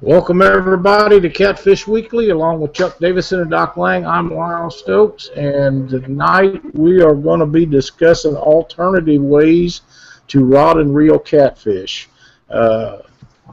Welcome 0.00 0.42
everybody 0.42 1.20
to 1.20 1.30
Catfish 1.30 1.86
Weekly, 1.86 2.30
along 2.30 2.60
with 2.60 2.74
Chuck 2.74 2.98
Davison 2.98 3.40
and 3.40 3.50
Doc 3.50 3.76
Lang. 3.76 4.04
I'm 4.04 4.34
Lyle 4.34 4.68
Stokes, 4.68 5.28
and 5.36 5.88
tonight 5.88 6.60
we 6.74 7.00
are 7.00 7.14
going 7.14 7.38
to 7.38 7.46
be 7.46 7.64
discussing 7.64 8.34
alternative 8.34 9.22
ways 9.22 9.82
to 10.28 10.44
rod 10.44 10.78
and 10.78 10.94
reel 10.94 11.18
catfish. 11.20 12.08
Uh, 12.50 12.98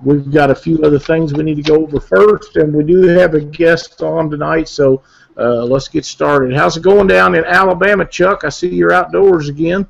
we've 0.04 0.32
got 0.32 0.50
a 0.50 0.55
few 0.55 0.84
other 0.84 0.98
things 0.98 1.32
we 1.32 1.43
need 1.43 1.57
to 1.57 1.62
go 1.62 1.84
over 1.84 2.00
first, 2.00 2.55
and 2.55 2.73
we 2.73 2.84
do 2.84 3.04
have 3.04 3.36
a 3.36 3.39
guest 3.39 4.02
on 4.02 4.32
tonight, 4.32 4.68
so 4.68 5.04
uh, 5.38 5.64
let's 5.64 5.88
get 5.89 6.05
started. 6.05 6.54
How's 6.54 6.76
it 6.76 6.84
going 6.84 7.08
down 7.08 7.36
in 7.36 7.46
Alabama, 7.46 8.05
Chuck? 8.05 8.44
I 8.44 8.50
see 8.50 8.68
you're 8.68 8.92
outdoors 8.92 9.48
again. 9.48 9.88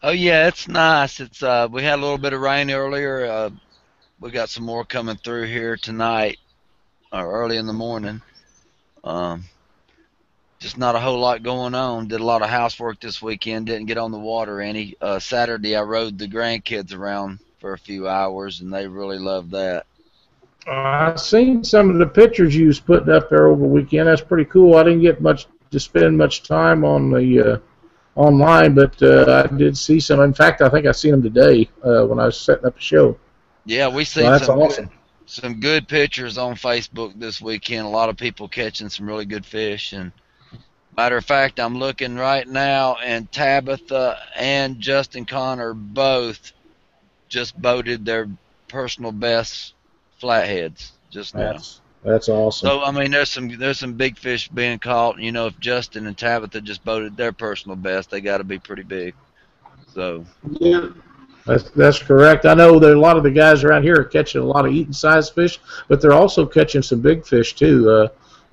Oh 0.00 0.12
yeah, 0.12 0.46
it's 0.46 0.68
nice. 0.68 1.18
It's 1.18 1.42
uh, 1.42 1.66
we 1.70 1.82
had 1.82 1.98
a 1.98 2.02
little 2.02 2.18
bit 2.18 2.32
of 2.32 2.40
rain 2.40 2.70
earlier. 2.70 3.50
We 4.22 4.30
got 4.30 4.50
some 4.50 4.62
more 4.62 4.84
coming 4.84 5.16
through 5.16 5.46
here 5.46 5.76
tonight 5.76 6.38
or 7.12 7.28
early 7.28 7.56
in 7.56 7.66
the 7.66 7.72
morning. 7.72 8.22
Um, 9.02 9.42
just 10.60 10.78
not 10.78 10.94
a 10.94 11.00
whole 11.00 11.18
lot 11.18 11.42
going 11.42 11.74
on. 11.74 12.06
Did 12.06 12.20
a 12.20 12.24
lot 12.24 12.40
of 12.40 12.48
housework 12.48 13.00
this 13.00 13.20
weekend. 13.20 13.66
Didn't 13.66 13.86
get 13.86 13.98
on 13.98 14.12
the 14.12 14.20
water 14.20 14.60
any. 14.60 14.94
Uh, 15.00 15.18
Saturday 15.18 15.74
I 15.74 15.82
rode 15.82 16.18
the 16.18 16.28
grandkids 16.28 16.94
around 16.94 17.40
for 17.58 17.72
a 17.72 17.78
few 17.78 18.06
hours, 18.06 18.60
and 18.60 18.72
they 18.72 18.86
really 18.86 19.18
loved 19.18 19.50
that. 19.50 19.86
I've 20.68 21.20
seen 21.20 21.64
some 21.64 21.90
of 21.90 21.98
the 21.98 22.06
pictures 22.06 22.54
you 22.54 22.68
was 22.68 22.78
putting 22.78 23.12
up 23.12 23.28
there 23.28 23.48
over 23.48 23.62
the 23.62 23.66
weekend. 23.66 24.06
That's 24.06 24.20
pretty 24.20 24.44
cool. 24.44 24.76
I 24.76 24.84
didn't 24.84 25.02
get 25.02 25.20
much 25.20 25.48
to 25.72 25.80
spend 25.80 26.16
much 26.16 26.44
time 26.44 26.84
on 26.84 27.10
the 27.10 27.54
uh, 27.54 27.58
online, 28.14 28.76
but 28.76 29.02
uh, 29.02 29.48
I 29.50 29.56
did 29.56 29.76
see 29.76 29.98
some. 29.98 30.20
In 30.20 30.32
fact, 30.32 30.62
I 30.62 30.68
think 30.68 30.86
I 30.86 30.92
seen 30.92 31.10
them 31.10 31.24
today 31.24 31.68
uh, 31.82 32.04
when 32.04 32.20
I 32.20 32.26
was 32.26 32.38
setting 32.38 32.66
up 32.66 32.78
a 32.78 32.80
show. 32.80 33.18
Yeah, 33.64 33.88
we 33.88 34.04
seen 34.04 34.32
Well, 34.32 34.38
some 34.38 34.58
awesome. 34.58 34.86
good, 34.86 34.90
some 35.26 35.60
good 35.60 35.88
pictures 35.88 36.38
on 36.38 36.54
Facebook 36.54 37.18
this 37.18 37.40
weekend. 37.40 37.86
A 37.86 37.90
lot 37.90 38.08
of 38.08 38.16
people 38.16 38.48
catching 38.48 38.88
some 38.88 39.06
really 39.06 39.24
good 39.26 39.46
fish. 39.46 39.92
And 39.92 40.12
matter 40.96 41.16
of 41.16 41.24
fact, 41.24 41.60
I'm 41.60 41.78
looking 41.78 42.16
right 42.16 42.46
now, 42.46 42.96
and 42.96 43.30
Tabitha 43.30 44.18
and 44.36 44.80
Justin 44.80 45.24
Connor 45.26 45.74
both 45.74 46.52
just 47.28 47.60
boated 47.60 48.04
their 48.04 48.28
personal 48.68 49.12
best 49.12 49.74
flatheads 50.20 50.92
just 51.10 51.34
now. 51.34 51.52
That's 51.52 51.80
that's 52.02 52.28
awesome. 52.28 52.68
So 52.70 52.82
I 52.82 52.90
mean, 52.92 53.10
there's 53.10 53.30
some 53.30 53.48
there's 53.58 53.78
some 53.78 53.94
big 53.94 54.18
fish 54.18 54.48
being 54.48 54.78
caught. 54.78 55.18
You 55.20 55.32
know, 55.32 55.46
if 55.46 55.58
Justin 55.60 56.06
and 56.06 56.16
Tabitha 56.16 56.60
just 56.60 56.84
boated 56.84 57.16
their 57.16 57.32
personal 57.32 57.76
best, 57.76 58.10
they 58.10 58.20
got 58.20 58.38
to 58.38 58.44
be 58.44 58.58
pretty 58.58 58.82
big. 58.84 59.14
So 59.86 60.26
Yeah, 60.60 60.88
that's 61.46 61.70
that's 61.70 61.98
correct. 61.98 62.46
I 62.46 62.54
know 62.54 62.78
that 62.78 62.92
a 62.92 62.98
lot 62.98 63.16
of 63.16 63.22
the 63.22 63.30
guys 63.30 63.64
around 63.64 63.82
here 63.82 64.00
are 64.00 64.04
catching 64.04 64.40
a 64.40 64.44
lot 64.44 64.66
of 64.66 64.72
eating 64.72 64.92
sized 64.92 65.34
fish, 65.34 65.60
but 65.88 66.00
they're 66.00 66.12
also 66.12 66.46
catching 66.46 66.82
some 66.82 67.00
big 67.00 67.26
fish 67.26 67.54
too 67.54 67.90
uh, 67.90 68.08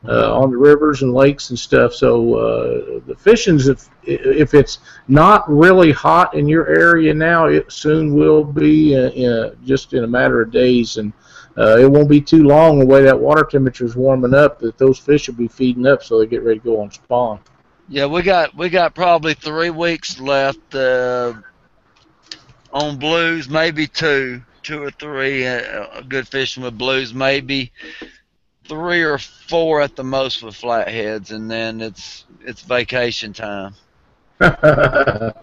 uh, 0.08 0.34
on 0.34 0.52
the 0.52 0.58
rivers 0.58 1.02
and 1.02 1.14
lakes 1.14 1.50
and 1.50 1.60
stuff. 1.60 1.94
So 1.94 2.36
uh, 2.36 3.00
the 3.06 3.16
fishing's 3.16 3.68
if 3.68 3.90
if 4.04 4.54
it's 4.54 4.80
not 5.08 5.50
really 5.50 5.92
hot 5.92 6.34
in 6.34 6.48
your 6.48 6.68
area 6.68 7.14
now, 7.14 7.46
it 7.46 7.72
soon 7.72 8.16
will 8.16 8.44
be 8.44 8.96
uh, 8.96 9.10
in, 9.10 9.58
just 9.66 9.94
in 9.94 10.04
a 10.04 10.08
matter 10.08 10.42
of 10.42 10.52
days, 10.52 10.98
and 10.98 11.14
uh, 11.58 11.78
it 11.78 11.90
won't 11.90 12.10
be 12.10 12.22
too 12.22 12.44
long 12.44 12.80
the 12.80 12.86
way 12.86 13.04
that 13.04 13.20
water 13.20 13.44
temperature 13.44 13.86
is 13.86 13.96
warming 13.96 14.34
up 14.34 14.60
that 14.60 14.78
those 14.78 14.98
fish 14.98 15.28
will 15.28 15.36
be 15.36 15.48
feeding 15.48 15.86
up, 15.86 16.02
so 16.02 16.18
they 16.18 16.26
get 16.26 16.44
ready 16.44 16.60
to 16.60 16.66
go 16.66 16.82
on 16.82 16.90
spawn. 16.92 17.40
Yeah, 17.88 18.06
we 18.06 18.22
got 18.22 18.56
we 18.56 18.70
got 18.70 18.96
probably 18.96 19.34
three 19.34 19.72
weeks 19.72 20.20
left 20.20 20.76
uh, 20.76 21.34
on 22.72 22.98
blues, 22.98 23.50
maybe 23.50 23.88
two, 23.88 24.42
two 24.64 24.84
or 24.84 24.92
three. 24.92 25.46
Uh, 25.46 26.02
good 26.08 26.28
fishing 26.28 26.64
with 26.64 26.78
blues, 26.78 27.14
maybe 27.14 27.72
three 28.66 29.04
or 29.04 29.18
four 29.18 29.82
at 29.82 29.96
the 29.96 30.04
most 30.04 30.44
with 30.44 30.56
flatheads, 30.56 31.32
and 31.32 31.50
then 31.50 31.82
it's 31.82 32.26
it's 32.42 32.62
vacation 32.62 33.34
time. 33.34 33.74
yeah, 34.42 35.34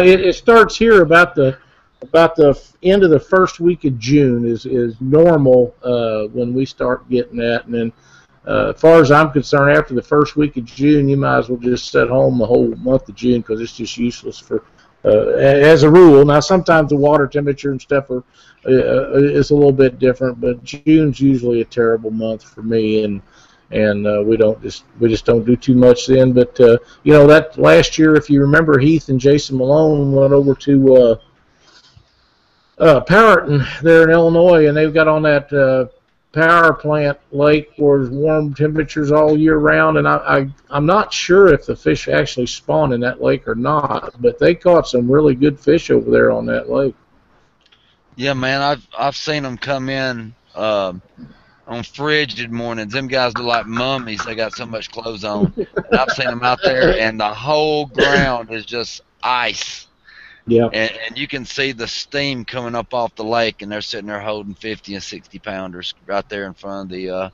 it, 0.00 0.20
it 0.20 0.36
starts 0.36 0.76
here 0.76 1.02
about 1.02 1.34
the 1.34 1.58
about 2.02 2.36
the 2.36 2.60
end 2.82 3.02
of 3.02 3.10
the 3.10 3.18
first 3.18 3.58
week 3.60 3.84
of 3.84 3.98
June 3.98 4.46
is 4.46 4.66
is 4.66 4.94
normal 5.00 5.74
uh, 5.82 6.24
when 6.28 6.52
we 6.54 6.64
start 6.66 7.08
getting 7.08 7.36
that, 7.38 7.64
and 7.64 7.74
then 7.74 7.92
uh, 8.46 8.72
as 8.74 8.80
far 8.80 9.00
as 9.00 9.10
I'm 9.10 9.30
concerned, 9.30 9.76
after 9.76 9.94
the 9.94 10.02
first 10.02 10.36
week 10.36 10.56
of 10.56 10.64
June, 10.64 11.08
you 11.08 11.16
might 11.16 11.38
as 11.38 11.48
well 11.48 11.58
just 11.58 11.90
sit 11.90 12.08
home 12.08 12.38
the 12.38 12.46
whole 12.46 12.68
month 12.76 13.08
of 13.08 13.14
June 13.14 13.40
because 13.40 13.60
it's 13.60 13.76
just 13.76 13.96
useless 13.96 14.38
for. 14.38 14.64
Uh, 15.04 15.32
as 15.36 15.82
a 15.82 15.90
rule, 15.90 16.24
now 16.24 16.40
sometimes 16.40 16.90
the 16.90 16.96
water 16.96 17.26
temperature 17.26 17.72
and 17.72 17.80
stuff 17.80 18.08
are 18.10 18.22
uh, 18.66 19.14
is 19.14 19.50
a 19.50 19.54
little 19.54 19.72
bit 19.72 19.98
different, 19.98 20.40
but 20.40 20.62
June's 20.62 21.20
usually 21.20 21.60
a 21.60 21.64
terrible 21.64 22.10
month 22.10 22.44
for 22.44 22.62
me, 22.62 23.02
and 23.02 23.20
and 23.72 24.06
uh, 24.06 24.22
we 24.24 24.36
don't 24.36 24.62
just 24.62 24.84
we 25.00 25.08
just 25.08 25.24
don't 25.24 25.44
do 25.44 25.56
too 25.56 25.74
much 25.74 26.06
then. 26.06 26.32
But 26.32 26.58
uh, 26.60 26.78
you 27.02 27.12
know 27.12 27.26
that 27.26 27.58
last 27.58 27.98
year, 27.98 28.14
if 28.14 28.30
you 28.30 28.40
remember, 28.40 28.78
Heath 28.78 29.08
and 29.08 29.18
Jason 29.18 29.56
Malone 29.58 30.12
went 30.12 30.32
over 30.32 30.54
to 30.54 30.94
uh, 30.94 31.16
uh, 32.78 33.00
Powhatan 33.00 33.64
there 33.82 34.04
in 34.04 34.10
Illinois, 34.10 34.68
and 34.68 34.76
they've 34.76 34.94
got 34.94 35.08
on 35.08 35.22
that 35.22 35.52
uh, 35.52 35.86
power 36.32 36.72
plant 36.72 37.18
lake 37.30 37.70
where 37.76 37.98
there's 37.98 38.10
warm 38.10 38.54
temperatures 38.54 39.12
all 39.12 39.38
year 39.38 39.58
round. 39.58 39.98
And 39.98 40.08
I, 40.08 40.16
I 40.16 40.50
I'm 40.70 40.86
not 40.86 41.12
sure 41.12 41.52
if 41.52 41.66
the 41.66 41.76
fish 41.76 42.08
actually 42.08 42.46
spawn 42.46 42.92
in 42.92 43.00
that 43.00 43.22
lake 43.22 43.46
or 43.46 43.54
not, 43.54 44.20
but 44.20 44.38
they 44.38 44.54
caught 44.54 44.88
some 44.88 45.10
really 45.10 45.34
good 45.34 45.60
fish 45.60 45.90
over 45.90 46.10
there 46.10 46.30
on 46.30 46.46
that 46.46 46.70
lake. 46.70 46.94
Yeah, 48.16 48.34
man, 48.34 48.60
I've 48.60 48.86
I've 48.98 49.16
seen 49.16 49.42
them 49.42 49.56
come 49.56 49.88
in 49.88 50.34
um, 50.54 51.00
on 51.66 51.82
frigid 51.82 52.50
mornings. 52.50 52.92
Them 52.92 53.08
guys 53.08 53.36
look 53.36 53.46
like 53.46 53.66
mummies. 53.66 54.24
They 54.24 54.34
got 54.34 54.54
so 54.54 54.66
much 54.66 54.90
clothes 54.90 55.24
on. 55.24 55.52
And 55.56 55.66
I've 55.92 56.10
seen 56.10 56.28
them 56.28 56.42
out 56.42 56.60
there, 56.62 56.98
and 56.98 57.18
the 57.20 57.32
whole 57.32 57.86
ground 57.86 58.50
is 58.50 58.66
just 58.66 59.02
ice. 59.22 59.86
Yeah. 60.46 60.66
and, 60.72 60.90
and 61.06 61.16
you 61.18 61.28
can 61.28 61.44
see 61.44 61.70
the 61.72 61.86
steam 61.86 62.44
coming 62.44 62.74
up 62.74 62.92
off 62.94 63.14
the 63.14 63.24
lake, 63.24 63.62
and 63.62 63.70
they're 63.70 63.80
sitting 63.80 64.06
there 64.08 64.20
holding 64.20 64.54
50 64.54 64.94
and 64.94 65.02
60 65.02 65.38
pounders 65.38 65.94
right 66.06 66.28
there 66.28 66.46
in 66.46 66.54
front 66.54 66.90
of 66.90 66.96
the 66.96 67.10
uh, 67.10 67.30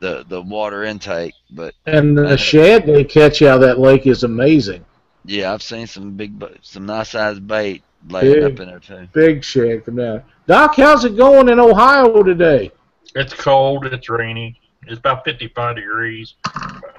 the 0.00 0.24
the 0.28 0.40
water 0.40 0.84
intake. 0.84 1.34
But 1.50 1.74
And 1.86 2.16
the 2.16 2.36
shad 2.36 2.86
they 2.86 3.04
catch 3.04 3.42
out 3.42 3.56
of 3.56 3.60
that 3.62 3.78
lake 3.78 4.06
is 4.06 4.24
amazing. 4.24 4.84
yeah, 5.24 5.52
I've 5.52 5.62
seen 5.62 5.86
some 5.86 6.12
big, 6.16 6.42
some 6.62 6.86
nice 6.86 7.10
sized 7.10 7.46
bait 7.46 7.82
laying 8.08 8.44
up 8.44 8.50
Big. 8.52 8.60
in 8.60 8.66
there 8.68 8.78
too. 8.80 9.08
Big 9.12 9.44
shad 9.44 9.84
from 9.84 9.96
down. 9.96 10.22
Doc, 10.46 10.76
how's 10.76 11.04
it 11.04 11.16
going 11.16 11.48
in 11.48 11.58
Ohio 11.60 12.22
today? 12.22 12.70
It's 13.14 13.34
cold. 13.34 13.84
It's 13.86 14.08
rainy. 14.08 14.58
It's 14.86 14.98
about 15.00 15.24
55 15.24 15.76
degrees. 15.76 16.34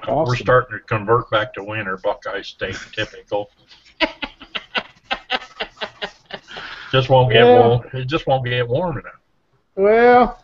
We're 0.06 0.36
starting 0.36 0.78
to 0.78 0.84
convert 0.84 1.28
back 1.30 1.54
to 1.54 1.64
winter. 1.64 1.96
Buckeye 1.96 2.42
State 2.42 2.78
typical. 2.94 3.50
just 6.90 7.08
won't 7.08 7.32
get 7.32 7.44
Yeah. 7.46 7.68
warm. 7.68 7.82
It 7.92 8.06
just 8.06 8.26
won't 8.26 8.44
get 8.44 8.68
warm 8.68 8.98
enough. 8.98 9.20
Well, 9.76 10.38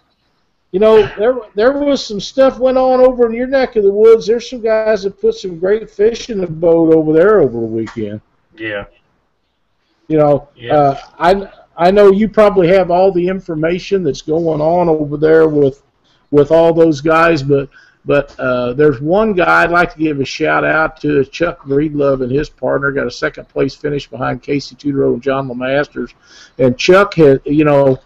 you 0.73 0.81
know, 0.81 1.07
there 1.19 1.37
there 1.55 1.73
was 1.73 2.05
some 2.05 2.21
stuff 2.21 2.59
went 2.59 2.79
on 2.79 3.01
over 3.01 3.27
in 3.27 3.33
your 3.35 3.47
neck 3.47 3.77
of 3.77 3.85
the 3.85 3.91
woods. 3.93 4.27
There's 4.27 4.49
some 4.49 4.61
guys 4.61 5.03
that 5.05 5.21
put 5.21 5.35
some 5.35 5.59
great 5.59 5.89
fish 5.91 6.31
in 6.31 6.41
the 6.41 6.47
boat 6.47 6.95
over 6.95 7.13
there 7.13 7.41
over 7.41 7.61
the 7.61 7.67
weekend. 7.67 8.21
Yeah. 8.57 8.85
You 10.09 10.19
know, 10.19 10.49
Yeah. 10.55 10.75
uh, 10.77 10.99
I 11.19 11.49
I 11.79 11.91
know 11.91 12.11
you 12.11 12.29
probably 12.29 12.69
have 12.69 12.91
all 12.91 13.13
the 13.13 13.27
information 13.29 14.03
that's 14.03 14.23
going 14.23 14.61
on 14.61 14.89
over 14.89 15.17
there 15.17 15.49
with 15.49 15.83
with 16.31 16.51
all 16.51 16.73
those 16.73 17.01
guys, 17.01 17.43
but 17.43 17.69
but 18.07 18.39
uh, 18.39 18.73
there's 18.73 19.01
one 19.01 19.33
guy 19.33 19.65
I'd 19.65 19.71
like 19.71 19.93
to 19.95 19.99
give 19.99 20.21
a 20.21 20.25
shout 20.25 20.65
out 20.65 21.01
to 21.01 21.25
Chuck 21.25 21.63
Breedlove 21.65 22.23
and 22.23 22.31
his 22.31 22.49
partner 22.49 22.93
got 22.93 23.07
a 23.07 23.11
second 23.11 23.49
place 23.49 23.75
finish 23.75 24.09
behind 24.09 24.43
Casey 24.43 24.77
Tudor 24.77 25.07
and 25.09 25.21
John 25.21 25.49
Lemasters, 25.49 26.15
and 26.59 26.79
Chuck 26.79 27.15
has 27.15 27.41
you 27.45 27.65
know 27.65 27.99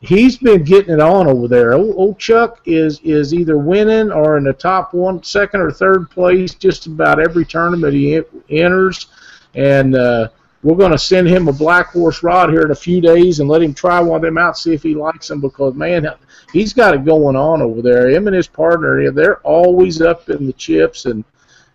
he's 0.00 0.38
been 0.38 0.62
getting 0.62 0.94
it 0.94 1.00
on 1.00 1.26
over 1.26 1.48
there. 1.48 1.74
Old, 1.74 1.94
old 1.96 2.18
Chuck 2.18 2.60
is 2.64 3.00
is 3.00 3.34
either 3.34 3.58
winning 3.58 4.12
or 4.12 4.38
in 4.38 4.44
the 4.44 4.52
top 4.52 4.94
one, 4.94 5.22
second 5.24 5.60
or 5.60 5.72
third 5.72 6.08
place 6.10 6.54
just 6.54 6.86
about 6.86 7.20
every 7.20 7.44
tournament 7.44 7.94
he 7.94 8.22
enters, 8.48 9.08
and. 9.54 9.94
Uh, 9.94 10.28
we're 10.62 10.74
going 10.74 10.90
to 10.90 10.98
send 10.98 11.28
him 11.28 11.46
a 11.46 11.52
black 11.52 11.86
horse 11.92 12.22
rod 12.24 12.50
here 12.50 12.62
in 12.62 12.72
a 12.72 12.74
few 12.74 13.00
days 13.00 13.38
and 13.38 13.48
let 13.48 13.62
him 13.62 13.72
try 13.72 14.00
one 14.00 14.16
of 14.16 14.22
them 14.22 14.38
out, 14.38 14.58
see 14.58 14.74
if 14.74 14.82
he 14.82 14.94
likes 14.94 15.28
them. 15.28 15.40
Because 15.40 15.74
man, 15.74 16.08
he's 16.52 16.72
got 16.72 16.94
it 16.94 17.04
going 17.04 17.36
on 17.36 17.62
over 17.62 17.82
there. 17.82 18.08
Him 18.08 18.26
and 18.26 18.36
his 18.36 18.48
partner, 18.48 19.10
they're 19.10 19.40
always 19.40 20.00
up 20.00 20.28
in 20.28 20.46
the 20.46 20.52
chips, 20.52 21.04
and 21.06 21.24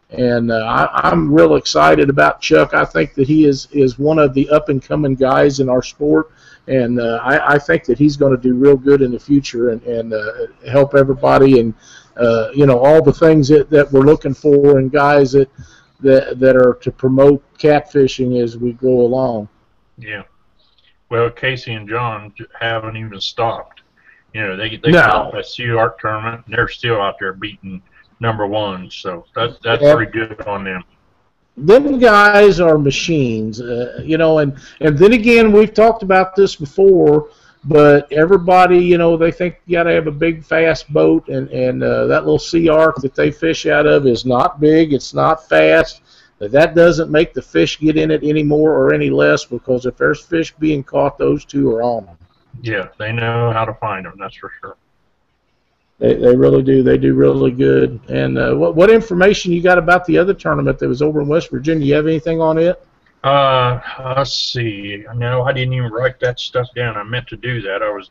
and 0.09 0.51
uh, 0.51 0.89
I, 0.93 1.09
I'm 1.09 1.33
real 1.33 1.55
excited 1.55 2.09
about 2.09 2.41
Chuck. 2.41 2.73
I 2.73 2.85
think 2.85 3.13
that 3.15 3.27
he 3.27 3.45
is 3.45 3.67
is 3.71 3.97
one 3.97 4.19
of 4.19 4.33
the 4.33 4.49
up 4.49 4.69
and 4.69 4.81
coming 4.81 5.15
guys 5.15 5.59
in 5.59 5.69
our 5.69 5.81
sport, 5.81 6.31
and 6.67 6.99
uh, 6.99 7.19
I, 7.23 7.55
I 7.55 7.59
think 7.59 7.85
that 7.85 7.97
he's 7.97 8.17
going 8.17 8.35
to 8.35 8.41
do 8.41 8.55
real 8.55 8.77
good 8.77 9.01
in 9.01 9.11
the 9.11 9.19
future 9.19 9.69
and 9.69 9.81
and 9.83 10.13
uh, 10.13 10.47
help 10.69 10.95
everybody 10.95 11.59
and 11.59 11.73
uh, 12.17 12.49
you 12.53 12.65
know 12.65 12.79
all 12.79 13.01
the 13.01 13.13
things 13.13 13.47
that, 13.47 13.69
that 13.69 13.91
we're 13.91 14.01
looking 14.01 14.33
for 14.33 14.77
and 14.77 14.91
guys 14.91 15.31
that 15.31 15.49
that 15.99 16.39
that 16.39 16.55
are 16.55 16.75
to 16.75 16.91
promote 16.91 17.43
catfishing 17.57 18.41
as 18.41 18.57
we 18.57 18.73
go 18.73 19.01
along. 19.01 19.49
Yeah. 19.97 20.23
Well, 21.09 21.29
Casey 21.29 21.73
and 21.73 21.87
John 21.87 22.33
haven't 22.59 22.97
even 22.97 23.21
stopped. 23.21 23.82
You 24.33 24.41
know, 24.41 24.56
they 24.57 24.77
they 24.77 24.91
No. 24.91 25.00
got 25.01 25.38
a 25.38 25.44
Sea 25.44 25.71
Art 25.71 26.00
tournament, 26.00 26.41
and 26.45 26.56
they're 26.56 26.68
still 26.68 27.00
out 27.01 27.15
there 27.19 27.33
beating 27.33 27.81
number 28.19 28.47
one. 28.47 28.89
So 28.89 29.25
that 29.35 29.62
that's 29.63 29.81
Yeah. 29.83 29.95
pretty 29.95 30.12
good 30.12 30.41
on 30.47 30.63
them. 30.63 30.83
them 31.56 32.00
guys 32.00 32.59
are 32.59 32.80
machines, 32.80 33.62
uh, 33.62 34.01
you 34.03 34.18
know, 34.18 34.39
and 34.39 34.53
and 34.81 34.97
then 34.97 35.13
again, 35.13 35.51
we've 35.51 35.74
talked 35.74 36.01
about 36.01 36.35
this 36.35 36.56
before, 36.56 37.27
but 37.65 38.12
everybody, 38.12 38.80
you 38.80 38.97
know, 38.97 39.15
they 39.18 39.31
think 39.31 39.62
you 39.68 39.74
got 39.77 39.83
to 39.83 39.91
have 39.91 40.07
a 40.07 40.12
big, 40.12 40.44
fast 40.44 40.91
boat, 40.91 41.27
and 41.29 41.47
and 41.51 41.83
uh, 41.83 42.07
that 42.07 42.24
little 42.25 42.39
SeaArk 42.39 42.95
that 43.03 43.13
they 43.13 43.29
fish 43.29 43.68
out 43.68 43.86
of 43.86 44.07
is 44.07 44.25
not 44.25 44.59
big, 44.59 44.94
it's 44.94 45.13
not 45.13 45.47
fast. 45.47 46.01
But 46.39 46.51
that 46.51 46.74
doesn't 46.75 47.12
make 47.12 47.33
the 47.33 47.41
fish 47.41 47.79
get 47.79 47.95
in 47.97 48.09
it 48.09 48.21
any 48.24 48.44
more 48.44 48.71
or 48.74 48.94
any 48.94 49.12
less 49.12 49.45
because 49.45 49.86
if 49.86 49.95
there's 49.95 50.21
fish 50.21 50.53
being 50.59 50.83
caught, 50.83 51.18
those 51.19 51.45
two 51.45 51.69
are 51.71 51.83
on 51.83 52.06
them. 52.06 52.18
Yeah, 52.61 52.88
they 52.97 53.11
know 53.11 53.51
how 53.51 53.65
to 53.65 53.73
find 53.75 54.05
them. 54.05 54.15
That's 54.17 54.35
for 54.35 54.51
sure. 54.61 54.75
They, 56.00 56.15
they 56.15 56.35
really 56.35 56.63
do. 56.63 56.83
They 56.83 56.97
do 56.97 57.13
really 57.13 57.51
good. 57.51 58.00
And 58.09 58.38
uh, 58.38 58.53
what 58.55 58.75
what 58.75 58.89
information 58.89 59.51
you 59.51 59.61
got 59.61 59.77
about 59.77 60.05
the 60.05 60.17
other 60.17 60.33
tournament 60.33 60.79
that 60.79 60.88
was 60.88 61.01
over 61.01 61.21
in 61.21 61.27
West 61.27 61.50
Virginia? 61.50 61.85
You 61.85 61.95
have 61.95 62.07
anything 62.07 62.41
on 62.41 62.57
it? 62.57 62.85
Uh, 63.23 63.79
let's 64.17 64.33
see. 64.33 65.05
No, 65.15 65.44
I 65.44 65.53
didn't 65.53 65.73
even 65.73 65.91
write 65.91 66.19
that 66.19 66.39
stuff 66.39 66.67
down. 66.75 66.97
I 66.97 67.03
meant 67.03 67.27
to 67.27 67.38
do 67.38 67.61
that. 67.61 67.81
I 67.81 67.89
was 67.89 68.09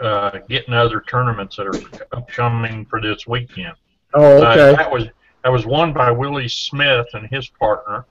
uh, 0.00 0.38
getting 0.48 0.72
other 0.74 1.00
tournaments 1.00 1.56
that 1.56 1.66
are 1.66 2.06
upcoming 2.16 2.84
for 2.86 3.00
this 3.00 3.26
weekend. 3.26 3.74
Oh, 4.14 4.42
Uh, 4.42 4.50
okay. 4.50 4.76
that 4.76 4.90
was 4.90 5.04
that 5.42 5.50
was 5.50 5.66
won 5.66 5.92
by 5.92 6.10
Willie 6.10 6.48
Smith 6.48 7.06
and 7.14 7.26
his 7.28 7.48
partner. 7.48 8.04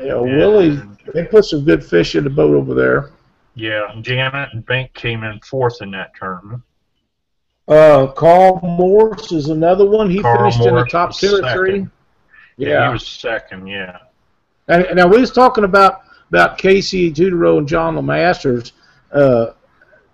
Yeah, 0.00 0.14
Willie, 0.18 0.80
they 1.14 1.24
put 1.24 1.44
some 1.44 1.64
good 1.64 1.84
fish 1.84 2.14
in 2.14 2.24
the 2.24 2.30
boat 2.30 2.54
over 2.54 2.74
there. 2.74 3.10
Yeah, 3.54 3.94
Janet 4.00 4.50
and 4.52 4.64
Bink 4.64 4.92
came 4.94 5.22
in 5.24 5.40
fourth 5.40 5.82
in 5.82 5.90
that 5.92 6.12
tournament. 6.18 6.62
Uh, 7.68 8.08
Carl 8.08 8.60
Morse 8.62 9.32
is 9.32 9.48
another 9.48 9.86
one. 9.86 10.10
He 10.10 10.20
Carl 10.20 10.50
finished 10.50 10.66
in 10.66 10.74
the 10.74 10.84
top 10.84 11.10
or 11.10 11.52
three. 11.54 11.86
Yeah, 12.56 12.68
Yeah. 12.68 12.86
he 12.88 12.92
was 12.94 13.06
second. 13.06 13.66
Yeah. 13.68 13.98
And, 14.68 14.82
and 14.84 14.96
now 14.96 15.06
we 15.06 15.20
was 15.20 15.30
talking 15.30 15.64
about 15.64 16.02
about 16.30 16.58
Casey 16.58 17.12
Tudoro 17.12 17.58
and 17.58 17.68
John 17.68 17.96
Lemasters. 17.96 18.72
Uh, 19.12 19.52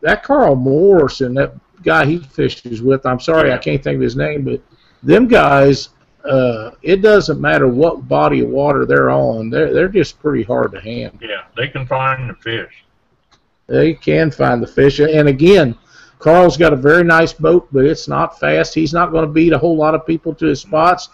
that 0.01 0.23
Carl 0.23 0.55
Morse 0.55 1.21
and 1.21 1.37
that 1.37 1.53
guy 1.83 2.07
he 2.07 2.19
fishes 2.19 2.83
with. 2.83 3.05
I'm 3.07 3.21
sorry, 3.21 3.53
I 3.53 3.59
can't 3.59 3.83
think 3.83 3.97
of 3.97 4.03
his 4.03 4.17
name, 4.17 4.45
but 4.45 4.61
them 5.03 5.27
guys. 5.29 5.91
Uh, 6.25 6.73
it 6.83 7.03
doesn't 7.03 7.41
matter 7.41 7.69
what 7.69 8.09
body 8.09 8.41
of 8.41 8.49
water 8.49 8.85
they're 8.85 9.11
on. 9.11 9.49
They're 9.49 9.73
they're 9.73 9.89
just 9.89 10.19
pretty 10.19 10.43
hard 10.43 10.73
to 10.73 10.81
handle. 10.81 11.19
Yeah, 11.23 11.43
they 11.57 11.69
can 11.69 11.87
find 11.87 12.29
the 12.29 12.35
fish. 12.35 12.85
They 13.67 13.95
can 13.95 14.31
find 14.31 14.63
the 14.63 14.67
fish. 14.67 15.01
And 15.01 15.29
again, 15.29 15.77
Carl's 16.19 16.57
got 16.57 16.73
a 16.73 16.77
very 16.77 17.05
nice 17.05 17.33
boat, 17.33 17.69
but 17.73 17.85
it's 17.85 18.09
not 18.09 18.39
fast. 18.39 18.75
He's 18.75 18.93
not 18.93 19.11
going 19.11 19.27
to 19.27 19.33
beat 19.33 19.53
a 19.53 19.59
whole 19.59 19.77
lot 19.77 19.95
of 19.95 20.07
people 20.07 20.35
to 20.35 20.47
his 20.47 20.61
spots. 20.61 21.09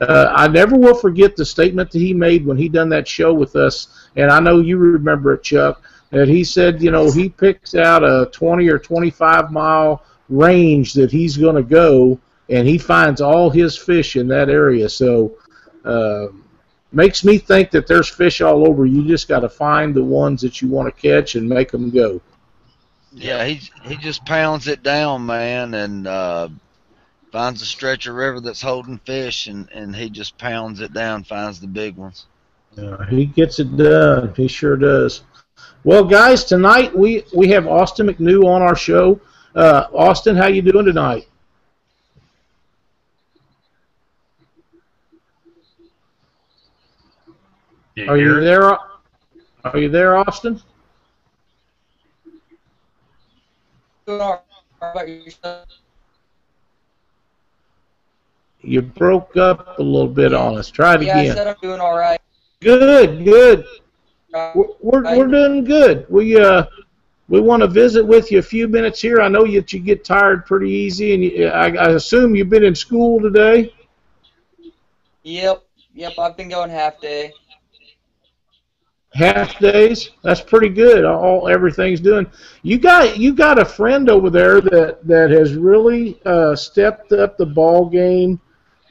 Uh, 0.00 0.32
I 0.34 0.48
never 0.48 0.76
will 0.76 0.94
forget 0.94 1.36
the 1.36 1.44
statement 1.44 1.90
that 1.90 1.98
he 1.98 2.14
made 2.14 2.46
when 2.46 2.56
he 2.56 2.68
done 2.68 2.88
that 2.88 3.06
show 3.06 3.34
with 3.34 3.56
us, 3.56 4.08
and 4.16 4.30
I 4.30 4.40
know 4.40 4.60
you 4.60 4.78
remember 4.78 5.34
it, 5.34 5.42
Chuck. 5.42 5.82
That 6.10 6.28
he 6.28 6.44
said, 6.44 6.82
you 6.82 6.90
know, 6.90 7.10
he 7.10 7.28
picks 7.28 7.74
out 7.74 8.02
a 8.02 8.28
20 8.32 8.68
or 8.68 8.78
25 8.78 9.50
mile 9.50 10.02
range 10.28 10.92
that 10.94 11.10
he's 11.10 11.36
going 11.36 11.56
to 11.56 11.62
go, 11.62 12.18
and 12.48 12.66
he 12.66 12.78
finds 12.78 13.20
all 13.20 13.48
his 13.48 13.76
fish 13.76 14.16
in 14.16 14.28
that 14.28 14.48
area. 14.48 14.88
So, 14.88 15.36
uh, 15.84 16.28
makes 16.92 17.24
me 17.24 17.38
think 17.38 17.70
that 17.70 17.86
there's 17.86 18.08
fish 18.08 18.40
all 18.40 18.68
over. 18.68 18.86
You 18.86 19.06
just 19.06 19.28
got 19.28 19.40
to 19.40 19.48
find 19.48 19.94
the 19.94 20.04
ones 20.04 20.40
that 20.42 20.60
you 20.60 20.68
want 20.68 20.94
to 20.94 21.02
catch 21.02 21.34
and 21.34 21.48
make 21.48 21.70
them 21.70 21.90
go. 21.90 22.20
Yeah, 23.14 23.44
he 23.44 23.60
he 23.84 23.96
just 23.96 24.24
pounds 24.24 24.68
it 24.68 24.82
down, 24.82 25.26
man, 25.26 25.74
and 25.74 26.06
uh, 26.06 26.48
finds 27.30 27.60
a 27.60 27.66
stretch 27.66 28.06
of 28.06 28.14
river 28.14 28.40
that's 28.40 28.62
holding 28.62 28.98
fish, 28.98 29.46
and 29.48 29.68
and 29.70 29.94
he 29.94 30.08
just 30.08 30.38
pounds 30.38 30.80
it 30.80 30.92
down, 30.92 31.24
finds 31.24 31.60
the 31.60 31.66
big 31.66 31.96
ones. 31.96 32.26
Yeah, 32.76 33.04
he 33.10 33.26
gets 33.26 33.58
it 33.58 33.76
done. 33.76 34.32
He 34.34 34.48
sure 34.48 34.76
does. 34.76 35.22
Well, 35.84 36.04
guys, 36.04 36.44
tonight 36.44 36.96
we 36.96 37.24
we 37.34 37.48
have 37.48 37.66
Austin 37.66 38.06
McNew 38.06 38.46
on 38.46 38.62
our 38.62 38.76
show. 38.76 39.20
Uh, 39.54 39.86
Austin, 39.92 40.36
how 40.36 40.46
you 40.46 40.62
doing 40.62 40.86
tonight? 40.86 41.28
You 47.94 48.08
Are 48.08 48.16
you 48.16 48.38
it? 48.38 48.40
there? 48.42 48.62
Are 49.64 49.78
you 49.78 49.88
there, 49.88 50.16
Austin? 50.16 50.60
Doing 54.06 54.20
all 54.20 54.30
right. 54.30 54.40
How 54.80 54.90
about 54.92 55.08
yourself? 55.08 55.68
You 58.62 58.80
broke 58.80 59.36
up 59.36 59.78
a 59.78 59.82
little 59.82 60.08
bit 60.08 60.32
on 60.32 60.56
us. 60.56 60.70
Try 60.70 60.94
it 60.94 61.02
Yeah, 61.02 61.18
I 61.18 61.26
said 61.26 61.46
I'm 61.46 61.56
doing 61.60 61.80
all 61.80 61.96
right. 61.96 62.20
Good, 62.60 63.24
good. 63.24 63.64
We're, 64.32 64.52
we're, 64.80 65.16
we're 65.16 65.26
doing 65.26 65.64
good. 65.64 66.06
We 66.08 66.40
uh 66.40 66.64
we 67.28 67.40
want 67.40 67.62
to 67.62 67.68
visit 67.68 68.04
with 68.06 68.30
you 68.30 68.38
a 68.38 68.42
few 68.42 68.68
minutes 68.68 69.00
here. 69.00 69.20
I 69.20 69.28
know 69.28 69.44
that 69.46 69.72
you 69.72 69.80
get 69.80 70.04
tired 70.04 70.46
pretty 70.46 70.70
easy, 70.70 71.14
and 71.14 71.22
you, 71.22 71.46
I, 71.48 71.74
I 71.74 71.88
assume 71.90 72.34
you've 72.34 72.50
been 72.50 72.64
in 72.64 72.74
school 72.74 73.20
today. 73.20 73.74
Yep, 75.22 75.64
yep. 75.94 76.12
I've 76.18 76.36
been 76.36 76.48
going 76.48 76.70
half 76.70 77.00
day. 77.00 77.32
Half 79.14 79.58
days. 79.58 80.10
That's 80.22 80.40
pretty 80.40 80.68
good. 80.68 81.04
All 81.04 81.48
everything's 81.48 82.00
doing. 82.00 82.26
You 82.62 82.78
got 82.78 83.18
you 83.18 83.34
got 83.34 83.58
a 83.58 83.64
friend 83.64 84.08
over 84.08 84.30
there 84.30 84.60
that 84.60 85.06
that 85.06 85.30
has 85.30 85.54
really 85.54 86.20
uh, 86.24 86.56
stepped 86.56 87.12
up 87.12 87.36
the 87.36 87.46
ball 87.46 87.88
game 87.88 88.40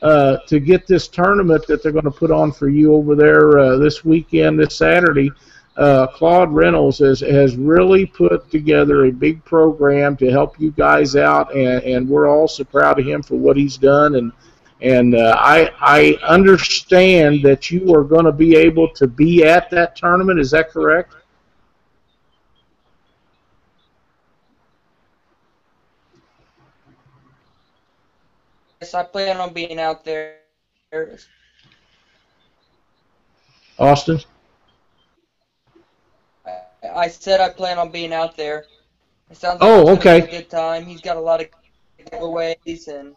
uh, 0.02 0.38
to 0.48 0.60
get 0.60 0.88
this 0.88 1.08
tournament 1.08 1.66
that 1.68 1.84
they're 1.84 1.92
going 1.92 2.06
to 2.06 2.12
put 2.12 2.32
on 2.32 2.52
for 2.52 2.70
you 2.70 2.94
over 2.94 3.16
there 3.16 3.60
uh, 3.60 3.78
this 3.78 4.04
weekend, 4.06 4.60
this 4.60 4.76
Saturday. 4.76 5.32
Uh, 5.78 6.06
Claude 6.08 6.52
Reynolds 6.52 7.00
has 7.00 7.22
has 7.22 7.56
really 7.56 8.06
put 8.06 8.52
together 8.52 9.06
a 9.06 9.12
big 9.12 9.44
program 9.46 10.18
to 10.18 10.30
help 10.30 10.60
you 10.60 10.72
guys 10.72 11.16
out, 11.16 11.56
and, 11.56 11.82
and 11.84 12.10
we're 12.10 12.30
all 12.30 12.48
so 12.48 12.64
proud 12.64 13.00
of 13.00 13.06
him 13.06 13.24
for 13.24 13.36
what 13.36 13.58
he's 13.58 13.78
done 13.78 14.16
and. 14.16 14.32
And 14.82 15.14
uh, 15.16 15.36
I 15.38 15.72
I 15.80 16.18
understand 16.24 17.44
that 17.44 17.70
you 17.70 17.94
are 17.96 18.04
going 18.04 18.26
to 18.26 18.32
be 18.32 18.56
able 18.56 18.90
to 18.96 19.08
be 19.08 19.44
at 19.44 19.70
that 19.70 19.96
tournament. 19.96 20.40
Is 20.40 20.52
that 20.52 20.70
correct? 20.72 21.14
Yes, 28.82 28.94
I 28.96 29.04
plan 29.04 29.38
on 29.38 29.54
being 29.54 29.80
out 29.80 30.04
there. 30.04 30.40
Austin? 33.78 34.20
I, 36.96 37.08
said 37.08 37.40
I 37.40 37.50
plan 37.50 37.78
on 37.78 37.92
being 37.92 38.14
out 38.14 38.36
there. 38.36 38.66
It 39.30 39.38
sounds 39.38 39.62
like 39.62 39.70
Oh, 39.70 39.94
okay. 39.96 40.22
a 40.22 40.28
good 40.28 40.50
time. 40.50 40.86
He's 40.86 41.02
got 41.02 41.18
a 41.18 41.20
lot 41.20 41.42
of 41.42 41.48
giveaways 42.12 42.88
and 42.88 43.16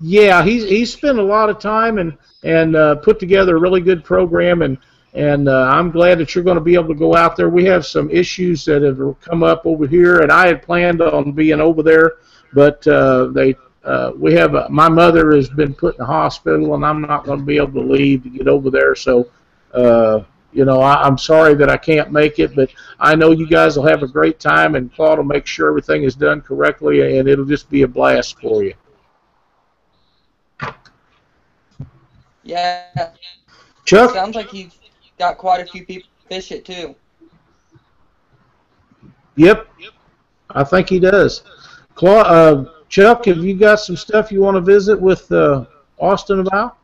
Yeah, 0.00 0.42
he's 0.42 0.64
he's 0.64 0.92
spent 0.92 1.18
a 1.18 1.22
lot 1.22 1.50
of 1.50 1.58
time 1.58 1.98
and 1.98 2.16
and 2.42 2.74
uh, 2.74 2.96
put 2.96 3.18
together 3.20 3.56
a 3.56 3.60
really 3.60 3.82
good 3.82 4.02
program, 4.02 4.62
and 4.62 4.78
and 5.12 5.48
uh, 5.48 5.68
I'm 5.70 5.90
glad 5.90 6.18
that 6.18 6.34
you're 6.34 6.44
going 6.44 6.56
to 6.56 6.62
be 6.62 6.74
able 6.74 6.88
to 6.88 6.94
go 6.94 7.14
out 7.14 7.36
there. 7.36 7.50
We 7.50 7.64
have 7.66 7.84
some 7.84 8.10
issues 8.10 8.64
that 8.64 8.82
have 8.82 8.98
come 9.20 9.42
up 9.42 9.66
over 9.66 9.86
here, 9.86 10.20
and 10.20 10.32
I 10.32 10.46
had 10.46 10.62
planned 10.62 11.02
on 11.02 11.32
being 11.32 11.60
over 11.60 11.82
there, 11.82 12.14
but 12.54 12.86
uh, 12.86 13.26
they 13.26 13.56
uh, 13.84 14.12
we 14.16 14.32
have 14.34 14.54
a, 14.54 14.68
my 14.70 14.88
mother 14.88 15.34
has 15.34 15.50
been 15.50 15.74
put 15.74 15.96
in 15.96 15.98
the 15.98 16.06
hospital, 16.06 16.74
and 16.74 16.84
I'm 16.84 17.02
not 17.02 17.24
going 17.24 17.40
to 17.40 17.44
be 17.44 17.56
able 17.56 17.82
to 17.82 17.92
leave 17.92 18.22
to 18.22 18.30
get 18.30 18.48
over 18.48 18.70
there. 18.70 18.94
So, 18.94 19.28
uh, 19.74 20.20
you 20.52 20.64
know, 20.64 20.80
I, 20.80 21.02
I'm 21.02 21.18
sorry 21.18 21.54
that 21.54 21.70
I 21.70 21.76
can't 21.76 22.10
make 22.10 22.38
it, 22.38 22.54
but 22.54 22.70
I 22.98 23.14
know 23.14 23.32
you 23.32 23.46
guys 23.46 23.76
will 23.76 23.86
have 23.86 24.02
a 24.02 24.08
great 24.08 24.38
time, 24.40 24.74
and 24.76 24.92
Claude 24.94 25.18
will 25.18 25.24
make 25.24 25.46
sure 25.46 25.68
everything 25.68 26.04
is 26.04 26.14
done 26.14 26.40
correctly, 26.40 27.18
and 27.18 27.28
it'll 27.28 27.44
just 27.44 27.68
be 27.70 27.82
a 27.82 27.88
blast 27.88 28.38
for 28.40 28.62
you. 28.62 28.74
Yeah, 32.50 33.12
Chuck. 33.84 34.12
sounds 34.12 34.34
like 34.34 34.50
he's 34.50 34.76
got 35.18 35.38
quite 35.38 35.60
a 35.60 35.70
few 35.70 35.86
people 35.86 36.08
fish 36.28 36.50
it 36.50 36.64
too. 36.64 36.96
Yep. 39.36 39.68
I 40.50 40.64
think 40.64 40.88
he 40.88 40.98
does. 40.98 41.44
Cla- 41.94 42.22
uh, 42.22 42.64
Chuck, 42.88 43.26
have 43.26 43.38
you 43.38 43.54
got 43.54 43.76
some 43.76 43.96
stuff 43.96 44.32
you 44.32 44.40
want 44.40 44.56
to 44.56 44.60
visit 44.60 45.00
with 45.00 45.30
uh, 45.30 45.64
Austin 46.00 46.40
about? 46.40 46.76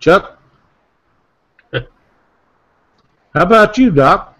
Chuck? 0.00 0.40
How 1.72 1.82
about 3.34 3.76
you, 3.76 3.90
Doc? 3.90 4.38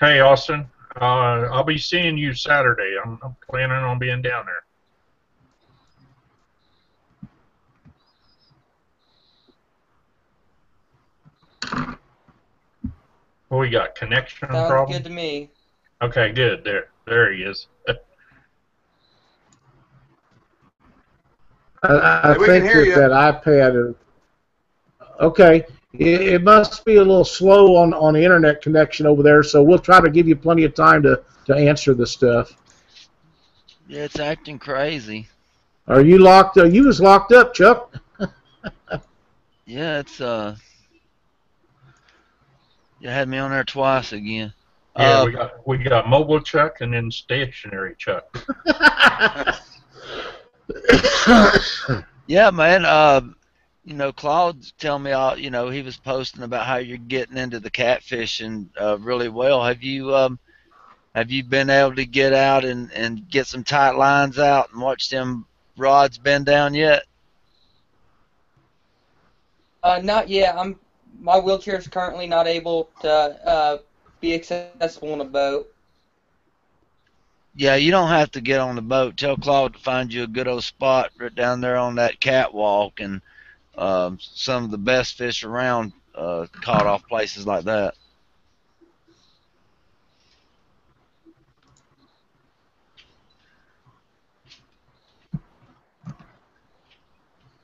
Hey, 0.00 0.20
Austin. 0.20 0.69
Uh, 0.96 1.48
I'll 1.52 1.64
be 1.64 1.78
seeing 1.78 2.18
you 2.18 2.34
Saturday. 2.34 2.96
I'm, 3.04 3.18
I'm 3.22 3.36
planning 3.48 3.76
on 3.76 3.98
being 3.98 4.22
down 4.22 4.46
there. 4.46 4.62
What 13.48 13.58
we 13.58 13.68
got? 13.68 13.94
Connection 13.94 14.48
Sounds 14.48 14.68
problem? 14.68 14.96
good 14.96 15.04
to 15.04 15.10
me. 15.10 15.50
Okay, 16.02 16.32
good. 16.32 16.64
There, 16.64 16.88
there 17.06 17.32
he 17.32 17.42
is. 17.42 17.66
I, 21.82 22.20
I 22.22 22.34
hey, 22.38 22.60
think 22.60 22.64
that, 22.94 23.10
that 23.10 23.42
iPad. 23.44 23.90
Is, 23.90 23.96
okay, 25.20 25.64
it, 25.92 26.20
it 26.20 26.42
must 26.42 26.84
be 26.84 26.96
a 26.96 27.00
little 27.02 27.24
slow 27.24 27.76
on 27.76 27.92
on 27.94 28.14
the 28.14 28.22
internet 28.22 28.62
connection 28.62 29.06
over 29.06 29.22
there, 29.22 29.42
so 29.42 29.62
we'll 29.62 29.78
try 29.78 30.00
to 30.00 30.10
give 30.10 30.28
you 30.28 30.36
plenty 30.36 30.64
of 30.64 30.74
time 30.74 31.02
to 31.02 31.22
to 31.46 31.54
answer 31.54 31.94
the 31.94 32.06
stuff. 32.06 32.52
Yeah, 33.88 34.04
it's 34.04 34.20
acting 34.20 34.58
crazy. 34.58 35.28
Are 35.88 36.00
you 36.00 36.18
locked? 36.18 36.56
Uh, 36.58 36.64
you 36.64 36.84
was 36.86 37.00
locked 37.00 37.32
up, 37.32 37.54
Chuck. 37.54 37.94
Yeah, 39.66 40.00
it's 40.00 40.20
uh. 40.20 40.56
You 42.98 43.08
had 43.08 43.28
me 43.28 43.38
on 43.38 43.52
there 43.52 43.62
twice 43.62 44.12
again. 44.12 44.52
Yeah, 44.98 45.20
Uh, 45.20 45.24
we 45.26 45.32
got 45.32 45.66
we 45.68 45.78
got 45.78 46.08
mobile 46.08 46.40
Chuck 46.40 46.80
and 46.80 46.92
then 46.92 47.08
stationary 47.10 47.94
Chuck. 47.96 48.24
Yeah, 52.26 52.50
man. 52.50 52.84
Uh, 52.84 53.22
you 53.84 53.94
know, 53.94 54.12
Claude's 54.12 54.72
telling 54.78 55.02
me 55.02 55.12
all. 55.12 55.38
You 55.38 55.50
know, 55.50 55.70
he 55.70 55.82
was 55.82 55.96
posting 55.96 56.42
about 56.42 56.66
how 56.66 56.76
you're 56.76 56.98
getting 56.98 57.36
into 57.36 57.60
the 57.60 57.70
catfishing 57.70 58.68
uh, 58.80 58.98
really 58.98 59.28
well. 59.28 59.64
Have 59.64 59.82
you 59.82 60.14
um, 60.14 60.38
have 61.14 61.30
you 61.30 61.42
been 61.42 61.70
able 61.70 61.94
to 61.96 62.04
get 62.04 62.32
out 62.32 62.64
and 62.64 62.92
and 62.92 63.28
get 63.30 63.46
some 63.46 63.64
tight 63.64 63.96
lines 63.96 64.38
out 64.38 64.70
and 64.72 64.80
watch 64.80 65.08
them 65.08 65.46
rods 65.76 66.18
bend 66.18 66.46
down 66.46 66.74
yet? 66.74 67.04
Uh, 69.82 70.00
not 70.02 70.28
yet. 70.28 70.56
I'm. 70.56 70.78
My 71.20 71.38
wheelchair 71.38 71.76
is 71.76 71.86
currently 71.86 72.26
not 72.26 72.46
able 72.46 72.88
to 73.02 73.10
uh, 73.10 73.78
be 74.20 74.34
accessible 74.34 75.12
on 75.12 75.20
a 75.20 75.24
boat. 75.24 75.70
Yeah, 77.54 77.74
you 77.74 77.90
don't 77.90 78.08
have 78.08 78.30
to 78.32 78.40
get 78.40 78.60
on 78.60 78.76
the 78.76 78.82
boat. 78.82 79.16
Tell 79.16 79.36
Claude 79.36 79.74
to 79.74 79.80
find 79.80 80.12
you 80.12 80.22
a 80.22 80.28
good 80.28 80.48
old 80.48 80.64
spot 80.64 81.10
right 81.18 81.34
down 81.34 81.60
there 81.60 81.76
on 81.76 81.96
that 81.96 82.20
catwalk, 82.20 83.00
and 83.00 83.20
um, 83.80 84.18
some 84.20 84.64
of 84.64 84.70
the 84.70 84.78
best 84.78 85.14
fish 85.14 85.42
around 85.42 85.92
uh, 86.14 86.46
caught 86.52 86.86
off 86.86 87.06
places 87.08 87.46
like 87.46 87.64
that. 87.64 87.94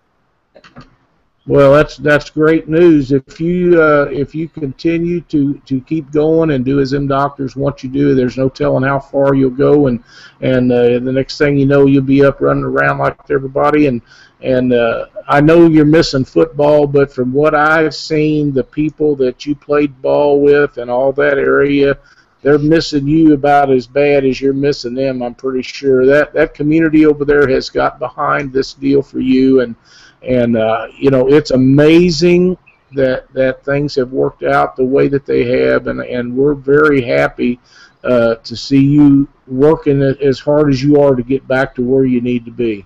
Well, 1.47 1.71
that's 1.71 1.95
that's 1.95 2.29
great 2.29 2.67
news. 2.67 3.13
If 3.13 3.39
you 3.39 3.81
uh, 3.81 4.09
if 4.11 4.35
you 4.35 4.49
continue 4.49 5.21
to, 5.21 5.57
to 5.59 5.79
keep 5.79 6.11
going 6.11 6.51
and 6.51 6.65
do 6.65 6.81
as 6.81 6.91
them 6.91 7.07
doctors 7.07 7.55
want 7.55 7.83
you 7.83 7.89
to 7.89 7.93
do, 7.97 8.15
there's 8.15 8.37
no 8.37 8.49
telling 8.49 8.83
how 8.83 8.99
far 8.99 9.33
you'll 9.33 9.51
go, 9.51 9.87
and 9.87 10.03
and 10.41 10.69
uh, 10.69 10.99
the 10.99 11.11
next 11.13 11.37
thing 11.37 11.55
you 11.55 11.65
know, 11.65 11.85
you'll 11.85 12.03
be 12.03 12.25
up 12.25 12.41
running 12.41 12.65
around 12.65 12.97
like 12.97 13.17
everybody. 13.31 13.87
And 13.87 14.01
and 14.41 14.73
uh, 14.73 15.05
I 15.29 15.39
know 15.39 15.67
you're 15.67 15.85
missing 15.85 16.25
football, 16.25 16.85
but 16.85 17.13
from 17.13 17.31
what 17.31 17.55
I've 17.55 17.95
seen, 17.95 18.53
the 18.53 18.65
people 18.65 19.15
that 19.15 19.45
you 19.45 19.55
played 19.55 20.01
ball 20.01 20.41
with 20.41 20.77
and 20.77 20.91
all 20.91 21.13
that 21.13 21.37
area, 21.37 21.97
they're 22.41 22.59
missing 22.59 23.07
you 23.07 23.33
about 23.33 23.71
as 23.71 23.87
bad 23.87 24.25
as 24.25 24.41
you're 24.41 24.51
missing 24.51 24.95
them. 24.95 25.23
I'm 25.23 25.33
pretty 25.33 25.61
sure 25.61 26.05
that 26.07 26.33
that 26.33 26.53
community 26.53 27.05
over 27.05 27.23
there 27.23 27.47
has 27.47 27.69
got 27.69 27.99
behind 27.99 28.51
this 28.51 28.73
deal 28.73 29.01
for 29.01 29.21
you, 29.21 29.61
and 29.61 29.77
and 30.23 30.57
uh, 30.57 30.87
you 30.97 31.09
know 31.11 31.27
it's 31.27 31.51
amazing 31.51 32.57
that 32.93 33.31
that 33.33 33.63
things 33.65 33.95
have 33.95 34.11
worked 34.11 34.43
out 34.43 34.75
the 34.75 34.83
way 34.83 35.07
that 35.07 35.25
they 35.25 35.43
have, 35.45 35.87
and 35.87 36.01
and 36.01 36.35
we're 36.35 36.53
very 36.53 37.01
happy 37.01 37.59
uh, 38.03 38.35
to 38.35 38.55
see 38.55 38.81
you 38.81 39.27
working 39.47 40.01
a- 40.01 40.15
as 40.23 40.39
hard 40.39 40.69
as 40.69 40.81
you 40.83 41.01
are 41.01 41.15
to 41.15 41.23
get 41.23 41.47
back 41.47 41.75
to 41.75 41.81
where 41.81 42.05
you 42.05 42.21
need 42.21 42.45
to 42.45 42.51
be. 42.51 42.85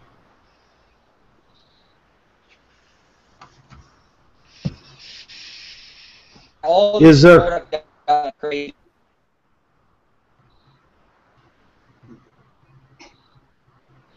All 6.63 7.03
Is 7.03 7.21
there- 7.21 7.39
support 7.39 7.53
I've 7.73 7.83
gotten 8.07 8.31
crazy. 8.39 8.73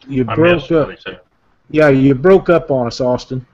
You 0.07 0.25
I 0.27 0.35
broke 0.35 0.71
up. 0.71 0.89
Yeah, 1.69 1.89
you 1.89 2.13
broke 2.15 2.49
up 2.49 2.71
on 2.71 2.87
us, 2.87 3.01
Austin. 3.01 3.45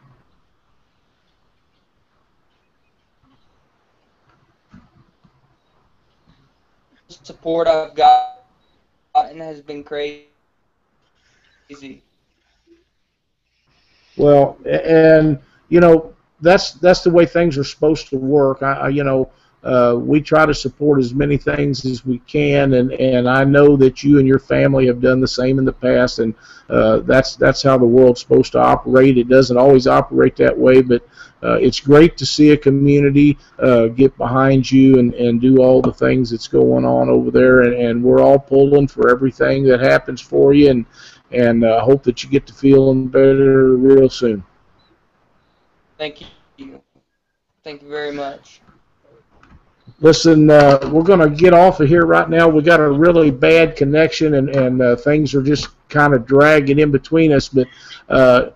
support 7.23 7.67
I've 7.67 7.95
gotten 7.95 9.39
has 9.39 9.61
been 9.61 9.83
crazy. 9.83 10.25
Well, 14.17 14.57
and 14.65 15.39
you 15.69 15.79
know 15.79 16.13
that's 16.41 16.73
that's 16.73 17.01
the 17.01 17.09
way 17.09 17.25
things 17.25 17.57
are 17.57 17.63
supposed 17.63 18.09
to 18.09 18.17
work. 18.17 18.61
I, 18.61 18.73
I 18.73 18.89
you 18.89 19.03
know 19.03 19.31
uh, 19.63 19.95
we 19.97 20.21
try 20.21 20.45
to 20.45 20.53
support 20.53 20.99
as 20.99 21.13
many 21.13 21.37
things 21.37 21.85
as 21.85 22.03
we 22.03 22.17
can, 22.19 22.73
and 22.73 22.91
and 22.93 23.29
I 23.29 23.43
know 23.43 23.77
that 23.77 24.03
you 24.03 24.17
and 24.17 24.27
your 24.27 24.39
family 24.39 24.87
have 24.87 25.01
done 25.01 25.21
the 25.21 25.27
same 25.27 25.59
in 25.59 25.65
the 25.65 25.73
past, 25.73 26.19
and 26.19 26.33
uh, 26.69 26.99
that's 26.99 27.35
that's 27.35 27.61
how 27.61 27.77
the 27.77 27.85
world's 27.85 28.21
supposed 28.21 28.53
to 28.53 28.59
operate. 28.59 29.17
It 29.19 29.29
doesn't 29.29 29.57
always 29.57 29.85
operate 29.85 30.35
that 30.37 30.57
way, 30.57 30.81
but 30.81 31.07
uh, 31.43 31.59
it's 31.61 31.79
great 31.79 32.17
to 32.17 32.25
see 32.25 32.51
a 32.51 32.57
community 32.57 33.37
uh, 33.59 33.87
get 33.87 34.15
behind 34.17 34.69
you 34.71 34.97
and, 34.97 35.13
and 35.13 35.39
do 35.39 35.57
all 35.57 35.81
the 35.81 35.93
things 35.93 36.31
that's 36.31 36.47
going 36.47 36.83
on 36.83 37.09
over 37.09 37.29
there, 37.29 37.61
and, 37.61 37.73
and 37.75 38.03
we're 38.03 38.21
all 38.21 38.39
pulling 38.39 38.87
for 38.87 39.11
everything 39.11 39.63
that 39.65 39.79
happens 39.79 40.21
for 40.21 40.53
you, 40.53 40.71
and 40.71 40.85
and 41.31 41.63
uh, 41.63 41.83
hope 41.83 42.01
that 42.03 42.23
you 42.23 42.29
get 42.29 42.47
to 42.47 42.53
feeling 42.53 43.07
better 43.07 43.75
real 43.75 44.09
soon. 44.09 44.43
Thank 45.99 46.21
you. 46.21 46.27
Thank 47.63 47.83
you 47.83 47.89
very 47.89 48.11
much. 48.11 48.61
Listen, 50.01 50.49
uh, 50.49 50.79
we're 50.91 51.03
going 51.03 51.19
to 51.19 51.29
get 51.29 51.53
off 51.53 51.79
of 51.79 51.87
here 51.87 52.07
right 52.07 52.27
now. 52.27 52.49
We 52.49 52.63
got 52.63 52.79
a 52.79 52.89
really 52.89 53.29
bad 53.29 53.75
connection, 53.75 54.33
and 54.33 54.49
and 54.49 54.81
uh, 54.81 54.95
things 54.95 55.35
are 55.35 55.43
just 55.43 55.69
kind 55.89 56.15
of 56.15 56.25
dragging 56.25 56.79
in 56.79 56.89
between 56.89 57.31
us. 57.31 57.47
But 57.47 57.67
uh, 58.09 58.49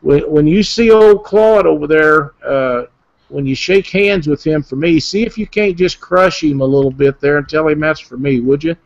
when 0.00 0.30
when 0.30 0.46
you 0.46 0.62
see 0.62 0.92
old 0.92 1.24
Claude 1.24 1.66
over 1.66 1.88
there, 1.88 2.34
uh, 2.46 2.86
when 3.28 3.44
you 3.46 3.56
shake 3.56 3.88
hands 3.90 4.28
with 4.28 4.46
him, 4.46 4.62
for 4.62 4.76
me, 4.76 5.00
see 5.00 5.26
if 5.26 5.36
you 5.36 5.46
can't 5.48 5.76
just 5.76 6.00
crush 6.00 6.44
him 6.44 6.60
a 6.60 6.64
little 6.64 6.92
bit 6.92 7.20
there 7.20 7.38
and 7.38 7.48
tell 7.48 7.66
him 7.66 7.80
that's 7.80 7.98
for 7.98 8.16
me, 8.16 8.38
would 8.38 8.62
you? 8.62 8.76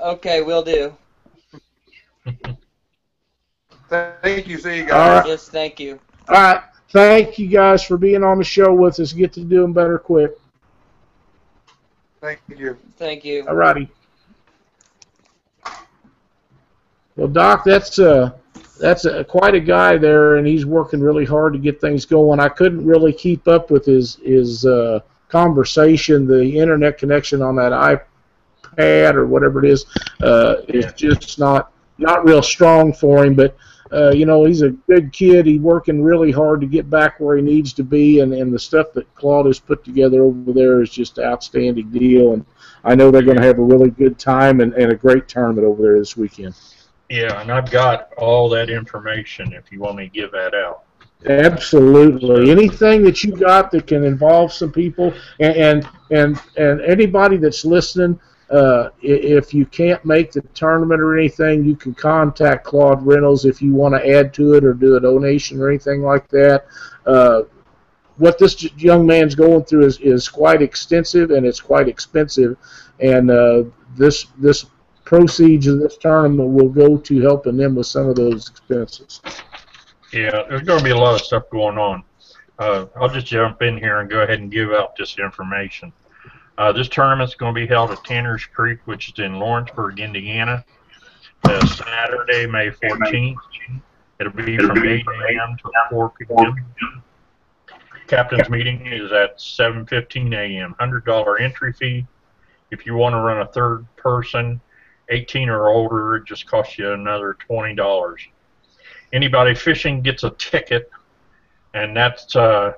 Okay, 0.00 0.42
we'll 0.42 0.62
do. 0.62 0.92
Thank 3.88 4.46
you. 4.48 4.58
See 4.58 4.78
you 4.78 4.84
guys. 4.86 5.20
right. 5.20 5.26
Yes, 5.28 5.48
thank 5.48 5.78
you. 5.78 6.00
All 6.28 6.34
right. 6.34 6.62
Thank 6.90 7.38
you 7.38 7.48
guys 7.48 7.82
for 7.82 7.98
being 7.98 8.24
on 8.24 8.38
the 8.38 8.44
show 8.44 8.72
with 8.72 8.98
us. 8.98 9.12
Get 9.12 9.32
to 9.34 9.44
doing 9.44 9.72
better 9.72 9.98
quick. 9.98 10.32
Thank 12.20 12.40
you. 12.48 12.76
Thank 12.96 13.24
you. 13.24 13.46
All 13.46 13.54
righty. 13.54 13.90
Well, 17.16 17.28
Doc, 17.28 17.64
that's 17.64 17.98
uh, 17.98 18.32
that's 18.80 19.04
a, 19.04 19.24
quite 19.24 19.54
a 19.54 19.60
guy 19.60 19.98
there, 19.98 20.36
and 20.36 20.46
he's 20.46 20.64
working 20.64 21.00
really 21.00 21.24
hard 21.24 21.52
to 21.52 21.58
get 21.58 21.80
things 21.80 22.06
going. 22.06 22.40
I 22.40 22.48
couldn't 22.48 22.84
really 22.84 23.12
keep 23.12 23.46
up 23.48 23.70
with 23.70 23.84
his 23.84 24.16
his 24.16 24.64
uh, 24.64 25.00
conversation. 25.28 26.26
The 26.26 26.58
internet 26.58 26.96
connection 26.96 27.42
on 27.42 27.56
that 27.56 27.72
iPad 28.78 29.14
or 29.14 29.26
whatever 29.26 29.64
it 29.64 29.70
is 29.70 29.84
uh, 30.22 30.56
is 30.68 30.92
just 30.94 31.38
not 31.38 31.72
not 31.98 32.24
real 32.24 32.42
strong 32.42 32.92
for 32.92 33.24
him. 33.24 33.34
But 33.34 33.56
uh, 33.92 34.10
you 34.10 34.26
know, 34.26 34.44
he's 34.44 34.62
a 34.62 34.70
good 34.70 35.12
kid. 35.12 35.46
He's 35.46 35.60
working 35.60 36.02
really 36.02 36.30
hard 36.30 36.60
to 36.60 36.66
get 36.66 36.90
back 36.90 37.20
where 37.20 37.36
he 37.36 37.42
needs 37.42 37.72
to 37.74 37.82
be, 37.82 38.20
and, 38.20 38.32
and 38.32 38.52
the 38.52 38.58
stuff 38.58 38.92
that 38.94 39.12
Claude 39.14 39.46
has 39.46 39.58
put 39.58 39.84
together 39.84 40.22
over 40.22 40.52
there 40.52 40.82
is 40.82 40.90
just 40.90 41.18
an 41.18 41.24
outstanding 41.24 41.90
deal. 41.90 42.34
And 42.34 42.44
I 42.84 42.94
know 42.94 43.10
they're 43.10 43.22
going 43.22 43.38
to 43.38 43.46
have 43.46 43.58
a 43.58 43.62
really 43.62 43.90
good 43.90 44.18
time 44.18 44.60
and, 44.60 44.72
and 44.74 44.92
a 44.92 44.96
great 44.96 45.28
tournament 45.28 45.66
over 45.66 45.82
there 45.82 45.98
this 45.98 46.16
weekend. 46.16 46.54
Yeah, 47.08 47.40
and 47.40 47.50
I've 47.50 47.70
got 47.70 48.12
all 48.18 48.48
that 48.50 48.68
information 48.68 49.54
if 49.54 49.72
you 49.72 49.80
want 49.80 49.96
me 49.96 50.08
to 50.08 50.14
give 50.14 50.30
that 50.32 50.54
out. 50.54 50.84
Absolutely. 51.26 52.50
Anything 52.50 53.02
that 53.02 53.24
you 53.24 53.34
got 53.34 53.70
that 53.72 53.86
can 53.86 54.04
involve 54.04 54.52
some 54.52 54.70
people, 54.70 55.12
and 55.40 55.56
and 55.56 55.88
and, 56.10 56.40
and 56.56 56.80
anybody 56.82 57.36
that's 57.36 57.64
listening, 57.64 58.20
uh, 58.50 58.90
if 59.02 59.52
you 59.52 59.66
can't 59.66 60.04
make 60.04 60.32
the 60.32 60.40
tournament 60.54 61.00
or 61.00 61.18
anything, 61.18 61.64
you 61.64 61.76
can 61.76 61.94
contact 61.94 62.64
Claude 62.64 63.04
Reynolds 63.04 63.44
if 63.44 63.60
you 63.60 63.74
want 63.74 63.94
to 63.94 64.08
add 64.08 64.32
to 64.34 64.54
it 64.54 64.64
or 64.64 64.72
do 64.72 64.96
a 64.96 65.00
donation 65.00 65.60
or 65.60 65.68
anything 65.68 66.02
like 66.02 66.28
that. 66.28 66.64
Uh, 67.04 67.42
what 68.16 68.38
this 68.38 68.62
young 68.76 69.06
man's 69.06 69.34
going 69.34 69.64
through 69.64 69.84
is, 69.84 69.98
is 70.00 70.28
quite 70.28 70.62
extensive 70.62 71.30
and 71.30 71.46
it's 71.46 71.60
quite 71.60 71.88
expensive, 71.88 72.56
and 73.00 73.30
uh, 73.30 73.64
this 73.96 74.26
this 74.38 74.66
proceeds 75.04 75.66
of 75.66 75.80
this 75.80 75.96
tournament 75.96 76.50
will 76.50 76.68
go 76.68 76.96
to 76.96 77.20
helping 77.20 77.56
them 77.56 77.74
with 77.74 77.86
some 77.86 78.08
of 78.08 78.16
those 78.16 78.48
expenses. 78.48 79.22
Yeah, 80.12 80.42
there's 80.48 80.62
going 80.62 80.78
to 80.78 80.84
be 80.84 80.90
a 80.90 80.96
lot 80.96 81.14
of 81.14 81.20
stuff 81.20 81.44
going 81.50 81.78
on. 81.78 82.02
Uh, 82.58 82.86
I'll 82.96 83.08
just 83.08 83.26
jump 83.26 83.62
in 83.62 83.78
here 83.78 84.00
and 84.00 84.10
go 84.10 84.20
ahead 84.20 84.40
and 84.40 84.50
give 84.50 84.72
out 84.72 84.96
this 84.96 85.18
information. 85.18 85.92
Uh, 86.58 86.72
this 86.72 86.88
tournament's 86.88 87.36
going 87.36 87.54
to 87.54 87.60
be 87.60 87.68
held 87.68 87.92
at 87.92 88.02
Tanner's 88.04 88.44
Creek, 88.44 88.80
which 88.84 89.10
is 89.10 89.18
in 89.20 89.38
Lawrenceburg, 89.38 90.00
Indiana, 90.00 90.64
uh, 91.44 91.66
Saturday, 91.66 92.46
May 92.46 92.70
14th. 92.70 93.36
It'll 94.18 94.32
be 94.32 94.58
from 94.58 94.76
8 94.84 95.06
a.m. 95.30 95.56
to 95.58 95.70
4 95.88 96.12
p.m. 96.18 97.02
Captain's 98.08 98.50
meeting 98.50 98.84
is 98.86 99.12
at 99.12 99.38
7:15 99.38 100.34
a.m. 100.34 100.74
$100 100.80 101.40
entry 101.40 101.72
fee. 101.74 102.06
If 102.72 102.84
you 102.84 102.96
want 102.96 103.12
to 103.12 103.18
run 103.18 103.40
a 103.40 103.46
third 103.46 103.86
person, 103.96 104.60
18 105.10 105.48
or 105.48 105.68
older, 105.68 106.16
it 106.16 106.24
just 106.24 106.48
costs 106.48 106.76
you 106.76 106.90
another 106.90 107.36
$20. 107.48 108.18
Anybody 109.12 109.54
fishing 109.54 110.02
gets 110.02 110.24
a 110.24 110.30
ticket, 110.30 110.90
and 111.74 111.96
that's 111.96 112.34
uh, 112.34 112.72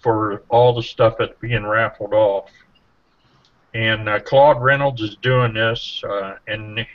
for 0.00 0.44
all 0.50 0.72
the 0.72 0.82
stuff 0.82 1.16
that's 1.18 1.36
being 1.40 1.64
raffled 1.64 2.14
off. 2.14 2.50
And 3.74 4.08
uh, 4.08 4.20
Claude 4.20 4.62
Reynolds 4.62 5.02
is 5.02 5.16
doing 5.16 5.52
this, 5.52 6.02
uh, 6.08 6.36
and 6.46 6.86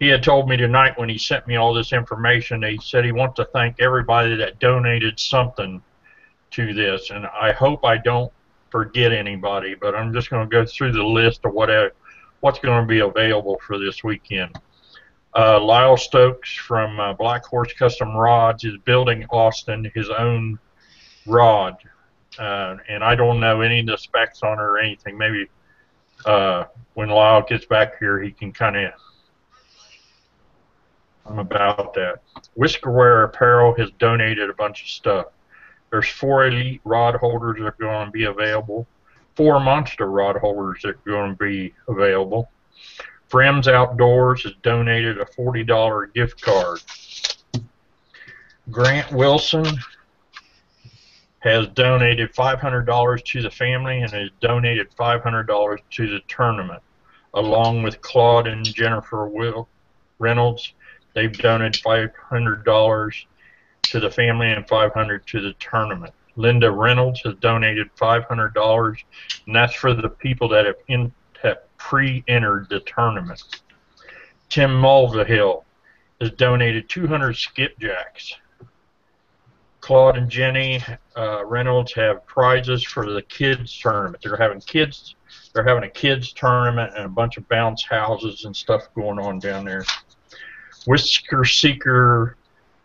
he 0.00 0.08
had 0.08 0.22
told 0.22 0.48
me 0.48 0.56
tonight 0.56 0.98
when 0.98 1.08
he 1.08 1.16
sent 1.16 1.46
me 1.46 1.54
all 1.54 1.72
this 1.72 1.92
information, 1.92 2.62
he 2.64 2.78
said 2.82 3.04
he 3.04 3.12
wants 3.12 3.36
to 3.36 3.44
thank 3.46 3.80
everybody 3.80 4.34
that 4.36 4.58
donated 4.58 5.18
something 5.20 5.80
to 6.50 6.74
this, 6.74 7.10
and 7.10 7.26
I 7.26 7.52
hope 7.52 7.84
I 7.84 7.98
don't 7.98 8.32
forget 8.70 9.12
anybody, 9.12 9.74
but 9.74 9.94
I'm 9.94 10.12
just 10.12 10.28
going 10.28 10.48
to 10.48 10.50
go 10.50 10.66
through 10.66 10.92
the 10.92 11.04
list 11.04 11.44
of 11.44 11.52
what 11.52 11.70
uh, 11.70 11.90
what's 12.40 12.58
going 12.58 12.82
to 12.82 12.86
be 12.86 13.00
available 13.00 13.60
for 13.64 13.78
this 13.78 14.02
weekend. 14.02 14.58
Uh, 15.36 15.60
Lyle 15.60 15.96
Stokes 15.96 16.52
from 16.54 16.98
uh, 16.98 17.12
Black 17.12 17.44
Horse 17.44 17.72
Custom 17.74 18.14
Rods 18.16 18.64
is 18.64 18.76
building 18.84 19.24
Austin 19.30 19.90
his 19.94 20.10
own 20.10 20.58
rod, 21.26 21.76
uh, 22.38 22.76
and 22.88 23.04
I 23.04 23.14
don't 23.14 23.38
know 23.38 23.60
any 23.60 23.80
of 23.80 23.86
the 23.86 23.96
specs 23.96 24.42
on 24.42 24.58
it 24.58 24.62
or 24.62 24.78
anything. 24.78 25.16
Maybe 25.16 25.48
uh, 26.24 26.64
when 26.94 27.08
Lyle 27.08 27.42
gets 27.42 27.66
back 27.66 27.98
here, 27.98 28.22
he 28.22 28.30
can 28.30 28.52
kind 28.52 28.76
of. 28.76 28.92
I'm 31.26 31.38
about 31.38 31.92
that. 31.94 32.20
Whiskerware 32.56 33.24
Apparel 33.24 33.74
has 33.76 33.90
donated 33.98 34.48
a 34.48 34.54
bunch 34.54 34.82
of 34.82 34.88
stuff. 34.88 35.26
There's 35.90 36.08
four 36.08 36.46
elite 36.46 36.80
rod 36.84 37.16
holders 37.16 37.58
that 37.58 37.66
are 37.66 37.76
going 37.78 38.06
to 38.06 38.12
be 38.12 38.24
available. 38.24 38.86
Four 39.34 39.60
monster 39.60 40.10
rod 40.10 40.36
holders 40.36 40.80
that 40.82 40.90
are 40.90 41.00
going 41.04 41.32
to 41.32 41.36
be 41.36 41.74
available. 41.88 42.48
Friends 43.28 43.66
Outdoors 43.66 44.44
has 44.44 44.52
donated 44.62 45.18
a 45.20 45.24
$40 45.24 46.14
gift 46.14 46.40
card. 46.40 46.80
Grant 48.70 49.10
Wilson 49.12 49.66
has 51.46 51.68
donated 51.68 52.34
$500 52.34 53.24
to 53.24 53.42
the 53.42 53.50
family 53.50 54.00
and 54.00 54.10
has 54.10 54.30
donated 54.40 54.88
$500 54.98 55.78
to 55.92 56.06
the 56.08 56.20
tournament, 56.26 56.82
along 57.34 57.84
with 57.84 58.00
Claude 58.00 58.48
and 58.48 58.64
Jennifer 58.64 59.28
Will 59.28 59.68
Reynolds. 60.18 60.72
They've 61.14 61.32
donated 61.32 61.80
$500 61.84 63.24
to 63.82 64.00
the 64.00 64.10
family 64.10 64.50
and 64.50 64.66
$500 64.66 65.24
to 65.24 65.40
the 65.40 65.52
tournament. 65.60 66.12
Linda 66.34 66.68
Reynolds 66.68 67.20
has 67.20 67.34
donated 67.36 67.94
$500, 67.94 69.02
and 69.46 69.54
that's 69.54 69.74
for 69.74 69.94
the 69.94 70.08
people 70.08 70.48
that 70.48 70.66
have, 70.66 70.76
in, 70.88 71.12
have 71.44 71.58
pre-entered 71.78 72.66
the 72.70 72.80
tournament. 72.80 73.60
Tim 74.48 74.70
Mulvihill 74.70 75.62
has 76.20 76.32
donated 76.32 76.88
200 76.88 77.36
skipjacks. 77.36 78.34
Claude 79.86 80.16
and 80.16 80.28
Jenny 80.28 80.82
uh, 81.16 81.44
Reynolds 81.44 81.92
have 81.92 82.26
prizes 82.26 82.82
for 82.82 83.08
the 83.12 83.22
kids 83.22 83.78
tournament. 83.78 84.20
They're 84.20 84.36
having 84.36 84.58
kids. 84.58 85.14
They're 85.52 85.62
having 85.62 85.84
a 85.84 85.88
kids 85.88 86.32
tournament 86.32 86.94
and 86.96 87.04
a 87.04 87.08
bunch 87.08 87.36
of 87.36 87.48
bounce 87.48 87.84
houses 87.84 88.46
and 88.46 88.56
stuff 88.56 88.92
going 88.96 89.20
on 89.20 89.38
down 89.38 89.64
there. 89.64 89.84
Whisker 90.88 91.44
Seeker 91.44 92.36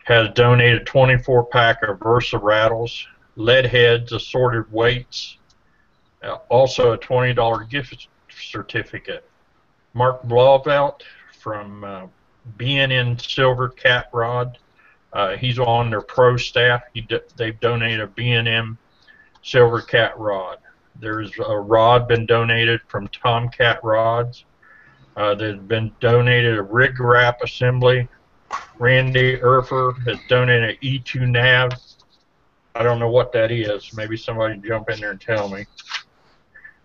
has 0.04 0.28
donated 0.34 0.86
24 0.86 1.46
pack 1.46 1.82
of 1.82 1.98
Versa 1.98 2.38
rattles, 2.38 3.04
lead 3.34 3.66
heads, 3.66 4.12
assorted 4.12 4.70
weights, 4.72 5.38
uh, 6.22 6.36
also 6.50 6.92
a 6.92 6.98
$20 6.98 7.68
gift 7.68 8.06
certificate. 8.30 9.28
Mark 9.92 10.22
Blauvelt 10.22 11.00
from 11.40 11.82
uh, 11.82 12.06
B&M 12.56 13.18
Silver 13.18 13.70
Cat 13.70 14.08
Rod 14.12 14.56
uh, 15.12 15.36
he's 15.36 15.58
on 15.58 15.90
their 15.90 16.00
pro 16.00 16.36
staff. 16.36 16.82
He 16.94 17.06
they've 17.36 17.58
donated 17.60 18.00
a 18.00 18.06
B&M 18.06 18.78
Silver 19.42 19.80
Cat 19.80 20.18
rod. 20.18 20.58
There's 21.00 21.32
a 21.38 21.58
rod 21.58 22.08
been 22.08 22.26
donated 22.26 22.80
from 22.86 23.08
Tomcat 23.08 23.82
Rods. 23.82 24.44
Uh, 25.16 25.34
there's 25.34 25.58
been 25.58 25.92
donated 26.00 26.56
a 26.56 26.62
rig 26.62 26.98
wrap 27.00 27.42
assembly. 27.42 28.08
Randy 28.78 29.38
Erfer 29.38 29.94
has 30.06 30.18
donated 30.28 30.70
an 30.70 30.76
E2 30.82 31.28
nav. 31.28 31.72
I 32.74 32.82
don't 32.82 32.98
know 32.98 33.10
what 33.10 33.32
that 33.32 33.50
is. 33.50 33.92
Maybe 33.94 34.16
somebody 34.16 34.58
jump 34.58 34.88
in 34.90 35.00
there 35.00 35.10
and 35.10 35.20
tell 35.20 35.48
me. 35.48 35.66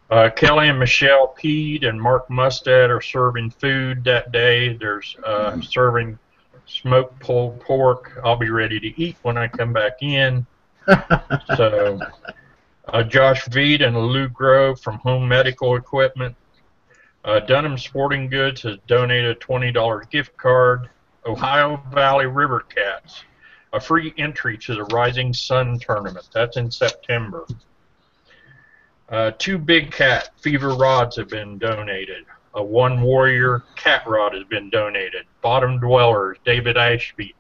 Uh, 0.10 0.30
Kelly 0.30 0.70
and 0.70 0.80
Michelle 0.80 1.36
Peed 1.38 1.86
and 1.86 2.02
Mark 2.02 2.30
Mustad 2.30 2.90
are 2.90 3.02
serving 3.02 3.52
food 3.52 4.04
that 4.06 4.32
day. 4.32 4.74
There's 4.74 5.16
uh, 5.26 5.52
mm-hmm. 5.52 5.62
serving 5.62 6.20
smoked 6.68 7.20
pulled 7.20 7.60
pork. 7.62 8.20
I'll 8.24 8.36
be 8.36 8.50
ready 8.50 8.80
to 8.80 9.02
eat 9.02 9.18
when 9.24 9.38
I 9.38 9.48
come 9.48 9.74
back 9.74 10.02
in. 10.02 10.46
so, 11.56 12.00
uh, 12.88 13.04
Josh 13.04 13.46
Veed 13.48 13.82
and 13.82 13.98
Lou 13.98 14.30
Grove 14.30 14.80
from 14.80 14.98
Home 15.00 15.28
Medical 15.28 15.76
Equipment. 15.76 16.36
Uh, 17.26 17.40
Dunham 17.40 17.78
Sporting 17.78 18.30
Goods 18.30 18.62
has 18.62 18.78
donated 18.88 19.36
a 19.36 19.40
$20 19.40 20.10
gift 20.10 20.38
card. 20.38 20.90
Ohio 21.26 21.82
Valley 21.92 22.26
River 22.26 22.62
Cats, 22.74 23.24
a 23.74 23.82
free 23.82 24.14
entry 24.18 24.58
to 24.60 24.76
the 24.76 24.86
Rising 24.86 25.34
Sun 25.34 25.80
tournament. 25.80 26.30
That's 26.34 26.56
in 26.56 26.72
September. 26.72 27.46
Uh, 29.10 29.32
two 29.38 29.58
Big 29.58 29.92
Cat 29.92 30.30
fever 30.38 30.70
rods 30.70 31.18
have 31.18 31.28
been 31.28 31.58
donated 31.58 32.26
a 32.58 32.64
One 32.64 33.04
Warrior 33.04 33.64
cat 33.76 34.06
rod 34.08 34.34
has 34.34 34.44
been 34.46 34.72
donated. 34.72 35.26
Bottom 35.42 35.80
Dwellers, 35.80 36.38
David 36.44 36.76
Ashby, 36.76 37.36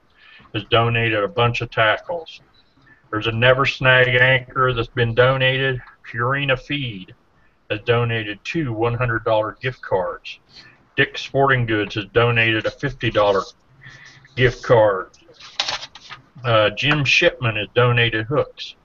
has 0.53 0.63
donated 0.65 1.23
a 1.23 1.27
bunch 1.27 1.61
of 1.61 1.71
tackles. 1.71 2.39
There's 3.09 3.25
a 3.25 3.31
Never 3.31 3.65
Snag 3.65 4.09
anchor 4.09 4.73
that's 4.73 4.87
been 4.87 5.15
donated. 5.15 5.81
Purina 6.09 6.57
Feed 6.57 7.15
has 7.71 7.79
donated 7.81 8.39
two 8.43 8.73
$100 8.73 9.59
gift 9.59 9.81
cards. 9.81 10.39
Dick 10.95 11.17
Sporting 11.17 11.65
Goods 11.65 11.95
has 11.95 12.05
donated 12.13 12.67
a 12.67 12.71
$50 12.71 13.53
gift 14.35 14.63
card. 14.63 15.09
Uh, 16.43 16.69
Jim 16.69 17.03
Shipman 17.03 17.55
has 17.55 17.67
donated 17.73 18.27
hooks. 18.27 18.75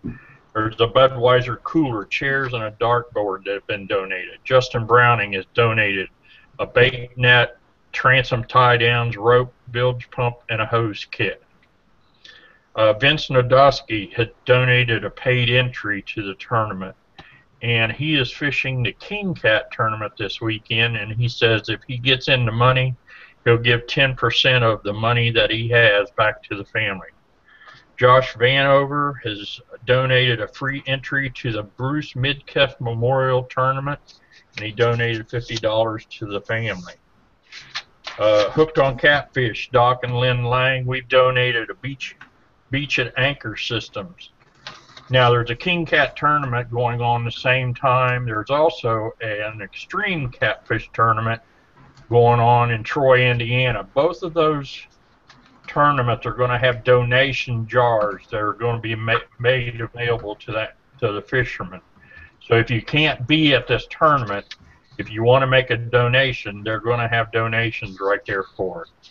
There's 0.54 0.74
a 0.80 0.86
Budweiser 0.86 1.62
cooler, 1.62 2.06
chairs, 2.06 2.54
and 2.54 2.62
a 2.62 2.72
dartboard 2.72 3.44
that 3.44 3.54
have 3.54 3.66
been 3.66 3.86
donated. 3.86 4.38
Justin 4.44 4.86
Browning 4.86 5.34
has 5.34 5.44
donated 5.54 6.08
a 6.62 6.66
bait 6.66 7.10
net, 7.18 7.58
transom 7.90 8.44
tie 8.44 8.76
downs, 8.76 9.16
rope, 9.16 9.52
bilge 9.72 10.08
pump, 10.10 10.36
and 10.48 10.62
a 10.62 10.66
hose 10.66 11.04
kit. 11.10 11.42
uh, 12.76 12.92
Vince 12.94 13.28
Nodosky 13.28 14.12
had 14.14 14.32
donated 14.44 15.04
a 15.04 15.10
paid 15.10 15.50
entry 15.50 16.02
to 16.14 16.22
the 16.22 16.34
tournament, 16.36 16.94
and 17.62 17.90
he 17.90 18.14
is 18.14 18.32
fishing 18.32 18.82
the 18.82 18.92
King 18.92 19.34
Cat 19.34 19.70
tournament 19.72 20.12
this 20.16 20.40
weekend. 20.40 20.96
And 20.96 21.12
he 21.12 21.28
says 21.28 21.68
if 21.68 21.80
he 21.86 21.98
gets 21.98 22.28
in 22.28 22.46
the 22.46 22.52
money, 22.52 22.94
he'll 23.44 23.58
give 23.58 23.86
10% 23.86 24.62
of 24.62 24.82
the 24.84 24.92
money 24.92 25.30
that 25.32 25.50
he 25.50 25.68
has 25.68 26.10
back 26.12 26.42
to 26.44 26.56
the 26.56 26.64
family. 26.64 27.08
Josh 27.96 28.34
Vanover 28.34 29.14
has 29.24 29.60
donated 29.84 30.40
a 30.40 30.48
free 30.48 30.82
entry 30.86 31.28
to 31.30 31.52
the 31.52 31.62
Bruce 31.62 32.14
Midkiff 32.14 32.80
Memorial 32.80 33.42
Tournament, 33.44 34.00
and 34.56 34.66
he 34.66 34.72
donated 34.72 35.28
$50 35.28 36.08
to 36.18 36.26
the 36.26 36.40
family. 36.40 36.94
Uh, 38.18 38.50
Hooked 38.50 38.78
on 38.78 38.98
Catfish, 38.98 39.70
Doc 39.70 40.00
and 40.02 40.18
Lynn 40.18 40.44
Lang, 40.44 40.86
we've 40.86 41.08
donated 41.08 41.70
a 41.70 41.74
beach 41.74 42.16
beach 42.70 42.98
and 42.98 43.12
anchor 43.16 43.56
systems. 43.56 44.30
Now 45.10 45.30
there's 45.30 45.50
a 45.50 45.54
King 45.54 45.84
Cat 45.84 46.16
tournament 46.16 46.70
going 46.70 47.02
on 47.02 47.26
at 47.26 47.34
the 47.34 47.38
same 47.38 47.74
time. 47.74 48.24
There's 48.24 48.48
also 48.48 49.12
an 49.20 49.60
extreme 49.60 50.30
catfish 50.30 50.88
tournament 50.94 51.42
going 52.08 52.40
on 52.40 52.70
in 52.70 52.82
Troy, 52.82 53.30
Indiana. 53.30 53.86
Both 53.94 54.22
of 54.22 54.32
those 54.32 54.86
tournaments 55.66 56.26
are 56.26 56.32
going 56.32 56.50
to 56.50 56.58
have 56.58 56.84
donation 56.84 57.66
jars 57.66 58.22
that 58.30 58.40
are 58.40 58.54
going 58.54 58.76
to 58.76 58.82
be 58.82 58.94
ma- 58.94 59.18
made 59.38 59.80
available 59.80 60.34
to 60.36 60.52
that 60.52 60.76
to 61.00 61.12
the 61.12 61.22
fishermen. 61.22 61.80
So 62.46 62.56
if 62.56 62.70
you 62.70 62.82
can't 62.82 63.26
be 63.26 63.54
at 63.54 63.66
this 63.66 63.86
tournament, 63.90 64.56
if 64.98 65.10
you 65.10 65.22
want 65.22 65.42
to 65.42 65.46
make 65.46 65.70
a 65.70 65.76
donation, 65.76 66.62
they're 66.62 66.80
going 66.80 67.00
to 67.00 67.08
have 67.08 67.32
donations 67.32 67.98
right 68.00 68.24
there 68.26 68.44
for 68.56 68.82
it. 68.82 69.10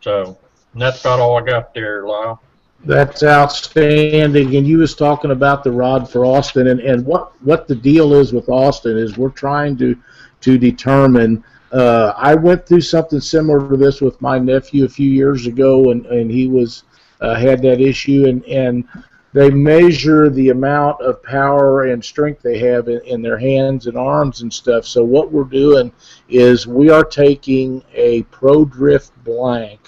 So 0.00 0.38
that's 0.74 1.00
about 1.00 1.20
all 1.20 1.38
I 1.38 1.42
got 1.42 1.74
there, 1.74 2.06
Lyle. 2.06 2.42
That's 2.84 3.22
outstanding. 3.22 4.56
And 4.56 4.66
you 4.66 4.78
was 4.78 4.94
talking 4.94 5.30
about 5.30 5.62
the 5.62 5.70
rod 5.70 6.10
for 6.10 6.24
Austin, 6.24 6.66
and, 6.68 6.80
and 6.80 7.06
what 7.06 7.32
what 7.44 7.68
the 7.68 7.76
deal 7.76 8.14
is 8.14 8.32
with 8.32 8.48
Austin 8.48 8.98
is 8.98 9.16
we're 9.16 9.30
trying 9.30 9.76
to 9.78 9.96
to 10.40 10.58
determine. 10.58 11.44
Uh, 11.70 12.12
I 12.16 12.34
went 12.34 12.66
through 12.66 12.82
something 12.82 13.20
similar 13.20 13.66
to 13.70 13.76
this 13.76 14.00
with 14.00 14.20
my 14.20 14.38
nephew 14.38 14.84
a 14.84 14.88
few 14.88 15.08
years 15.08 15.46
ago, 15.46 15.92
and 15.92 16.06
and 16.06 16.30
he 16.30 16.48
was 16.48 16.82
uh, 17.20 17.36
had 17.36 17.62
that 17.62 17.80
issue, 17.80 18.26
and 18.26 18.44
and 18.46 18.84
they 19.32 19.50
measure 19.50 20.28
the 20.28 20.50
amount 20.50 21.00
of 21.00 21.22
power 21.22 21.84
and 21.84 22.04
strength 22.04 22.42
they 22.42 22.58
have 22.58 22.88
in, 22.88 23.00
in 23.02 23.22
their 23.22 23.38
hands 23.38 23.86
and 23.86 23.96
arms 23.96 24.42
and 24.42 24.52
stuff. 24.52 24.84
So 24.84 25.02
what 25.02 25.32
we're 25.32 25.44
doing 25.44 25.90
is 26.28 26.66
we 26.66 26.90
are 26.90 27.04
taking 27.04 27.82
a 27.94 28.22
Pro 28.24 28.64
Drift 28.64 29.12
blank 29.24 29.80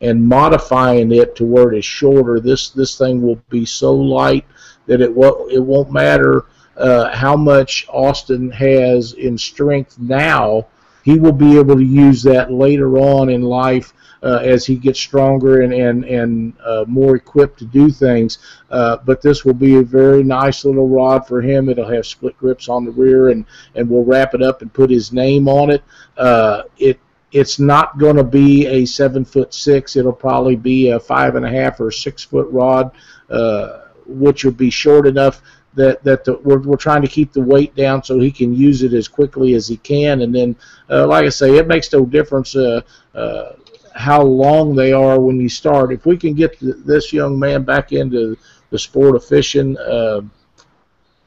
and 0.00 0.26
modifying 0.26 1.12
it 1.12 1.36
to 1.36 1.44
where 1.44 1.72
it 1.72 1.78
is 1.78 1.84
shorter. 1.84 2.40
This 2.40 2.70
this 2.70 2.96
thing 2.96 3.22
will 3.22 3.40
be 3.50 3.64
so 3.64 3.94
light 3.94 4.46
that 4.86 5.00
it 5.00 5.14
won't 5.14 5.52
it 5.52 5.60
won't 5.60 5.92
matter 5.92 6.46
uh, 6.76 7.14
how 7.14 7.36
much 7.36 7.86
Austin 7.88 8.50
has 8.50 9.12
in 9.14 9.36
strength 9.38 9.98
now. 9.98 10.66
He 11.02 11.18
will 11.18 11.32
be 11.32 11.58
able 11.58 11.76
to 11.76 11.84
use 11.84 12.22
that 12.24 12.52
later 12.52 12.98
on 12.98 13.28
in 13.28 13.42
life 13.42 13.92
uh, 14.22 14.40
as 14.42 14.66
he 14.66 14.76
gets 14.76 14.98
stronger 14.98 15.62
and 15.62 15.72
and 15.72 16.04
and 16.04 16.52
uh, 16.64 16.84
more 16.86 17.16
equipped 17.16 17.58
to 17.58 17.64
do 17.64 17.90
things. 17.90 18.38
Uh, 18.70 18.96
but 19.04 19.22
this 19.22 19.44
will 19.44 19.54
be 19.54 19.76
a 19.76 19.82
very 19.82 20.22
nice 20.22 20.64
little 20.64 20.88
rod 20.88 21.26
for 21.26 21.40
him. 21.40 21.68
It'll 21.68 21.88
have 21.88 22.06
split 22.06 22.36
grips 22.38 22.68
on 22.68 22.84
the 22.84 22.90
rear, 22.90 23.30
and 23.30 23.44
and 23.74 23.88
we'll 23.88 24.04
wrap 24.04 24.34
it 24.34 24.42
up 24.42 24.62
and 24.62 24.72
put 24.72 24.90
his 24.90 25.12
name 25.12 25.48
on 25.48 25.70
it. 25.70 25.82
Uh, 26.16 26.62
it 26.78 26.98
it's 27.32 27.58
not 27.58 27.98
going 27.98 28.16
to 28.16 28.24
be 28.24 28.66
a 28.66 28.86
seven 28.86 29.24
foot 29.24 29.52
six. 29.52 29.96
It'll 29.96 30.12
probably 30.12 30.56
be 30.56 30.90
a 30.90 31.00
five 31.00 31.34
and 31.34 31.44
a 31.44 31.50
half 31.50 31.80
or 31.80 31.90
six 31.90 32.22
foot 32.22 32.48
rod, 32.50 32.92
uh, 33.30 33.88
which 34.06 34.44
will 34.44 34.52
be 34.52 34.70
short 34.70 35.06
enough 35.06 35.42
that 35.74 36.02
that 36.02 36.24
the, 36.24 36.38
we're, 36.38 36.58
we're 36.58 36.76
trying 36.76 37.02
to 37.02 37.08
keep 37.08 37.32
the 37.32 37.40
weight 37.40 37.74
down 37.74 38.02
so 38.02 38.18
he 38.18 38.32
can 38.32 38.54
use 38.54 38.82
it 38.82 38.92
as 38.92 39.06
quickly 39.06 39.54
as 39.54 39.68
he 39.68 39.76
can. 39.76 40.22
And 40.22 40.34
then, 40.34 40.56
uh, 40.90 41.06
like 41.06 41.26
I 41.26 41.28
say, 41.28 41.56
it 41.56 41.68
makes 41.68 41.92
no 41.92 42.04
difference 42.04 42.56
uh, 42.56 42.80
uh, 43.14 43.52
how 43.96 44.22
long 44.22 44.74
they 44.74 44.92
are 44.92 45.18
when 45.18 45.40
you 45.40 45.48
start. 45.48 45.90
If 45.90 46.04
we 46.04 46.18
can 46.18 46.34
get 46.34 46.60
the, 46.60 46.74
this 46.74 47.12
young 47.12 47.38
man 47.38 47.62
back 47.64 47.92
into 47.92 48.36
the 48.70 48.78
sport 48.78 49.16
of 49.16 49.24
fishing, 49.24 49.76
uh, 49.78 50.20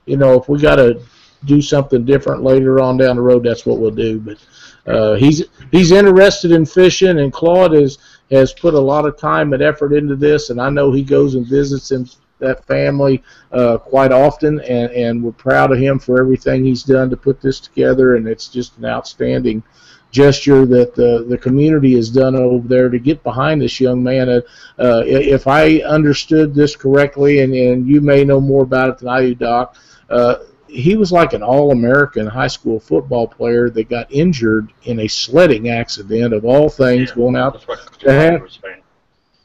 you 0.05 0.17
know, 0.17 0.39
if 0.39 0.47
we 0.47 0.60
got 0.60 0.75
to 0.75 1.01
do 1.45 1.62
something 1.62 2.05
different 2.05 2.43
later 2.43 2.79
on 2.79 2.97
down 2.97 3.15
the 3.15 3.21
road, 3.21 3.43
that's 3.43 3.65
what 3.65 3.79
we'll 3.79 3.89
do. 3.89 4.19
But 4.19 4.38
uh, 4.86 5.15
he's 5.15 5.43
he's 5.71 5.91
interested 5.91 6.51
in 6.51 6.65
fishing, 6.65 7.19
and 7.19 7.34
Claude 7.34 7.73
has 7.73 7.97
has 8.32 8.53
put 8.53 8.75
a 8.75 8.79
lot 8.79 9.05
of 9.05 9.17
time 9.17 9.53
and 9.53 9.63
effort 9.63 9.91
into 9.91 10.15
this, 10.15 10.51
and 10.51 10.62
I 10.62 10.69
know 10.69 10.91
he 10.91 11.03
goes 11.03 11.34
and 11.34 11.47
visits 11.47 11.89
him, 11.89 12.08
that 12.38 12.65
family 12.65 13.23
uh, 13.51 13.77
quite 13.79 14.12
often, 14.12 14.62
and, 14.62 14.91
and 14.91 15.23
we're 15.23 15.32
proud 15.32 15.71
of 15.71 15.79
him 15.79 15.97
for 15.97 16.21
everything 16.21 16.63
he's 16.63 16.84
done 16.84 17.10
to 17.10 17.17
put 17.17 17.41
this 17.41 17.60
together, 17.60 18.15
and 18.15 18.27
it's 18.27 18.47
just 18.47 18.77
an 18.77 18.86
outstanding 18.86 19.63
gesture 20.12 20.65
that 20.65 20.95
the, 20.95 21.26
the 21.28 21.38
community 21.38 21.95
has 21.95 22.10
done 22.10 22.36
over 22.36 22.67
there 22.67 22.89
to 22.89 23.00
get 23.00 23.22
behind 23.24 23.62
this 23.62 23.80
young 23.80 24.04
man. 24.04 24.30
Uh, 24.30 24.41
uh, 24.80 25.04
if 25.06 25.48
I 25.48 25.80
understood 25.80 26.54
this 26.56 26.76
correctly, 26.76 27.39
and, 27.41 27.54
and 27.54 27.88
you 27.88 28.02
may 28.02 28.24
know 28.24 28.41
more 28.41 28.63
about 28.63 28.89
it 28.89 28.98
than 29.00 29.08
I 29.08 29.22
do, 29.22 29.36
Doc, 29.36 29.76
uh, 30.10 30.36
he 30.67 30.95
was 30.95 31.12
like 31.12 31.34
an 31.34 31.43
all-American 31.43 32.28
high 32.28 32.48
school 32.48 32.80
football 32.80 33.28
player 33.28 33.69
that 33.72 33.89
got 33.89 34.12
injured 34.12 34.72
in 34.84 35.00
a 35.00 35.08
sledding 35.08 35.69
accident 35.69 36.34
of 36.34 36.45
all 36.45 36.69
things, 36.69 37.10
Yeah, 37.10 37.15
going 37.15 37.36
out 37.36 37.65
to 38.00 38.12
have- 38.13 38.48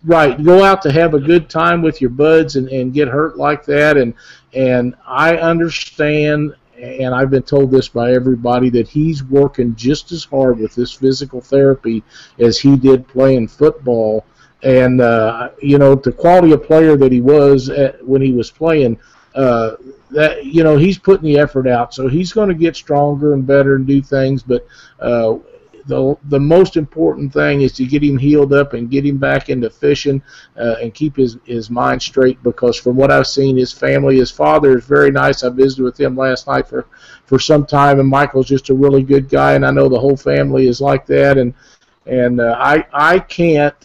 right 0.05 0.43
go 0.45 0.63
out 0.63 0.83
to 0.83 0.93
have 0.93 1.15
a 1.15 1.19
good 1.19 1.49
time 1.49 1.81
with 1.81 2.01
your 2.03 2.11
buds 2.11 2.57
and, 2.57 2.69
and 2.69 2.93
get 2.93 3.09
hurt 3.09 3.39
like 3.39 3.65
that. 3.65 3.97
And 3.97 4.13
and 4.53 4.95
I 5.07 5.39
understand 5.39 6.55
and 6.79 7.15
I've 7.15 7.31
been 7.31 7.43
told 7.43 7.71
this 7.71 7.89
by 7.89 8.13
everybody 8.13 8.71
that 8.71 8.89
he's 8.89 9.23
working 9.23 9.75
just 9.75 10.13
as 10.13 10.25
hard 10.25 10.59
with 10.59 10.75
this 10.75 10.93
physical 10.93 11.41
therapy 11.41 12.03
as 12.39 12.59
he 12.59 12.77
did 12.77 13.07
playing 13.09 13.49
football. 13.49 14.25
And 14.63 15.01
uh, 15.01 15.51
you 15.61 15.79
know 15.79 15.95
the 15.95 16.13
quality 16.13 16.53
of 16.53 16.65
player 16.65 16.97
that 16.97 17.13
he 17.13 17.21
was 17.21 17.69
at, 17.69 18.05
when 18.07 18.23
he 18.23 18.33
was 18.33 18.51
playing 18.51 18.99
uh, 19.35 19.73
that 20.11 20.47
you 20.47 20.63
know 20.65 20.77
he's 20.77 20.99
putting 20.99 21.25
the 21.25 21.39
effort 21.39 21.67
out. 21.67 21.93
So 21.93 22.09
he's 22.09 22.33
going 22.33 22.49
to 22.49 22.55
get 22.55 22.77
stronger 22.77 23.35
and 23.35 23.47
better 23.47 23.77
and 23.77 23.87
do 23.87 24.01
things. 24.01 24.43
But 24.43 24.67
uh, 25.01 25.37
the 25.87 26.17
the 26.25 26.41
most 26.41 26.77
important 26.77 27.33
thing 27.33 27.63
is 27.63 27.73
to 27.73 27.85
get 27.85 28.03
him 28.03 28.17
healed 28.17 28.53
up 28.53 28.73
and 28.73 28.91
get 28.91 29.05
him 29.05 29.19
back 29.19 29.51
into 29.51 29.69
fishing 29.69 30.23
uh, 30.59 30.77
and 30.81 30.95
keep 30.95 31.17
his 31.17 31.37
his 31.45 31.71
mind 31.71 32.03
straight 32.03 32.43
because 32.43 32.77
from 32.79 32.97
what 32.97 33.11
I've 33.11 33.27
seen 33.27 33.57
his 33.57 33.73
family 33.73 34.17
his 34.17 34.31
father 34.31 34.79
is 34.79 34.85
very 34.85 35.11
nice. 35.11 35.43
I 35.43 35.51
visited 35.51 35.85
with 35.85 36.01
him 36.01 36.17
last 36.17 36.47
night 36.47 36.69
for 36.69 36.87
for 37.27 37.39
some 37.39 37.67
time 37.67 38.01
and 38.01 38.09
Michael's 38.09 38.49
just 38.49 38.71
a 38.71 38.75
really 38.75 39.03
good 39.03 39.29
guy 39.29 39.55
and 39.55 39.65
I 39.65 39.71
know 39.71 39.89
the 39.89 40.01
whole 40.01 40.17
family 40.17 40.69
is 40.69 40.81
like 40.81 41.07
that 41.07 41.37
and 41.39 41.55
and 42.07 42.41
uh, 42.41 42.57
I 42.59 42.87
I 42.93 43.19
can't 43.19 43.77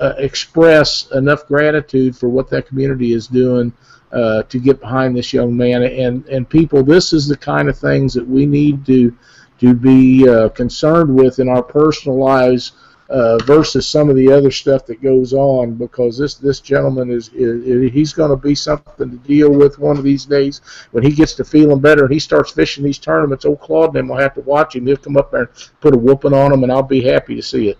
uh, 0.00 0.14
express 0.18 1.10
enough 1.12 1.46
gratitude 1.46 2.16
for 2.16 2.28
what 2.28 2.50
that 2.50 2.66
community 2.66 3.12
is 3.12 3.28
doing 3.28 3.72
uh, 4.12 4.42
to 4.44 4.58
get 4.58 4.80
behind 4.80 5.16
this 5.16 5.32
young 5.32 5.56
man 5.56 5.82
and 5.82 6.26
and 6.26 6.48
people 6.48 6.82
this 6.82 7.12
is 7.12 7.26
the 7.26 7.36
kind 7.36 7.68
of 7.68 7.78
things 7.78 8.12
that 8.12 8.26
we 8.26 8.44
need 8.46 8.84
to 8.86 9.16
to 9.58 9.74
be 9.74 10.28
uh, 10.28 10.48
concerned 10.50 11.14
with 11.14 11.38
in 11.38 11.48
our 11.48 11.62
personal 11.62 12.18
lives 12.18 12.72
uh, 13.08 13.38
versus 13.44 13.86
some 13.86 14.10
of 14.10 14.16
the 14.16 14.30
other 14.30 14.50
stuff 14.50 14.84
that 14.86 15.02
goes 15.02 15.32
on 15.32 15.74
because 15.74 16.18
this 16.18 16.34
this 16.34 16.60
gentleman 16.60 17.10
is, 17.10 17.28
is 17.34 17.92
he's 17.92 18.12
going 18.12 18.30
to 18.30 18.36
be 18.36 18.54
something 18.54 19.10
to 19.10 19.16
deal 19.28 19.52
with 19.52 19.78
one 19.78 19.96
of 19.96 20.02
these 20.02 20.24
days. 20.24 20.60
When 20.90 21.04
he 21.04 21.12
gets 21.12 21.34
to 21.34 21.44
feeling 21.44 21.80
better 21.80 22.04
and 22.04 22.12
he 22.12 22.18
starts 22.18 22.50
fishing 22.50 22.84
these 22.84 22.98
tournaments 22.98 23.44
old 23.44 23.60
Claude 23.60 23.90
and 23.90 23.96
them 23.96 24.08
will 24.08 24.16
have 24.16 24.34
to 24.34 24.40
watch 24.40 24.74
him. 24.74 24.86
He'll 24.86 24.96
come 24.96 25.16
up 25.16 25.30
there 25.30 25.42
and 25.42 25.70
put 25.80 25.94
a 25.94 25.98
whooping 25.98 26.34
on 26.34 26.52
him 26.52 26.64
and 26.64 26.72
I'll 26.72 26.82
be 26.82 27.02
happy 27.02 27.36
to 27.36 27.42
see 27.42 27.68
it. 27.70 27.78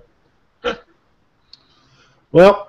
Well 2.30 2.68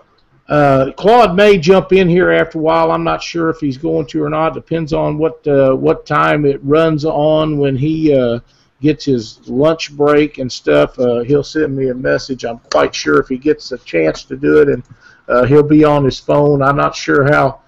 uh, 0.50 0.92
Claude 0.94 1.36
may 1.36 1.60
jump 1.60 1.94
in 1.94 2.10
here 2.10 2.32
after 2.32 2.58
a 2.58 2.62
while. 2.62 2.92
I'm 2.92 3.04
not 3.04 3.22
sure 3.22 3.52
if 3.52 3.60
he's 3.60 3.78
going 3.78 4.08
to 4.08 4.24
or 4.24 4.30
not. 4.30 4.56
Depends 4.56 4.94
on 4.94 5.20
what 5.20 5.46
uh, 5.48 5.76
what 5.76 6.08
time 6.08 6.44
it 6.44 6.60
runs 6.64 7.06
on 7.06 7.60
when 7.60 7.78
he 7.78 8.14
uh, 8.14 8.40
gets 8.82 9.06
his 9.06 9.48
lunch 9.48 9.96
break 9.96 10.40
and 10.40 10.52
stuff. 10.52 10.98
Uh, 10.98 11.20
he'll 11.20 11.44
send 11.44 11.78
me 11.78 11.90
a 11.90 11.94
message. 11.94 12.46
I'm 12.46 12.58
quite 12.72 12.96
sure 12.96 13.20
if 13.20 13.28
he 13.28 13.38
gets 13.38 13.72
a 13.72 13.78
chance 13.78 14.24
to 14.24 14.36
do 14.36 14.58
it, 14.58 14.70
and 14.70 14.84
uh, 15.28 15.46
he'll 15.46 15.62
be 15.62 15.84
on 15.84 16.04
his 16.04 16.20
phone. 16.20 16.64
I'm 16.64 16.78
not 16.78 16.96
sure 16.96 17.32
how 17.32 17.62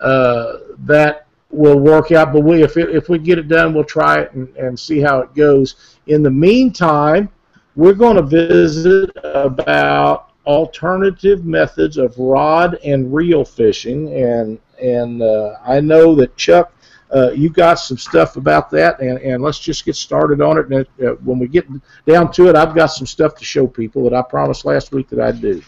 uh, 0.00 0.58
that 0.80 1.26
will 1.50 1.78
work 1.78 2.10
out, 2.10 2.32
but 2.32 2.40
we 2.40 2.64
if 2.64 2.76
it, 2.76 2.90
if 2.90 3.08
we 3.08 3.18
get 3.18 3.38
it 3.38 3.46
done, 3.46 3.72
we'll 3.72 3.84
try 3.84 4.18
it 4.18 4.32
and, 4.32 4.48
and 4.56 4.78
see 4.78 5.00
how 5.00 5.20
it 5.20 5.32
goes. 5.36 5.96
In 6.08 6.24
the 6.24 6.30
meantime, 6.30 7.28
we're 7.76 7.94
going 7.94 8.16
to 8.16 8.22
visit 8.22 9.10
about 9.22 10.32
alternative 10.46 11.44
methods 11.44 11.96
of 11.96 12.16
rod 12.18 12.78
and 12.84 13.12
reel 13.12 13.44
fishing, 13.44 14.12
and 14.14 14.58
and 14.80 15.22
uh, 15.22 15.56
I 15.64 15.80
know 15.80 16.14
that 16.16 16.36
Chuck, 16.36 16.72
uh, 17.14 17.30
you 17.32 17.48
got 17.50 17.74
some 17.74 17.98
stuff 17.98 18.36
about 18.36 18.70
that, 18.70 19.00
and, 19.00 19.18
and 19.20 19.42
let's 19.42 19.58
just 19.58 19.84
get 19.84 19.96
started 19.96 20.40
on 20.40 20.58
it. 20.58 20.66
And 20.66 20.86
uh, 21.06 21.14
when 21.24 21.38
we 21.38 21.48
get 21.48 21.66
down 22.06 22.30
to 22.32 22.48
it, 22.48 22.56
I've 22.56 22.74
got 22.74 22.86
some 22.86 23.06
stuff 23.06 23.34
to 23.36 23.44
show 23.44 23.66
people 23.66 24.04
that 24.04 24.14
I 24.14 24.22
promised 24.22 24.64
last 24.64 24.92
week 24.92 25.08
that 25.08 25.20
I'd 25.20 25.40
do. 25.40 25.62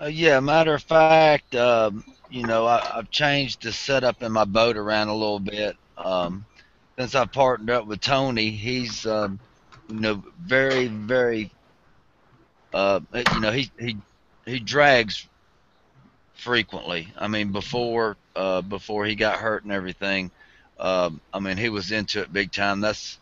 Uh, 0.00 0.06
yeah, 0.06 0.40
matter 0.40 0.74
of 0.74 0.82
fact, 0.82 1.54
um, 1.54 2.04
you 2.30 2.46
know, 2.46 2.66
I, 2.66 2.90
I've 2.94 3.10
changed 3.10 3.62
the 3.62 3.72
setup 3.72 4.22
in 4.22 4.32
my 4.32 4.44
boat 4.44 4.76
around 4.76 5.08
a 5.08 5.14
little 5.14 5.40
bit. 5.40 5.76
Um, 5.98 6.46
since 6.98 7.14
I 7.14 7.26
partnered 7.26 7.70
up 7.70 7.86
with 7.86 8.00
Tony, 8.00 8.50
he's, 8.50 9.04
um, 9.06 9.38
you 9.88 10.00
know, 10.00 10.22
very, 10.40 10.86
very, 10.86 11.50
uh, 12.72 13.00
you 13.14 13.40
know, 13.40 13.52
he 13.52 13.70
he 13.78 13.96
he 14.46 14.60
drags 14.60 15.26
frequently. 16.34 17.12
I 17.16 17.28
mean, 17.28 17.52
before 17.52 18.16
uh, 18.36 18.62
before 18.62 19.06
he 19.06 19.14
got 19.14 19.38
hurt 19.38 19.64
and 19.64 19.72
everything, 19.72 20.30
um, 20.78 21.20
I 21.32 21.40
mean, 21.40 21.56
he 21.56 21.68
was 21.68 21.92
into 21.92 22.20
it 22.22 22.32
big 22.32 22.52
time. 22.52 22.80
That's 22.80 23.18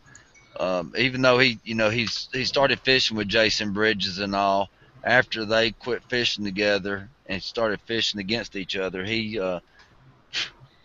um, 0.59 0.93
even 0.97 1.23
though 1.23 1.39
he, 1.39 1.61
you 1.65 1.75
know, 1.75 1.91
he's 1.91 2.29
he 2.33 2.45
started 2.45 2.81
fishing 2.81 3.17
with 3.17 3.29
Jason 3.29 3.73
Bridges 3.73 4.19
and 4.19 4.35
all. 4.35 4.69
After 5.05 5.45
they 5.45 5.71
quit 5.71 6.03
fishing 6.11 6.45
together 6.45 7.09
and 7.27 7.43
started 7.43 7.81
fishing 7.87 8.21
against 8.21 8.57
each 8.57 8.77
other, 8.77 9.05
he 9.05 9.39
uh, 9.39 9.61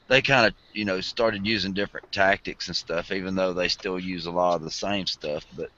they 0.08 0.21
kind 0.21 0.47
of, 0.47 0.54
you 0.71 0.86
know, 0.86 1.02
started 1.02 1.45
using 1.47 1.73
different 1.73 2.06
tactics 2.12 2.67
and 2.67 2.76
stuff. 2.78 3.12
Even 3.12 3.36
though 3.36 3.54
they 3.54 3.67
still 3.67 3.99
use 3.99 4.26
a 4.28 4.32
lot 4.32 4.56
of 4.56 4.62
the 4.63 4.71
same 4.71 5.08
stuff, 5.08 5.45
but 5.56 5.69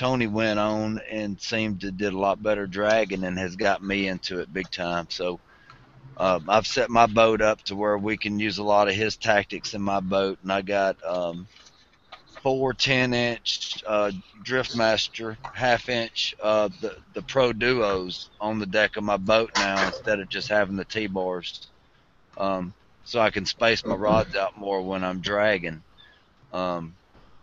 Tony 0.00 0.26
went 0.26 0.58
on 0.58 0.98
and 1.10 1.38
seemed 1.38 1.82
to 1.82 1.90
did 1.90 2.14
a 2.14 2.18
lot 2.18 2.42
better 2.42 2.66
dragging 2.66 3.22
and 3.22 3.38
has 3.38 3.54
got 3.54 3.82
me 3.82 4.08
into 4.08 4.38
it 4.38 4.50
big 4.50 4.70
time. 4.70 5.06
So 5.10 5.38
uh, 6.16 6.40
I've 6.48 6.66
set 6.66 6.88
my 6.88 7.04
boat 7.04 7.42
up 7.42 7.62
to 7.64 7.76
where 7.76 7.98
we 7.98 8.16
can 8.16 8.40
use 8.40 8.56
a 8.56 8.62
lot 8.62 8.88
of 8.88 8.94
his 8.94 9.18
tactics 9.18 9.74
in 9.74 9.82
my 9.82 10.00
boat, 10.00 10.38
and 10.42 10.50
I 10.50 10.62
got 10.62 10.96
um, 11.06 11.46
four 12.42 12.72
10 12.72 13.12
inch 13.12 13.84
uh, 13.86 14.10
Driftmaster 14.42 15.36
half 15.52 15.90
inch 15.90 16.34
uh, 16.42 16.70
the 16.80 16.96
the 17.12 17.20
Pro 17.20 17.52
Duos 17.52 18.30
on 18.40 18.58
the 18.58 18.64
deck 18.64 18.96
of 18.96 19.04
my 19.04 19.18
boat 19.18 19.50
now 19.54 19.86
instead 19.86 20.18
of 20.18 20.30
just 20.30 20.48
having 20.48 20.76
the 20.76 20.86
T 20.86 21.08
bars, 21.08 21.68
um, 22.38 22.72
so 23.04 23.20
I 23.20 23.28
can 23.28 23.44
space 23.44 23.84
my 23.84 23.96
rods 23.96 24.34
out 24.34 24.56
more 24.56 24.80
when 24.80 25.04
I'm 25.04 25.20
dragging. 25.20 25.82
Um, 26.54 26.94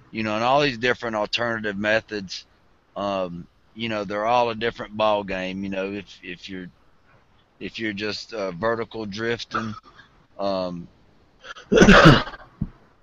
you 0.10 0.24
know, 0.24 0.34
and 0.34 0.44
all 0.44 0.62
these 0.62 0.80
different 0.80 1.16
alternative 1.16 1.78
methods. 1.78 2.47
Um, 2.98 3.48
you 3.76 3.90
know, 3.90 4.04
they're 4.04 4.26
all 4.26 4.50
a 4.50 4.56
different 4.56 4.98
ball 4.98 5.24
game. 5.24 5.64
You 5.64 5.70
know, 5.70 5.94
if 5.94 6.20
if 6.24 6.50
you're 6.50 6.68
if 7.60 7.80
you're 7.80 7.94
just 7.94 8.34
uh, 8.34 8.52
vertical 8.52 9.06
drifting, 9.06 9.74
um, 10.40 10.88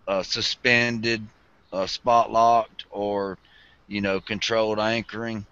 uh, 0.09 0.22
suspended, 0.22 1.24
uh, 1.72 1.87
spot 1.87 2.30
locked, 2.30 2.85
or 2.90 3.38
you 3.87 4.00
know 4.00 4.20
controlled 4.20 4.80
anchoring. 4.80 5.46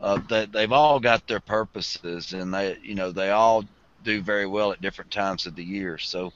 Uh, 0.00 0.20
they, 0.28 0.46
they've 0.46 0.72
all 0.72 1.00
got 1.00 1.26
their 1.26 1.40
purposes, 1.40 2.32
and 2.32 2.54
they 2.54 2.78
you 2.82 2.94
know 2.94 3.10
they 3.10 3.30
all 3.30 3.64
do 4.04 4.22
very 4.22 4.46
well 4.46 4.72
at 4.72 4.80
different 4.80 5.10
times 5.10 5.46
of 5.46 5.56
the 5.56 5.64
year. 5.64 5.98
So 5.98 6.32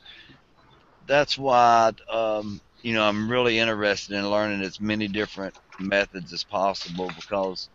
that's 1.07 1.39
why 1.39 1.93
um, 2.11 2.61
you 2.83 2.95
know 2.95 3.05
I'm 3.05 3.31
really 3.31 3.61
interested 3.61 4.17
in 4.17 4.29
learning 4.29 4.63
as 4.63 4.81
many 4.81 5.07
different 5.07 5.55
methods 5.83 6.33
as 6.33 6.45
possible 6.45 7.11
because 7.17 7.69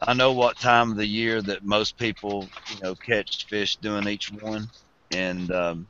I 0.00 0.14
know 0.14 0.32
what 0.32 0.58
time 0.58 0.92
of 0.92 0.96
the 0.96 1.06
year 1.06 1.40
that 1.42 1.64
most 1.64 1.96
people, 1.98 2.48
you 2.74 2.80
know, 2.82 2.94
catch 2.94 3.46
fish 3.46 3.76
doing 3.76 4.06
each 4.08 4.30
one, 4.30 4.68
and 5.10 5.50
um, 5.52 5.88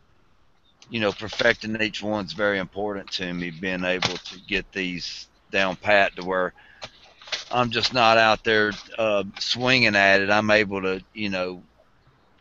you 0.90 1.00
know, 1.00 1.12
perfecting 1.12 1.80
each 1.80 2.02
one's 2.02 2.32
very 2.32 2.58
important 2.58 3.10
to 3.12 3.32
me. 3.32 3.50
Being 3.50 3.84
able 3.84 4.16
to 4.16 4.40
get 4.46 4.70
these 4.72 5.28
down 5.50 5.76
pat 5.76 6.16
to 6.16 6.24
where 6.24 6.52
I'm 7.50 7.70
just 7.70 7.92
not 7.94 8.18
out 8.18 8.44
there 8.44 8.72
uh, 8.98 9.24
swinging 9.38 9.96
at 9.96 10.20
it. 10.20 10.30
I'm 10.30 10.50
able 10.50 10.82
to, 10.82 11.04
you 11.14 11.30
know, 11.30 11.62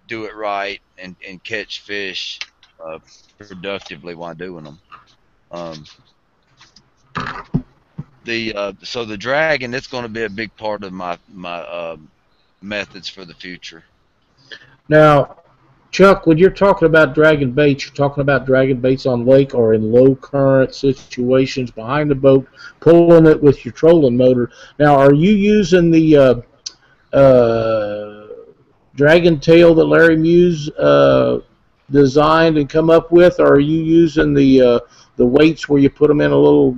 do 0.08 0.26
it 0.26 0.36
right 0.36 0.82
and, 0.98 1.16
and 1.28 1.44
catch 1.44 1.82
fish 1.82 2.40
uh, 2.84 3.00
productively 3.38 4.16
while 4.16 4.36
doing 4.36 4.64
them. 4.66 4.80
Um, 5.52 5.86
the 8.32 8.56
uh, 8.56 8.74
so 8.82 9.04
the 9.04 9.18
dragon 9.18 9.74
it's 9.74 9.88
going 9.88 10.04
to 10.04 10.10
be 10.10 10.24
a 10.24 10.30
big 10.30 10.56
part 10.56 10.84
of 10.84 10.94
my 10.94 11.18
my 11.34 11.60
uh, 11.60 11.98
methods 12.62 13.10
for 13.10 13.26
the 13.26 13.34
future. 13.34 13.84
Now, 14.88 15.38
Chuck, 15.92 16.26
when 16.26 16.38
you're 16.38 16.50
talking 16.50 16.86
about 16.86 17.14
dragon 17.14 17.52
baits, 17.52 17.86
you're 17.86 17.94
talking 17.94 18.22
about 18.22 18.46
dragon 18.46 18.80
baits 18.80 19.06
on 19.06 19.26
lake 19.26 19.54
or 19.54 19.74
in 19.74 19.92
low 19.92 20.16
current 20.16 20.74
situations 20.74 21.72
behind 21.72 22.10
the 22.10 22.16
boat, 22.16 22.48
pulling 22.80 23.26
it 23.26 23.42
with 23.42 23.66
your 23.66 23.74
trolling 23.74 24.16
motor. 24.16 24.50
Now, 24.80 24.96
are 24.96 25.14
you 25.14 25.32
using 25.32 25.92
the 25.92 26.18
uh, 26.18 27.16
uh, 27.16 28.28
dragon 28.96 29.40
tail 29.40 29.76
that 29.76 29.86
Larry 29.86 30.18
Muse 30.18 30.70
uh, 30.72 31.42
designed 31.92 32.58
and 32.58 32.70
come 32.70 32.90
up 32.90 33.12
with, 33.12 33.40
or 33.40 33.56
are 33.56 33.60
you 33.60 33.82
using 33.82 34.34
the 34.34 34.62
uh, 34.62 34.80
the 35.18 35.26
weights 35.26 35.68
where 35.68 35.82
you 35.82 35.90
put 35.90 36.08
them 36.08 36.22
in 36.22 36.32
a 36.32 36.38
little 36.38 36.78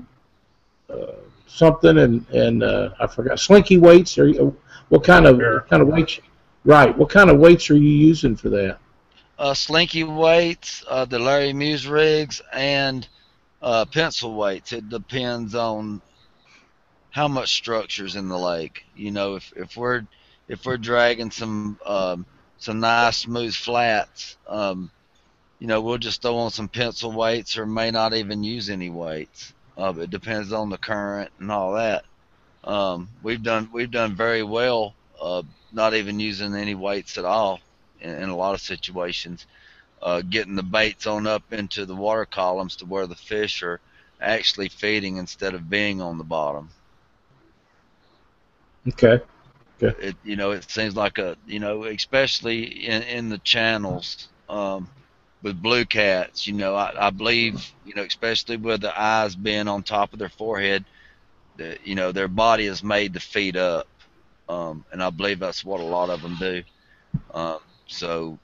uh, 0.89 1.22
something 1.53 1.99
and 1.99 2.27
and 2.29 2.63
uh, 2.63 2.89
I 2.99 3.07
forgot 3.07 3.39
slinky 3.39 3.77
weights 3.77 4.17
or 4.17 4.53
what 4.89 5.03
kind 5.03 5.25
of 5.25 5.37
Sure. 5.37 5.53
what 5.59 5.69
kind 5.69 5.81
of 5.81 5.87
weights? 5.87 6.19
Right. 6.65 6.97
What 6.97 7.09
kind 7.09 7.29
of 7.29 7.39
weights 7.39 7.69
are 7.69 7.75
you 7.75 7.89
using 7.89 8.35
for 8.35 8.49
that? 8.49 8.79
Uh, 9.37 9.53
slinky 9.53 10.03
weights, 10.03 10.83
uh, 10.87 11.05
the 11.05 11.19
Larry 11.19 11.53
Muse 11.53 11.87
rigs, 11.87 12.41
and 12.53 13.07
uh, 13.61 13.85
pencil 13.85 14.35
weights. 14.35 14.71
It 14.71 14.89
depends 14.89 15.55
on 15.55 16.01
how 17.11 17.27
much 17.27 17.53
structure's 17.53 18.15
in 18.15 18.27
the 18.29 18.37
lake. 18.37 18.85
You 18.95 19.11
know, 19.11 19.35
if 19.35 19.51
if 19.55 19.77
we're 19.77 20.03
if 20.47 20.65
we're 20.65 20.77
dragging 20.77 21.31
some 21.31 21.79
um, 21.85 22.25
some 22.57 22.79
nice 22.79 23.17
smooth 23.17 23.53
flats, 23.53 24.37
um, 24.47 24.89
you 25.59 25.67
know, 25.67 25.81
we'll 25.81 25.97
just 25.97 26.21
throw 26.21 26.37
on 26.37 26.51
some 26.51 26.67
pencil 26.67 27.11
weights 27.11 27.57
or 27.57 27.65
may 27.65 27.91
not 27.91 28.13
even 28.13 28.43
use 28.43 28.69
any 28.69 28.89
weights. 28.89 29.53
Uh, 29.77 29.93
it 29.97 30.09
depends 30.09 30.53
on 30.53 30.69
the 30.69 30.77
current 30.77 31.31
and 31.39 31.51
all 31.51 31.73
that. 31.73 32.05
Um, 32.63 33.09
we've 33.21 33.43
done 33.43 33.69
we've 33.73 33.91
done 33.91 34.15
very 34.15 34.43
well, 34.43 34.93
uh, 35.21 35.43
not 35.71 35.93
even 35.93 36.19
using 36.19 36.55
any 36.55 36.75
weights 36.75 37.17
at 37.17 37.25
all 37.25 37.59
in, 37.99 38.09
in 38.09 38.29
a 38.29 38.35
lot 38.35 38.53
of 38.53 38.61
situations. 38.61 39.45
Uh, 40.01 40.21
getting 40.21 40.55
the 40.55 40.63
baits 40.63 41.07
on 41.07 41.25
up 41.25 41.43
into 41.51 41.85
the 41.85 41.95
water 41.95 42.25
columns 42.25 42.75
to 42.75 42.85
where 42.85 43.07
the 43.07 43.15
fish 43.15 43.63
are 43.63 43.79
actually 44.19 44.69
feeding 44.69 45.17
instead 45.17 45.53
of 45.53 45.69
being 45.69 46.01
on 46.01 46.17
the 46.17 46.23
bottom. 46.23 46.69
Okay. 48.87 49.21
It 49.99 50.15
you 50.23 50.35
know 50.35 50.51
it 50.51 50.69
seems 50.69 50.95
like 50.95 51.17
a 51.17 51.35
you 51.45 51.59
know 51.59 51.83
especially 51.83 52.63
in 52.85 53.01
in 53.03 53.29
the 53.29 53.39
channels 53.39 54.29
um, 54.47 54.89
with 55.43 55.61
blue 55.61 55.85
cats. 55.85 56.47
You 56.47 56.53
know 56.53 56.75
I, 56.75 57.07
I 57.07 57.09
believe 57.11 57.71
you 57.85 57.93
know 57.93 58.03
especially 58.03 58.57
with 58.57 58.81
the 58.81 58.99
eyes 58.99 59.35
being 59.35 59.67
on 59.67 59.83
top 59.83 60.13
of 60.13 60.19
their 60.19 60.29
forehead, 60.29 60.83
that 61.57 61.85
you 61.85 61.95
know 61.95 62.11
their 62.11 62.27
body 62.27 62.65
is 62.65 62.83
made 62.83 63.13
to 63.13 63.19
feed 63.19 63.57
up, 63.57 63.87
um, 64.49 64.83
and 64.91 65.03
I 65.03 65.09
believe 65.09 65.39
that's 65.39 65.63
what 65.63 65.81
a 65.81 65.83
lot 65.83 66.09
of 66.09 66.21
them 66.21 66.37
do. 66.39 66.63
Um, 67.33 67.59
so 67.87 68.39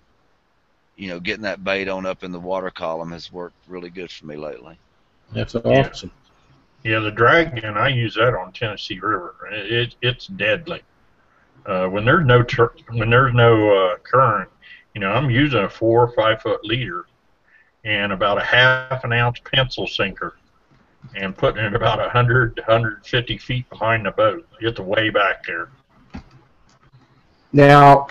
you 0.95 1.07
know 1.07 1.19
getting 1.19 1.43
that 1.43 1.63
bait 1.63 1.87
on 1.87 2.05
up 2.05 2.23
in 2.23 2.31
the 2.31 2.39
water 2.39 2.69
column 2.69 3.11
has 3.13 3.31
worked 3.31 3.55
really 3.67 3.89
good 3.89 4.11
for 4.11 4.27
me 4.27 4.35
lately. 4.35 4.77
That's 5.33 5.55
awesome. 5.55 6.11
Yeah, 6.83 6.99
the 6.99 7.11
dragon 7.11 7.77
I 7.77 7.89
use 7.89 8.15
that 8.15 8.33
on 8.33 8.51
Tennessee 8.53 8.99
River. 8.99 9.35
It, 9.51 9.71
it 9.71 9.95
it's 10.01 10.27
deadly. 10.27 10.81
Uh, 11.65 11.87
when 11.87 12.05
there's 12.05 12.25
no 12.25 12.41
tur- 12.41 12.73
when 12.91 13.09
there's 13.09 13.33
no 13.33 13.69
uh, 13.69 13.97
current, 13.97 14.49
you 14.99 15.05
know, 15.05 15.13
I'm 15.13 15.29
using 15.29 15.63
a 15.63 15.69
four 15.69 16.03
or 16.03 16.11
five 16.11 16.41
foot 16.41 16.65
leader 16.65 17.05
and 17.85 18.11
about 18.11 18.37
a 18.37 18.43
half 18.43 19.05
an 19.05 19.13
ounce 19.13 19.39
pencil 19.39 19.87
sinker 19.87 20.35
and 21.15 21.37
putting 21.37 21.63
it 21.63 21.73
about 21.73 21.99
100 21.99 22.57
to 22.57 22.61
150 22.63 23.37
feet 23.37 23.69
behind 23.69 24.05
the 24.05 24.11
boat. 24.11 24.45
It's 24.59 24.77
way 24.77 25.09
back 25.09 25.45
there. 25.45 25.69
Now, 27.53 28.07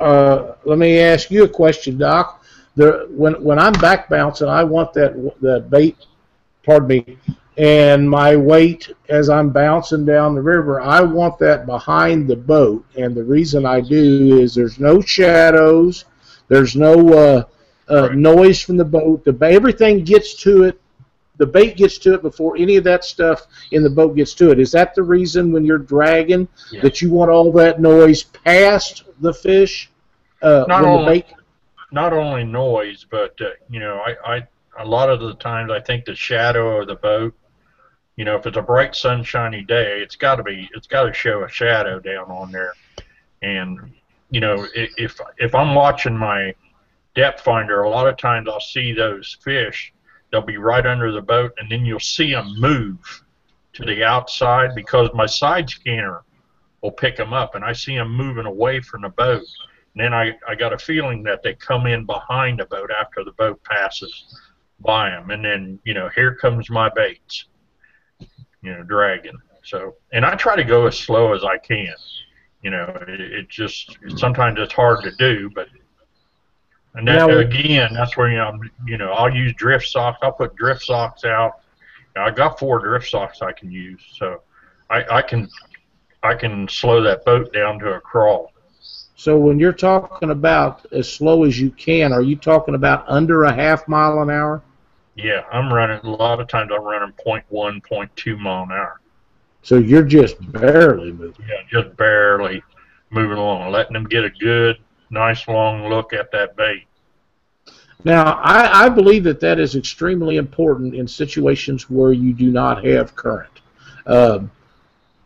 uh, 0.00 0.54
let 0.64 0.78
me 0.78 1.00
ask 1.00 1.30
you 1.30 1.44
a 1.44 1.48
question, 1.48 1.98
Doc. 1.98 2.42
The, 2.76 3.06
when 3.10 3.34
when 3.44 3.58
I'm 3.58 3.74
back 3.74 4.08
bouncing, 4.08 4.48
I 4.48 4.64
want 4.64 4.94
that 4.94 5.12
that 5.42 5.68
bait. 5.68 5.98
Pardon 6.64 6.88
me. 6.88 7.18
And 7.60 8.08
my 8.08 8.36
weight 8.36 8.90
as 9.10 9.28
I'm 9.28 9.50
bouncing 9.50 10.06
down 10.06 10.34
the 10.34 10.40
river, 10.40 10.80
I 10.80 11.02
want 11.02 11.38
that 11.40 11.66
behind 11.66 12.26
the 12.26 12.36
boat. 12.36 12.86
And 12.96 13.14
the 13.14 13.22
reason 13.22 13.66
I 13.66 13.82
do 13.82 14.38
is 14.38 14.54
there's 14.54 14.78
no 14.80 15.02
shadows, 15.02 16.06
there's 16.48 16.74
no 16.74 16.94
uh, 17.12 17.44
uh, 17.90 18.08
Right. 18.08 18.14
noise 18.16 18.62
from 18.62 18.78
the 18.78 18.84
boat. 18.86 19.24
The 19.26 19.36
everything 19.44 20.04
gets 20.04 20.34
to 20.42 20.62
it. 20.64 20.80
The 21.36 21.44
bait 21.46 21.76
gets 21.76 21.98
to 21.98 22.14
it 22.14 22.22
before 22.22 22.56
any 22.56 22.76
of 22.76 22.84
that 22.84 23.04
stuff 23.04 23.46
in 23.72 23.82
the 23.82 23.90
boat 23.90 24.16
gets 24.16 24.32
to 24.34 24.50
it. 24.52 24.58
Is 24.58 24.72
that 24.72 24.94
the 24.94 25.02
reason 25.02 25.52
when 25.52 25.66
you're 25.66 25.78
dragging 25.78 26.48
Yeah. 26.72 26.80
that 26.80 27.02
you 27.02 27.10
want 27.10 27.30
all 27.30 27.52
that 27.52 27.78
noise 27.80 28.22
past 28.22 29.04
the 29.20 29.34
fish 29.34 29.90
uh, 30.40 30.64
Not 30.66 30.82
when 30.82 30.92
the 30.92 30.98
only- 30.98 31.12
bait? 31.20 31.26
Not 31.92 32.12
only 32.14 32.44
noise, 32.44 33.04
but 33.10 33.38
uh, 33.42 33.50
you 33.68 33.80
know, 33.80 34.00
I, 34.06 34.36
I 34.36 34.46
a 34.78 34.86
lot 34.86 35.10
of 35.10 35.20
the 35.20 35.34
times 35.34 35.70
I 35.70 35.80
think 35.80 36.06
the 36.06 36.14
shadow 36.14 36.80
of 36.80 36.86
the 36.86 36.94
boat. 36.94 37.34
You 38.16 38.24
know, 38.24 38.36
if 38.36 38.46
it's 38.46 38.56
a 38.56 38.62
bright 38.62 38.94
sunshiny 38.94 39.62
day, 39.62 40.00
it's 40.02 40.16
got 40.16 40.36
to 40.36 40.42
be 40.42 40.68
it's 40.74 40.86
got 40.86 41.04
to 41.04 41.12
show 41.12 41.44
a 41.44 41.48
shadow 41.48 42.00
down 42.00 42.30
on 42.30 42.52
there, 42.52 42.72
and 43.42 43.78
you 44.30 44.40
know, 44.40 44.66
if 44.74 45.18
if 45.38 45.54
I'm 45.54 45.74
watching 45.74 46.16
my 46.16 46.54
depth 47.14 47.40
finder, 47.40 47.82
a 47.82 47.90
lot 47.90 48.08
of 48.08 48.16
times 48.16 48.48
I'll 48.48 48.60
see 48.60 48.92
those 48.92 49.36
fish. 49.42 49.92
They'll 50.30 50.42
be 50.42 50.58
right 50.58 50.86
under 50.86 51.10
the 51.12 51.22
boat, 51.22 51.52
and 51.58 51.70
then 51.70 51.84
you'll 51.84 51.98
see 51.98 52.32
them 52.32 52.54
move 52.58 52.98
to 53.72 53.84
the 53.84 54.04
outside 54.04 54.74
because 54.74 55.10
my 55.14 55.26
side 55.26 55.68
scanner 55.68 56.22
will 56.82 56.92
pick 56.92 57.16
them 57.16 57.32
up, 57.32 57.54
and 57.54 57.64
I 57.64 57.72
see 57.72 57.96
them 57.96 58.14
moving 58.14 58.46
away 58.46 58.80
from 58.80 59.02
the 59.02 59.08
boat. 59.08 59.44
And 59.94 60.04
then 60.04 60.14
I, 60.14 60.38
I 60.48 60.54
got 60.54 60.72
a 60.72 60.78
feeling 60.78 61.22
that 61.24 61.42
they 61.42 61.54
come 61.54 61.86
in 61.86 62.06
behind 62.06 62.60
the 62.60 62.66
boat 62.66 62.90
after 62.90 63.24
the 63.24 63.32
boat 63.32 63.62
passes 63.64 64.40
by 64.78 65.10
them, 65.10 65.30
and 65.30 65.44
then 65.44 65.78
you 65.84 65.94
know 65.94 66.08
here 66.14 66.34
comes 66.34 66.70
my 66.70 66.88
baits, 66.88 67.46
you 68.62 68.72
know, 68.72 68.82
dragging. 68.82 69.38
So, 69.62 69.94
and 70.12 70.24
I 70.24 70.34
try 70.34 70.56
to 70.56 70.64
go 70.64 70.86
as 70.86 70.98
slow 70.98 71.34
as 71.34 71.44
I 71.44 71.58
can. 71.58 71.94
You 72.62 72.70
know, 72.70 72.96
it, 73.08 73.20
it 73.20 73.48
just 73.48 73.96
sometimes 74.16 74.58
it's 74.58 74.72
hard 74.72 75.02
to 75.04 75.12
do, 75.16 75.50
but 75.54 75.68
and 76.94 77.06
that 77.06 77.28
Now- 77.28 77.38
again, 77.38 77.94
that's 77.94 78.16
where 78.16 78.30
you 78.30 78.38
know, 78.38 78.58
you 78.86 78.98
know 78.98 79.12
I'll 79.12 79.34
use 79.34 79.52
drift 79.54 79.88
socks. 79.88 80.18
I'll 80.22 80.32
put 80.32 80.56
drift 80.56 80.82
socks 80.82 81.24
out. 81.24 81.60
I 82.16 82.30
got 82.30 82.58
four 82.58 82.80
drift 82.80 83.08
socks 83.08 83.40
I 83.40 83.52
can 83.52 83.70
use, 83.70 84.02
so 84.18 84.42
I, 84.90 85.04
I 85.18 85.22
can 85.22 85.48
I 86.22 86.34
can 86.34 86.68
slow 86.68 87.02
that 87.02 87.24
boat 87.24 87.52
down 87.52 87.78
to 87.78 87.94
a 87.94 88.00
crawl. 88.00 88.52
So 89.14 89.38
when 89.38 89.58
you're 89.58 89.72
talking 89.72 90.30
about 90.30 90.86
as 90.92 91.10
slow 91.10 91.44
as 91.44 91.58
you 91.60 91.70
can, 91.70 92.12
are 92.12 92.22
you 92.22 92.36
talking 92.36 92.74
about 92.74 93.04
under 93.06 93.44
a 93.44 93.52
half 93.52 93.86
mile 93.86 94.22
an 94.22 94.30
hour? 94.30 94.62
Yeah, 95.14 95.42
I'm 95.52 95.72
running. 95.72 96.00
A 96.02 96.10
lot 96.10 96.40
of 96.40 96.48
times 96.48 96.70
I'm 96.74 96.82
running 96.82 97.12
point 97.12 97.44
one, 97.48 97.80
point 97.80 98.14
two 98.16 98.36
mile 98.36 98.64
an 98.64 98.72
hour. 98.72 99.00
So 99.62 99.76
you're 99.76 100.04
just 100.04 100.36
barely 100.52 101.12
moving. 101.12 101.44
Yeah, 101.46 101.62
just 101.70 101.96
barely 101.96 102.62
moving 103.10 103.36
along, 103.36 103.70
letting 103.72 103.92
them 103.92 104.04
get 104.04 104.24
a 104.24 104.30
good, 104.30 104.78
nice 105.10 105.46
long 105.48 105.88
look 105.88 106.12
at 106.12 106.30
that 106.32 106.56
bait. 106.56 106.86
Now, 108.04 108.40
I, 108.42 108.86
I 108.86 108.88
believe 108.88 109.24
that 109.24 109.40
that 109.40 109.58
is 109.58 109.76
extremely 109.76 110.36
important 110.36 110.94
in 110.94 111.06
situations 111.06 111.90
where 111.90 112.12
you 112.12 112.32
do 112.32 112.50
not 112.50 112.84
have 112.84 113.14
current. 113.14 113.60
Um, 114.06 114.50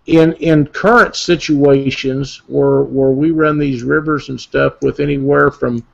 in 0.07 0.35
in 0.35 0.66
current 0.66 1.16
situations 1.16 2.42
where 2.47 2.83
where 2.83 3.11
we 3.11 3.31
run 3.31 3.59
these 3.59 3.83
rivers 3.83 4.29
and 4.29 4.38
stuff 4.38 4.83
with 4.83 5.01
anywhere 5.01 5.51
from 5.51 5.85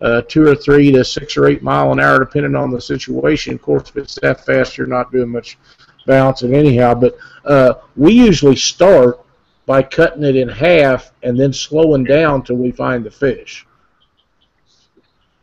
uh, 0.00 0.22
two 0.22 0.46
or 0.46 0.54
three 0.54 0.90
to 0.92 1.04
six 1.04 1.36
or 1.36 1.46
eight 1.46 1.62
mile 1.62 1.92
an 1.92 2.00
hour, 2.00 2.18
depending 2.18 2.54
on 2.54 2.70
the 2.70 2.80
situation. 2.80 3.54
Of 3.54 3.62
course, 3.62 3.90
if 3.90 3.96
it's 3.96 4.14
that 4.16 4.44
fast, 4.44 4.78
you're 4.78 4.86
not 4.86 5.12
doing 5.12 5.30
much 5.30 5.58
bouncing 6.06 6.54
anyhow. 6.54 6.94
But 6.94 7.16
uh, 7.44 7.74
we 7.96 8.12
usually 8.12 8.56
start 8.56 9.20
by 9.66 9.82
cutting 9.82 10.24
it 10.24 10.36
in 10.36 10.48
half 10.48 11.12
and 11.22 11.38
then 11.38 11.52
slowing 11.52 12.04
down 12.04 12.42
till 12.42 12.56
we 12.56 12.72
find 12.72 13.04
the 13.04 13.10
fish. 13.10 13.66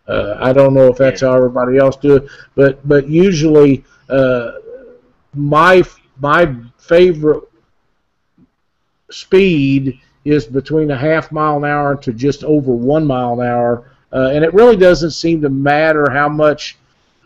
Uh, 0.07 0.37
I 0.39 0.53
don't 0.53 0.73
know 0.73 0.87
if 0.87 0.97
that's 0.97 1.21
how 1.21 1.33
everybody 1.33 1.77
else 1.77 1.97
do 1.97 2.15
it, 2.15 2.29
but 2.55 2.85
but 2.87 3.09
usually 3.09 3.83
uh, 4.09 4.51
my 5.33 5.83
my 6.19 6.55
favorite 6.77 7.43
speed 9.11 9.99
is 10.25 10.45
between 10.45 10.91
a 10.91 10.97
half 10.97 11.31
mile 11.31 11.57
an 11.57 11.65
hour 11.65 11.95
to 11.95 12.13
just 12.13 12.43
over 12.43 12.71
one 12.71 13.05
mile 13.05 13.39
an 13.39 13.47
hour, 13.47 13.91
uh, 14.13 14.31
and 14.33 14.43
it 14.43 14.53
really 14.53 14.77
doesn't 14.77 15.11
seem 15.11 15.41
to 15.41 15.49
matter 15.49 16.09
how 16.09 16.29
much 16.29 16.77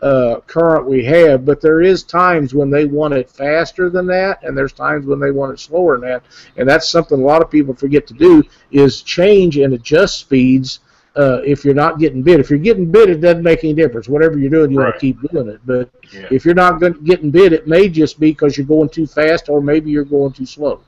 uh, 0.02 0.40
current 0.46 0.86
we 0.86 1.04
have. 1.04 1.44
But 1.44 1.60
there 1.60 1.80
is 1.80 2.02
times 2.02 2.54
when 2.54 2.70
they 2.70 2.86
want 2.86 3.14
it 3.14 3.30
faster 3.30 3.88
than 3.88 4.06
that, 4.08 4.42
and 4.42 4.56
there's 4.56 4.72
times 4.72 5.06
when 5.06 5.20
they 5.20 5.30
want 5.30 5.52
it 5.52 5.60
slower 5.60 5.98
than 5.98 6.08
that, 6.08 6.24
and 6.56 6.68
that's 6.68 6.90
something 6.90 7.20
a 7.20 7.24
lot 7.24 7.42
of 7.42 7.50
people 7.50 7.74
forget 7.74 8.06
to 8.08 8.14
do 8.14 8.42
is 8.70 9.02
change 9.02 9.58
and 9.58 9.74
adjust 9.74 10.18
speeds 10.18 10.80
uh, 11.14 11.40
if 11.44 11.64
you're 11.64 11.74
not 11.74 11.98
getting 11.98 12.22
bit. 12.22 12.40
If 12.40 12.50
you're 12.50 12.58
getting 12.58 12.90
bit, 12.90 13.10
it 13.10 13.20
doesn't 13.20 13.42
make 13.42 13.62
any 13.64 13.74
difference. 13.74 14.08
Whatever 14.08 14.38
you're 14.38 14.50
doing, 14.50 14.70
you 14.70 14.78
want 14.78 14.94
to 14.94 15.00
keep 15.00 15.20
doing 15.30 15.48
it. 15.48 15.60
But 15.64 15.90
Yeah. 16.12 16.26
if 16.30 16.44
you're 16.44 16.54
not 16.54 16.80
getting 17.04 17.30
bit, 17.30 17.52
it 17.52 17.68
may 17.68 17.88
just 17.88 18.18
be 18.18 18.30
because 18.30 18.56
you're 18.56 18.66
going 18.66 18.88
too 18.88 19.06
fast, 19.06 19.48
or 19.48 19.60
maybe 19.60 19.90
you're 19.90 20.04
going 20.04 20.32
too 20.32 20.46
slow. 20.46 20.80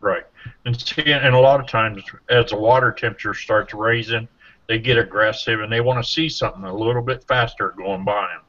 Right. 0.00 0.24
And 0.66 0.78
see, 0.78 1.02
and 1.10 1.34
a 1.34 1.38
lot 1.38 1.58
of 1.58 1.66
times 1.66 2.02
as 2.28 2.50
the 2.50 2.56
water 2.56 2.92
temperature 2.92 3.34
starts 3.34 3.72
raising, 3.72 4.28
they 4.68 4.78
get 4.78 4.98
aggressive 4.98 5.60
and 5.60 5.72
they 5.72 5.80
want 5.80 6.04
to 6.04 6.10
see 6.10 6.28
something 6.28 6.64
a 6.64 6.74
little 6.74 7.02
bit 7.02 7.24
faster 7.24 7.74
going 7.76 8.04
by 8.04 8.28
them. 8.28 8.40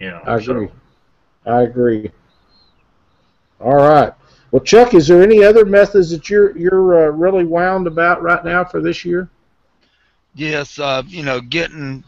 You 0.00 0.10
know. 0.10 0.22
I 0.24 0.40
so- 0.40 0.52
agree. 0.52 0.68
I 1.46 1.62
agree. 1.62 2.10
All 3.60 3.76
right. 3.76 4.12
Well, 4.50 4.62
Chuck, 4.62 4.94
is 4.94 5.08
there 5.08 5.22
any 5.22 5.42
other 5.42 5.64
methods 5.64 6.10
that 6.10 6.30
you're 6.30 6.56
you're 6.56 7.06
uh, 7.06 7.10
really 7.10 7.44
wound 7.44 7.86
about 7.86 8.22
right 8.22 8.44
now 8.44 8.64
for 8.64 8.80
this 8.80 9.04
year? 9.04 9.28
Yes, 10.34 10.78
uh, 10.78 11.02
you 11.06 11.22
know, 11.22 11.40
getting, 11.40 12.04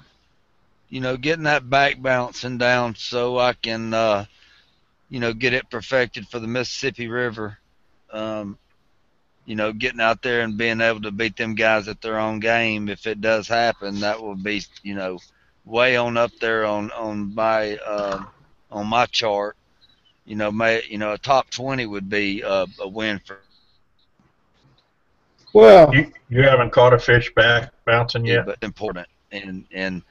you 0.88 1.00
know, 1.00 1.16
getting 1.16 1.44
that 1.44 1.68
back 1.68 2.00
bouncing 2.00 2.58
down 2.58 2.94
so 2.96 3.38
I 3.38 3.52
can, 3.52 3.94
uh, 3.94 4.26
you 5.08 5.20
know, 5.20 5.32
get 5.32 5.54
it 5.54 5.70
perfected 5.70 6.26
for 6.28 6.38
the 6.38 6.46
Mississippi 6.48 7.08
River. 7.08 7.58
Um, 8.12 8.58
you 9.46 9.54
know, 9.54 9.72
getting 9.72 10.00
out 10.00 10.22
there 10.22 10.42
and 10.42 10.58
being 10.58 10.80
able 10.80 11.00
to 11.02 11.12
beat 11.12 11.36
them 11.36 11.54
guys 11.54 11.88
at 11.88 12.02
their 12.02 12.18
own 12.18 12.40
game. 12.40 12.88
If 12.88 13.06
it 13.06 13.20
does 13.20 13.48
happen, 13.48 14.00
that 14.00 14.20
will 14.20 14.34
be, 14.34 14.62
you 14.82 14.94
know, 14.94 15.18
way 15.64 15.96
on 15.96 16.16
up 16.16 16.32
there 16.40 16.64
on 16.64 16.90
on 16.92 17.34
my 17.34 17.76
uh, 17.76 18.24
on 18.70 18.86
my 18.88 19.06
chart. 19.06 19.56
You 20.24 20.36
know, 20.36 20.50
may 20.50 20.82
you 20.88 20.98
know 20.98 21.12
a 21.12 21.18
top 21.18 21.50
twenty 21.50 21.86
would 21.86 22.10
be 22.10 22.42
uh, 22.42 22.66
a 22.80 22.88
win 22.88 23.20
for 23.24 23.38
Well, 25.52 25.94
You, 25.94 26.12
you 26.28 26.42
haven't 26.42 26.72
caught 26.72 26.92
a 26.92 26.98
fish 26.98 27.32
back 27.34 27.72
bouncing 27.84 28.26
yet? 28.26 28.46
but 28.46 28.58
important. 28.62 29.06
And 29.32 29.64
and 29.72 30.02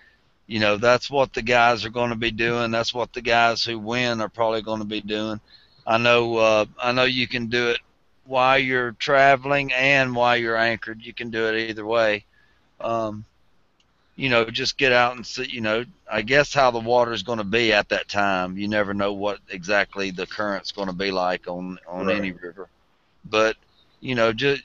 you 0.47 0.59
know 0.59 0.77
that's 0.77 1.09
what 1.09 1.33
the 1.33 1.41
guys 1.41 1.85
are 1.85 1.89
going 1.89 2.09
to 2.09 2.15
be 2.15 2.31
doing. 2.31 2.71
That's 2.71 2.93
what 2.93 3.13
the 3.13 3.21
guys 3.21 3.63
who 3.63 3.77
win 3.77 4.21
are 4.21 4.29
probably 4.29 4.61
going 4.61 4.79
to 4.79 4.85
be 4.85 5.01
doing. 5.01 5.39
I 5.85 5.97
know 5.97 6.37
uh, 6.37 6.65
I 6.81 6.93
know 6.93 7.03
you 7.03 7.27
can 7.27 7.47
do 7.47 7.69
it 7.69 7.79
while 8.25 8.59
you're 8.59 8.93
traveling 8.93 9.73
and 9.73 10.15
while 10.15 10.37
you're 10.37 10.57
anchored. 10.57 11.01
You 11.03 11.13
can 11.13 11.31
do 11.31 11.47
it 11.49 11.69
either 11.69 11.85
way. 11.85 12.25
Um, 12.79 13.25
you 14.15 14.29
know, 14.29 14.45
just 14.45 14.77
get 14.77 14.91
out 14.93 15.15
and 15.15 15.25
see. 15.25 15.47
You 15.49 15.61
know, 15.61 15.85
I 16.11 16.21
guess 16.21 16.53
how 16.53 16.71
the 16.71 16.79
water 16.79 17.13
is 17.13 17.23
going 17.23 17.39
to 17.39 17.43
be 17.45 17.73
at 17.73 17.89
that 17.89 18.09
time. 18.09 18.57
You 18.57 18.67
never 18.67 18.93
know 18.93 19.13
what 19.13 19.39
exactly 19.49 20.11
the 20.11 20.27
current's 20.27 20.71
going 20.71 20.87
to 20.87 20.93
be 20.93 21.11
like 21.11 21.47
on 21.47 21.79
on 21.87 22.09
Right. 22.09 22.17
any 22.17 22.31
river. 22.31 22.69
But 23.25 23.57
you 24.01 24.15
know, 24.15 24.33
just 24.33 24.63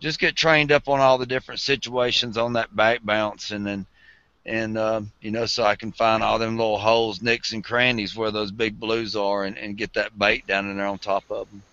just 0.00 0.20
get 0.20 0.36
trained 0.36 0.72
up 0.72 0.88
on 0.88 1.00
all 1.00 1.18
the 1.18 1.26
different 1.26 1.60
situations 1.60 2.36
on 2.38 2.54
that 2.54 2.74
back 2.74 3.00
bounce 3.04 3.50
and 3.52 3.66
then 3.66 3.86
and 4.46 4.78
um, 4.78 5.12
you 5.20 5.30
know 5.32 5.46
so 5.46 5.64
I 5.64 5.76
can 5.76 5.92
find 5.92 6.22
all 6.22 6.38
them 6.38 6.56
little 6.58 6.78
holes, 6.78 7.22
nicks 7.22 7.52
and 7.52 7.64
crannies 7.64 8.16
where 8.16 8.32
those 8.32 8.52
big 8.52 8.80
blues 8.80 9.16
are 9.16 9.44
and, 9.44 9.58
and 9.58 9.76
get 9.78 9.94
that 9.94 10.18
bait 10.18 10.46
down 10.46 10.70
in 10.70 10.76
there 10.78 10.86
on 10.86 10.98
top 10.98 11.24
of 11.30 11.50
them. 11.50 11.64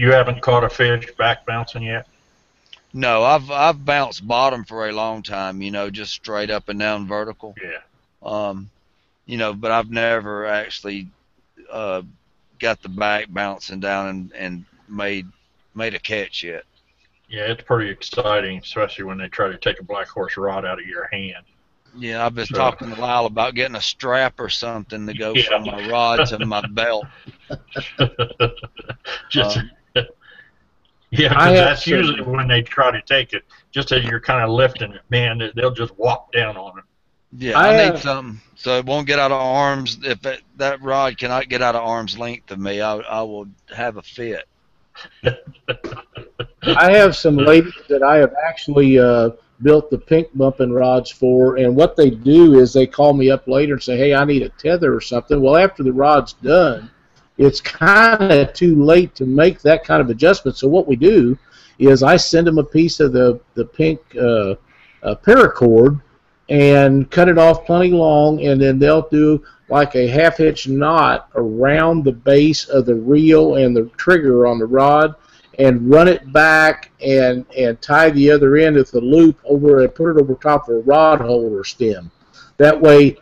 You 0.00 0.12
haven't 0.12 0.40
caught 0.40 0.64
a 0.64 0.70
fish 0.70 1.12
back 1.18 1.44
bouncing 1.44 1.82
yet? 1.82 2.06
No, 2.94 3.22
I've 3.22 3.50
I've 3.50 3.84
bounced 3.84 4.26
bottom 4.26 4.64
for 4.64 4.88
a 4.88 4.92
long 4.92 5.22
time, 5.22 5.60
you 5.60 5.70
know, 5.70 5.90
just 5.90 6.14
straight 6.14 6.48
up 6.50 6.70
and 6.70 6.80
down 6.80 7.06
vertical. 7.06 7.54
Yeah. 7.62 7.80
Um, 8.22 8.70
you 9.26 9.36
know, 9.36 9.52
but 9.52 9.70
I've 9.70 9.90
never 9.90 10.46
actually 10.46 11.06
uh, 11.70 12.00
got 12.58 12.80
the 12.80 12.88
back 12.88 13.26
bouncing 13.28 13.78
down 13.78 14.08
and, 14.08 14.32
and 14.32 14.64
made 14.88 15.26
made 15.74 15.92
a 15.92 15.98
catch 15.98 16.44
yet. 16.44 16.64
Yeah, 17.28 17.42
it's 17.42 17.62
pretty 17.62 17.90
exciting, 17.90 18.56
especially 18.56 19.04
when 19.04 19.18
they 19.18 19.28
try 19.28 19.48
to 19.48 19.58
take 19.58 19.80
a 19.80 19.84
black 19.84 20.08
horse 20.08 20.38
rod 20.38 20.64
out 20.64 20.80
of 20.80 20.86
your 20.86 21.08
hand. 21.12 21.44
Yeah, 21.94 22.24
I've 22.24 22.34
been 22.34 22.46
So- 22.46 22.56
talking 22.56 22.88
to 22.94 22.98
Lyle 22.98 23.26
about 23.26 23.54
getting 23.54 23.76
a 23.76 23.82
strap 23.82 24.40
or 24.40 24.48
something 24.48 25.06
to 25.06 25.12
go 25.12 25.34
Yeah. 25.34 25.42
from 25.42 25.64
my 25.66 25.90
rod 25.90 26.24
to 26.28 26.46
my 26.46 26.62
belt. 26.68 27.04
Just 29.28 29.58
Um, 29.58 29.70
yeah, 31.10 31.28
'cause 31.28 31.36
I 31.38 31.52
that's 31.52 31.84
some- 31.84 31.92
usually 31.94 32.22
when 32.22 32.48
they 32.48 32.62
try 32.62 32.90
to 32.90 33.02
take 33.02 33.32
it. 33.32 33.44
Just 33.72 33.92
as 33.92 34.04
you're 34.04 34.20
kind 34.20 34.42
of 34.42 34.50
lifting 34.50 34.92
it, 34.92 35.02
man, 35.10 35.38
they- 35.38 35.52
they'll 35.54 35.70
just 35.70 35.96
walk 35.98 36.32
down 36.32 36.56
on 36.56 36.78
it. 36.78 36.84
Yeah, 37.38 37.58
I 37.58 37.68
I, 37.68 37.76
need 37.76 37.92
have- 37.92 38.02
something 38.02 38.40
so 38.56 38.76
it 38.78 38.84
won't 38.84 39.06
get 39.06 39.18
out 39.18 39.30
of 39.30 39.40
arms. 39.40 39.98
If 40.02 40.26
it, 40.26 40.42
that 40.56 40.82
rod 40.82 41.16
cannot 41.18 41.48
get 41.48 41.62
out 41.62 41.74
of 41.76 41.82
arm's 41.82 42.18
length 42.18 42.50
of 42.50 42.58
me, 42.58 42.80
I, 42.80 42.96
I 42.96 43.22
will 43.22 43.46
have 43.74 43.96
a 43.96 44.02
fit. 44.02 44.46
I 46.62 46.92
have 46.92 47.16
some 47.16 47.36
ladies 47.36 47.72
that 47.88 48.02
I 48.02 48.16
have 48.16 48.34
actually 48.46 48.98
uh, 48.98 49.30
built 49.62 49.90
the 49.90 49.98
pink 49.98 50.28
bumping 50.34 50.72
rods 50.72 51.10
for, 51.10 51.56
and 51.56 51.74
what 51.74 51.96
they 51.96 52.10
do 52.10 52.58
is 52.58 52.72
they 52.72 52.86
call 52.86 53.12
me 53.12 53.30
up 53.30 53.46
later 53.48 53.74
and 53.74 53.82
say, 53.82 53.96
"Hey, 53.96 54.14
I 54.14 54.24
need 54.24 54.42
a 54.42 54.48
tether 54.50 54.94
or 54.94 55.00
something." 55.00 55.40
Well, 55.40 55.56
after 55.56 55.82
the 55.82 55.92
rod's 55.92 56.34
done, 56.34 56.90
it's 57.40 57.60
kind 57.62 58.30
of 58.30 58.52
too 58.52 58.84
late 58.84 59.14
to 59.14 59.24
make 59.24 59.62
that 59.62 59.82
kind 59.82 60.02
of 60.02 60.10
adjustment. 60.10 60.58
So 60.58 60.68
what 60.68 60.86
we 60.86 60.94
do 60.94 61.38
is 61.78 62.02
I 62.02 62.16
send 62.18 62.46
them 62.46 62.58
a 62.58 62.64
piece 62.64 63.00
of 63.00 63.12
the 63.12 63.40
the 63.54 63.64
pink 63.64 63.98
uh, 64.14 64.56
uh, 65.02 65.14
paracord 65.24 66.02
and 66.50 67.10
cut 67.10 67.28
it 67.28 67.38
off 67.38 67.64
plenty 67.64 67.92
long, 67.92 68.44
and 68.44 68.60
then 68.60 68.78
they'll 68.78 69.08
do 69.08 69.42
like 69.70 69.94
a 69.94 70.06
half 70.06 70.40
inch 70.40 70.68
knot 70.68 71.30
around 71.34 72.04
the 72.04 72.12
base 72.12 72.68
of 72.68 72.84
the 72.84 72.94
reel 72.94 73.54
and 73.54 73.74
the 73.74 73.86
trigger 73.96 74.46
on 74.46 74.58
the 74.58 74.66
rod 74.66 75.14
and 75.58 75.88
run 75.88 76.08
it 76.08 76.30
back 76.34 76.90
and 77.02 77.46
and 77.56 77.80
tie 77.80 78.10
the 78.10 78.30
other 78.30 78.56
end 78.56 78.76
of 78.76 78.90
the 78.90 79.00
loop 79.00 79.38
over 79.44 79.80
and 79.80 79.94
put 79.94 80.10
it 80.10 80.20
over 80.20 80.34
top 80.34 80.68
of 80.68 80.76
a 80.76 80.80
rod 80.80 81.22
holder 81.22 81.64
stem. 81.64 82.10
That 82.58 82.78
way, 82.78 83.16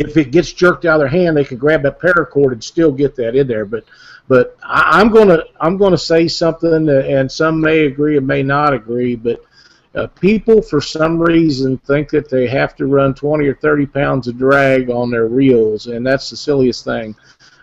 if 0.00 0.16
it 0.16 0.30
gets 0.30 0.52
jerked 0.52 0.84
out 0.84 0.94
of 0.94 1.00
their 1.00 1.08
hand, 1.08 1.36
they 1.36 1.44
can 1.44 1.58
grab 1.58 1.82
that 1.82 2.00
paracord 2.00 2.52
and 2.52 2.64
still 2.64 2.90
get 2.90 3.14
that 3.16 3.36
in 3.36 3.46
there. 3.46 3.64
But 3.64 3.84
but 4.28 4.56
I, 4.62 5.00
I'm 5.00 5.10
gonna 5.10 5.44
I'm 5.60 5.76
gonna 5.76 5.98
say 5.98 6.26
something, 6.26 6.88
and 6.88 7.30
some 7.30 7.60
may 7.60 7.86
agree 7.86 8.16
and 8.16 8.26
may 8.26 8.42
not 8.42 8.74
agree, 8.74 9.16
but. 9.16 9.44
Uh, 9.92 10.06
people, 10.06 10.62
for 10.62 10.80
some 10.80 11.18
reason, 11.18 11.76
think 11.78 12.08
that 12.10 12.30
they 12.30 12.46
have 12.46 12.76
to 12.76 12.86
run 12.86 13.12
20 13.12 13.44
or 13.48 13.56
30 13.56 13.86
pounds 13.86 14.28
of 14.28 14.38
drag 14.38 14.88
on 14.88 15.10
their 15.10 15.26
reels, 15.26 15.88
and 15.88 16.06
that's 16.06 16.30
the 16.30 16.36
silliest 16.36 16.84
thing. 16.84 17.12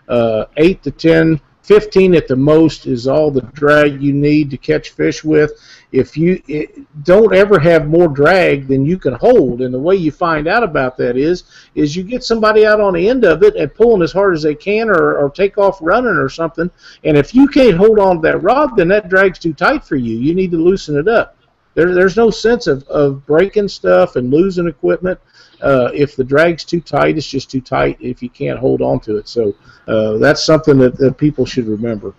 Uh, 0.08 0.44
8 0.58 0.82
to 0.82 0.90
10 0.90 1.40
15 1.68 2.14
at 2.14 2.26
the 2.26 2.34
most 2.34 2.86
is 2.86 3.06
all 3.06 3.30
the 3.30 3.42
drag 3.52 4.00
you 4.00 4.14
need 4.14 4.48
to 4.50 4.56
catch 4.56 4.88
fish 4.88 5.22
with. 5.22 5.52
If 5.92 6.16
you 6.16 6.42
it, 6.48 6.70
don't 7.04 7.34
ever 7.34 7.58
have 7.58 7.86
more 7.86 8.08
drag 8.08 8.68
than 8.68 8.86
you 8.86 8.96
can 8.96 9.12
hold, 9.12 9.60
and 9.60 9.74
the 9.74 9.78
way 9.78 9.94
you 9.94 10.10
find 10.10 10.48
out 10.48 10.62
about 10.62 10.96
that 10.96 11.18
is 11.18 11.44
is 11.74 11.94
you 11.94 12.04
get 12.04 12.24
somebody 12.24 12.64
out 12.64 12.80
on 12.80 12.94
the 12.94 13.06
end 13.06 13.26
of 13.26 13.42
it 13.42 13.54
and 13.54 13.74
pulling 13.74 14.00
as 14.00 14.12
hard 14.12 14.34
as 14.34 14.42
they 14.42 14.54
can, 14.54 14.88
or, 14.88 15.18
or 15.18 15.28
take 15.28 15.58
off 15.58 15.78
running 15.82 16.16
or 16.16 16.30
something. 16.30 16.70
And 17.04 17.18
if 17.18 17.34
you 17.34 17.46
can't 17.46 17.76
hold 17.76 17.98
on 17.98 18.16
to 18.16 18.22
that 18.22 18.42
rod, 18.42 18.74
then 18.74 18.88
that 18.88 19.10
drag's 19.10 19.38
too 19.38 19.52
tight 19.52 19.84
for 19.84 19.96
you. 19.96 20.16
You 20.16 20.34
need 20.34 20.50
to 20.52 20.56
loosen 20.56 20.96
it 20.96 21.06
up. 21.06 21.36
There, 21.74 21.94
there's 21.94 22.16
no 22.16 22.30
sense 22.30 22.66
of, 22.66 22.82
of 22.88 23.26
breaking 23.26 23.68
stuff 23.68 24.16
and 24.16 24.30
losing 24.30 24.68
equipment. 24.68 25.20
Uh, 25.60 25.90
if 25.92 26.14
the 26.14 26.24
drag's 26.24 26.64
too 26.64 26.80
tight, 26.80 27.16
it's 27.16 27.26
just 27.26 27.50
too 27.50 27.60
tight 27.60 27.98
if 28.00 28.22
you 28.22 28.30
can't 28.30 28.58
hold 28.58 28.80
on 28.80 29.00
to 29.00 29.16
it. 29.16 29.28
So 29.28 29.54
uh, 29.88 30.18
that's 30.18 30.44
something 30.44 30.78
that, 30.78 30.96
that 30.98 31.18
people 31.18 31.44
should 31.44 31.66
remember. 31.66 32.14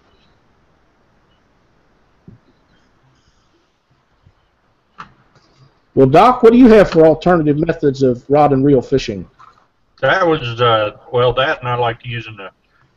Well, 5.96 6.08
Doc, 6.08 6.44
what 6.44 6.54
do 6.54 6.60
you 6.60 6.68
have 6.70 6.92
for 6.92 7.06
alternative 7.06 7.58
methods 7.58 8.04
of 8.04 8.24
rod 8.30 8.54
and 8.54 8.64
reel 8.64 8.82
fishing? 8.82 9.30
That 10.02 10.26
was 10.26 10.62
uh, 10.62 10.98
well, 11.12 11.34
that 11.34 11.60
and 11.60 11.68
I 11.68 11.76
like 11.76 12.06
using 12.06 12.38
the 12.38 12.52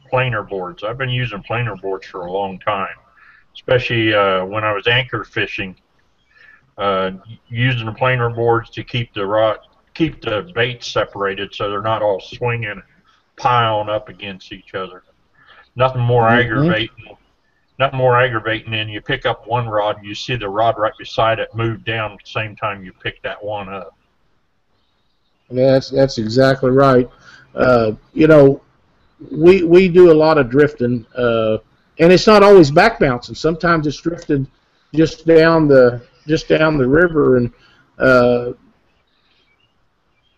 planer 0.09 0.43
boards. 0.43 0.85
I've 0.85 0.99
been 0.99 1.11
using 1.11 1.43
planer 1.43 1.75
boards 1.75 2.07
for 2.07 2.27
a 2.27 2.31
long 2.31 2.59
time, 2.61 2.95
especially 3.55 4.15
uh, 4.15 4.45
when 4.45 4.63
I 4.63 4.73
was 4.73 4.87
anchor 4.87 5.25
fishing. 5.25 5.75
Uh, 6.79 7.13
using 7.49 7.87
the 7.87 7.93
planer 7.93 8.31
boards 8.31 8.71
to 8.71 8.85
keep 8.85 9.13
the 9.15 9.27
rod, 9.27 9.59
keep 9.95 10.23
the 10.23 10.51
baits 10.55 10.89
separated 10.89 11.55
so 11.55 11.71
they're 11.71 11.83
not 11.83 12.03
all 12.03 12.21
swinging 12.21 12.83
piling 13.37 13.89
up 13.89 14.09
against 14.09 14.53
each 14.53 14.75
other. 14.75 15.03
Nothing 15.77 16.03
more 16.03 16.25
mm-hmm. 16.25 16.41
aggravating. 16.41 17.17
Nothing 17.79 17.99
more 17.99 18.21
aggravating 18.21 18.73
than 18.73 18.89
you 18.89 19.01
pick 19.01 19.27
up 19.27 19.47
one 19.47 19.69
rod 19.69 19.99
and 19.99 20.07
you 20.07 20.15
see 20.15 20.37
the 20.37 20.49
rod 20.49 20.79
right 20.79 20.93
beside 20.99 21.39
it 21.39 21.55
move 21.55 21.85
down 21.85 22.13
at 22.13 22.19
the 22.25 22.31
same 22.31 22.55
time 22.55 22.85
you 22.85 22.93
pick 22.93 23.21
that 23.23 23.43
one 23.43 23.69
up. 23.69 23.97
Yeah, 25.51 25.73
that's 25.73 25.91
that's 25.91 26.19
exactly 26.19 26.71
right. 26.71 27.09
Uh, 27.55 27.93
you 28.13 28.27
know, 28.27 28.63
we 29.31 29.63
we 29.63 29.89
do 29.89 30.11
a 30.11 30.15
lot 30.15 30.39
of 30.39 30.49
drifting, 30.49 31.05
uh, 31.17 31.59
and 31.99 32.13
it's 32.13 32.27
not 32.27 32.43
always 32.43 32.71
back 32.71 32.99
bouncing. 32.99 33.35
Sometimes 33.35 33.87
it's 33.87 34.01
drifted 34.01 34.47
just 34.95 35.27
down 35.27 35.69
the 35.69 36.03
just 36.27 36.49
down 36.49 36.79
the 36.79 36.89
river, 36.89 37.37
and 37.37 37.53
uh, 37.99 38.53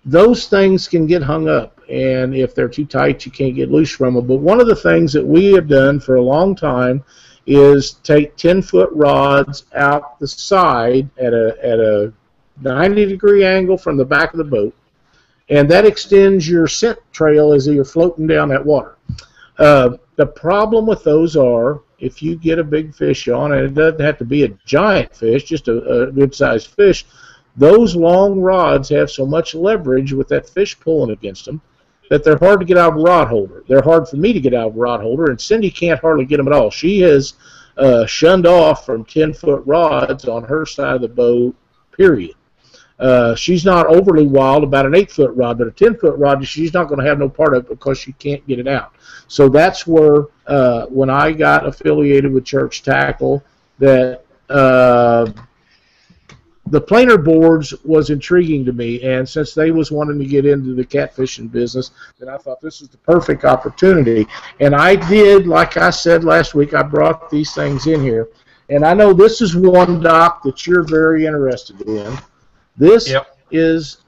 those 0.04 0.46
things 0.46 0.86
can 0.88 1.06
get 1.06 1.22
hung 1.22 1.48
up, 1.48 1.80
and 1.88 2.34
if 2.34 2.54
they're 2.54 2.68
too 2.68 2.84
tight, 2.84 3.24
you 3.24 3.32
can't 3.32 3.54
get 3.54 3.70
loose 3.70 3.90
from 3.90 4.14
them. 4.14 4.26
But 4.26 4.36
one 4.36 4.60
of 4.60 4.66
the 4.66 4.76
things 4.76 5.12
that 5.14 5.24
we 5.24 5.52
have 5.52 5.68
done 5.68 5.98
for 6.00 6.16
a 6.16 6.22
long 6.22 6.54
time 6.54 7.02
is 7.46 7.92
take 8.02 8.36
10 8.36 8.62
foot 8.62 8.90
rods 8.92 9.64
out 9.74 10.18
the 10.18 10.28
side 10.28 11.08
at 11.18 11.32
a, 11.32 11.56
at 11.62 11.78
a 11.78 12.12
90 12.60 13.06
degree 13.06 13.44
angle 13.44 13.76
from 13.76 13.96
the 13.96 14.04
back 14.04 14.32
of 14.32 14.38
the 14.38 14.44
boat, 14.44 14.74
and 15.48 15.70
that 15.70 15.86
extends 15.86 16.48
your 16.48 16.66
scent 16.66 16.98
trail 17.12 17.52
as 17.52 17.66
you're 17.66 17.84
floating 17.84 18.26
down 18.26 18.48
that 18.48 18.64
water. 18.64 18.96
Uh, 19.58 19.96
the 20.16 20.26
problem 20.26 20.86
with 20.86 21.02
those 21.04 21.36
are 21.36 21.80
if 21.98 22.22
you 22.22 22.36
get 22.36 22.58
a 22.58 22.64
big 22.64 22.94
fish 22.94 23.28
on, 23.28 23.52
and 23.52 23.62
it 23.62 23.74
doesn't 23.74 24.00
have 24.00 24.18
to 24.18 24.24
be 24.24 24.44
a 24.44 24.48
giant 24.66 25.14
fish, 25.14 25.44
just 25.44 25.68
a, 25.68 26.02
a 26.02 26.12
good 26.12 26.34
sized 26.34 26.68
fish, 26.68 27.06
those 27.56 27.94
long 27.94 28.40
rods 28.40 28.88
have 28.88 29.10
so 29.10 29.24
much 29.24 29.54
leverage 29.54 30.12
with 30.12 30.28
that 30.28 30.48
fish 30.48 30.78
pulling 30.78 31.10
against 31.10 31.44
them 31.44 31.60
that 32.10 32.24
they're 32.24 32.38
hard 32.38 32.60
to 32.60 32.66
get 32.66 32.76
out 32.76 32.94
of 32.94 33.02
rod 33.02 33.28
holder. 33.28 33.64
They're 33.66 33.82
hard 33.82 34.08
for 34.08 34.16
me 34.16 34.32
to 34.32 34.40
get 34.40 34.54
out 34.54 34.68
of 34.68 34.76
rod 34.76 35.00
holder, 35.00 35.30
and 35.30 35.40
Cindy 35.40 35.70
can't 35.70 36.00
hardly 36.00 36.24
get 36.24 36.36
them 36.36 36.48
at 36.48 36.52
all. 36.52 36.70
She 36.70 37.00
has 37.00 37.34
uh, 37.76 38.06
shunned 38.06 38.46
off 38.46 38.84
from 38.84 39.04
10 39.04 39.32
foot 39.32 39.62
rods 39.64 40.26
on 40.26 40.44
her 40.44 40.66
side 40.66 40.96
of 40.96 41.00
the 41.00 41.08
boat, 41.08 41.54
period. 41.92 42.34
Uh, 42.98 43.34
she's 43.34 43.64
not 43.64 43.86
overly 43.86 44.26
wild 44.26 44.62
about 44.62 44.86
an 44.86 44.94
8 44.94 45.10
foot 45.10 45.30
rod, 45.34 45.58
but 45.58 45.66
a 45.66 45.72
10 45.72 45.96
foot 45.96 46.16
rod, 46.16 46.46
she's 46.46 46.72
not 46.72 46.88
going 46.88 47.00
to 47.00 47.06
have 47.06 47.18
no 47.18 47.28
part 47.28 47.54
of 47.54 47.64
it 47.64 47.68
because 47.68 47.98
she 47.98 48.12
can't 48.12 48.46
get 48.46 48.58
it 48.58 48.68
out. 48.68 48.92
So 49.26 49.48
that's 49.48 49.86
where, 49.86 50.26
uh, 50.46 50.86
when 50.86 51.10
I 51.10 51.32
got 51.32 51.66
affiliated 51.66 52.32
with 52.32 52.44
Church 52.44 52.82
Tackle, 52.82 53.42
that 53.78 54.24
uh, 54.48 55.32
the 56.68 56.80
planer 56.80 57.18
boards 57.18 57.74
was 57.84 58.10
intriguing 58.10 58.64
to 58.64 58.72
me, 58.72 59.02
and 59.02 59.28
since 59.28 59.54
they 59.54 59.70
was 59.70 59.90
wanting 59.90 60.18
to 60.18 60.24
get 60.24 60.46
into 60.46 60.74
the 60.74 60.84
catfishing 60.84 61.50
business, 61.50 61.90
then 62.18 62.28
I 62.28 62.38
thought 62.38 62.60
this 62.60 62.80
was 62.80 62.88
the 62.88 62.96
perfect 62.98 63.44
opportunity. 63.44 64.26
And 64.60 64.74
I 64.74 64.96
did, 64.96 65.46
like 65.46 65.76
I 65.76 65.90
said 65.90 66.24
last 66.24 66.54
week, 66.54 66.72
I 66.72 66.82
brought 66.82 67.30
these 67.30 67.52
things 67.52 67.86
in 67.86 68.00
here, 68.00 68.28
and 68.70 68.84
I 68.84 68.94
know 68.94 69.12
this 69.12 69.42
is 69.42 69.54
one 69.54 70.00
doc 70.00 70.42
that 70.44 70.66
you're 70.66 70.84
very 70.84 71.26
interested 71.26 71.82
in. 71.82 72.16
This 72.76 73.10
yep. 73.10 73.36
is 73.50 73.98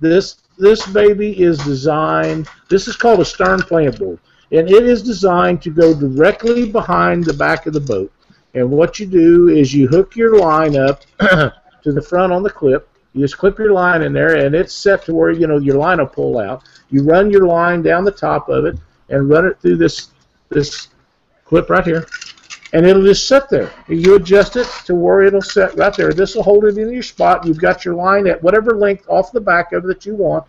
this 0.00 0.36
this 0.56 0.86
baby 0.86 1.42
is 1.42 1.58
designed. 1.58 2.48
This 2.68 2.86
is 2.86 2.96
called 2.96 3.20
a 3.20 3.24
stern 3.24 3.60
planer 3.60 3.92
board, 3.92 4.20
and 4.52 4.70
it 4.70 4.84
is 4.84 5.02
designed 5.02 5.62
to 5.62 5.70
go 5.70 5.98
directly 5.98 6.70
behind 6.70 7.24
the 7.24 7.32
back 7.32 7.66
of 7.66 7.72
the 7.72 7.80
boat. 7.80 8.12
And 8.54 8.70
what 8.70 9.00
you 9.00 9.06
do 9.06 9.48
is 9.48 9.74
you 9.74 9.88
hook 9.88 10.14
your 10.14 10.38
line 10.38 10.76
up. 10.76 11.02
to 11.84 11.92
the 11.92 12.02
front 12.02 12.32
on 12.32 12.42
the 12.42 12.50
clip. 12.50 12.88
You 13.12 13.20
just 13.20 13.38
clip 13.38 13.58
your 13.58 13.72
line 13.72 14.02
in 14.02 14.12
there, 14.12 14.44
and 14.44 14.54
it's 14.54 14.74
set 14.74 15.04
to 15.04 15.14
where 15.14 15.30
you 15.30 15.46
know 15.46 15.58
your 15.58 15.76
line 15.76 15.98
will 15.98 16.06
pull 16.06 16.38
out. 16.38 16.64
You 16.90 17.04
run 17.04 17.30
your 17.30 17.46
line 17.46 17.82
down 17.82 18.04
the 18.04 18.10
top 18.10 18.48
of 18.48 18.64
it 18.64 18.76
and 19.08 19.28
run 19.28 19.46
it 19.46 19.60
through 19.60 19.76
this 19.76 20.08
this 20.48 20.88
clip 21.44 21.70
right 21.70 21.84
here, 21.84 22.06
and 22.72 22.84
it'll 22.84 23.04
just 23.04 23.28
sit 23.28 23.48
there. 23.48 23.70
You 23.86 24.16
adjust 24.16 24.56
it 24.56 24.66
to 24.86 24.94
where 24.94 25.22
it'll 25.22 25.42
set 25.42 25.76
right 25.76 25.94
there. 25.94 26.12
This 26.12 26.34
will 26.34 26.42
hold 26.42 26.64
it 26.64 26.76
in 26.76 26.92
your 26.92 27.02
spot. 27.02 27.46
You've 27.46 27.60
got 27.60 27.84
your 27.84 27.94
line 27.94 28.26
at 28.26 28.42
whatever 28.42 28.76
length 28.76 29.04
off 29.06 29.30
the 29.30 29.40
back 29.40 29.72
of 29.72 29.84
it 29.84 29.88
that 29.88 30.06
you 30.06 30.16
want, 30.16 30.44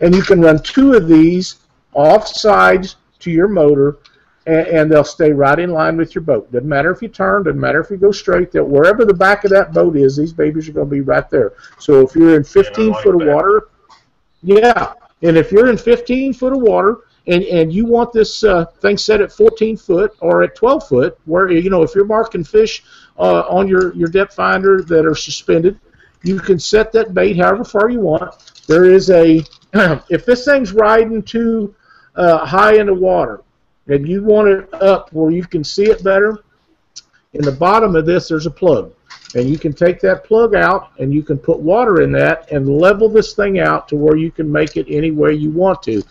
and 0.00 0.14
you 0.14 0.22
can 0.22 0.40
run 0.40 0.62
two 0.62 0.94
of 0.94 1.06
these 1.06 1.56
off 1.92 2.26
sides 2.26 2.96
to 3.18 3.30
your 3.30 3.48
motor 3.48 3.98
and, 4.46 4.66
and, 4.66 4.92
they'll 4.92 5.04
stay 5.04 5.32
right 5.32 5.58
in 5.58 5.70
line 5.70 5.96
with 5.96 6.14
your 6.14 6.22
boat. 6.22 6.50
Doesn't 6.52 6.68
matter 6.68 6.90
if 6.90 7.00
you 7.02 7.08
turn, 7.08 7.44
doesn't 7.44 7.60
matter 7.60 7.80
if 7.80 7.90
you 7.90 7.96
go 7.96 8.12
straight. 8.12 8.52
That 8.52 8.64
wherever 8.64 9.04
the 9.04 9.14
back 9.14 9.44
of 9.44 9.50
that 9.50 9.72
boat 9.72 9.96
is, 9.96 10.16
these 10.16 10.32
babies 10.32 10.68
are 10.68 10.72
going 10.72 10.88
to 10.88 10.94
be 10.94 11.00
right 11.00 11.28
there. 11.30 11.54
So 11.78 12.00
if 12.00 12.14
you're 12.14 12.36
in 12.36 12.44
15 12.44 12.86
yeah, 12.86 12.92
like 12.92 13.02
foot 13.02 13.14
of 13.14 13.20
that. 13.20 13.34
water, 13.34 13.68
yeah, 14.42 14.92
and 15.22 15.36
if 15.36 15.50
you're 15.50 15.70
in 15.70 15.78
15 15.78 16.34
foot 16.34 16.52
of 16.52 16.60
water 16.60 16.98
and 17.26 17.42
and 17.44 17.72
you 17.72 17.86
want 17.86 18.12
this 18.12 18.44
uh, 18.44 18.66
thing 18.80 18.98
set 18.98 19.20
at 19.20 19.32
14 19.32 19.76
foot 19.76 20.14
or 20.20 20.42
at 20.42 20.54
12 20.54 20.88
foot, 20.88 21.18
where 21.24 21.50
you 21.50 21.70
know 21.70 21.82
if 21.82 21.94
you're 21.94 22.04
marking 22.04 22.44
fish 22.44 22.84
uh, 23.18 23.40
on 23.48 23.66
your 23.66 23.94
your 23.94 24.08
depth 24.08 24.34
finder 24.34 24.82
that 24.82 25.06
are 25.06 25.14
suspended, 25.14 25.80
you 26.22 26.38
can 26.38 26.58
set 26.58 26.92
that 26.92 27.14
bait 27.14 27.36
however 27.36 27.64
far 27.64 27.88
you 27.88 28.00
want. 28.00 28.34
There 28.66 28.84
is 28.84 29.10
a 29.10 29.42
if 30.10 30.26
this 30.26 30.44
thing's 30.44 30.72
riding 30.72 31.22
too 31.22 31.74
uh, 32.16 32.44
high 32.44 32.74
in 32.74 32.86
the 32.86 32.94
water, 32.94 33.40
and 33.88 34.08
you 34.08 34.22
want 34.22 34.48
it 34.48 34.72
up 34.74 35.12
where 35.12 35.30
you 35.30 35.44
can 35.44 35.64
see 35.64 35.84
it 35.84 36.02
better, 36.02 36.42
in 37.34 37.42
the 37.42 37.52
bottom 37.52 37.96
of 37.96 38.06
this 38.06 38.28
there's 38.28 38.46
a 38.46 38.50
plug. 38.50 38.92
And 39.34 39.48
you 39.48 39.58
can 39.58 39.72
take 39.72 40.00
that 40.00 40.24
plug 40.24 40.54
out 40.54 40.92
and 40.98 41.12
you 41.12 41.22
can 41.22 41.38
put 41.38 41.58
water 41.58 42.02
in 42.02 42.12
that 42.12 42.50
and 42.52 42.68
level 42.68 43.08
this 43.08 43.34
thing 43.34 43.58
out 43.58 43.88
to 43.88 43.96
where 43.96 44.16
you 44.16 44.30
can 44.30 44.50
make 44.50 44.76
it 44.76 44.86
any 44.88 45.10
way 45.10 45.32
you 45.32 45.50
want 45.50 45.82
to. 45.84 46.02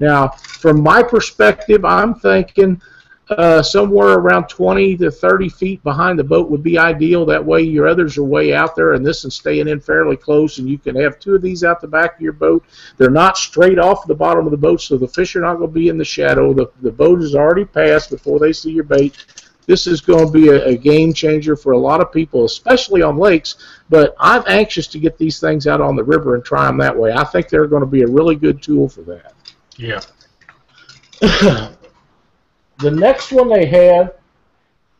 Now, 0.00 0.28
from 0.28 0.82
my 0.82 1.02
perspective, 1.02 1.84
I'm 1.84 2.14
thinking 2.14 2.82
uh, 3.30 3.62
somewhere 3.62 4.14
around 4.18 4.48
20 4.48 4.96
to 4.96 5.10
30 5.10 5.48
feet 5.48 5.82
behind 5.82 6.18
the 6.18 6.24
boat 6.24 6.50
would 6.50 6.62
be 6.62 6.78
ideal. 6.78 7.24
That 7.24 7.44
way 7.44 7.62
your 7.62 7.86
others 7.86 8.18
are 8.18 8.24
way 8.24 8.52
out 8.52 8.74
there 8.74 8.92
and 8.92 9.06
this 9.06 9.24
is 9.24 9.34
staying 9.34 9.68
in 9.68 9.80
fairly 9.80 10.16
close 10.16 10.58
and 10.58 10.68
you 10.68 10.78
can 10.78 10.96
have 10.96 11.18
two 11.18 11.34
of 11.34 11.42
these 11.42 11.64
out 11.64 11.80
the 11.80 11.88
back 11.88 12.16
of 12.16 12.20
your 12.20 12.32
boat. 12.32 12.64
They're 12.98 13.10
not 13.10 13.36
straight 13.36 13.78
off 13.78 14.06
the 14.06 14.14
bottom 14.14 14.44
of 14.44 14.50
the 14.50 14.56
boat 14.56 14.80
so 14.80 14.98
the 14.98 15.08
fish 15.08 15.36
are 15.36 15.40
not 15.40 15.56
going 15.56 15.70
to 15.70 15.74
be 15.74 15.88
in 15.88 15.98
the 15.98 16.04
shadow. 16.04 16.52
The, 16.52 16.70
the 16.80 16.90
boat 16.90 17.22
is 17.22 17.34
already 17.34 17.64
passed 17.64 18.10
before 18.10 18.38
they 18.38 18.52
see 18.52 18.72
your 18.72 18.84
bait. 18.84 19.24
This 19.66 19.86
is 19.86 20.00
going 20.00 20.26
to 20.26 20.32
be 20.32 20.48
a, 20.48 20.66
a 20.66 20.76
game 20.76 21.12
changer 21.12 21.54
for 21.54 21.72
a 21.72 21.78
lot 21.78 22.00
of 22.00 22.12
people, 22.12 22.44
especially 22.44 23.02
on 23.02 23.16
lakes. 23.16 23.56
But 23.88 24.16
I'm 24.18 24.42
anxious 24.48 24.88
to 24.88 24.98
get 24.98 25.16
these 25.16 25.38
things 25.38 25.68
out 25.68 25.80
on 25.80 25.94
the 25.94 26.02
river 26.02 26.34
and 26.34 26.44
try 26.44 26.66
them 26.66 26.78
that 26.78 26.96
way. 26.96 27.12
I 27.12 27.22
think 27.24 27.48
they're 27.48 27.68
going 27.68 27.82
to 27.82 27.86
be 27.86 28.02
a 28.02 28.08
really 28.08 28.34
good 28.34 28.60
tool 28.60 28.88
for 28.88 29.02
that. 29.02 29.34
Yeah. 29.76 30.00
The 32.82 32.90
next 32.90 33.32
one 33.32 33.48
they 33.48 33.66
have 33.66 34.14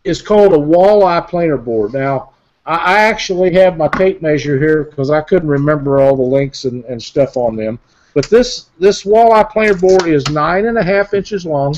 is 0.04 0.22
called 0.22 0.52
a 0.52 0.58
walleye 0.58 1.28
planer 1.28 1.56
board. 1.56 1.92
Now, 1.92 2.30
I, 2.64 2.76
I 2.76 2.98
actually 3.00 3.52
have 3.54 3.76
my 3.76 3.88
tape 3.88 4.22
measure 4.22 4.58
here 4.58 4.84
because 4.84 5.10
I 5.10 5.20
couldn't 5.20 5.48
remember 5.48 6.00
all 6.00 6.16
the 6.16 6.22
links 6.22 6.64
and, 6.64 6.84
and 6.84 7.02
stuff 7.02 7.36
on 7.36 7.56
them. 7.56 7.78
But 8.14 8.28
this 8.30 8.66
this 8.78 9.04
walleye 9.04 9.50
planer 9.50 9.74
board 9.74 10.06
is 10.06 10.28
nine 10.28 10.66
and 10.66 10.78
a 10.78 10.82
half 10.82 11.14
inches 11.14 11.44
long. 11.44 11.74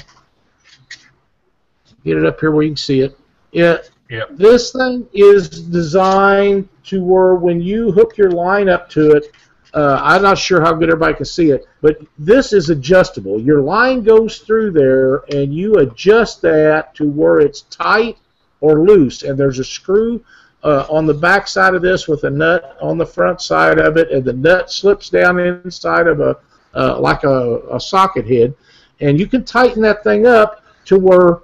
Get 2.04 2.18
it 2.18 2.26
up 2.26 2.38
here 2.38 2.50
where 2.50 2.64
you 2.64 2.70
can 2.70 2.76
see 2.76 3.00
it. 3.00 3.18
It 3.52 3.90
Yep. 4.10 4.28
this 4.32 4.72
thing 4.72 5.08
is 5.14 5.48
designed 5.48 6.68
to 6.84 7.02
where 7.02 7.36
when 7.36 7.62
you 7.62 7.90
hook 7.90 8.18
your 8.18 8.30
line 8.30 8.68
up 8.68 8.90
to 8.90 9.12
it, 9.12 9.32
uh, 9.74 10.00
I'm 10.02 10.22
not 10.22 10.38
sure 10.38 10.60
how 10.60 10.72
good 10.72 10.88
everybody 10.88 11.14
can 11.14 11.24
see 11.24 11.50
it, 11.50 11.66
but 11.80 11.98
this 12.18 12.52
is 12.52 12.70
adjustable. 12.70 13.40
Your 13.40 13.60
line 13.60 14.04
goes 14.04 14.38
through 14.38 14.70
there, 14.70 15.24
and 15.36 15.52
you 15.52 15.76
adjust 15.78 16.40
that 16.42 16.94
to 16.94 17.08
where 17.08 17.40
it's 17.40 17.62
tight 17.62 18.18
or 18.60 18.86
loose. 18.86 19.24
And 19.24 19.36
there's 19.36 19.58
a 19.58 19.64
screw 19.64 20.24
uh, 20.62 20.86
on 20.88 21.06
the 21.06 21.14
back 21.14 21.48
side 21.48 21.74
of 21.74 21.82
this 21.82 22.06
with 22.06 22.22
a 22.22 22.30
nut 22.30 22.78
on 22.80 22.98
the 22.98 23.06
front 23.06 23.42
side 23.42 23.80
of 23.80 23.96
it, 23.96 24.10
and 24.12 24.24
the 24.24 24.32
nut 24.32 24.70
slips 24.70 25.10
down 25.10 25.40
inside 25.40 26.06
of 26.06 26.20
a 26.20 26.38
uh, 26.74 26.98
like 26.98 27.22
a, 27.24 27.60
a 27.72 27.80
socket 27.80 28.26
head, 28.26 28.54
and 29.00 29.18
you 29.18 29.26
can 29.26 29.44
tighten 29.44 29.82
that 29.82 30.02
thing 30.02 30.26
up 30.26 30.64
to 30.84 30.98
where 30.98 31.40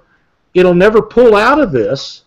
it'll 0.53 0.73
never 0.73 1.01
pull 1.01 1.35
out 1.35 1.59
of 1.59 1.71
this 1.71 2.23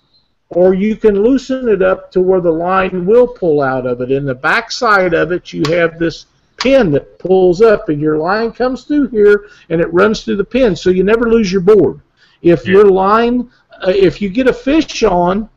or 0.54 0.74
you 0.74 0.96
can 0.96 1.22
loosen 1.22 1.68
it 1.68 1.82
up 1.82 2.10
to 2.12 2.20
where 2.20 2.40
the 2.40 2.50
line 2.50 3.06
will 3.06 3.26
pull 3.26 3.60
out 3.60 3.86
of 3.86 4.00
it. 4.00 4.10
In 4.10 4.24
the 4.24 4.34
back 4.34 4.70
side 4.70 5.12
of 5.14 5.32
it, 5.32 5.52
you 5.52 5.62
have 5.68 5.98
this 5.98 6.26
pin 6.56 6.90
that 6.92 7.18
pulls 7.18 7.60
up, 7.60 7.88
and 7.88 8.00
your 8.00 8.18
line 8.18 8.52
comes 8.52 8.84
through 8.84 9.08
here, 9.08 9.48
and 9.68 9.80
it 9.80 9.92
runs 9.92 10.22
through 10.22 10.36
the 10.36 10.44
pin, 10.44 10.76
so 10.76 10.90
you 10.90 11.02
never 11.02 11.28
lose 11.28 11.52
your 11.52 11.60
board. 11.60 12.00
If 12.42 12.66
Yeah. 12.66 12.74
your 12.74 12.90
line, 12.90 13.48
uh, 13.86 13.90
if 13.90 14.22
you 14.22 14.28
get 14.28 14.48
a 14.48 14.52
fish 14.52 15.02
on, 15.02 15.48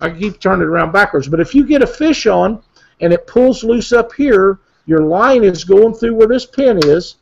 I 0.00 0.10
keep 0.10 0.40
turning 0.40 0.62
it 0.62 0.68
around 0.68 0.92
backwards, 0.92 1.28
but 1.28 1.40
if 1.40 1.54
you 1.54 1.64
get 1.64 1.82
a 1.82 1.86
fish 1.86 2.26
on 2.26 2.60
and 3.00 3.12
it 3.12 3.26
pulls 3.26 3.64
loose 3.64 3.92
up 3.92 4.12
here, 4.12 4.58
your 4.86 5.00
line 5.00 5.42
is 5.42 5.64
going 5.64 5.94
through 5.94 6.14
where 6.14 6.28
this 6.28 6.46
pin 6.46 6.78
is, 6.84 7.16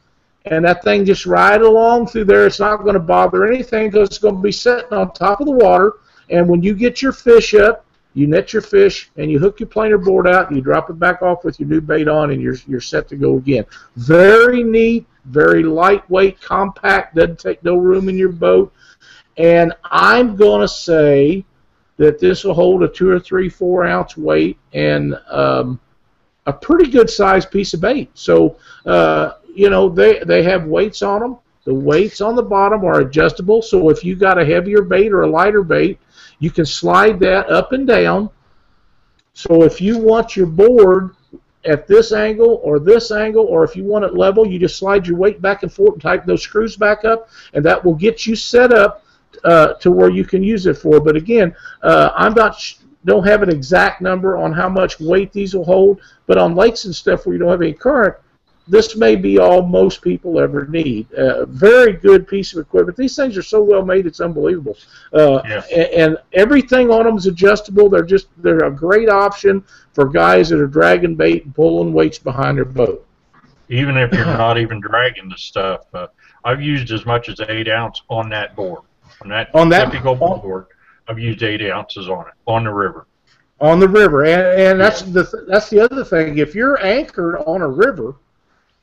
and 0.45 0.65
that 0.65 0.85
thing 0.85 1.05
just 1.07 1.25
right 1.25 1.63
along 1.63 2.07
through 2.07 2.25
there. 2.25 2.47
It's 2.47 2.61
not 2.61 2.83
going 2.83 2.95
to 2.95 3.01
bother 3.01 3.47
anything 3.47 3.91
because 3.91 4.09
it's 4.09 4.19
going 4.19 4.35
to 4.37 4.43
be 4.43 4.53
sitting 4.53 4.93
on 4.93 5.13
top 5.13 5.41
of 5.41 5.47
the 5.47 5.53
water. 5.53 5.95
And 6.31 6.49
when 6.49 6.63
you 6.63 6.75
get 6.75 7.03
your 7.03 7.13
fish 7.13 7.55
up, 7.55 7.85
you 8.15 8.29
net 8.29 8.53
your 8.53 8.63
fish 8.63 9.11
and 9.17 9.31
you 9.31 9.39
hook 9.39 9.59
your 9.59 9.69
planer 9.69 9.99
board 9.99 10.29
out. 10.29 10.47
And 10.49 10.57
you 10.57 10.63
drop 10.63 10.89
it 10.89 10.99
back 10.99 11.23
off 11.23 11.45
with 11.45 11.59
your 11.59 11.69
new 11.69 11.81
bait 11.81 12.09
on, 12.09 12.31
and 12.31 12.41
you're 12.41 12.57
you're 12.67 12.81
set 12.81 13.09
to 13.09 13.17
go 13.17 13.37
again. 13.37 13.67
Very 13.97 14.63
neat, 14.63 15.07
very 15.27 15.63
lightweight, 15.63 16.41
compact. 16.41 17.17
Doesn't 17.17 17.39
take 17.39 17.63
no 17.65 17.77
room 17.77 18.09
in 18.09 18.17
your 18.17 18.33
boat. 18.33 18.73
And 19.37 19.73
I'm 19.85 20.37
gonna 20.37 20.69
say 20.69 21.45
that 21.97 22.19
this 22.19 22.45
will 22.45 22.55
hold 22.55 22.83
a 22.83 22.89
two 22.89 23.11
or 23.11 23.21
three, 23.21 23.49
four 23.49 23.85
ounce 23.85 24.17
weight 24.17 24.59
and 24.73 25.19
um, 25.29 25.81
a 26.47 26.53
pretty 26.53 26.91
good 26.91 27.09
sized 27.09 27.51
piece 27.51 27.75
of 27.75 27.81
bait. 27.81 28.11
So 28.15 28.57
uh, 28.87 29.33
you 29.55 29.71
know 29.71 29.89
they 29.89 30.21
they 30.21 30.43
have 30.45 30.67
weights 30.67 31.03
on 31.03 31.21
them. 31.21 31.39
The 31.65 31.75
weights 31.75 32.21
on 32.21 32.37
the 32.37 32.43
bottom 32.43 32.85
are 32.85 33.01
adjustable. 33.01 33.63
So 33.63 33.89
if 33.89 34.05
you 34.05 34.15
got 34.17 34.39
a 34.39 34.45
heavier 34.45 34.83
bait 34.83 35.13
or 35.13 35.23
a 35.23 35.31
lighter 35.31 35.63
bait, 35.63 35.99
you 36.39 36.51
can 36.51 36.67
slide 36.67 37.19
that 37.21 37.49
up 37.51 37.73
and 37.73 37.87
down. 37.87 38.31
So 39.33 39.63
if 39.65 39.81
you 39.81 39.99
want 39.99 40.37
your 40.37 40.47
board 40.47 41.17
at 41.65 41.87
this 41.87 42.13
angle 42.13 42.61
or 42.63 42.79
this 42.79 43.11
angle, 43.11 43.47
or 43.47 43.65
if 43.65 43.75
you 43.75 43.85
want 43.85 44.05
it 44.05 44.15
level, 44.15 44.47
you 44.47 44.59
just 44.59 44.77
slide 44.77 45.07
your 45.07 45.17
weight 45.17 45.41
back 45.41 45.63
and 45.63 45.73
forth 45.73 45.95
and 45.95 46.03
tighten 46.03 46.27
those 46.27 46.43
screws 46.43 46.77
back 46.77 47.05
up, 47.05 47.29
and 47.53 47.65
that 47.65 47.85
will 47.85 47.95
get 47.95 48.27
you 48.27 48.37
set 48.37 48.73
up 48.73 49.05
uh, 49.45 49.75
to 49.75 49.91
where 49.91 50.11
you 50.11 50.25
can 50.25 50.43
use 50.43 50.67
it 50.67 50.77
for. 50.77 51.01
But 51.01 51.17
again, 51.17 51.55
uh, 51.83 52.11
I'm 52.15 52.35
not 52.35 52.61
don't 53.05 53.27
have 53.27 53.43
an 53.43 53.51
exact 53.51 54.01
number 54.01 54.39
on 54.39 54.53
how 54.53 54.69
much 54.69 54.99
weight 54.99 55.33
these 55.33 55.55
will 55.55 55.65
hold, 55.65 56.01
but 56.27 56.39
on 56.39 56.55
lakes 56.55 56.87
and 56.87 56.95
stuff 56.95 57.27
where 57.27 57.35
you 57.35 57.39
don't 57.39 57.51
have 57.51 57.61
any 57.61 57.73
current, 57.73 58.15
this 58.67 58.97
may 58.97 59.15
be 59.15 59.39
all 59.39 59.63
most 59.63 60.01
people 60.01 60.41
ever 60.41 60.67
need. 60.67 61.13
Uh, 61.13 61.45
very 61.47 61.93
good 61.93 62.27
piece 62.27 62.55
of 62.55 62.61
equipment. 62.61 62.97
These 62.97 63.15
things 63.17 63.37
are 63.37 63.43
so 63.43 63.63
well 63.63 63.85
made, 63.85 64.07
it's 64.07 64.21
unbelievable. 64.21 64.77
Uh, 65.13 65.41
Yeah. 65.47 65.63
a- 65.71 65.99
and, 65.99 66.19
everything 66.33 66.91
on 66.91 67.05
them 67.05 67.17
is 67.17 67.27
adjustable. 67.27 67.89
They're 67.91 68.03
just 68.05 68.29
they're 68.39 68.65
a 68.65 68.71
great 68.71 69.09
option 69.11 69.63
for 69.93 70.09
guys 70.09 70.49
that 70.49 70.61
are 70.61 70.67
dragging 70.67 71.15
bait 71.15 71.45
and 71.45 71.55
pulling 71.55 71.93
weights 71.93 72.19
behind 72.19 72.57
their 72.59 72.65
boat. 72.65 73.05
Even 73.69 73.97
if 73.97 74.13
you're 74.13 74.25
not 74.45 74.59
even 74.59 74.81
dragging 74.81 75.29
the 75.29 75.37
stuff, 75.37 75.83
uh, 75.95 76.07
I've 76.45 76.63
used 76.63 76.91
as 76.91 77.05
much 77.07 77.29
as 77.29 77.41
eight 77.49 77.69
ounce 77.69 78.03
on 78.09 78.29
that 78.31 78.57
board. 78.57 78.83
On 79.23 79.29
that, 79.29 79.51
On 79.55 79.69
that- 79.69 79.91
typical 79.93 80.15
board, 80.15 80.67
I've 81.07 81.19
used 81.19 81.43
eight 81.43 81.63
ounces 81.71 82.09
on 82.09 82.27
it 82.29 82.35
on 82.47 82.65
the 82.65 82.73
river. 82.73 83.07
on 83.61 83.79
the 83.79 83.89
river, 83.89 84.25
and, 84.25 84.43
and 84.61 84.81
that's 84.81 85.03
the 85.03 85.25
th- 85.25 85.45
that's 85.49 85.69
the 85.71 85.81
other 85.81 86.03
thing. 86.05 86.39
If 86.39 86.55
you're 86.55 86.83
anchored 86.85 87.37
on 87.47 87.61
a 87.63 87.69
river, 87.69 88.15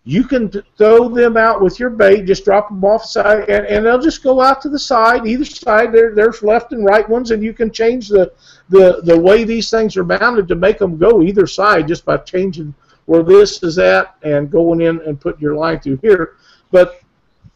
you 0.04 0.24
can 0.24 0.52
throw 0.78 1.10
them 1.10 1.38
out 1.38 1.62
with 1.62 1.80
your 1.80 1.92
bait. 1.92 2.26
Just 2.26 2.44
drop 2.44 2.70
them 2.70 2.84
off 2.84 3.06
side, 3.06 3.50
and, 3.50 3.66
and 3.68 3.86
they'll 3.86 4.02
just 4.02 4.24
go 4.24 4.42
out 4.42 4.62
to 4.62 4.70
the 4.70 4.80
side. 4.80 5.28
Either 5.28 5.46
side, 5.46 5.92
there 5.94 6.16
there's 6.16 6.42
left 6.42 6.72
and 6.72 6.86
right 6.86 7.08
ones, 7.08 7.32
and 7.32 7.44
you 7.44 7.54
can 7.54 7.72
change 7.72 8.10
the 8.10 8.32
the 8.70 9.02
the 9.04 9.18
way 9.18 9.44
these 9.44 9.70
things 9.70 9.96
are 9.98 10.04
mounted 10.04 10.48
to 10.48 10.56
make 10.56 10.80
them 10.80 10.98
go 10.98 11.22
either 11.22 11.46
side 11.46 11.88
just 11.88 12.04
by 12.04 12.18
changing 12.18 12.74
where 13.06 13.24
this 13.24 13.62
is 13.64 13.78
at 13.78 14.16
and 14.24 14.50
going 14.52 14.82
in 14.82 15.02
and 15.02 15.20
putting 15.20 15.42
your 15.42 15.56
line 15.56 15.80
through 15.80 15.98
here. 15.98 16.36
But 16.72 17.02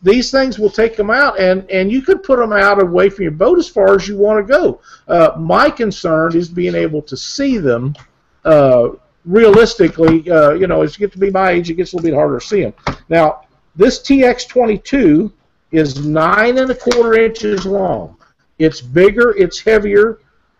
these 0.01 0.29
things 0.29 0.59
will 0.59 0.69
take 0.69 0.95
them 0.95 1.09
out, 1.09 1.39
and, 1.39 1.69
and 1.71 1.91
you 1.91 2.01
could 2.01 2.21
put 2.23 2.37
them 2.37 2.53
out 2.53 2.81
away 2.81 3.09
from 3.09 3.23
your 3.23 3.31
boat 3.31 3.57
as 3.57 3.67
far 3.67 3.95
as 3.95 4.07
you 4.07 4.17
want 4.17 4.45
to 4.45 4.53
go. 4.53 4.81
Uh, 5.07 5.31
my 5.39 5.69
concern 5.69 6.35
is 6.35 6.47
being 6.49 6.75
able 6.75 7.01
to 7.01 7.17
see 7.17 7.57
them 7.57 7.95
uh, 8.43 8.89
realistically. 9.25 10.29
Uh, 10.29 10.51
you 10.51 10.67
know, 10.67 10.81
as 10.81 10.97
you 10.97 11.05
get 11.05 11.11
to 11.13 11.19
be 11.19 11.31
my 11.31 11.51
age, 11.51 11.69
it 11.69 11.75
gets 11.75 11.93
a 11.93 11.95
little 11.95 12.11
bit 12.11 12.15
harder 12.15 12.39
to 12.39 12.45
see 12.45 12.61
them. 12.61 12.73
Now, 13.09 13.41
this 13.75 13.99
TX22 13.99 15.31
is 15.71 16.05
nine 16.05 16.57
and 16.57 16.71
a 16.71 16.75
quarter 16.75 17.15
inches 17.15 17.65
long. 17.65 18.17
It's 18.59 18.79
bigger, 18.81 19.35
it's 19.35 19.59
heavier, 19.59 20.19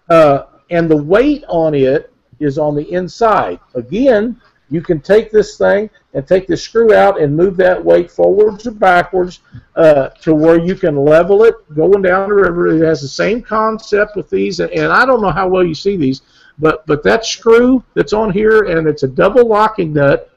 uh, 0.10 0.44
and 0.70 0.90
the 0.90 0.98
weight 0.98 1.44
on 1.48 1.74
it 1.74 2.12
is 2.40 2.58
on 2.58 2.76
the 2.76 2.92
inside. 2.92 3.60
Again, 3.76 4.42
you 4.70 4.82
can 4.82 5.00
take 5.00 5.32
this 5.32 5.58
thing 5.58 5.90
and 6.14 6.28
take 6.28 6.48
the 6.48 6.58
screw 6.58 6.94
out 6.94 7.22
and 7.22 7.36
move 7.36 7.56
that 7.58 7.84
weight 7.84 8.10
forwards 8.10 8.66
or 8.66 8.72
backwards 8.72 9.40
uh, 9.76 10.10
to 10.10 10.34
where 10.34 10.60
you 10.60 10.76
can 10.76 10.98
level 10.98 11.44
it 11.44 11.56
going 11.76 12.02
down 12.02 12.30
the 12.30 12.36
river. 12.36 12.68
It 12.68 12.86
has 12.86 13.02
the 13.02 13.08
same 13.08 13.42
concept 13.42 14.16
with 14.16 14.30
these, 14.30 14.60
and, 14.60 14.72
and 14.72 14.92
I 14.92 15.06
don't 15.06 15.22
know 15.22 15.32
how 15.32 15.48
well 15.48 15.64
you 15.64 15.76
see 15.76 15.96
these, 15.98 16.24
but 16.58 16.86
but 16.86 17.04
that 17.04 17.26
screw 17.26 17.84
that's 17.94 18.14
on 18.14 18.32
here 18.32 18.64
and 18.64 18.88
it's 18.88 19.04
a 19.04 19.08
double 19.08 19.48
locking 19.48 19.94
nut, 19.94 20.32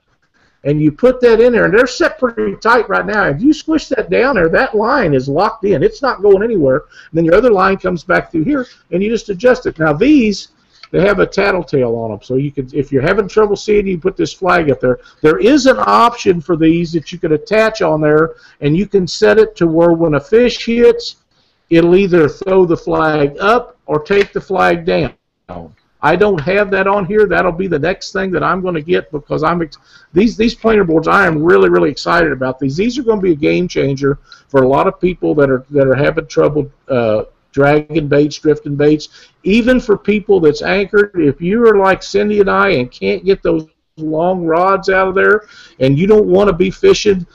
and 0.65 0.81
you 0.81 0.91
put 0.91 1.21
that 1.21 1.41
in 1.41 1.53
there, 1.53 1.65
and 1.65 1.75
they're 1.75 1.87
set 1.87 2.19
pretty 2.19 2.57
tight 2.57 2.89
right 2.89 3.07
now. 3.07 3.25
If 3.25 3.41
you 3.41 3.53
squish 3.53 3.89
that 3.89 4.11
down 4.11 4.35
there, 4.35 4.49
that 4.49 4.75
line 4.75 5.15
is 5.15 5.29
locked 5.29 5.65
in. 5.65 5.83
It's 5.83 6.03
not 6.03 6.23
going 6.23 6.43
anywhere. 6.43 6.85
And 7.11 7.19
then 7.19 7.25
your 7.25 7.37
other 7.37 7.53
line 7.53 7.77
comes 7.77 8.05
back 8.05 8.31
through 8.33 8.45
here, 8.45 8.67
and 8.91 9.03
you 9.03 9.09
just 9.09 9.29
adjust 9.29 9.67
it. 9.67 9.79
Now 9.79 9.93
these 9.93 10.49
they 10.91 11.01
have 11.03 11.19
a 11.19 11.27
tattletale 11.27 11.95
on 11.97 12.11
them, 12.11 12.21
so 12.23 12.37
you 12.37 12.51
can, 12.51 12.69
if 12.73 12.91
you're 12.91 13.03
having 13.03 13.29
trouble 13.29 13.57
seeing, 13.57 13.87
you 13.87 13.99
put 13.99 14.17
this 14.17 14.33
flag 14.33 14.71
up 14.71 14.81
there. 14.81 15.01
There 15.21 15.39
is 15.39 15.67
an 15.67 15.77
option 15.81 16.41
for 16.41 16.57
these 16.57 16.93
that 16.93 17.13
you 17.13 17.19
could 17.19 17.33
attach 17.33 17.83
on 17.83 18.01
there, 18.01 18.37
and 18.61 18.77
you 18.77 18.87
can 18.87 19.07
set 19.07 19.39
it 19.39 19.55
to 19.57 19.67
where 19.67 19.93
when 19.93 20.15
a 20.15 20.21
fish 20.21 20.65
hits, 20.65 21.17
it'll 21.69 21.97
either 21.97 22.29
throw 22.29 22.65
the 22.65 22.77
flag 22.77 23.37
up 23.39 23.77
or 23.87 24.03
take 24.03 24.33
the 24.33 24.41
flag 24.41 24.87
down. 24.87 25.13
I 26.01 26.15
don't 26.15 26.41
have 26.41 26.71
that 26.71 26.87
on 26.87 27.07
here. 27.07 27.27
That'll 27.27 27.53
be 27.53 27.67
the 27.67 27.79
next 27.79 28.13
thing 28.13 28.31
that 28.33 28.43
I'm 28.43 28.61
going 28.61 28.75
to 28.75 28.83
get 28.83 29.11
because 29.11 29.43
I'm 29.43 29.69
these 30.13 30.37
these 30.37 30.55
planer 30.55 30.85
boards. 30.85 31.09
I 31.09 31.27
am 31.27 31.43
really 31.43 31.69
really 31.69 31.91
excited 31.91 32.31
about 32.33 32.59
these. 32.59 32.77
These 32.77 32.99
are 32.99 33.03
going 33.03 33.19
to 33.19 33.23
be 33.23 33.33
a 33.33 33.37
game 33.37 33.67
changer 33.67 34.19
for 34.49 34.63
a 34.63 34.69
lot 34.69 34.87
of 34.87 35.01
people 35.01 35.35
that 35.37 35.51
are 35.51 35.65
that 35.71 35.87
are 35.89 35.97
having 35.97 36.27
trouble 36.27 36.71
uh, 36.89 37.25
dragging 37.53 38.07
baits, 38.09 38.39
drifting 38.39 38.77
baits. 38.77 39.29
Even 39.43 39.81
for 39.81 39.99
people 39.99 40.39
that's 40.39 40.63
anchored, 40.63 41.13
if 41.15 41.41
you 41.41 41.67
are 41.67 41.77
like 41.77 42.03
Cindy 42.03 42.41
and 42.41 42.51
I 42.51 42.71
and 42.71 42.91
can't 42.91 43.25
get 43.25 43.43
those 43.43 43.67
long 43.97 44.45
rods 44.45 44.89
out 44.89 45.09
of 45.09 45.15
there, 45.17 45.49
and 45.81 45.99
you 45.99 46.07
don't 46.07 46.27
want 46.27 46.49
to 46.49 46.53
be 46.53 46.71
fishing 46.71 47.27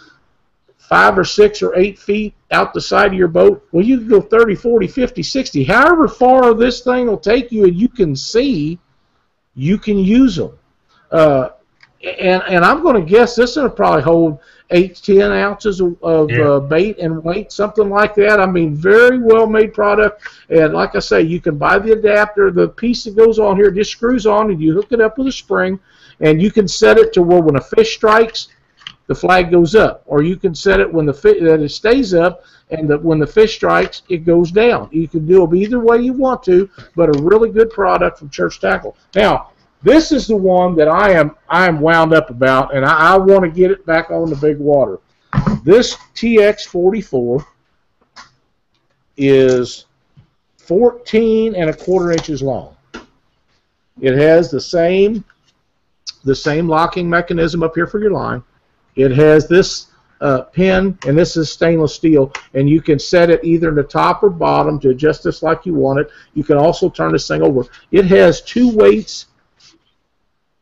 five 0.93 1.17
or 1.17 1.23
six 1.23 1.63
or 1.63 1.75
eight 1.75 1.97
feet 1.97 2.35
out 2.51 2.71
the 2.71 2.79
side 2.79 3.07
of 3.07 3.17
your 3.17 3.27
boat, 3.27 3.67
well, 3.71 3.83
you 3.83 3.97
can 3.97 4.07
go 4.07 4.21
30, 4.21 4.53
40, 4.53 4.85
50, 4.85 5.23
60. 5.23 5.63
However 5.63 6.07
far 6.07 6.53
this 6.53 6.81
thing 6.81 7.07
will 7.07 7.17
take 7.17 7.51
you 7.51 7.63
and 7.63 7.75
you 7.75 7.89
can 7.89 8.15
see, 8.15 8.77
you 9.55 9.79
can 9.79 9.97
use 9.97 10.35
them. 10.35 10.55
Uh, 11.11 11.49
and, 12.19 12.43
and 12.43 12.63
I'm 12.63 12.83
going 12.83 12.93
to 13.03 13.09
guess 13.09 13.35
this 13.35 13.55
will 13.55 13.71
probably 13.71 14.03
hold 14.03 14.37
eight, 14.69 15.01
ten 15.03 15.31
ounces 15.31 15.79
of, 15.81 15.97
of 16.03 16.29
Yeah. 16.29 16.47
uh, 16.47 16.59
bait 16.59 16.99
and 16.99 17.23
weight, 17.23 17.51
something 17.51 17.89
like 17.89 18.13
that. 18.15 18.39
I 18.39 18.45
mean, 18.45 18.75
very 18.75 19.17
well 19.17 19.47
made 19.47 19.73
product. 19.73 20.21
And 20.49 20.73
like 20.73 20.95
I 20.95 20.99
say, 20.99 21.21
you 21.23 21.41
can 21.41 21.57
buy 21.57 21.79
the 21.79 21.93
adapter. 21.93 22.51
The 22.51 22.67
piece 22.67 23.05
that 23.05 23.15
goes 23.15 23.39
on 23.39 23.55
here 23.55 23.71
just 23.71 23.91
screws 23.91 24.27
on, 24.27 24.51
and 24.51 24.61
you 24.61 24.73
hook 24.73 24.91
it 24.91 25.01
up 25.01 25.17
with 25.17 25.25
a 25.27 25.31
spring, 25.31 25.79
and 26.19 26.39
you 26.39 26.51
can 26.51 26.67
set 26.67 26.99
it 26.99 27.13
to 27.13 27.23
where 27.23 27.41
when 27.41 27.55
a 27.55 27.61
fish 27.61 27.95
strikes, 27.95 28.49
the 29.07 29.15
flag 29.15 29.51
goes 29.51 29.75
up, 29.75 30.03
or 30.05 30.23
you 30.23 30.35
can 30.37 30.55
set 30.55 30.79
it 30.79 30.91
when 30.91 31.05
the 31.05 31.13
fi- 31.13 31.39
that 31.39 31.61
it 31.61 31.69
stays 31.69 32.13
up, 32.13 32.43
and 32.69 32.89
the, 32.89 32.97
when 32.97 33.19
the 33.19 33.27
fish 33.27 33.55
strikes, 33.55 34.03
it 34.09 34.19
goes 34.19 34.51
down. 34.51 34.89
You 34.91 35.07
can 35.07 35.25
do 35.25 35.43
it 35.43 35.55
either 35.55 35.79
way 35.79 35.97
you 35.97 36.13
want 36.13 36.43
to, 36.43 36.69
but 36.95 37.15
a 37.15 37.21
really 37.21 37.49
good 37.51 37.69
product 37.69 38.19
from 38.19 38.29
Church 38.29 38.59
Tackle. 38.59 38.95
Now, 39.15 39.51
this 39.81 40.11
is 40.13 40.27
the 40.27 40.35
one 40.35 40.75
that 40.75 40.87
I 40.87 41.11
am 41.11 41.35
I 41.49 41.67
am 41.67 41.81
wound 41.81 42.13
up 42.13 42.29
about, 42.29 42.75
and 42.75 42.85
I, 42.85 43.13
I 43.13 43.17
want 43.17 43.43
to 43.43 43.49
get 43.49 43.71
it 43.71 43.85
back 43.85 44.09
on 44.09 44.29
the 44.29 44.35
big 44.37 44.57
water. 44.57 44.99
This 45.63 45.97
TX44 46.15 47.45
is 49.17 49.85
14 50.57 51.55
and 51.55 51.69
a 51.69 51.73
quarter 51.73 52.11
inches 52.11 52.41
long. 52.41 52.75
It 53.99 54.17
has 54.17 54.49
the 54.49 54.61
same 54.61 55.25
the 56.23 56.35
same 56.35 56.69
locking 56.69 57.09
mechanism 57.09 57.63
up 57.63 57.75
here 57.75 57.85
for 57.85 57.99
your 57.99 58.11
line. 58.11 58.41
It 58.95 59.11
has 59.11 59.47
this 59.47 59.87
uh, 60.21 60.41
pin, 60.41 60.97
and 61.05 61.17
this 61.17 61.35
is 61.35 61.51
stainless 61.51 61.93
steel, 61.93 62.31
and 62.53 62.69
you 62.69 62.81
can 62.81 62.97
set 62.97 63.29
it 63.29 63.43
either 63.43 63.69
in 63.69 63.75
the 63.75 63.83
top 63.83 64.23
or 64.23 64.29
bottom 64.29 64.79
to 64.79 64.89
adjust 64.89 65.23
this 65.23 65.43
like 65.43 65.65
you 65.65 65.73
want 65.73 65.99
it. 65.99 66.09
You 66.33 66.43
can 66.43 66.57
also 66.57 66.89
turn 66.89 67.11
this 67.11 67.27
thing 67.27 67.41
over. 67.41 67.65
It 67.91 68.05
has 68.05 68.41
two 68.41 68.73
weights, 68.73 69.25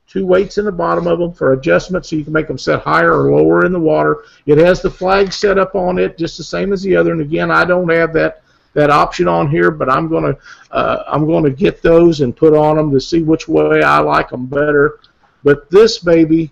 two 0.08 0.26
weights 0.26 0.58
in 0.58 0.66
the 0.66 0.72
bottom 0.72 1.06
of 1.06 1.20
them 1.20 1.32
for 1.32 1.54
adjustment, 1.54 2.06
so 2.06 2.16
you 2.16 2.24
can 2.24 2.34
make 2.34 2.48
them 2.48 2.58
set 2.58 2.82
higher 2.82 3.14
or 3.14 3.38
lower 3.38 3.64
in 3.66 3.72
the 3.72 3.80
water. 3.80 4.24
It 4.48 4.58
has 4.58 4.82
the 4.82 4.90
flag 4.90 5.32
set 5.32 5.60
up 5.60 5.76
on 5.76 6.00
it, 6.00 6.18
just 6.18 6.38
the 6.38 6.44
same 6.44 6.74
as 6.74 6.82
the 6.82 6.96
other. 6.96 7.12
And 7.12 7.22
again, 7.22 7.52
I 7.52 7.64
don't 7.64 7.90
have 7.90 8.14
that 8.14 8.42
that 8.74 8.90
option 8.90 9.28
on 9.28 9.50
here, 9.50 9.70
but 9.70 9.92
I'm 9.92 10.08
gonna 10.08 10.36
uh, 10.72 11.04
I'm 11.08 11.28
gonna 11.28 11.50
get 11.50 11.82
those 11.82 12.22
and 12.22 12.36
put 12.36 12.56
on 12.56 12.78
them 12.78 12.90
to 12.92 13.00
see 13.00 13.22
which 13.22 13.48
way 13.48 13.84
I 13.84 14.00
like 14.00 14.30
them 14.30 14.46
better. 14.48 15.00
But 15.44 15.70
this 15.70 16.00
baby, 16.00 16.52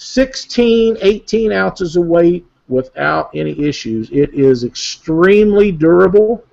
16, 0.00 0.96
18 1.00 1.50
ounces 1.50 1.96
of 1.96 2.06
weight 2.06 2.46
without 2.68 3.30
any 3.34 3.58
issues. 3.58 4.08
It 4.12 4.32
is 4.32 4.62
extremely 4.62 5.72
durable. 5.72 6.44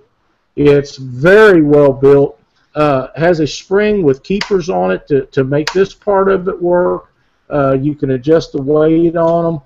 It's 0.55 0.97
very 0.97 1.61
well 1.61 1.93
built. 1.93 2.39
Uh, 2.73 3.09
has 3.15 3.41
a 3.41 3.47
spring 3.47 4.01
with 4.01 4.23
keepers 4.23 4.67
on 4.67 4.91
it 4.91 5.07
to, 5.09 5.27
to 5.27 5.43
make 5.43 5.71
this 5.73 5.93
part 5.93 6.27
of 6.27 6.47
it 6.47 6.59
work. 6.59 7.11
Uh, 7.47 7.77
you 7.79 7.93
can 7.93 8.11
adjust 8.11 8.51
the 8.51 8.61
weight 8.61 9.15
on 9.15 9.43
them. 9.43 9.61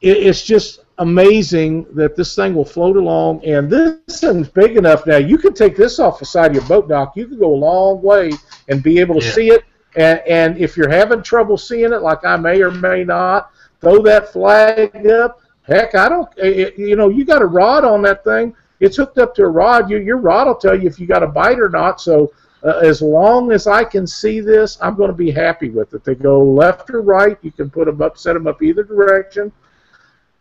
It, 0.00 0.16
it's 0.16 0.42
just 0.42 0.80
amazing 0.98 1.86
that 1.94 2.16
this 2.16 2.34
thing 2.34 2.56
will 2.56 2.64
float 2.64 2.96
along. 2.96 3.44
And 3.44 3.70
this 3.70 4.20
thing's 4.20 4.48
big 4.48 4.76
enough 4.76 5.06
now. 5.06 5.18
You 5.18 5.38
can 5.38 5.54
take 5.54 5.76
this 5.76 6.00
off 6.00 6.18
the 6.18 6.24
side 6.26 6.50
of 6.50 6.54
your 6.56 6.66
boat 6.66 6.88
dock. 6.88 7.16
You 7.16 7.28
can 7.28 7.38
go 7.38 7.54
a 7.54 7.56
long 7.56 8.02
way 8.02 8.32
and 8.68 8.82
be 8.82 8.98
able 8.98 9.20
to 9.20 9.24
Yeah. 9.24 9.32
see 9.32 9.48
it. 9.50 9.62
And, 9.96 10.20
and 10.28 10.58
if 10.58 10.76
you're 10.76 10.90
having 10.90 11.22
trouble 11.22 11.56
seeing 11.56 11.92
it, 11.92 12.02
like 12.02 12.24
I 12.24 12.36
may 12.36 12.60
or 12.60 12.70
may 12.70 13.02
not, 13.02 13.50
throw 13.80 14.02
that 14.02 14.32
flag 14.32 15.06
up. 15.06 15.40
Heck, 15.62 15.94
I 15.94 16.08
don't. 16.08 16.28
It, 16.36 16.78
you 16.78 16.96
know, 16.96 17.08
you 17.08 17.24
got 17.24 17.42
a 17.42 17.46
rod 17.46 17.84
on 17.84 18.02
that 18.02 18.22
thing. 18.22 18.54
It's 18.78 18.96
hooked 18.96 19.18
up 19.18 19.34
to 19.36 19.42
a 19.42 19.48
rod. 19.48 19.90
You, 19.90 19.98
your 19.98 20.18
rod 20.18 20.46
will 20.46 20.54
tell 20.54 20.78
you 20.78 20.86
if 20.86 21.00
you 21.00 21.06
got 21.06 21.22
a 21.22 21.26
bite 21.26 21.58
or 21.58 21.70
not. 21.70 22.00
So 22.00 22.32
uh, 22.62 22.78
as 22.82 23.00
long 23.00 23.52
as 23.52 23.66
I 23.66 23.84
can 23.84 24.06
see 24.06 24.40
this, 24.40 24.78
I'm 24.82 24.96
going 24.96 25.10
to 25.10 25.16
be 25.16 25.30
happy 25.30 25.70
with 25.70 25.94
it. 25.94 26.04
They 26.04 26.14
go 26.14 26.44
left 26.44 26.90
or 26.90 27.00
right. 27.00 27.38
You 27.42 27.50
can 27.50 27.70
put 27.70 27.86
them 27.86 28.02
up, 28.02 28.18
set 28.18 28.34
them 28.34 28.46
up 28.46 28.62
either 28.62 28.84
direction. 28.84 29.50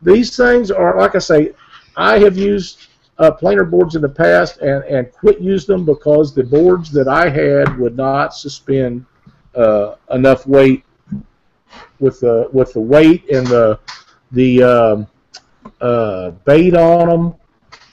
These 0.01 0.36
things 0.36 0.70
are, 0.70 0.97
like 0.99 1.16
I 1.16 1.20
say, 1.20 1.53
I 1.95 2.20
have 2.20 2.38
used 2.38 2.88
uh, 3.18 3.32
planer 3.32 3.64
boards 3.64 3.95
in 3.95 4.01
the 4.01 4.10
past 4.10 4.58
and, 4.58 4.84
and 4.84 5.12
quit 5.14 5.39
using 5.39 5.76
them 5.78 5.86
because 5.86 6.36
the 6.36 6.43
boards 6.43 6.91
that 6.91 7.08
I 7.08 7.30
had 7.30 7.78
would 7.80 7.95
not 7.95 8.36
suspend 8.36 9.06
uh, 9.56 9.95
enough 10.12 10.45
weight 10.47 10.84
with 11.99 12.20
the 12.20 12.49
with 12.51 12.74
the 12.74 12.80
weight 12.80 13.30
and 13.30 13.47
the 13.47 13.80
the 14.32 14.64
um, 14.64 15.08
uh, 15.82 16.32
bait 16.45 16.76
on 16.76 17.08
them 17.08 17.36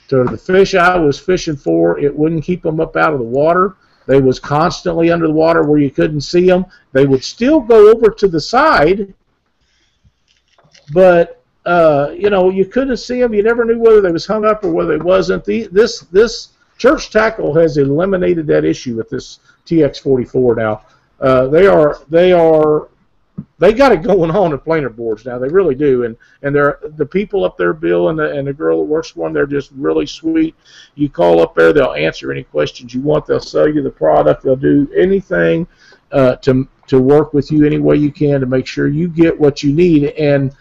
to 0.09 0.23
the 0.25 0.37
fish 0.37 0.75
I 0.75 0.97
was 0.97 1.19
fishing 1.19 1.55
for. 1.55 1.99
It 1.99 2.15
wouldn't 2.15 2.43
keep 2.43 2.61
them 2.61 2.79
up 2.79 2.95
out 2.95 3.13
of 3.13 3.19
the 3.19 3.25
water. 3.25 3.75
They 4.05 4.19
was 4.19 4.39
constantly 4.39 5.11
under 5.11 5.27
the 5.27 5.33
water 5.33 5.63
where 5.63 5.79
you 5.79 5.89
couldn't 5.89 6.21
see 6.21 6.45
them. 6.45 6.65
They 6.91 7.05
would 7.05 7.23
still 7.23 7.61
go 7.61 7.89
over 7.89 8.09
to 8.09 8.27
the 8.27 8.41
side, 8.41 9.13
but 10.91 11.41
uh, 11.65 12.11
you 12.13 12.29
know 12.29 12.49
you 12.49 12.65
couldn't 12.65 12.97
see 12.97 13.21
them. 13.21 13.33
You 13.33 13.43
never 13.43 13.63
knew 13.63 13.79
whether 13.79 14.01
they 14.01 14.11
was 14.11 14.25
hung 14.25 14.45
up 14.45 14.63
or 14.63 14.71
whether 14.71 14.97
they 14.97 15.03
wasn't. 15.03 15.45
The, 15.45 15.67
this 15.71 16.01
this 16.11 16.49
church 16.77 17.11
tackle 17.11 17.53
has 17.55 17.77
eliminated 17.77 18.45
that 18.47 18.65
issue 18.65 18.97
with 18.97 19.09
this 19.09 19.39
TX44 19.65 20.57
now. 20.57 20.81
Uh, 21.19 21.47
they 21.47 21.67
are 21.67 21.99
they 22.09 22.33
are 22.33 22.89
they 23.59 23.73
got 23.73 23.91
it 23.91 24.01
going 24.03 24.31
on 24.31 24.53
at 24.53 24.63
planer 24.63 24.89
boards 24.89 25.25
now. 25.25 25.39
They 25.39 25.47
really 25.47 25.75
do, 25.75 26.03
and 26.03 26.17
and 26.41 26.55
they're 26.55 26.79
the 26.97 27.05
people 27.05 27.43
up 27.43 27.57
there, 27.57 27.73
Bill 27.73 28.09
and 28.09 28.19
the 28.19 28.31
and 28.31 28.47
the 28.47 28.53
girl 28.53 28.79
that 28.79 28.85
works 28.85 29.11
for 29.11 29.27
them. 29.27 29.33
They're 29.33 29.45
just 29.45 29.71
really 29.71 30.05
sweet. 30.05 30.55
You 30.95 31.09
call 31.09 31.41
up 31.41 31.55
there, 31.55 31.73
they'll 31.73 31.93
answer 31.93 32.31
any 32.31 32.43
questions 32.43 32.93
you 32.93 33.01
want. 33.01 33.25
They'll 33.25 33.39
sell 33.39 33.67
you 33.67 33.81
the 33.81 33.89
product. 33.89 34.43
They'll 34.43 34.55
do 34.55 34.91
anything 34.95 35.67
uh, 36.11 36.35
to 36.37 36.67
to 36.87 36.99
work 36.99 37.33
with 37.33 37.51
you 37.51 37.65
any 37.65 37.79
way 37.79 37.95
you 37.95 38.11
can 38.11 38.41
to 38.41 38.45
make 38.45 38.67
sure 38.67 38.87
you 38.87 39.07
get 39.07 39.39
what 39.39 39.63
you 39.63 39.73
need. 39.73 40.05
And 40.11 40.55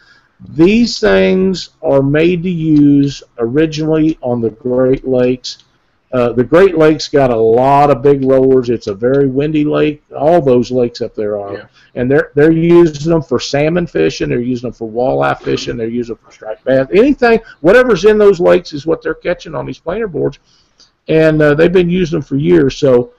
these 0.50 0.98
things 0.98 1.70
are 1.82 2.02
made 2.02 2.42
to 2.42 2.50
use 2.50 3.22
originally 3.38 4.18
on 4.22 4.40
the 4.40 4.50
Great 4.50 5.06
Lakes. 5.06 5.64
Uh, 6.12 6.30
the 6.32 6.44
Great 6.44 6.76
Lakes 6.76 7.08
got 7.08 7.30
a 7.30 7.36
lot 7.36 7.90
of 7.90 8.02
big 8.02 8.22
rollers. 8.24 8.68
It's 8.68 8.86
a 8.86 8.94
very 8.94 9.26
windy 9.28 9.64
lake. 9.64 10.02
All 10.14 10.42
those 10.42 10.70
lakes 10.70 11.00
up 11.00 11.14
there 11.14 11.40
are, 11.40 11.54
Yeah. 11.54 11.64
and 11.94 12.10
they're 12.10 12.32
they're 12.34 12.52
using 12.52 13.10
them 13.10 13.22
for 13.22 13.40
salmon 13.40 13.86
fishing. 13.86 14.28
They're 14.28 14.40
using 14.40 14.68
them 14.68 14.74
for 14.74 14.88
walleye 14.90 15.40
fishing. 15.40 15.78
They're 15.78 15.88
using 15.88 16.14
them 16.16 16.24
for 16.24 16.32
striped 16.32 16.64
bass. 16.64 16.86
Anything, 16.92 17.40
whatever's 17.62 18.04
in 18.04 18.18
those 18.18 18.40
lakes 18.40 18.74
is 18.74 18.84
what 18.86 19.00
they're 19.02 19.14
catching 19.14 19.54
on 19.54 19.64
these 19.64 19.78
planer 19.78 20.06
boards, 20.06 20.38
and 21.08 21.40
uh, 21.40 21.54
they've 21.54 21.72
been 21.72 21.88
using 21.90 22.18
them 22.18 22.26
for 22.26 22.36
years. 22.36 22.76
So 22.76 23.12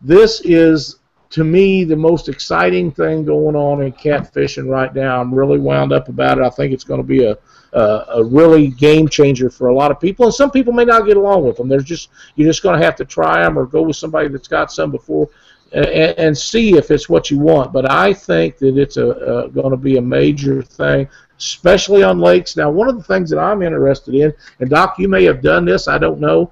this 0.00 0.40
is 0.42 1.00
to 1.30 1.44
me 1.44 1.84
the 1.84 1.96
most 1.96 2.30
exciting 2.30 2.90
thing 2.90 3.26
going 3.26 3.56
on 3.56 3.82
in 3.82 3.92
catfishing 3.92 4.70
right 4.70 4.94
now. 4.94 5.20
I'm 5.20 5.34
really 5.34 5.58
wound 5.58 5.92
up 5.92 6.08
about 6.08 6.38
it. 6.38 6.44
I 6.44 6.48
think 6.50 6.72
it's 6.72 6.84
going 6.84 7.02
to 7.02 7.06
be 7.06 7.24
a 7.26 7.36
a, 7.72 8.04
a 8.14 8.24
really 8.24 8.68
game 8.68 9.08
changer 9.08 9.50
for 9.50 9.68
a 9.68 9.74
lot 9.74 9.90
of 9.90 10.00
people, 10.00 10.26
and 10.26 10.34
some 10.34 10.50
people 10.50 10.72
may 10.72 10.84
not 10.84 11.06
get 11.06 11.16
along 11.16 11.44
with 11.44 11.56
them. 11.56 11.68
There's 11.68 11.84
just 11.84 12.10
you're 12.34 12.48
just 12.48 12.62
going 12.62 12.78
to 12.78 12.84
have 12.84 12.96
to 12.96 13.04
try 13.04 13.42
them 13.42 13.58
or 13.58 13.66
go 13.66 13.82
with 13.82 13.96
somebody 13.96 14.28
that's 14.28 14.48
got 14.48 14.72
some 14.72 14.90
before. 14.90 15.28
And, 15.70 15.86
and 15.86 16.38
see 16.38 16.78
if 16.78 16.90
it's 16.90 17.10
what 17.10 17.30
you 17.30 17.38
want, 17.38 17.74
but 17.74 17.90
I 17.90 18.14
think 18.14 18.56
that 18.56 18.78
it's 18.78 18.96
a, 18.96 19.10
a 19.10 19.48
going 19.50 19.70
to 19.70 19.76
be 19.76 19.98
a 19.98 20.00
major 20.00 20.62
thing, 20.62 21.06
especially 21.36 22.02
on 22.02 22.20
lakes. 22.20 22.56
Now, 22.56 22.70
one 22.70 22.88
of 22.88 22.96
the 22.96 23.02
things 23.02 23.28
that 23.28 23.38
I'm 23.38 23.60
interested 23.60 24.14
in, 24.14 24.32
and 24.60 24.70
Doc, 24.70 24.94
you 24.98 25.08
may 25.08 25.24
have 25.24 25.42
done 25.42 25.66
this, 25.66 25.86
I 25.86 25.98
don't 25.98 26.20
know. 26.20 26.50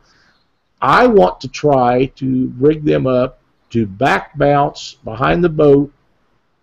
I 0.82 1.06
want 1.06 1.40
to 1.40 1.48
try 1.48 2.12
to 2.16 2.52
rig 2.58 2.84
them 2.84 3.06
up 3.06 3.40
to 3.70 3.86
back 3.86 4.36
bounce 4.36 4.98
behind 5.02 5.42
the 5.42 5.48
boat 5.48 5.90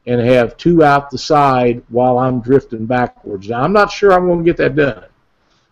and 0.06 0.20
have 0.20 0.58
two 0.58 0.84
out 0.84 1.10
the 1.10 1.18
side 1.18 1.82
while 1.89 2.20
I'm 2.20 2.41
drifting 2.41 2.86
backwards. 2.86 3.49
Now, 3.49 3.62
I'm 3.62 3.74
not 3.74 3.91
sure 3.91 4.12
I'm 4.12 4.28
going 4.28 4.39
to 4.39 4.43
get 4.45 4.58
that 4.58 4.76
done, 4.76 5.06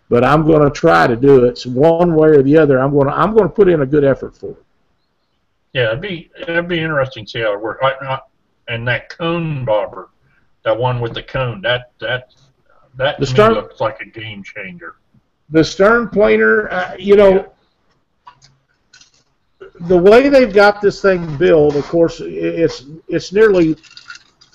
but 0.10 0.24
I'm 0.24 0.46
going 0.46 0.64
to 0.64 0.70
try 0.72 1.06
to 1.08 1.16
do 1.16 1.44
it. 1.46 1.58
So 1.58 1.70
one 1.72 2.16
way 2.16 2.30
or 2.30 2.42
the 2.42 2.58
other, 2.58 2.80
I'm 2.80 2.92
going 2.92 3.08
to 3.08 3.14
I'm 3.14 3.34
going 3.34 3.50
to 3.50 3.54
put 3.54 3.68
in 3.68 3.82
a 3.82 3.86
good 3.86 4.04
effort 4.06 4.36
for 4.38 4.52
it. 4.52 4.64
Yeah, 5.74 5.88
it'd 5.88 6.02
be 6.02 6.30
it'd 6.40 6.68
be 6.68 6.80
interesting 6.80 7.26
to 7.26 7.32
see 7.32 7.40
how 7.42 7.54
it 7.54 7.62
works. 7.62 7.84
And 8.68 8.88
that 8.88 9.10
cone 9.10 9.66
bobber, 9.66 10.10
that 10.64 10.78
one 10.78 11.02
with 11.02 11.14
the 11.14 11.24
cone, 11.24 11.62
that 11.62 11.92
that 12.00 12.34
that 12.96 13.20
The 13.20 13.26
me 13.50 13.56
looks 13.56 13.82
like 13.82 14.00
a 14.02 14.06
game 14.06 14.44
changer. 14.44 14.96
the 15.50 15.64
stern 15.64 16.08
planer, 16.10 16.70
uh, 16.70 16.96
you 16.98 17.16
know, 17.16 17.52
the 19.82 19.98
way 19.98 20.30
they've 20.30 20.54
got 20.54 20.82
this 20.82 21.02
thing 21.02 21.38
built, 21.38 21.76
of 21.76 21.86
course, 21.86 22.22
it's 22.22 22.86
it's 23.08 23.34
nearly 23.34 23.76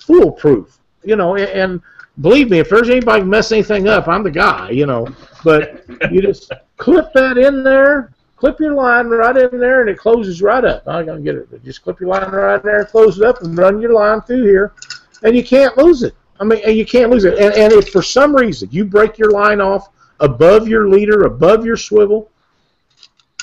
foolproof. 0.07 0.79
You 1.03 1.15
know, 1.15 1.35
and 1.35 1.81
believe 2.21 2.49
me, 2.49 2.59
if 2.59 2.69
there's 2.69 2.89
anybody 2.89 3.21
can 3.21 3.29
mess 3.29 3.51
anything 3.51 3.87
up, 3.87 4.07
I'm 4.07 4.23
the 4.23 4.31
guy. 4.31 4.71
You 4.71 4.85
know, 4.85 5.07
but 5.43 5.85
you 6.11 6.21
just 6.21 6.51
clip 6.77 7.13
that 7.13 7.37
in 7.37 7.63
there, 7.63 8.11
clip 8.35 8.59
your 8.59 8.73
line 8.73 9.07
right 9.07 9.37
in 9.37 9.59
there, 9.59 9.81
and 9.81 9.89
it 9.89 9.97
closes 9.97 10.41
right 10.41 10.63
up. 10.65 10.83
I'm 10.87 11.05
gonna 11.05 11.21
get 11.21 11.35
it. 11.35 11.63
Just 11.63 11.83
clip 11.83 11.99
your 11.99 12.09
line 12.09 12.31
right 12.31 12.61
there, 12.63 12.85
close 12.85 13.19
it 13.19 13.25
up, 13.25 13.41
and 13.43 13.57
run 13.57 13.79
your 13.81 13.93
line 13.93 14.21
through 14.21 14.43
here, 14.43 14.73
and 15.23 15.35
you 15.35 15.43
can't 15.43 15.77
lose 15.77 16.03
it. 16.03 16.15
I 16.39 16.43
mean, 16.43 16.61
and 16.65 16.75
you 16.77 16.85
can't 16.85 17.09
lose 17.09 17.25
it. 17.25 17.37
And, 17.37 17.53
and 17.55 17.73
if 17.73 17.89
for 17.89 18.01
some 18.01 18.35
reason 18.35 18.69
you 18.71 18.85
break 18.85 19.17
your 19.17 19.31
line 19.31 19.59
off 19.61 19.89
above 20.19 20.67
your 20.67 20.87
leader, 20.89 21.23
above 21.23 21.65
your 21.65 21.77
swivel, 21.77 22.29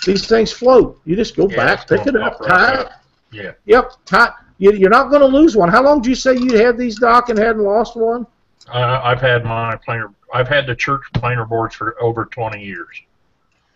these 0.05 0.27
things 0.27 0.53
float. 0.53 1.01
You 1.05 1.17
just 1.17 1.37
go 1.37 1.49
Yeah, 1.49 1.57
back, 1.57 1.89
pick 1.89 2.07
it 2.07 2.17
up, 2.17 2.41
tie 2.45 2.83
it. 2.83 2.89
Yeah. 3.33 3.53
Yep, 3.65 3.93
tie. 4.05 4.33
You, 4.59 4.73
you're 4.73 4.91
not 4.91 5.11
going 5.11 5.21
to 5.21 5.27
lose 5.27 5.57
one. 5.57 5.69
How 5.69 5.83
long 5.83 6.01
did 6.01 6.09
you 6.09 6.15
say 6.15 6.37
you 6.37 6.57
had 6.57 6.79
these, 6.79 6.99
Doc, 6.99 7.29
and 7.29 7.39
hadn't 7.39 7.63
lost 7.63 7.97
one? 7.97 8.27
Uh, 8.73 9.01
I've 9.03 9.21
had 9.21 9.45
my 9.45 9.77
planer. 9.77 10.11
I've 10.33 10.49
had 10.49 10.67
the 10.67 10.75
church 10.75 11.03
planer 11.13 11.45
boards 11.45 11.75
for 11.75 12.01
over 12.03 12.25
20 12.27 12.63
years. 12.63 13.01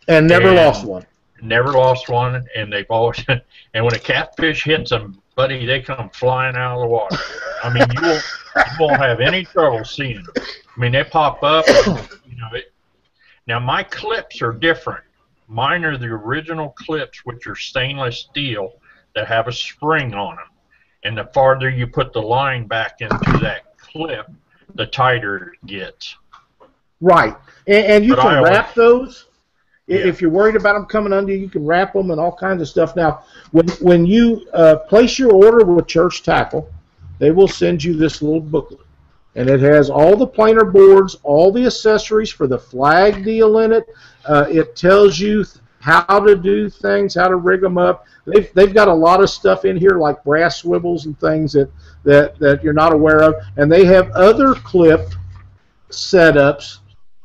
And 0.08 0.26
never 0.26 0.48
And- 0.48 0.56
lost 0.56 0.84
one. 0.84 1.04
never 1.42 1.72
lost 1.72 2.08
one, 2.08 2.44
and 2.56 2.72
they've 2.72 2.90
always. 2.90 3.22
and 3.28 3.84
when 3.84 3.94
a 3.94 3.98
catfish 3.98 4.64
hits 4.64 4.90
them, 4.90 5.20
buddy, 5.36 5.66
they 5.66 5.80
come 5.80 6.10
flying 6.10 6.56
out 6.56 6.76
of 6.76 6.80
the 6.82 6.86
water. 6.86 7.16
I 7.62 7.72
mean, 7.72 7.86
you 7.94 8.00
won't, 8.02 8.24
you 8.56 8.62
won't 8.80 8.96
have 9.00 9.20
any 9.20 9.44
trouble 9.44 9.84
seeing 9.84 10.22
them. 10.22 10.34
I 10.36 10.80
mean, 10.80 10.92
they 10.92 11.04
pop 11.04 11.42
up. 11.42 11.64
You 12.28 12.44
know, 12.44 12.56
it, 12.56 12.72
now 13.48 13.58
my 13.58 13.82
clips 13.82 14.40
are 14.42 14.52
different. 14.52 15.02
Mine 15.48 15.84
are 15.84 15.96
the 15.98 16.06
original 16.06 16.68
clips, 16.78 17.24
which 17.24 17.48
are 17.48 17.56
stainless 17.56 18.20
steel 18.30 18.74
that 19.16 19.26
have 19.26 19.48
a 19.48 19.52
spring 19.52 20.14
on 20.14 20.36
them. 20.36 20.44
And 21.04 21.16
the 21.16 21.24
farther 21.32 21.70
you 21.70 21.86
put 21.86 22.12
the 22.12 22.20
line 22.22 22.66
back 22.66 23.00
into 23.00 23.38
that 23.40 23.76
clip, 23.78 24.26
the 24.74 24.86
tighter 24.86 25.52
it 25.54 25.66
gets. 25.66 26.16
Right, 27.00 27.36
and, 27.66 27.86
and 27.86 28.04
you 28.04 28.16
But 28.16 28.22
can 28.22 28.36
always- 28.38 28.50
wrap 28.50 28.74
those. 28.74 29.24
Yeah. 29.86 30.00
If 30.00 30.20
you're 30.20 30.28
worried 30.30 30.54
about 30.54 30.74
them 30.74 30.84
coming 30.84 31.14
under, 31.14 31.32
you 31.34 31.48
can 31.48 31.64
wrap 31.64 31.94
them 31.94 32.10
and 32.10 32.20
all 32.20 32.36
kinds 32.36 32.60
of 32.60 32.68
stuff. 32.68 32.94
Now, 32.94 33.24
when 33.52 33.66
when 33.80 34.04
you 34.04 34.46
uh, 34.52 34.76
place 34.76 35.18
your 35.18 35.32
order 35.32 35.64
with 35.64 35.86
Church 35.86 36.22
Tackle, 36.22 36.70
they 37.18 37.30
will 37.30 37.48
send 37.48 37.82
you 37.82 37.94
this 37.94 38.20
little 38.20 38.42
booklet, 38.42 38.80
and 39.34 39.48
it 39.48 39.60
has 39.60 39.88
all 39.88 40.14
the 40.14 40.26
planer 40.26 40.66
boards, 40.66 41.16
all 41.22 41.50
the 41.50 41.64
accessories 41.64 42.30
for 42.30 42.46
the 42.46 42.58
flag 42.58 43.24
deal 43.24 43.60
in 43.60 43.72
it. 43.72 43.86
Uh, 44.26 44.44
it 44.50 44.76
tells 44.76 45.18
you 45.18 45.46
how 45.88 46.20
to 46.20 46.36
do 46.36 46.68
things, 46.68 47.14
how 47.14 47.28
to 47.28 47.36
rig 47.36 47.60
them 47.60 47.78
up. 47.78 48.06
They've, 48.26 48.52
they've 48.54 48.74
got 48.74 48.88
a 48.88 48.94
lot 48.94 49.22
of 49.22 49.30
stuff 49.30 49.64
in 49.64 49.76
here 49.76 49.98
like 49.98 50.22
brass 50.22 50.58
swivels 50.58 51.06
and 51.06 51.18
things 51.18 51.52
that, 51.52 51.70
that, 52.04 52.38
that 52.38 52.62
you're 52.62 52.72
not 52.72 52.92
aware 52.92 53.22
of, 53.22 53.34
and 53.56 53.70
they 53.72 53.84
have 53.86 54.10
other 54.12 54.54
clip 54.54 55.08
setups 55.90 56.78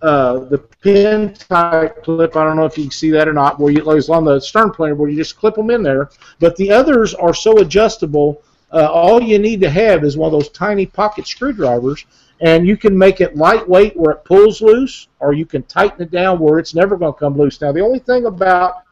uh, 0.03 0.39
the 0.49 0.57
pin 0.57 1.33
type 1.33 2.03
clip. 2.03 2.35
I 2.35 2.43
don't 2.43 2.57
know 2.57 2.65
if 2.65 2.77
you 2.77 2.83
can 2.83 2.91
see 2.91 3.09
that 3.11 3.25
or 3.25 3.31
not. 3.33 3.57
Where 3.57 3.71
you, 3.71 3.89
it's 3.91 4.09
on 4.09 4.25
the 4.25 4.37
stern 4.41 4.69
planer, 4.71 4.95
where 4.95 5.09
you 5.09 5.15
just 5.15 5.37
clip 5.37 5.55
them 5.55 5.69
in 5.69 5.81
there. 5.81 6.09
But 6.39 6.57
the 6.57 6.71
others 6.71 7.13
are 7.13 7.33
so 7.33 7.59
adjustable. 7.59 8.43
Uh, 8.73 8.91
all 8.91 9.21
you 9.21 9.39
need 9.39 9.61
to 9.61 9.69
have 9.69 10.03
is 10.03 10.17
one 10.17 10.27
of 10.27 10.33
those 10.33 10.49
tiny 10.49 10.85
pocket 10.85 11.25
screwdrivers, 11.25 12.05
and 12.43 12.67
you 12.67 12.75
can 12.75 12.95
make 12.95 13.21
it 13.21 13.37
lightweight 13.37 13.95
where 13.95 14.11
it 14.11 14.25
pulls 14.25 14.61
loose, 14.61 15.07
or 15.19 15.31
you 15.31 15.45
can 15.45 15.63
tighten 15.63 16.01
it 16.01 16.11
down 16.11 16.39
where 16.39 16.59
it's 16.59 16.75
never 16.75 16.97
going 16.97 17.13
to 17.13 17.19
come 17.19 17.37
loose. 17.37 17.59
Now, 17.61 17.71
the 17.71 17.79
only 17.79 17.99
thing 17.99 18.25
about 18.25 18.83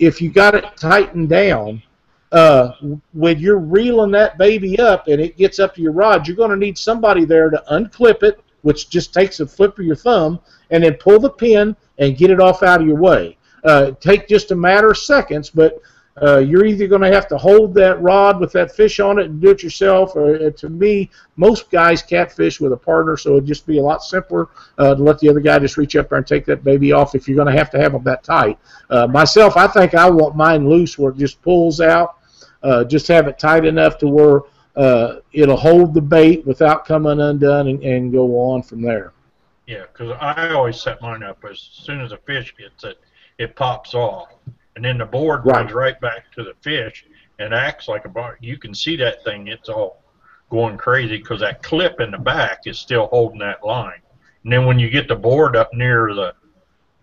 if 0.00 0.20
you 0.20 0.30
got 0.30 0.56
it 0.56 0.64
tightened 0.76 1.28
down, 1.28 1.80
uh, 2.32 2.72
when 3.12 3.38
you're 3.38 3.60
reeling 3.60 4.10
that 4.10 4.36
baby 4.36 4.80
up 4.80 5.06
and 5.06 5.20
it 5.20 5.36
gets 5.36 5.60
up 5.60 5.76
to 5.76 5.80
your 5.80 5.92
rod, 5.92 6.26
you're 6.26 6.36
going 6.36 6.50
to 6.50 6.56
need 6.56 6.76
somebody 6.76 7.24
there 7.24 7.50
to 7.50 7.62
unclip 7.70 8.24
it, 8.24 8.42
which 8.62 8.90
just 8.90 9.14
takes 9.14 9.38
a 9.38 9.46
flip 9.46 9.78
of 9.78 9.84
your 9.84 9.94
thumb, 9.94 10.40
and 10.70 10.82
then 10.82 10.94
pull 10.94 11.20
the 11.20 11.30
pin 11.30 11.76
and 11.98 12.16
get 12.16 12.30
it 12.30 12.40
off 12.40 12.64
out 12.64 12.80
of 12.80 12.86
your 12.86 12.98
way. 12.98 13.38
Uh, 13.62 13.92
take 14.00 14.26
just 14.26 14.50
a 14.50 14.56
matter 14.56 14.90
of 14.90 14.98
seconds, 14.98 15.50
but 15.50 15.80
uh, 16.20 16.38
you're 16.38 16.66
either 16.66 16.86
going 16.86 17.00
to 17.00 17.12
have 17.12 17.26
to 17.28 17.38
hold 17.38 17.72
that 17.74 18.00
rod 18.02 18.38
with 18.38 18.52
that 18.52 18.74
fish 18.74 19.00
on 19.00 19.18
it 19.18 19.26
and 19.26 19.40
do 19.40 19.50
it 19.50 19.62
yourself, 19.62 20.14
or 20.14 20.34
uh, 20.34 20.50
to 20.50 20.68
me, 20.68 21.10
most 21.36 21.70
guys 21.70 22.02
catfish 22.02 22.60
with 22.60 22.72
a 22.72 22.76
partner, 22.76 23.16
so 23.16 23.32
it'd 23.32 23.46
just 23.46 23.66
be 23.66 23.78
a 23.78 23.82
lot 23.82 24.02
simpler 24.02 24.48
uh, 24.78 24.94
to 24.94 25.02
let 25.02 25.18
the 25.20 25.28
other 25.28 25.40
guy 25.40 25.58
just 25.58 25.78
reach 25.78 25.96
up 25.96 26.10
there 26.10 26.18
and 26.18 26.26
take 26.26 26.44
that 26.44 26.62
baby 26.64 26.92
off 26.92 27.14
if 27.14 27.26
you're 27.26 27.36
going 27.36 27.50
to 27.50 27.58
have 27.58 27.70
to 27.70 27.78
have 27.78 27.92
them 27.92 28.04
that 28.04 28.22
tight. 28.22 28.58
Uh, 28.90 29.06
myself, 29.06 29.56
I 29.56 29.66
think 29.66 29.94
I 29.94 30.10
want 30.10 30.36
mine 30.36 30.68
loose 30.68 30.98
where 30.98 31.12
it 31.12 31.18
just 31.18 31.40
pulls 31.40 31.80
out. 31.80 32.16
Uh, 32.62 32.84
just 32.84 33.08
have 33.08 33.26
it 33.26 33.38
tight 33.38 33.64
enough 33.64 33.98
to 33.98 34.06
where 34.06 34.42
uh, 34.76 35.16
it'll 35.32 35.56
hold 35.56 35.94
the 35.94 36.00
bait 36.00 36.46
without 36.46 36.84
coming 36.84 37.20
undone 37.20 37.68
and, 37.68 37.82
and 37.82 38.12
go 38.12 38.38
on 38.38 38.62
from 38.62 38.82
there. 38.82 39.12
Yeah, 39.66 39.84
because 39.92 40.16
I 40.20 40.50
always 40.50 40.80
set 40.80 41.00
mine 41.00 41.22
up 41.22 41.44
as 41.48 41.58
soon 41.58 42.00
as 42.00 42.12
a 42.12 42.18
fish 42.18 42.54
gets 42.58 42.84
it, 42.84 43.00
it 43.38 43.56
pops 43.56 43.94
off, 43.94 44.28
and 44.76 44.84
then 44.84 44.98
the 44.98 45.04
board 45.06 45.42
Right. 45.44 45.66
goes 45.66 45.74
right 45.74 46.00
back 46.00 46.30
to 46.32 46.44
the 46.44 46.54
fish 46.60 47.04
and 47.38 47.54
acts 47.54 47.88
like 47.88 48.04
a 48.04 48.08
bar. 48.08 48.38
You 48.40 48.58
can 48.58 48.74
see 48.74 48.96
that 48.96 49.22
thing; 49.24 49.48
it's 49.48 49.68
all 49.68 50.02
going 50.50 50.76
crazy 50.76 51.16
because 51.18 51.40
that 51.40 51.62
clip 51.62 52.00
in 52.00 52.10
the 52.10 52.18
back 52.18 52.60
is 52.66 52.78
still 52.78 53.06
holding 53.06 53.38
that 53.38 53.64
line. 53.64 54.00
And 54.44 54.52
then 54.52 54.66
when 54.66 54.78
you 54.78 54.90
get 54.90 55.08
the 55.08 55.16
board 55.16 55.56
up 55.56 55.72
near 55.72 56.14
the 56.14 56.34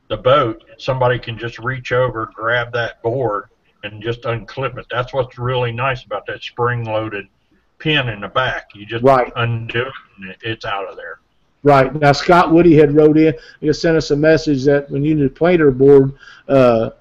the 0.08 0.18
boat, 0.18 0.64
somebody 0.78 1.20
can 1.20 1.38
just 1.38 1.60
reach 1.60 1.92
over, 1.92 2.32
grab 2.34 2.74
that 2.74 3.02
board, 3.04 3.46
and 3.84 4.02
just 4.02 4.24
unclip 4.24 4.76
it. 4.78 4.88
That's 4.90 5.14
what's 5.14 5.38
really 5.38 5.72
nice 5.72 6.04
about 6.04 6.26
that 6.26 6.42
spring-loaded 6.42 7.28
pin 7.78 8.10
in 8.10 8.22
the 8.22 8.28
back. 8.28 8.70
You 8.74 8.88
just 8.88 9.04
Right. 9.04 9.32
undo 9.36 9.82
it, 9.82 9.94
and 10.18 10.32
it, 10.32 10.38
it's 10.42 10.66
out 10.66 10.90
of 10.90 10.96
there. 10.96 11.20
Right 11.62 11.94
now, 11.94 12.12
Scott 12.14 12.52
Woody 12.52 12.76
had 12.76 12.96
wrote 12.96 13.18
in. 13.18 13.36
He 13.62 13.72
sent 13.74 13.98
us 13.98 14.10
a 14.12 14.16
message 14.16 14.64
that 14.66 14.90
when 14.90 15.04
you 15.04 15.14
need 15.14 15.26
a 15.26 15.30
planer 15.30 15.70
board, 15.72 16.14
uh, 16.48 16.92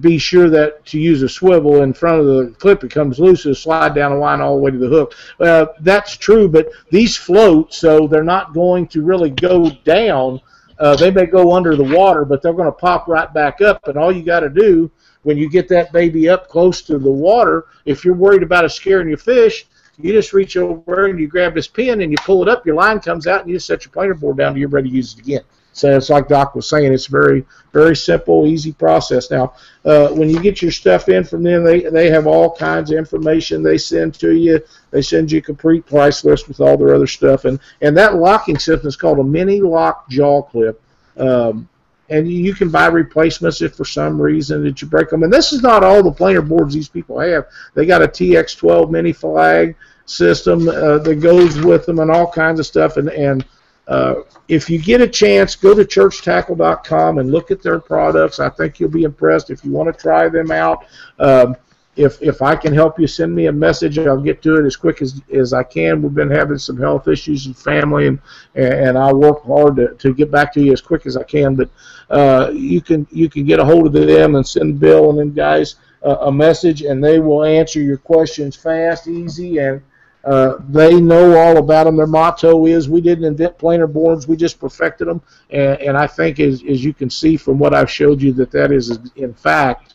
be 0.00 0.18
sure 0.18 0.50
that 0.50 0.84
to 0.86 1.00
use 1.00 1.22
a 1.22 1.28
swivel 1.28 1.82
in 1.82 1.92
front 1.92 2.20
of 2.20 2.26
the 2.26 2.54
clip 2.58 2.84
it 2.84 2.90
comes 2.90 3.18
loose 3.18 3.46
and 3.46 3.56
slide 3.56 3.94
down 3.94 4.12
the 4.12 4.18
line 4.18 4.40
all 4.40 4.56
the 4.56 4.62
way 4.62 4.70
to 4.70 4.78
the 4.78 4.88
hook. 4.88 5.14
Uh, 5.40 5.66
that's 5.80 6.16
true, 6.16 6.48
but 6.48 6.68
these 6.90 7.16
float, 7.16 7.72
so 7.72 8.06
they're 8.06 8.22
not 8.22 8.52
going 8.52 8.86
to 8.88 9.02
really 9.02 9.30
go 9.30 9.70
down. 9.84 10.40
Uh, 10.78 10.94
they 10.94 11.10
may 11.10 11.26
go 11.26 11.54
under 11.54 11.74
the 11.74 11.96
water, 11.96 12.24
but 12.24 12.42
they're 12.42 12.52
going 12.52 12.66
to 12.66 12.72
pop 12.72 13.08
right 13.08 13.32
back 13.32 13.60
up. 13.60 13.88
And 13.88 13.96
all 13.96 14.12
you 14.12 14.22
got 14.22 14.40
to 14.40 14.50
do 14.50 14.90
when 15.22 15.38
you 15.38 15.50
get 15.50 15.68
that 15.68 15.92
baby 15.92 16.28
up 16.28 16.48
close 16.48 16.82
to 16.82 16.98
the 16.98 17.10
water, 17.10 17.66
if 17.84 18.04
you're 18.04 18.14
worried 18.14 18.42
about 18.42 18.64
it 18.64 18.70
scaring 18.70 19.08
your 19.08 19.18
fish, 19.18 19.66
you 20.00 20.12
just 20.12 20.32
reach 20.32 20.56
over 20.56 21.06
and 21.06 21.18
you 21.18 21.26
grab 21.26 21.54
this 21.54 21.66
pin 21.66 22.02
and 22.02 22.12
you 22.12 22.18
pull 22.24 22.42
it 22.42 22.48
up. 22.48 22.64
Your 22.64 22.76
line 22.76 23.00
comes 23.00 23.26
out 23.26 23.40
and 23.40 23.50
you 23.50 23.56
just 23.56 23.66
set 23.66 23.84
your 23.84 23.92
planer 23.92 24.14
board 24.14 24.36
down 24.36 24.50
and 24.50 24.58
you're 24.58 24.68
ready 24.68 24.90
to 24.90 24.94
use 24.94 25.14
it 25.14 25.20
again. 25.20 25.42
So 25.78 25.96
it's 25.96 26.10
like 26.10 26.28
Doc 26.28 26.54
was 26.54 26.68
saying, 26.68 26.92
it's 26.92 27.06
very, 27.06 27.44
very 27.72 27.94
simple, 27.94 28.46
easy 28.46 28.72
process. 28.72 29.30
Now, 29.30 29.54
uh, 29.84 30.08
when 30.08 30.28
you 30.28 30.40
get 30.40 30.60
your 30.60 30.72
stuff 30.72 31.08
in 31.08 31.22
from 31.22 31.44
them, 31.44 31.64
they, 31.64 31.82
they 31.82 32.10
have 32.10 32.26
all 32.26 32.54
kinds 32.54 32.90
of 32.90 32.98
information 32.98 33.62
they 33.62 33.78
send 33.78 34.14
to 34.14 34.34
you. 34.34 34.60
They 34.90 35.02
send 35.02 35.30
you 35.30 35.38
a 35.38 35.42
complete 35.42 35.86
price 35.86 36.24
list 36.24 36.48
with 36.48 36.60
all 36.60 36.76
their 36.76 36.94
other 36.94 37.06
stuff, 37.06 37.44
and 37.44 37.60
and 37.80 37.96
that 37.96 38.16
locking 38.16 38.58
system 38.58 38.88
is 38.88 38.96
called 38.96 39.18
a 39.18 39.24
mini 39.24 39.60
lock 39.60 40.08
jaw 40.08 40.42
clip. 40.42 40.82
Um, 41.16 41.68
and 42.10 42.30
you 42.30 42.54
can 42.54 42.70
buy 42.70 42.86
replacements 42.86 43.60
if 43.60 43.74
for 43.74 43.84
some 43.84 44.20
reason 44.20 44.64
that 44.64 44.80
you 44.80 44.88
break 44.88 45.10
them. 45.10 45.22
And 45.22 45.32
this 45.32 45.52
is 45.52 45.62
not 45.62 45.84
all 45.84 46.02
the 46.02 46.10
planer 46.10 46.40
boards 46.40 46.72
these 46.72 46.88
people 46.88 47.20
have. 47.20 47.46
They 47.74 47.84
got 47.84 48.02
a 48.02 48.08
TX12 48.08 48.90
mini 48.90 49.12
flag 49.12 49.76
system 50.06 50.68
uh, 50.68 50.98
that 50.98 51.16
goes 51.20 51.60
with 51.60 51.84
them 51.84 51.98
and 51.98 52.10
all 52.10 52.30
kinds 52.30 52.60
of 52.60 52.66
stuff. 52.66 52.96
And 52.96 53.10
and 53.10 53.44
uh, 53.88 54.22
if 54.48 54.68
you 54.68 54.78
get 54.78 55.00
a 55.00 55.08
chance, 55.08 55.56
go 55.56 55.74
to 55.74 55.82
churchtackle.com 55.82 57.18
and 57.18 57.32
look 57.32 57.50
at 57.50 57.62
their 57.62 57.80
products. 57.80 58.38
I 58.38 58.50
think 58.50 58.78
you'll 58.78 58.90
be 58.90 59.04
impressed. 59.04 59.50
If 59.50 59.64
you 59.64 59.72
want 59.72 59.92
to 59.92 59.98
try 59.98 60.28
them 60.28 60.50
out, 60.50 60.86
um, 61.18 61.56
if 61.96 62.22
if 62.22 62.42
I 62.42 62.54
can 62.54 62.72
help 62.72 63.00
you, 63.00 63.08
send 63.08 63.34
me 63.34 63.46
a 63.46 63.52
message. 63.52 63.98
I'll 63.98 64.20
get 64.20 64.40
to 64.42 64.56
it 64.56 64.66
as 64.66 64.76
quick 64.76 65.02
as, 65.02 65.20
as 65.34 65.52
I 65.52 65.64
can. 65.64 66.00
We've 66.00 66.14
been 66.14 66.30
having 66.30 66.58
some 66.58 66.76
health 66.76 67.08
issues 67.08 67.46
and 67.46 67.56
family, 67.58 68.06
and 68.06 68.20
and 68.54 68.96
I'll 68.96 69.16
work 69.16 69.44
hard 69.44 69.76
to, 69.76 69.94
to 69.94 70.14
get 70.14 70.30
back 70.30 70.52
to 70.52 70.60
you 70.60 70.72
as 70.72 70.80
quick 70.80 71.06
as 71.06 71.16
I 71.16 71.24
can. 71.24 71.56
But 71.56 71.70
uh, 72.10 72.50
you 72.52 72.80
can 72.80 73.06
you 73.10 73.28
can 73.28 73.46
get 73.46 73.58
a 73.58 73.64
hold 73.64 73.86
of 73.86 73.92
them 73.92 74.36
and 74.36 74.46
send 74.46 74.78
Bill 74.78 75.10
and 75.10 75.18
them 75.18 75.32
guys 75.32 75.76
a 76.02 76.30
message, 76.30 76.82
and 76.82 77.02
they 77.02 77.18
will 77.18 77.42
answer 77.42 77.80
your 77.80 77.98
questions 77.98 78.54
fast, 78.54 79.08
easy, 79.08 79.58
and 79.58 79.82
uh, 80.24 80.58
they 80.68 81.00
know 81.00 81.36
all 81.36 81.58
about 81.58 81.84
them. 81.84 81.96
Their 81.96 82.06
motto 82.06 82.66
is, 82.66 82.88
"We 82.88 83.00
didn't 83.00 83.24
invent 83.24 83.58
planer 83.58 83.86
boards; 83.86 84.26
we 84.26 84.36
just 84.36 84.58
perfected 84.60 85.08
them." 85.08 85.22
And, 85.50 85.80
and 85.80 85.96
I 85.96 86.06
think, 86.06 86.40
as, 86.40 86.62
as 86.68 86.84
you 86.84 86.92
can 86.92 87.08
see 87.08 87.36
from 87.36 87.58
what 87.58 87.74
I've 87.74 87.90
showed 87.90 88.20
you, 88.20 88.32
that 88.34 88.50
that 88.50 88.72
is, 88.72 88.98
in 89.16 89.32
fact, 89.32 89.94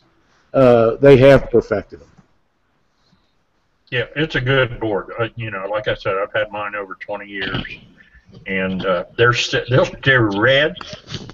uh, 0.52 0.96
they 0.96 1.16
have 1.18 1.50
perfected 1.50 2.00
them. 2.00 2.08
Yeah, 3.90 4.06
it's 4.16 4.34
a 4.34 4.40
good 4.40 4.80
board. 4.80 5.12
Uh, 5.18 5.28
you 5.36 5.50
know, 5.50 5.66
like 5.68 5.88
I 5.88 5.94
said, 5.94 6.14
I've 6.16 6.32
had 6.32 6.50
mine 6.50 6.74
over 6.74 6.96
20 6.96 7.26
years, 7.26 7.62
and 8.46 8.84
uh, 8.84 9.04
they're 9.16 9.32
st- 9.32 9.68
they're 9.68 9.84
they're 10.02 10.30
red. 10.40 10.74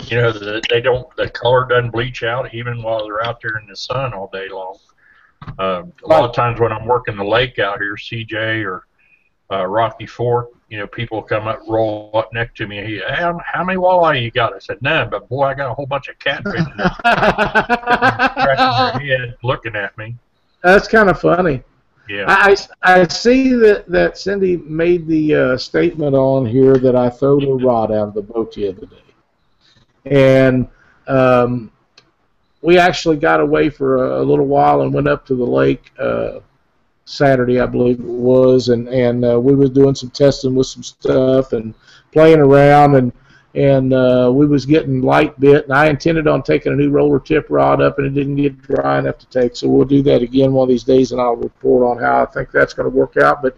You 0.08 0.20
know, 0.20 0.32
the, 0.32 0.60
they 0.68 0.80
don't 0.80 1.08
the 1.16 1.30
color 1.30 1.66
doesn't 1.66 1.90
bleach 1.90 2.22
out 2.22 2.52
even 2.52 2.82
while 2.82 3.06
they're 3.06 3.24
out 3.24 3.40
there 3.40 3.56
in 3.58 3.66
the 3.66 3.76
sun 3.76 4.12
all 4.12 4.28
day 4.32 4.48
long. 4.48 4.76
Uh, 5.58 5.82
a 6.04 6.08
lot 6.08 6.24
of 6.24 6.34
times 6.34 6.60
when 6.60 6.72
I'm 6.72 6.86
working 6.86 7.16
the 7.16 7.24
lake 7.24 7.58
out 7.58 7.78
here, 7.78 7.96
CJ 7.96 8.64
or 8.64 8.86
uh, 9.50 9.66
Rocky 9.66 10.06
Fork, 10.06 10.50
you 10.68 10.78
know, 10.78 10.86
people 10.86 11.22
come 11.22 11.48
up, 11.48 11.60
roll 11.68 12.10
up 12.14 12.32
next 12.32 12.56
to 12.58 12.66
me. 12.66 12.78
and 12.78 12.88
He, 12.88 12.94
hey, 12.98 13.32
how, 13.44 13.64
many 13.64 13.78
walleye 13.78 14.22
you 14.22 14.30
got? 14.30 14.54
I 14.54 14.58
said 14.58 14.80
none, 14.80 15.10
but 15.10 15.28
boy, 15.28 15.44
I 15.44 15.54
got 15.54 15.70
a 15.70 15.74
whole 15.74 15.86
bunch 15.86 16.08
of 16.08 16.18
catfish 16.18 16.52
their 18.34 18.56
head, 18.56 19.36
looking 19.42 19.74
at 19.74 19.96
me. 19.98 20.16
That's 20.62 20.86
kind 20.86 21.10
of 21.10 21.20
funny. 21.20 21.62
Yeah. 22.08 22.24
I, 22.28 22.56
I 22.82 23.06
see 23.06 23.54
that, 23.54 23.86
that 23.88 24.18
Cindy 24.18 24.56
made 24.58 25.06
the 25.06 25.34
uh, 25.34 25.56
statement 25.56 26.14
on 26.14 26.46
here 26.46 26.76
that 26.76 26.96
I 26.96 27.08
throw 27.08 27.40
the 27.40 27.52
rod 27.52 27.90
out 27.90 28.08
of 28.08 28.14
the 28.14 28.22
boat 28.22 28.52
the 28.54 28.68
other 28.68 28.86
day. 28.86 28.96
And 30.06 30.68
um, 31.06 31.72
we 32.62 32.78
actually 32.78 33.16
got 33.16 33.40
away 33.40 33.70
for 33.70 34.04
a, 34.04 34.22
a 34.22 34.24
little 34.24 34.46
while 34.46 34.82
and 34.82 34.92
went 34.92 35.08
up 35.08 35.26
to 35.26 35.34
the 35.34 35.44
lake 35.44 35.92
uh, 35.98 36.40
Saturday, 37.04 37.60
I 37.60 37.66
believe 37.66 37.98
it 37.98 38.04
was, 38.06 38.68
and, 38.68 38.88
and 38.88 39.24
uh, 39.24 39.40
we 39.40 39.54
was 39.54 39.70
doing 39.70 39.94
some 39.94 40.10
testing 40.10 40.54
with 40.54 40.66
some 40.66 40.82
stuff 40.82 41.52
and 41.52 41.74
playing 42.12 42.38
around. 42.38 42.96
And 42.96 43.12
and 43.54 43.92
uh, 43.92 44.30
we 44.32 44.46
was 44.46 44.64
getting 44.64 45.02
light 45.02 45.38
bit, 45.40 45.64
and 45.64 45.72
I 45.72 45.88
intended 45.88 46.28
on 46.28 46.42
taking 46.42 46.72
a 46.72 46.76
new 46.76 46.90
roller 46.90 47.18
tip 47.18 47.46
rod 47.50 47.82
up, 47.82 47.98
and 47.98 48.06
it 48.06 48.10
didn't 48.10 48.36
get 48.36 48.62
dry 48.62 49.00
enough 49.00 49.18
to 49.18 49.26
take. 49.26 49.56
So 49.56 49.68
we'll 49.68 49.86
do 49.86 50.02
that 50.02 50.22
again 50.22 50.52
one 50.52 50.64
of 50.64 50.68
these 50.68 50.84
days, 50.84 51.10
and 51.10 51.20
I'll 51.20 51.34
report 51.34 51.84
on 51.84 52.02
how 52.02 52.22
I 52.22 52.26
think 52.26 52.52
that's 52.52 52.74
going 52.74 52.88
to 52.88 52.96
work 52.96 53.16
out. 53.16 53.42
But 53.42 53.56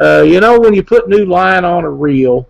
uh, 0.00 0.22
you 0.22 0.40
know, 0.40 0.58
when 0.58 0.72
you 0.72 0.82
put 0.82 1.08
new 1.08 1.26
line 1.26 1.64
on 1.64 1.84
a 1.84 1.90
reel, 1.90 2.48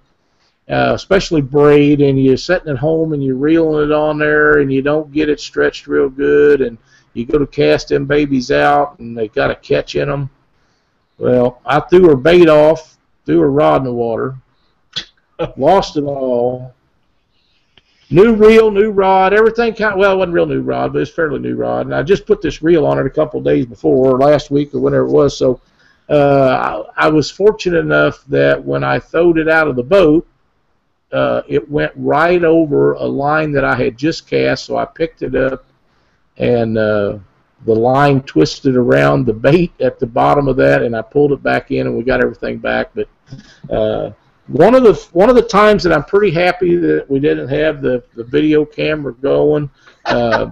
uh, 0.69 0.93
especially 0.95 1.43
braid, 1.43 2.01
and 2.01 2.23
you're 2.23 2.37
sitting 2.37 2.71
at 2.71 2.79
home 2.79 3.13
and 3.13 3.23
you're 3.23 3.37
reeling 3.37 3.91
it 3.91 3.93
on 3.93 4.19
there, 4.19 4.59
and 4.59 4.73
you 4.73 4.83
don't 4.83 5.13
get 5.13 5.29
it 5.29 5.41
stretched 5.41 5.87
real 5.87 6.09
good, 6.09 6.63
and 6.63 6.79
you 7.13 7.27
go 7.27 7.39
to 7.39 7.47
cast 7.47 7.89
them 7.89 8.07
babies 8.07 8.51
out, 8.51 8.99
and 8.99 9.17
they 9.17 9.29
got 9.29 9.51
a 9.51 9.55
catch 9.55 9.95
in 9.95 10.09
them. 10.09 10.31
Well, 11.19 11.61
I 11.65 11.81
threw 11.81 12.09
her 12.09 12.17
bait 12.17 12.49
off, 12.49 12.97
threw 13.27 13.41
her 13.41 13.51
rod 13.51 13.83
in 13.83 13.85
the 13.85 13.93
water, 13.93 14.37
lost 15.57 15.97
it 15.97 16.05
all. 16.05 16.75
New 18.11 18.35
reel, 18.35 18.71
new 18.71 18.91
rod, 18.91 19.33
everything 19.33 19.75
kind. 19.75 19.95
Of, 19.95 19.99
well, 19.99 20.13
it 20.13 20.17
wasn't 20.17 20.35
real 20.35 20.47
new 20.47 20.61
rod, 20.61 20.93
but 20.93 21.03
it's 21.03 21.11
fairly 21.11 21.39
new 21.41 21.57
rod. 21.57 21.87
And 21.87 21.95
I 21.95 22.03
just 22.03 22.27
put 22.27 22.43
this 22.43 22.63
reel 22.63 22.87
on 22.87 22.99
it 22.99 23.07
a 23.07 23.11
couple 23.11 23.39
of 23.39 23.45
days 23.45 23.67
before, 23.67 24.15
or 24.15 24.19
last 24.19 24.51
week, 24.51 24.75
or 24.75 24.81
whenever 24.81 25.07
it 25.07 25.11
was. 25.11 25.37
So 25.37 25.61
uh, 26.09 26.85
I, 26.97 27.07
I 27.07 27.09
was 27.09 27.31
fortunate 27.31 27.79
enough 27.79 28.25
that 28.27 28.63
when 28.63 28.85
I 28.85 28.99
throwed 28.99 29.39
it 29.39 29.49
out 29.49 29.69
of 29.69 29.77
the 29.77 29.83
boat, 29.83 30.27
uh, 31.13 31.43
it 31.49 31.69
went 31.71 31.93
right 31.97 32.43
over 32.45 32.95
a 32.95 33.05
line 33.05 33.53
that 33.53 33.65
I 33.65 33.75
had 33.75 33.97
just 33.97 34.27
cast. 34.27 34.65
So 34.65 34.77
I 34.77 34.85
picked 34.85 35.23
it 35.23 35.35
up, 35.35 35.65
and 36.37 36.77
uh, 36.77 37.19
the 37.65 37.75
line 37.75 38.21
twisted 38.23 38.77
around 38.77 39.27
the 39.27 39.33
bait 39.33 39.73
at 39.81 39.99
the 39.99 40.07
bottom 40.07 40.49
of 40.49 40.57
that, 40.57 40.83
and 40.83 40.97
I 40.97 41.03
pulled 41.03 41.33
it 41.33 41.43
back 41.43 41.71
in, 41.71 41.87
and 41.87 41.97
we 41.97 42.03
got 42.03 42.21
everything 42.21 42.59
back. 42.59 42.91
But 42.95 43.09
uh, 43.71 44.11
one 44.49 44.75
of 44.75 44.83
the 44.83 44.95
one 45.13 45.31
of 45.31 45.37
the 45.37 45.43
times 45.43 45.83
that 45.85 45.93
I'm 45.93 46.05
pretty 46.05 46.31
happy 46.31 46.77
that 46.77 47.09
we 47.09 47.21
didn't 47.21 47.49
have 47.49 47.81
the, 47.81 48.05
the 48.15 48.25
video 48.25 48.65
camera 48.65 49.15
going. 49.15 49.71
Uh, 50.05 50.51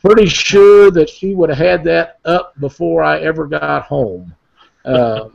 pretty 0.00 0.26
sure 0.26 0.90
that 0.90 1.08
she 1.08 1.34
would 1.34 1.50
have 1.50 1.58
had 1.58 1.84
that 1.84 2.18
up 2.24 2.58
before 2.60 3.02
I 3.02 3.20
ever 3.20 3.46
got 3.46 3.82
home. 3.84 4.34
Uh, 4.84 5.28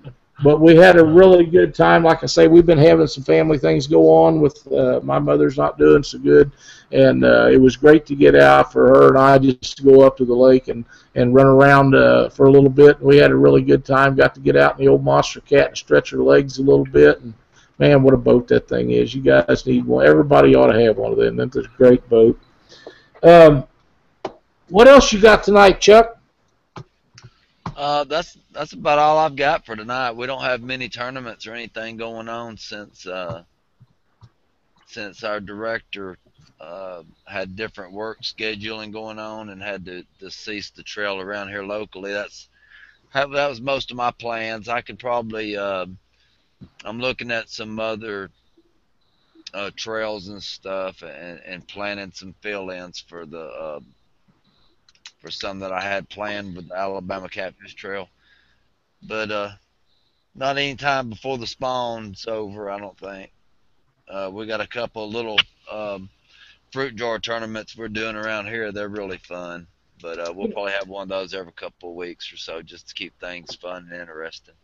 but 0.43 0.59
we 0.59 0.75
had 0.75 0.97
a 0.97 1.03
really 1.03 1.45
good 1.45 1.73
time. 1.73 2.03
Like 2.03 2.23
I 2.23 2.27
say, 2.27 2.47
we've 2.47 2.65
been 2.65 2.77
having 2.77 3.07
some 3.07 3.23
family 3.23 3.57
things 3.57 3.87
go 3.87 4.11
on 4.11 4.41
with 4.41 4.71
uh, 4.71 4.99
my 5.03 5.19
mother's 5.19 5.57
not 5.57 5.77
doing 5.77 6.03
so 6.03 6.19
good, 6.19 6.51
and 6.91 7.23
uh, 7.23 7.47
it 7.51 7.57
was 7.59 7.75
great 7.77 8.05
to 8.07 8.15
get 8.15 8.35
out 8.35 8.71
for 8.71 8.87
her 8.87 9.07
and 9.09 9.17
I 9.17 9.37
just 9.37 9.77
to 9.77 9.83
go 9.83 10.01
up 10.01 10.17
to 10.17 10.25
the 10.25 10.33
lake 10.33 10.67
and 10.67 10.85
and 11.15 11.33
run 11.33 11.47
around 11.47 11.95
uh, 11.95 12.29
for 12.29 12.47
a 12.47 12.51
little 12.51 12.69
bit. 12.69 13.01
We 13.01 13.17
had 13.17 13.31
a 13.31 13.35
really 13.35 13.61
good 13.61 13.85
time. 13.85 14.15
Got 14.15 14.35
to 14.35 14.41
get 14.41 14.57
out 14.57 14.77
in 14.77 14.85
the 14.85 14.91
old 14.91 15.03
monster 15.03 15.41
cat 15.41 15.69
and 15.69 15.77
stretch 15.77 16.09
her 16.09 16.23
legs 16.23 16.57
a 16.57 16.63
little 16.63 16.85
bit 16.85 17.21
and 17.21 17.33
man, 17.79 18.03
what 18.03 18.13
a 18.13 18.17
boat 18.17 18.47
that 18.47 18.67
thing 18.67 18.91
is. 18.91 19.13
You 19.13 19.21
guys 19.21 19.65
need 19.65 19.85
one. 19.85 20.05
Everybody 20.05 20.55
ought 20.55 20.71
to 20.71 20.81
have 20.83 20.97
one 20.97 21.11
of 21.11 21.17
them. 21.17 21.35
That's 21.35 21.55
a 21.55 21.63
great 21.77 22.07
boat. 22.09 22.39
Um, 23.21 23.65
what 24.69 24.87
else 24.87 25.11
you 25.11 25.19
got 25.19 25.43
tonight, 25.43 25.79
Chuck? 25.79 26.12
Uh, 27.75 28.03
that's 28.03 28.37
that's 28.51 28.73
about 28.73 28.99
all 28.99 29.17
I've 29.17 29.35
got 29.35 29.65
for 29.65 29.75
tonight. 29.75 30.11
We 30.11 30.27
don't 30.27 30.43
have 30.43 30.61
many 30.61 30.89
tournaments 30.89 31.47
or 31.47 31.53
anything 31.53 31.97
going 31.97 32.29
on 32.29 32.57
since 32.57 33.07
uh, 33.07 33.43
since 34.87 35.23
our 35.23 35.39
director 35.39 36.17
uh, 36.59 37.03
had 37.25 37.55
different 37.55 37.93
work 37.93 38.21
scheduling 38.21 38.91
going 38.91 39.17
on 39.17 39.49
and 39.49 39.61
had 39.61 39.85
to, 39.85 40.05
to 40.19 40.29
cease 40.29 40.69
the 40.69 40.83
trail 40.83 41.19
around 41.19 41.49
here 41.49 41.63
locally. 41.63 42.13
That's 42.13 42.47
that 43.13 43.29
was 43.29 43.59
most 43.59 43.89
of 43.91 43.97
my 43.97 44.11
plans. 44.11 44.69
I 44.69 44.81
could 44.81 44.99
probably 44.99 45.57
uh, 45.57 45.87
I'm 46.85 46.99
looking 46.99 47.31
at 47.31 47.49
some 47.49 47.79
other 47.79 48.29
uh, 49.53 49.71
trails 49.75 50.27
and 50.27 50.41
stuff 50.41 51.01
and, 51.01 51.39
and 51.45 51.67
planning 51.67 52.11
some 52.13 52.35
fill-ins 52.41 52.99
for 52.99 53.25
the 53.25 53.43
uh, 53.43 53.79
for 55.23 55.31
some 55.31 55.59
that 55.59 55.71
I 55.71 55.79
had 55.79 56.09
planned 56.09 56.55
with 56.55 56.67
the 56.67 56.77
Alabama 56.77 57.29
Catfish 57.29 57.75
Trail, 57.75 58.09
but 59.01 59.31
uh, 59.31 59.51
not 60.35 60.57
any 60.57 60.75
time 60.75 61.09
before 61.09 61.37
the 61.37 61.47
spawn's 61.47 62.27
over. 62.27 62.69
I 62.69 62.77
don't 62.77 62.97
think. 62.99 63.31
Uh, 64.07 64.29
we 64.31 64.45
got 64.45 64.59
a 64.59 64.67
couple 64.67 65.09
little 65.09 65.39
um, 65.71 66.09
fruit 66.73 66.97
jar 66.97 67.19
tournaments 67.19 67.77
we're 67.77 67.87
doing 67.87 68.17
around 68.17 68.47
here. 68.47 68.73
They're 68.73 68.89
really 68.89 69.17
fun, 69.17 69.65
but 70.01 70.19
uh, 70.19 70.33
we'll 70.35 70.51
probably 70.51 70.73
have 70.73 70.89
one 70.89 71.03
of 71.03 71.09
those 71.09 71.33
every 71.33 71.53
couple 71.53 71.91
of 71.91 71.95
weeks 71.95 72.31
or 72.33 72.37
so 72.37 72.61
just 72.61 72.89
to 72.89 72.93
keep 72.93 73.17
things 73.17 73.55
fun 73.55 73.87
and 73.89 74.01
interesting. 74.01 74.55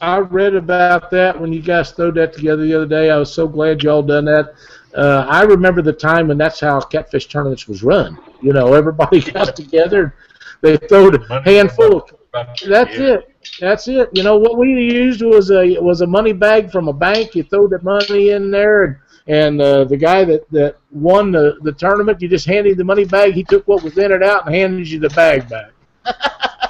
I 0.00 0.18
read 0.18 0.54
about 0.54 1.10
that 1.10 1.38
when 1.38 1.52
you 1.52 1.60
guys 1.60 1.92
threw 1.92 2.12
that 2.12 2.32
together 2.32 2.62
the 2.62 2.74
other 2.74 2.86
day. 2.86 3.10
I 3.10 3.16
was 3.16 3.32
so 3.32 3.46
glad 3.46 3.82
y'all 3.82 4.02
done 4.02 4.24
that. 4.26 4.54
Uh, 4.94 5.26
I 5.28 5.42
remember 5.42 5.82
the 5.82 5.92
time 5.92 6.28
when 6.28 6.38
that's 6.38 6.60
how 6.60 6.80
catfish 6.80 7.26
tournaments 7.26 7.68
was 7.68 7.82
run. 7.82 8.18
You 8.40 8.52
know, 8.52 8.74
everybody 8.74 9.20
got 9.32 9.54
together, 9.54 10.14
they 10.62 10.76
threw 10.76 11.14
a 11.30 11.42
handful 11.42 11.98
of. 11.98 12.10
That's 12.32 12.96
it. 12.96 13.36
That's 13.60 13.88
it. 13.88 14.08
You 14.12 14.22
know 14.22 14.38
what 14.38 14.58
we 14.58 14.68
used 14.68 15.22
was 15.22 15.50
a 15.50 15.78
was 15.80 16.00
a 16.00 16.06
money 16.06 16.32
bag 16.32 16.70
from 16.70 16.88
a 16.88 16.92
bank. 16.92 17.34
You 17.34 17.42
throw 17.42 17.66
the 17.68 17.80
money 17.82 18.30
in 18.30 18.50
there, 18.50 18.84
and 18.84 18.96
and 19.26 19.60
uh, 19.60 19.84
the 19.84 19.96
guy 19.96 20.24
that, 20.24 20.50
that 20.50 20.76
won 20.90 21.30
the, 21.30 21.56
the 21.62 21.72
tournament, 21.72 22.20
you 22.20 22.28
just 22.28 22.46
handed 22.46 22.76
the 22.76 22.84
money 22.84 23.04
bag. 23.04 23.34
He 23.34 23.44
took 23.44 23.66
what 23.68 23.82
was 23.82 23.96
in 23.96 24.10
it 24.10 24.22
out 24.22 24.46
and 24.46 24.54
handed 24.54 24.88
you 24.88 24.98
the 24.98 25.10
bag 25.10 25.48
back. 25.48 25.70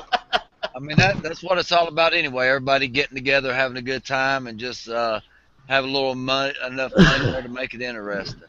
I 0.81 0.83
mean 0.83 0.97
that 0.97 1.23
that's 1.23 1.43
what 1.43 1.59
it's 1.59 1.73
all 1.73 1.89
about 1.89 2.15
anyway. 2.15 2.49
Everybody 2.49 2.89
getting 2.89 3.15
together, 3.15 3.55
having 3.55 3.77
a 3.77 3.83
good 3.83 4.03
time, 4.03 4.47
and 4.47 4.59
just 4.59 4.89
uh, 4.89 5.21
have 5.69 5.85
a 5.85 5.87
little 5.87 6.15
money, 6.15 6.55
enough 6.67 6.93
money 6.97 7.31
there 7.31 7.43
to 7.43 7.49
make 7.51 7.75
it 7.75 7.83
interesting. 7.83 8.41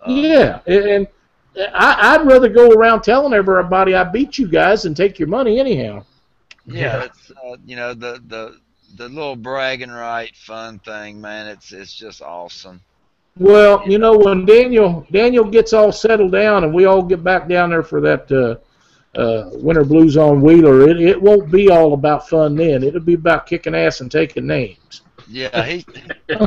Uh, 0.00 0.12
yeah, 0.12 0.60
and 0.66 1.08
I, 1.74 2.14
I'd 2.14 2.26
rather 2.26 2.48
go 2.48 2.70
around 2.70 3.02
telling 3.02 3.32
everybody 3.32 3.94
I 3.94 4.04
beat 4.04 4.38
you 4.38 4.46
guys 4.46 4.84
and 4.84 4.96
take 4.96 5.18
your 5.18 5.26
money 5.26 5.58
anyhow. 5.58 6.04
Yeah, 6.64 7.04
it's 7.04 7.32
uh, 7.32 7.56
you 7.66 7.74
know 7.74 7.92
the 7.92 8.22
the 8.28 8.60
the 8.96 9.08
little 9.08 9.34
bragging 9.34 9.90
right 9.90 10.34
fun 10.36 10.78
thing, 10.78 11.20
man. 11.20 11.48
It's 11.48 11.72
it's 11.72 11.92
just 11.92 12.22
awesome. 12.22 12.80
Well, 13.36 13.82
you 13.84 13.98
know 13.98 14.16
when 14.16 14.46
Daniel 14.46 15.04
Daniel 15.10 15.44
gets 15.44 15.72
all 15.72 15.90
settled 15.90 16.30
down 16.30 16.62
and 16.62 16.72
we 16.72 16.84
all 16.84 17.02
get 17.02 17.24
back 17.24 17.48
down 17.48 17.70
there 17.70 17.82
for 17.82 18.00
that 18.02 18.30
uh, 18.30 18.62
uh, 19.16 19.50
Winter 19.54 19.84
Blues 19.84 20.16
on 20.16 20.40
Wheeler, 20.40 20.88
it, 20.88 21.00
it 21.00 21.20
won't 21.20 21.50
be 21.50 21.70
all 21.70 21.92
about 21.94 22.28
fun 22.28 22.54
then. 22.54 22.82
It'll 22.82 23.00
be 23.00 23.14
about 23.14 23.46
kicking 23.46 23.74
ass 23.74 24.00
and 24.00 24.10
taking 24.10 24.46
names. 24.46 25.02
Yeah, 25.28 25.64
he, 25.64 25.84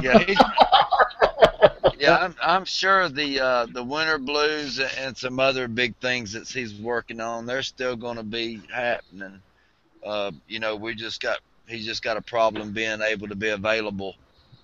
yeah, 0.02 0.20
he, 0.20 0.36
yeah. 2.00 2.18
I'm, 2.18 2.36
I'm 2.42 2.66
sure 2.66 3.10
the 3.10 3.40
uh, 3.40 3.66
the 3.68 3.84
Winter 3.84 4.18
Blues 4.18 4.80
and 4.80 5.16
some 5.16 5.40
other 5.40 5.68
big 5.68 5.96
things 5.98 6.34
that 6.34 6.48
he's 6.48 6.74
working 6.80 7.20
on, 7.20 7.46
they're 7.46 7.62
still 7.62 7.96
going 7.96 8.18
to 8.18 8.24
be 8.24 8.62
happening. 8.74 9.40
Uh, 10.04 10.32
you 10.48 10.60
know, 10.60 10.76
we 10.76 10.96
just 10.96 11.22
got 11.22 11.40
he's 11.68 11.86
just 11.86 12.02
got 12.02 12.18
a 12.18 12.22
problem 12.22 12.72
being 12.74 13.02
able 13.02 13.28
to 13.28 13.36
be 13.36 13.50
available. 13.50 14.16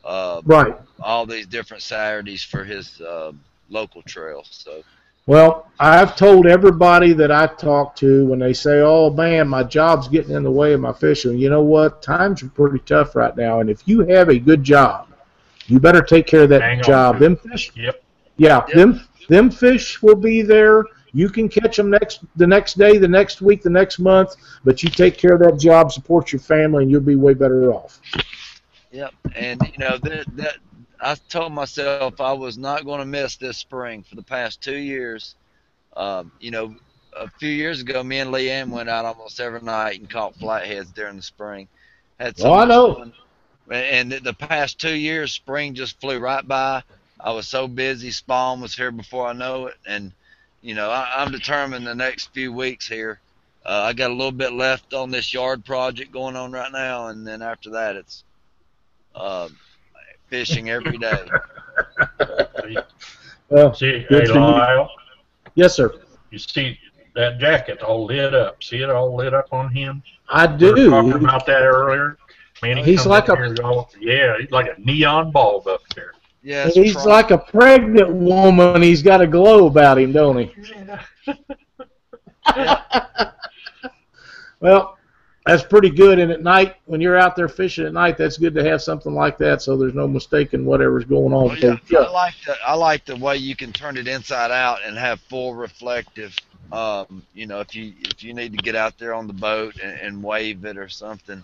Uh, 0.04 0.42
right. 0.46 0.76
All 1.00 1.26
these 1.26 1.46
different 1.46 1.84
Saturdays 1.84 2.44
for 2.44 2.64
his 2.64 3.00
uh, 3.02 3.34
local 3.70 4.02
trails. 4.04 4.48
So. 4.52 4.84
Well, 5.28 5.68
I've 5.80 6.16
told 6.16 6.48
everybody 6.48 7.14
that 7.14 7.32
I 7.32 7.46
talk 7.48 7.96
to 7.98 8.26
when 8.26 8.40
they 8.40 8.54
say, 8.54 8.80
"Oh 8.82 9.12
man, 9.12 9.48
my 9.48 9.62
job's 9.62 10.08
getting 10.08 10.36
in 10.36 10.44
the 10.44 10.50
way 10.52 10.74
of 10.74 10.80
my 10.82 10.94
fishing." 10.94 11.38
You 11.38 11.50
know 11.50 11.62
what? 11.62 12.02
Times 12.02 12.42
are 12.42 12.48
pretty 12.48 12.80
tough 12.80 13.16
right 13.16 13.36
now, 13.38 13.60
and 13.60 13.70
if 13.70 13.84
you 13.86 14.02
have 14.06 14.30
a 14.30 14.40
good 14.40 14.64
job, 14.64 15.08
you 15.68 15.80
better 15.80 16.02
take 16.02 16.26
care 16.26 16.44
of 16.44 16.50
that 16.50 16.62
Hang 16.62 16.82
job. 16.82 17.16
on. 17.16 17.22
Them 17.22 17.36
fish, 17.36 17.72
Yep. 17.76 18.02
yeah, 18.38 18.64
Yep. 18.68 18.76
them 18.76 19.02
them 19.30 19.50
fish 19.52 20.02
will 20.02 20.16
be 20.16 20.42
there. 20.42 20.86
You 21.14 21.30
can 21.30 21.50
catch 21.50 21.76
them 21.78 21.90
next 21.90 22.22
the 22.38 22.48
next 22.48 22.78
day, 22.78 22.98
the 22.98 23.08
next 23.08 23.42
week, 23.42 23.62
the 23.62 23.70
next 23.70 24.00
month, 24.00 24.36
but 24.64 24.82
you 24.82 24.90
take 24.90 25.18
care 25.18 25.34
of 25.34 25.42
that 25.42 25.60
job, 25.60 25.92
support 25.92 26.32
your 26.32 26.40
family, 26.40 26.84
and 26.84 26.92
you'll 26.92 27.02
be 27.02 27.16
way 27.16 27.34
better 27.34 27.72
off. 27.74 28.00
Yep, 28.92 29.14
and 29.36 29.62
you 29.72 29.78
know 29.78 29.98
that 29.98 30.26
that 30.38 30.58
I 31.02 31.16
told 31.30 31.54
myself 31.54 32.20
I 32.20 32.34
was 32.34 32.58
not 32.58 32.86
going 32.86 33.00
to 33.00 33.06
miss 33.06 33.38
this 33.38 33.58
spring 33.58 34.04
for 34.04 34.16
the 34.16 34.24
past 34.24 34.62
two 34.62 34.78
years. 34.78 35.36
Um, 35.96 36.32
you 36.40 36.52
know, 36.52 36.76
a 37.16 37.30
few 37.30 37.50
years 37.50 37.82
ago, 37.82 38.04
me 38.04 38.20
and 38.20 38.32
Leanne 38.32 38.70
went 38.70 38.90
out 38.90 39.06
almost 39.06 39.40
every 39.40 39.62
night 39.62 40.00
and 40.00 40.10
caught 40.10 40.36
flatheads 40.36 40.92
during 40.92 41.18
the 41.18 41.24
spring. 41.24 41.68
Had 42.20 42.38
so 42.38 42.50
Oh, 42.50 42.54
I 42.54 42.66
know. 42.66 42.96
fun. 42.96 43.14
And 43.70 44.12
the 44.12 44.34
past 44.34 44.80
two 44.80 44.96
years, 44.96 45.32
spring 45.34 45.74
just 45.74 46.00
flew 46.00 46.20
right 46.20 46.48
by. 46.48 46.84
I 47.20 47.32
was 47.32 47.48
so 47.48 47.68
busy. 47.68 48.12
Spawn 48.12 48.62
was 48.62 48.76
here 48.76 48.92
before 48.92 49.28
I 49.28 49.34
know 49.34 49.68
it, 49.68 49.76
and 49.86 50.14
you 50.62 50.76
know 50.76 50.90
I, 50.90 51.14
I'm 51.18 51.32
determined 51.32 51.86
the 51.86 51.96
next 51.96 52.34
few 52.34 52.54
weeks 52.54 52.88
here. 52.88 53.20
Uh, 53.66 53.82
I 53.90 53.94
got 53.94 54.12
a 54.12 54.14
little 54.14 54.32
bit 54.32 54.54
left 54.54 54.94
on 54.94 55.12
this 55.12 55.34
yard 55.34 55.66
project 55.66 56.12
going 56.12 56.36
on 56.36 56.52
right 56.52 56.72
now, 56.72 57.08
and 57.08 57.28
then 57.28 57.42
after 57.42 57.72
that, 57.72 57.96
it's 57.96 58.24
uh, 59.16 59.50
fishing 60.30 60.70
every 60.70 60.98
day. 60.98 61.28
Well, 63.50 63.74
See, 63.74 64.06
Good 64.10 64.28
hey. 64.28 64.34
Lyle, 64.34 64.90
yes, 65.56 65.74
sir. 65.76 65.94
you 66.32 66.38
see 66.38 66.78
that 67.16 67.40
jacket 67.40 67.82
all 67.82 68.04
lit 68.06 68.34
up. 68.36 68.62
See 68.62 68.82
it 68.82 68.90
all 68.90 69.16
lit 69.16 69.34
up 69.34 69.48
on 69.54 69.74
him? 69.74 70.04
I 70.28 70.54
We 70.54 70.70
were 70.74 70.90
talking 70.90 71.14
about 71.14 71.46
that 71.46 71.62
earlier. 71.62 72.18
Man, 72.62 72.76
he 72.76 72.84
He's 72.84 73.06
like 73.06 73.30
a- 73.30 73.64
all, 73.64 73.90
yeah, 74.02 74.36
he's 74.38 74.52
like 74.52 74.68
a 74.78 74.82
neon 74.82 75.32
bulb 75.32 75.66
up 75.68 75.80
there. 75.96 76.12
Yeah, 76.44 76.68
He's 76.68 76.94
pro- 76.94 77.06
like 77.06 77.32
a 77.32 77.38
pregnant 77.38 78.10
woman. 78.12 78.82
He's 78.82 79.02
got 79.02 79.22
a 79.22 79.28
glow 79.28 79.68
about 79.68 79.98
him, 79.98 80.12
don't 80.12 80.38
he? 80.40 80.54
Yeah. 82.56 83.32
well, 84.60 84.97
that's 85.48 85.64
pretty 85.64 85.90
good. 85.90 86.20
And 86.20 86.32
at 86.32 86.44
night, 86.44 86.76
when 86.86 87.02
you're 87.02 87.18
out 87.18 87.36
there 87.36 87.48
fishing 87.48 87.86
at 87.86 87.94
night, 87.94 88.18
that's 88.18 88.38
good 88.38 88.54
to 88.56 88.64
have 88.64 88.82
something 88.82 89.14
like 89.14 89.38
that, 89.38 89.62
so 89.62 89.78
there's 89.78 89.94
no 89.94 90.08
mistaking 90.08 90.66
whatever's 90.66 91.06
going 91.06 91.34
on. 91.34 91.58
So, 91.58 91.78
yeah, 91.90 92.00
I 92.00 92.10
like 92.10 92.34
the 92.46 92.56
I 92.66 92.74
like 92.74 93.06
the 93.06 93.16
way 93.16 93.38
you 93.38 93.56
can 93.56 93.72
turn 93.72 93.98
it 93.98 94.08
inside 94.08 94.52
out 94.52 94.80
and 94.86 94.98
have 94.98 95.20
full 95.22 95.56
reflective. 95.56 96.36
Um, 96.72 97.24
you 97.34 97.48
know, 97.48 97.62
if 97.62 97.76
you 97.76 97.94
if 98.02 98.24
you 98.24 98.34
need 98.34 98.52
to 98.52 98.58
get 98.58 98.76
out 98.76 98.98
there 98.98 99.14
on 99.14 99.28
the 99.28 99.34
boat 99.34 99.80
and, 99.82 100.00
and 100.00 100.24
wave 100.24 100.66
it 100.66 100.78
or 100.78 100.90
something, 100.90 101.44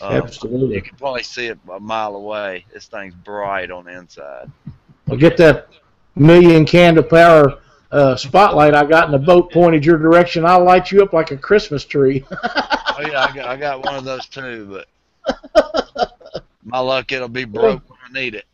um, 0.00 0.28
you 0.42 0.82
can 0.82 0.96
probably 0.96 1.22
see 1.22 1.46
it 1.46 1.58
a 1.72 1.80
mile 1.80 2.16
away. 2.16 2.64
This 2.72 2.86
thing's 2.86 3.14
bright 3.14 3.70
on 3.70 3.84
the 3.86 3.98
inside. 3.98 4.50
Well, 5.06 5.18
get 5.18 5.36
that 5.38 5.68
million 6.14 6.64
candle 6.66 7.04
power 7.04 7.58
uh, 7.90 8.16
spotlight 8.16 8.74
I 8.74 8.84
got 8.84 9.06
in 9.06 9.12
the 9.12 9.18
boat 9.18 9.52
pointed 9.52 9.84
your 9.84 9.98
direction. 9.98 10.44
I'll 10.44 10.64
light 10.64 10.90
you 10.90 11.02
up 11.02 11.12
like 11.12 11.30
a 11.30 11.36
Christmas 11.36 11.84
tree. 11.84 12.24
Oh 12.92 13.02
yeah, 13.06 13.24
I 13.24 13.34
got 13.34 13.48
I 13.48 13.56
got 13.56 13.82
one 13.82 13.94
of 13.94 14.04
those 14.04 14.26
too, 14.26 14.84
but 15.24 16.12
my 16.64 16.80
luck 16.80 17.10
it'll 17.12 17.28
be 17.28 17.46
broke 17.46 17.88
when 17.88 17.98
I 18.04 18.12
need 18.12 18.34
it. 18.34 18.44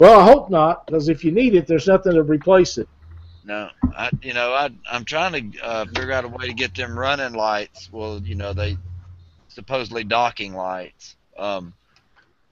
well, 0.00 0.18
I 0.18 0.24
hope 0.24 0.50
not, 0.50 0.84
because 0.84 1.08
if 1.08 1.22
you 1.22 1.30
need 1.30 1.54
it, 1.54 1.68
there's 1.68 1.86
nothing 1.86 2.14
to 2.14 2.24
replace 2.24 2.78
it. 2.78 2.88
No, 3.44 3.68
I 3.96 4.10
you 4.20 4.34
know 4.34 4.52
I 4.52 4.70
I'm 4.90 5.04
trying 5.04 5.52
to 5.52 5.60
uh, 5.62 5.84
figure 5.84 6.10
out 6.10 6.24
a 6.24 6.28
way 6.28 6.46
to 6.48 6.54
get 6.54 6.74
them 6.74 6.98
running 6.98 7.34
lights. 7.34 7.88
Well, 7.92 8.20
you 8.24 8.34
know 8.34 8.52
they 8.52 8.76
supposedly 9.46 10.02
docking 10.02 10.54
lights. 10.54 11.14
Um, 11.38 11.74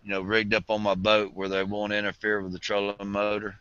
you 0.04 0.10
know, 0.10 0.20
rigged 0.20 0.54
up 0.54 0.70
on 0.70 0.82
my 0.82 0.94
boat 0.94 1.32
where 1.34 1.48
they 1.48 1.64
won't 1.64 1.92
interfere 1.92 2.40
with 2.40 2.52
the 2.52 2.60
trolling 2.60 3.08
motor. 3.08 3.56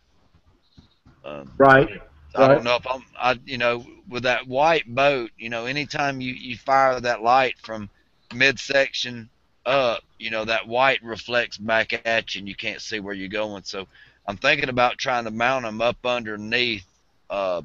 Um, 1.24 1.52
Right. 1.58 1.90
I 2.36 2.48
Right. 2.48 2.50
don't 2.50 2.64
know 2.64 2.76
if 2.78 2.88
I'm 2.88 3.04
I 3.20 3.40
you 3.46 3.58
know 3.58 3.86
with 4.10 4.24
that 4.24 4.48
white 4.48 4.88
boat, 4.88 5.32
you 5.38 5.50
know, 5.50 5.66
anytime 5.66 6.22
you 6.22 6.34
you 6.34 6.58
fire 6.58 7.00
that 7.00 7.24
light 7.24 7.56
from 7.64 7.90
midsection 8.34 9.30
up, 9.66 10.04
you 10.20 10.32
know 10.32 10.46
that 10.46 10.68
white 10.68 11.04
reflects 11.04 11.58
back 11.58 11.94
at 12.06 12.36
you 12.36 12.40
and 12.40 12.50
you 12.50 12.56
can't 12.56 12.82
see 12.82 13.00
where 13.00 13.16
you're 13.16 13.30
going. 13.30 13.64
So 13.64 13.88
I'm 14.28 14.38
thinking 14.38 14.70
about 14.70 14.98
trying 15.00 15.26
to 15.26 15.32
mount 15.32 15.66
them 15.66 15.82
up 15.82 15.98
underneath 16.06 16.86
uh, 17.30 17.64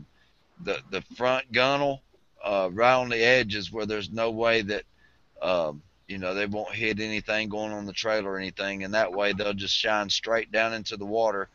the 0.65 0.81
the 0.91 1.03
front 1.17 1.53
gunnel, 1.53 2.03
uh, 2.45 2.71
right 2.73 2.95
on 2.95 3.11
the 3.11 3.23
edges 3.23 3.73
where 3.73 3.87
there's 3.87 4.11
no 4.11 4.31
way 4.31 4.63
that 4.63 4.85
um, 5.43 5.83
you 6.09 6.19
know 6.19 6.35
they 6.35 6.47
won't 6.47 6.75
hit 6.75 7.01
anything 7.01 7.49
going 7.49 7.73
on 7.73 7.87
the 7.87 7.93
trailer 7.95 8.33
or 8.33 8.39
anything, 8.39 8.85
and 8.85 8.95
that 8.95 9.13
way 9.13 9.33
they'll 9.33 9.55
just 9.55 9.77
shine 9.77 10.11
straight 10.11 10.53
down 10.53 10.75
into 10.75 10.97
the 10.97 11.07
water 11.07 11.49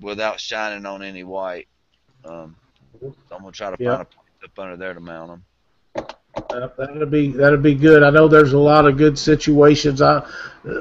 without 0.00 0.40
shining 0.40 0.86
on 0.86 1.02
any 1.02 1.24
white. 1.24 1.68
Um, 2.24 2.56
so 3.00 3.12
I'm 3.32 3.40
gonna 3.40 3.52
try 3.52 3.74
to 3.74 3.82
Yeah. 3.82 3.96
find 3.96 4.02
a 4.02 4.04
place 4.04 4.44
up 4.44 4.58
under 4.58 4.76
there 4.76 4.94
to 4.94 5.00
mount 5.00 5.28
them. 5.30 6.06
Uh, 6.50 6.68
that'd 6.78 7.10
be 7.10 7.32
that'd 7.32 7.62
be 7.62 7.74
good. 7.74 8.02
I 8.02 8.10
know 8.10 8.28
there's 8.28 8.52
a 8.52 8.58
lot 8.58 8.86
of 8.86 8.96
good 8.96 9.18
situations. 9.18 10.00
I, 10.00 10.22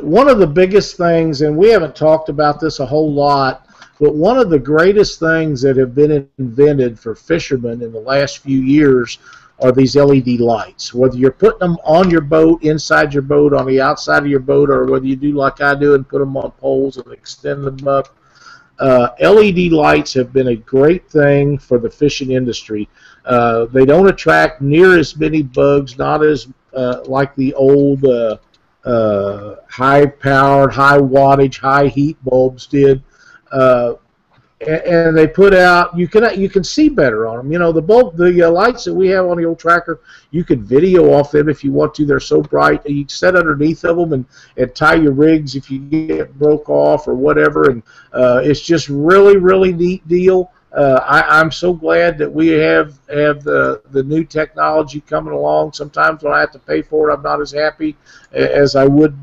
one 0.02 0.30
of 0.30 0.38
the 0.40 0.48
biggest 0.48 0.98
things, 0.98 1.42
and 1.42 1.58
we 1.58 1.70
haven't 1.70 1.96
talked 1.96 2.30
about 2.30 2.60
this 2.60 2.80
a 2.80 2.86
whole 2.86 3.12
lot, 3.12 3.68
but 4.00 4.16
one 4.16 4.38
of 4.38 4.50
the 4.50 4.60
greatest 4.60 5.20
things 5.20 5.62
that 5.64 5.76
have 5.78 5.96
been 5.96 6.28
invented 6.38 7.00
for 7.00 7.16
fishermen 7.16 7.82
in 7.82 7.92
the 7.92 8.00
last 8.00 8.40
few 8.40 8.60
years 8.60 9.18
are 9.62 9.72
these 9.72 9.96
LED 9.96 10.40
lights. 10.40 10.94
Whether 10.94 11.18
you're 11.18 11.32
putting 11.32 11.60
them 11.60 11.78
on 11.84 12.10
your 12.10 12.22
boat, 12.22 12.64
inside 12.64 13.14
your 13.14 13.24
boat, 13.24 13.54
on 13.54 13.66
the 13.66 13.82
outside 13.82 14.20
of 14.24 14.28
your 14.30 14.40
boat, 14.40 14.70
or 14.70 14.86
whether 14.86 15.06
you 15.06 15.16
do 15.16 15.34
like 15.34 15.62
I 15.62 15.76
do 15.76 15.96
and 15.96 16.08
put 16.08 16.20
them 16.20 16.38
on 16.38 16.52
poles 16.52 16.98
and 16.98 17.12
extend 17.12 17.66
them 17.66 17.88
up. 17.88 18.16
Uh, 18.80 19.10
LED 19.20 19.72
lights 19.72 20.14
have 20.14 20.32
been 20.32 20.50
a 20.50 20.56
great 20.56 21.10
thing 21.10 21.58
for 21.58 21.78
the 21.78 21.90
fishing 21.90 22.32
industry. 22.32 22.88
Uh, 23.26 23.66
they 23.66 23.86
don't 23.86 24.08
attract 24.08 24.62
near 24.62 24.98
as 24.98 25.18
many 25.18 25.42
bugs, 25.44 25.98
not 25.98 26.24
as 26.24 26.48
uh, 26.74 27.02
like 27.06 27.36
the 27.36 27.54
old 27.56 28.06
uh, 28.06 28.38
uh, 28.86 29.56
high-powered, 29.68 30.72
high 30.72 30.98
wattage, 30.98 31.60
high 31.60 31.88
heat 31.88 32.18
bulbs 32.24 32.68
did. 32.68 33.04
And 34.68 35.16
they 35.18 35.26
put 35.26 35.54
out 35.54 35.98
you 35.98 36.10
can 36.10 36.38
you 36.40 36.50
can 36.50 36.66
see 36.66 36.90
better 36.90 37.28
on 37.28 37.38
them. 37.38 37.52
You 37.52 37.60
know 37.60 37.72
the 37.72 37.82
bulb 37.82 38.18
the 38.18 38.44
uh, 38.44 38.52
lights 38.52 38.84
that 38.84 38.94
we 38.94 39.08
have 39.08 39.26
on 39.26 39.38
the 39.38 39.46
old 39.46 39.58
tracker, 39.58 40.02
you 40.32 40.44
can 40.44 40.64
video 40.64 41.14
off 41.14 41.32
them 41.32 41.48
if 41.48 41.64
you 41.64 41.72
want 41.72 41.94
to. 41.96 42.06
They're 42.06 42.20
so 42.20 42.42
bright. 42.42 42.86
You 42.86 43.06
can 43.06 43.10
set 43.10 43.38
underneath 43.38 43.86
of 43.86 43.96
them 43.96 44.12
and, 44.12 44.26
and 44.58 44.76
tie 44.76 44.96
your 44.96 45.14
rigs 45.14 45.56
if 45.56 45.72
you 45.72 45.80
get 45.80 46.38
broke 46.38 46.70
off 46.70 47.08
or 47.08 47.16
whatever. 47.16 47.70
And 47.70 47.84
uh, 48.12 48.42
it's 48.44 48.60
just 48.60 48.90
really 48.90 49.38
really 49.38 49.72
neat 49.72 50.06
deal. 50.10 50.52
Uh, 50.74 51.00
I, 51.08 51.40
I'm 51.40 51.52
so 51.52 51.74
glad 51.74 52.18
that 52.18 52.32
we 52.32 52.50
have 52.50 53.00
have 53.10 53.44
the 53.44 53.82
the 53.92 54.04
new 54.04 54.26
technology 54.26 55.02
coming 55.02 55.34
along. 55.34 55.72
Sometimes 55.72 56.22
when 56.22 56.34
I 56.34 56.42
have 56.42 56.52
to 56.52 56.60
pay 56.60 56.82
for 56.82 57.10
it, 57.10 57.14
I'm 57.14 57.24
not 57.24 57.40
as 57.40 57.52
happy 57.52 57.96
as 58.34 58.76
I 58.76 58.86
would 58.86 59.18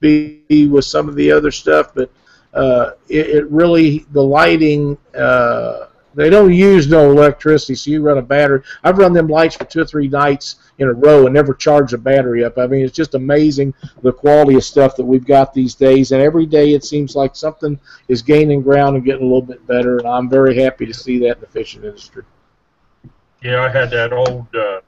be 0.00 0.68
with 0.70 0.84
some 0.84 1.08
of 1.08 1.14
the 1.14 1.32
other 1.32 1.50
stuff. 1.50 1.94
But 1.94 2.10
uh, 2.54 2.92
it, 3.08 3.30
it 3.30 3.50
really 3.50 4.06
the 4.12 4.22
lighting. 4.22 4.98
Uh, 5.16 5.86
they 6.14 6.28
don't 6.28 6.52
use 6.52 6.88
no 6.88 7.10
electricity, 7.10 7.74
so 7.74 7.90
you 7.90 8.02
run 8.02 8.18
a 8.18 8.22
battery. 8.22 8.62
I've 8.84 8.98
run 8.98 9.14
them 9.14 9.28
lights 9.28 9.56
for 9.56 9.64
two 9.64 9.80
or 9.80 9.86
three 9.86 10.08
nights 10.08 10.56
in 10.78 10.88
a 10.88 10.92
row 10.92 11.24
and 11.24 11.34
never 11.34 11.54
charged 11.54 11.94
the 11.94 11.98
battery 11.98 12.44
up. 12.44 12.58
I 12.58 12.66
mean, 12.66 12.84
it's 12.84 12.94
just 12.94 13.14
amazing 13.14 13.72
the 14.02 14.12
quality 14.12 14.56
of 14.56 14.64
stuff 14.64 14.94
that 14.96 15.04
we've 15.04 15.24
got 15.24 15.54
these 15.54 15.74
days. 15.74 16.12
And 16.12 16.20
every 16.20 16.44
day 16.44 16.74
it 16.74 16.84
seems 16.84 17.16
like 17.16 17.34
something 17.34 17.80
is 18.08 18.20
gaining 18.20 18.60
ground 18.60 18.96
and 18.96 19.04
getting 19.06 19.22
a 19.22 19.24
little 19.24 19.40
bit 19.40 19.66
better. 19.66 19.98
And 19.98 20.06
I'm 20.06 20.28
very 20.28 20.60
happy 20.60 20.84
to 20.84 20.92
see 20.92 21.18
that 21.20 21.36
in 21.36 21.40
the 21.40 21.46
fishing 21.46 21.82
industry. 21.82 22.24
Yeah, 23.42 23.62
I 23.62 23.68
had 23.70 23.90
that 23.92 24.12
old 24.12 24.54
uh, 24.54 24.80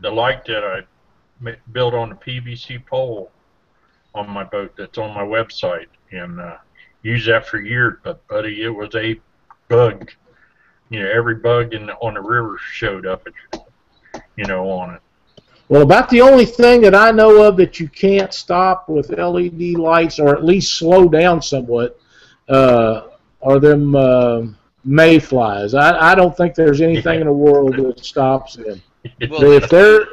the 0.00 0.10
light 0.10 0.44
that 0.44 0.62
I 0.62 1.54
built 1.72 1.94
on 1.94 2.12
a 2.12 2.16
PVC 2.16 2.84
pole 2.84 3.30
on 4.14 4.28
my 4.28 4.44
boat 4.44 4.74
that's 4.76 4.98
on 4.98 5.14
my 5.14 5.22
website 5.22 5.88
and 6.12 6.40
uh, 6.40 6.58
used 7.04 7.28
that 7.28 7.46
for 7.46 7.60
years. 7.60 7.98
But 8.02 8.26
buddy, 8.26 8.62
it 8.62 8.68
was 8.68 8.92
a 8.96 9.20
bug. 9.68 10.10
You 10.90 11.02
know, 11.02 11.10
every 11.10 11.36
bug 11.36 11.72
in 11.72 11.86
the, 11.86 11.94
on 11.94 12.14
the 12.14 12.20
river 12.20 12.58
showed 12.58 13.06
up. 13.06 13.26
You 14.36 14.44
know, 14.46 14.68
on 14.68 14.94
it. 14.94 15.00
Well, 15.68 15.82
about 15.82 16.10
the 16.10 16.20
only 16.20 16.44
thing 16.44 16.82
that 16.82 16.94
I 16.94 17.10
know 17.10 17.42
of 17.42 17.56
that 17.56 17.80
you 17.80 17.88
can't 17.88 18.34
stop 18.34 18.88
with 18.88 19.10
LED 19.10 19.78
lights, 19.78 20.18
or 20.18 20.34
at 20.34 20.44
least 20.44 20.76
slow 20.76 21.08
down 21.08 21.40
somewhat, 21.40 21.98
uh, 22.48 23.08
are 23.42 23.58
them 23.58 23.96
uh, 23.96 24.42
mayflies. 24.84 25.74
I, 25.74 26.12
I 26.12 26.14
don't 26.14 26.36
think 26.36 26.54
there's 26.54 26.80
anything 26.80 27.20
in 27.20 27.26
the 27.26 27.32
world 27.32 27.76
that 27.78 28.04
stops 28.04 28.56
them. 28.56 28.82
Well, 29.28 29.52
if 29.52 29.68
they're 29.70 30.06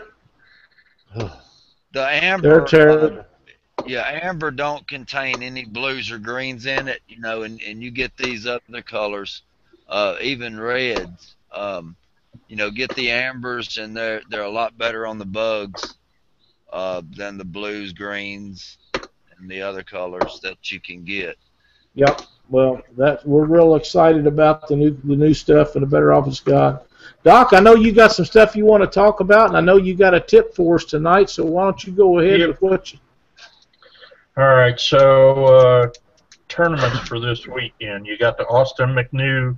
The 1.94 2.08
amber, 2.24 2.50
they're 2.50 2.66
terrible. 2.66 3.26
Yeah, 3.86 4.20
amber 4.24 4.52
don't 4.52 4.88
contain 4.88 5.42
any 5.42 5.66
blues 5.66 6.12
or 6.12 6.18
greens 6.20 6.66
in 6.66 6.88
it, 6.88 7.02
you 7.08 7.20
know, 7.20 7.44
and, 7.44 7.62
and 7.62 7.82
you 7.82 7.92
get 7.92 8.16
these 8.18 8.48
other 8.48 8.82
colors, 8.82 9.44
uh, 9.88 10.16
even 10.22 10.60
reds. 10.60 11.36
Um, 11.52 11.96
you 12.48 12.56
know, 12.56 12.72
get 12.72 12.94
the 12.96 13.12
ambers, 13.12 13.78
and 13.78 13.96
they're 13.96 14.22
they're 14.30 14.44
a 14.44 14.50
lot 14.50 14.78
better 14.78 15.06
on 15.08 15.18
the 15.18 15.26
bugs 15.26 15.96
uh, 16.72 17.02
than 17.16 17.38
the 17.38 17.46
blues, 17.46 17.94
greens, 17.94 18.78
and 19.38 19.50
the 19.50 19.62
other 19.62 19.84
colors 19.84 20.40
that 20.44 20.72
you 20.72 20.80
can 20.80 21.04
get. 21.04 21.38
Yep. 21.96 22.22
Well, 22.50 22.82
that 22.98 23.26
we're 23.26 23.46
real 23.46 23.76
excited 23.76 24.28
about 24.28 24.68
the 24.68 24.76
new 24.76 24.92
the 25.04 25.16
new 25.16 25.34
stuff 25.34 25.76
and 25.76 25.84
the 25.84 25.88
Better 25.88 26.14
Office 26.14 26.40
God. 26.40 26.82
Doc, 27.24 27.54
I 27.54 27.60
know 27.60 27.76
you 27.76 27.92
got 27.92 28.12
some 28.12 28.26
stuff 28.26 28.56
you 28.56 28.66
want 28.66 28.84
to 28.84 28.88
talk 28.88 29.20
about, 29.20 29.48
and 29.48 29.58
I 29.58 29.62
know 29.62 29.78
you 29.78 29.96
got 29.96 30.14
a 30.14 30.20
tip 30.20 30.54
for 30.56 30.76
us 30.76 30.86
tonight. 30.86 31.30
So 31.30 31.46
why 31.46 31.64
don't 31.66 31.84
you 31.86 31.94
go 31.94 32.20
ahead 32.20 32.40
Yep. 32.40 32.50
with 32.50 32.62
what 32.62 32.94
you? 32.94 33.00
All 34.38 34.48
right, 34.48 34.80
so 34.80 35.46
uh, 35.46 35.90
tournaments 36.48 37.00
for 37.00 37.20
this 37.20 37.48
weekend. 37.48 38.08
You 38.08 38.18
got 38.18 38.38
the 38.38 38.48
Austin 38.48 38.90
McNew 38.90 39.58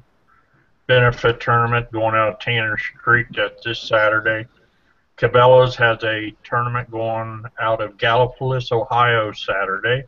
benefit 0.87 1.39
tournament 1.39 1.91
going 1.91 2.15
out 2.15 2.33
of 2.33 2.39
Tanner 2.39 2.77
Creek. 2.97 3.27
That's 3.35 3.63
this 3.63 3.79
Saturday. 3.79 4.47
Cabela's 5.17 5.75
has 5.75 6.03
a 6.03 6.33
tournament 6.43 6.89
going 6.89 7.43
out 7.61 7.81
of 7.81 7.97
Gallipolis, 7.97 8.71
Ohio, 8.71 9.31
Saturday. 9.31 10.05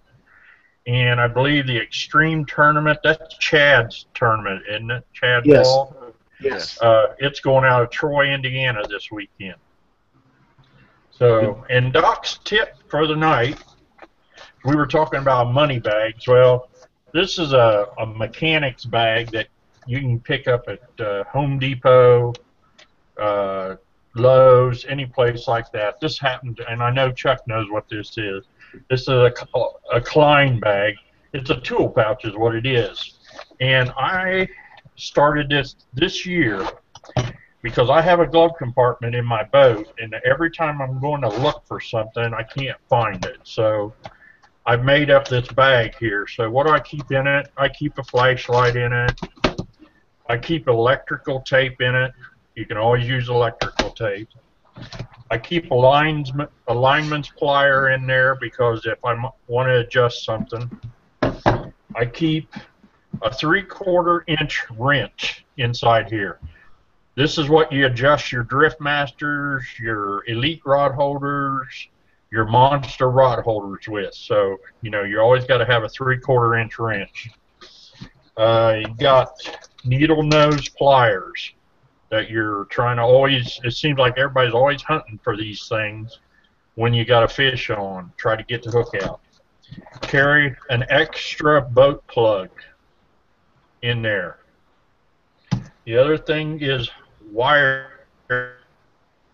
And 0.88 1.22
I 1.22 1.28
believe 1.28 1.68
the 1.68 1.78
Extreme 1.78 2.46
tournament, 2.46 3.00
that's 3.04 3.38
Chad's 3.38 4.08
tournament, 4.16 4.64
isn't 4.68 4.90
it? 4.90 5.06
Chad 5.14 5.46
Yes. 5.46 5.68
Ball? 5.68 6.14
Yes. 6.40 6.82
Uh, 6.82 7.14
it's 7.20 7.40
going 7.40 7.66
out 7.66 7.84
of 7.84 7.92
Troy, 7.92 8.32
Indiana 8.32 8.82
this 8.88 9.12
weekend. 9.12 9.56
So, 11.12 11.64
and 11.70 11.94
Doc's 11.94 12.40
tip 12.44 12.76
for 12.90 13.08
the 13.08 13.16
night, 13.16 13.58
we 14.66 14.76
were 14.76 14.88
talking 14.88 15.20
about 15.20 15.54
money 15.54 15.80
bags. 15.80 16.28
Well, 16.28 16.70
this 17.14 17.38
is 17.38 17.54
a, 17.54 17.88
a 18.00 18.06
mechanic's 18.06 18.84
bag 18.84 19.32
that 19.32 19.48
you 19.88 20.00
can 20.00 20.20
pick 20.20 20.48
up 20.48 20.68
at 20.68 21.06
uh, 21.06 21.24
Home 21.26 21.60
Depot, 21.60 22.34
uh, 23.20 23.76
Lowe's, 24.16 24.86
any 24.86 25.06
place 25.06 25.48
like 25.48 25.72
that. 25.72 26.00
This 26.02 26.18
happened, 26.18 26.60
and 26.68 26.82
I 26.82 26.90
know 26.90 27.12
Chuck 27.12 27.48
knows 27.48 27.70
what 27.70 27.88
this 27.90 28.18
is. 28.18 28.46
This 28.90 29.02
is 29.02 29.10
a, 29.10 29.32
a 29.94 30.02
Klein 30.02 30.60
bag. 30.60 30.96
it's 31.34 31.50
a 31.50 31.60
tool 31.62 31.90
pouch, 31.90 32.26
is 32.26 32.36
what 32.36 32.56
it 32.56 32.66
is. 32.66 33.20
And 33.60 33.92
I 33.98 34.48
started 34.96 35.50
this 35.50 35.76
this 35.94 36.26
year 36.26 36.66
because 37.62 37.90
I 37.90 38.02
have 38.02 38.20
a 38.20 38.28
glove 38.28 38.52
compartment 38.58 39.16
in 39.16 39.26
my 39.26 39.44
boat, 39.44 39.94
and 40.00 40.16
every 40.26 40.52
time 40.52 40.82
I'm 40.82 41.00
going 41.00 41.22
to 41.22 41.30
look 41.30 41.64
for 41.68 41.80
something, 41.80 42.34
I 42.34 42.44
can't 42.44 42.78
find 42.90 43.24
it. 43.26 43.40
So 43.44 43.94
I've 44.68 44.84
made 44.84 45.12
up 45.12 45.28
this 45.28 45.48
bag 45.50 45.96
here. 46.00 46.26
So 46.28 46.50
what 46.50 46.66
do 46.66 46.74
I 46.74 46.80
keep 46.80 47.12
in 47.12 47.28
it? 47.28 47.52
I 47.56 47.70
keep 47.70 47.98
a 48.00 48.04
flashlight 48.04 48.76
in 48.76 48.92
it. 48.94 49.20
I 50.28 50.38
keep 50.38 50.68
electrical 50.68 51.42
tape 51.42 51.82
in 51.82 51.94
it. 51.94 52.12
You 52.56 52.66
can 52.66 52.78
always 52.78 53.08
use 53.08 53.30
electrical 53.30 53.92
tape. 53.92 54.30
I 55.30 55.38
keep 55.38 55.70
a, 55.70 55.76
linesman, 55.76 56.48
plier 56.68 57.96
in 57.96 58.08
there 58.08 58.36
because 58.36 58.86
if 58.86 59.04
I 59.06 59.14
want 59.48 59.68
to 59.68 59.80
adjust 59.82 60.26
something. 60.26 60.70
I 61.96 62.06
keep 62.06 62.52
a 63.22 63.34
three-quarter 63.34 64.24
inch 64.28 64.64
wrench 64.78 65.46
inside 65.58 66.10
here. 66.10 66.40
This 67.16 67.38
is 67.38 67.50
what 67.50 67.72
you 67.72 67.86
adjust 67.86 68.32
your 68.32 68.44
drift 68.44 68.82
masters, 68.82 69.64
your 69.80 70.28
elite 70.28 70.62
rod 70.66 70.94
holders, 70.94 71.88
your 72.36 72.46
monster 72.46 73.10
rod 73.10 73.42
holders 73.46 73.88
with. 73.88 74.14
So, 74.14 74.58
you 74.82 74.92
know, 74.92 75.04
you 75.04 75.22
always 75.22 75.46
got 75.46 75.60
to 75.60 75.66
have 75.66 75.86
a 75.86 75.90
three-quarter 75.90 76.56
inch 76.56 76.78
wrench. 76.78 77.30
Uh, 78.36 78.76
you 78.80 78.94
got 79.00 79.30
needle 79.86 80.22
nose 80.22 80.68
pliers 80.68 81.54
that 82.10 82.30
you're 82.30 82.66
trying 82.66 82.98
to 82.98 83.04
always, 83.04 83.58
it 83.64 83.72
seems 83.72 83.98
like 83.98 84.18
everybody's 84.18 84.54
always 84.54 84.82
hunting 84.82 85.18
for 85.24 85.38
these 85.38 85.66
things 85.70 86.20
when 86.76 86.94
you 86.94 87.06
got 87.06 87.24
a 87.24 87.28
fish 87.28 87.70
on, 87.70 88.12
try 88.18 88.36
to 88.36 88.44
get 88.44 88.62
the 88.64 88.70
hook 88.70 88.94
out. 89.02 89.22
Carry 90.02 90.54
an 90.70 90.84
extra 90.90 91.62
boat 91.62 92.06
plug 92.08 92.50
in 93.82 94.02
there. 94.02 94.40
The 95.86 95.98
other 95.98 96.18
thing 96.18 96.62
is 96.62 96.90
wire 97.32 97.92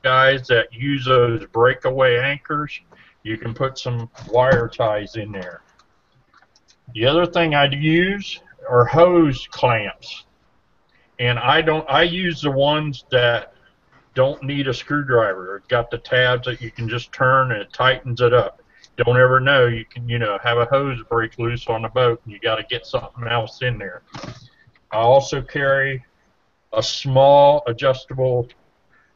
guys 0.04 0.48
that 0.48 0.74
use 0.74 1.06
those 1.06 1.46
breakaway 1.48 2.20
anchors. 2.20 2.80
You 3.24 3.38
can 3.38 3.54
put 3.54 3.78
some 3.78 4.10
wire 4.30 4.68
ties 4.68 5.16
in 5.16 5.32
there. 5.32 5.62
The 6.94 7.06
other 7.06 7.26
thing 7.26 7.56
I'd 7.56 7.74
use 7.74 8.40
are 8.68 8.86
hose 8.86 9.48
clamps. 9.52 10.26
And 11.20 11.38
I 11.38 11.62
don't 11.62 11.88
I 11.90 12.04
use 12.04 12.42
the 12.42 12.52
ones 12.52 13.06
that 13.12 13.54
don't 14.14 14.42
need 14.44 14.68
a 14.68 14.74
screwdriver. 14.74 15.58
It's 15.58 15.68
got 15.68 15.92
the 15.92 16.00
tabs 16.00 16.46
that 16.46 16.62
you 16.62 16.72
can 16.72 16.90
just 16.90 17.12
turn 17.12 17.52
and 17.52 17.62
it 17.62 17.72
tightens 17.72 18.22
it 18.22 18.34
up. 18.34 18.62
Don't 18.98 19.18
ever 19.18 19.40
know 19.40 19.68
you 19.68 19.86
can, 19.86 20.10
you 20.10 20.20
know, 20.20 20.38
have 20.44 20.58
a 20.58 20.66
hose 20.66 21.02
break 21.10 21.38
loose 21.40 21.68
on 21.68 21.84
the 21.84 21.90
boat 21.90 22.22
and 22.24 22.34
you 22.34 22.40
got 22.40 22.56
to 22.56 22.64
get 22.64 22.86
something 22.86 23.28
else 23.28 23.62
in 23.62 23.78
there. 23.78 24.02
I 24.92 24.98
also 24.98 25.42
carry 25.42 26.04
a 26.74 26.84
small 26.84 27.64
adjustable 27.68 28.48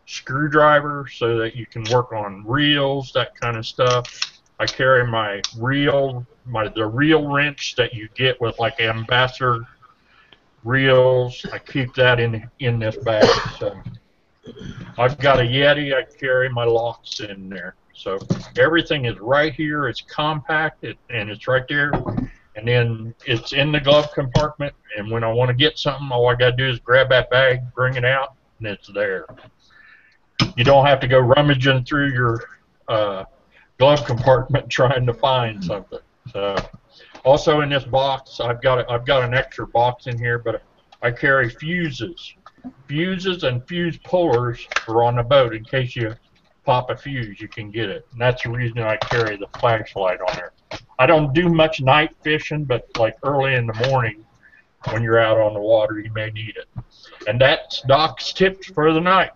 screwdriver 0.05 1.07
so 1.11 1.37
that 1.37 1.55
you 1.55 1.65
can 1.65 1.83
work 1.91 2.11
on 2.13 2.45
reels, 2.45 3.11
that 3.13 3.39
kind 3.39 3.57
of 3.57 3.65
stuff. 3.65 4.39
I 4.59 4.65
carry 4.65 5.05
my 5.05 5.41
reel, 5.57 6.25
my 6.45 6.67
the 6.69 6.85
reel 6.85 7.31
wrench 7.31 7.75
that 7.75 7.93
you 7.93 8.07
get 8.15 8.39
with 8.39 8.57
like 8.59 8.79
ambassador 8.79 9.65
reels. 10.63 11.45
I 11.51 11.59
keep 11.59 11.93
that 11.95 12.19
in 12.19 12.49
in 12.59 12.79
this 12.79 12.95
bag. 12.97 13.27
So 13.59 13.75
I've 14.97 15.17
got 15.19 15.39
a 15.39 15.43
Yeti. 15.43 15.93
I 15.93 16.03
carry 16.17 16.49
my 16.49 16.63
locks 16.63 17.19
in 17.19 17.49
there. 17.49 17.75
So 17.93 18.19
everything 18.57 19.05
is 19.05 19.19
right 19.19 19.53
here. 19.53 19.87
It's 19.87 20.01
compact, 20.01 20.83
it, 20.83 20.97
and 21.09 21.29
it's 21.29 21.47
right 21.47 21.67
there 21.67 21.91
and 22.55 22.67
then 22.67 23.13
it's 23.25 23.53
in 23.53 23.71
the 23.71 23.79
glove 23.79 24.11
compartment. 24.13 24.73
And 24.97 25.11
when 25.11 25.23
I 25.23 25.31
want 25.31 25.49
to 25.49 25.53
get 25.53 25.77
something, 25.77 26.09
all 26.11 26.27
I 26.27 26.35
got 26.35 26.51
to 26.51 26.55
do 26.55 26.67
is 26.67 26.79
grab 26.79 27.09
that 27.09 27.29
bag, 27.29 27.61
bring 27.73 27.95
it 27.95 28.05
out, 28.05 28.35
and 28.59 28.67
it's 28.67 28.87
there. 28.93 29.25
You 30.55 30.63
don't 30.63 30.85
have 30.85 30.99
to 31.01 31.07
go 31.07 31.19
rummaging 31.19 31.85
through 31.85 32.11
your 32.11 32.43
uh, 32.87 33.25
glove 33.77 34.05
compartment 34.05 34.69
trying 34.69 35.05
to 35.05 35.13
find 35.13 35.63
something. 35.63 35.99
So, 36.31 36.55
also 37.23 37.61
in 37.61 37.69
this 37.69 37.83
box, 37.83 38.39
I've 38.39 38.61
got 38.61 38.79
a, 38.79 38.91
I've 38.91 39.05
got 39.05 39.23
an 39.23 39.33
extra 39.33 39.67
box 39.67 40.07
in 40.07 40.17
here, 40.17 40.39
but 40.39 40.61
I 41.01 41.11
carry 41.11 41.49
fuses. 41.49 42.33
Fuses 42.87 43.43
and 43.43 43.65
fuse 43.67 43.97
pullers 43.99 44.67
are 44.87 45.03
on 45.03 45.17
the 45.17 45.23
boat 45.23 45.53
in 45.53 45.63
case 45.63 45.95
you 45.95 46.15
pop 46.65 46.89
a 46.89 46.97
fuse, 46.97 47.39
you 47.39 47.47
can 47.47 47.69
get 47.69 47.89
it. 47.89 48.07
And 48.11 48.19
that's 48.19 48.43
the 48.43 48.49
reason 48.49 48.79
I 48.79 48.97
carry 48.97 49.37
the 49.37 49.47
flashlight 49.59 50.19
on 50.19 50.35
there. 50.35 50.51
I 50.97 51.05
don't 51.05 51.33
do 51.33 51.47
much 51.49 51.79
night 51.79 52.15
fishing, 52.23 52.65
but 52.65 52.87
like 52.97 53.17
early 53.23 53.53
in 53.53 53.67
the 53.67 53.87
morning 53.87 54.25
when 54.89 55.03
you're 55.03 55.19
out 55.19 55.37
on 55.39 55.53
the 55.53 55.59
water, 55.59 55.99
you 55.99 56.11
may 56.13 56.29
need 56.31 56.57
it. 56.57 56.67
And 57.27 57.39
that's 57.39 57.81
Doc's 57.81 58.33
tips 58.33 58.67
for 58.67 58.93
the 58.93 59.01
night. 59.01 59.31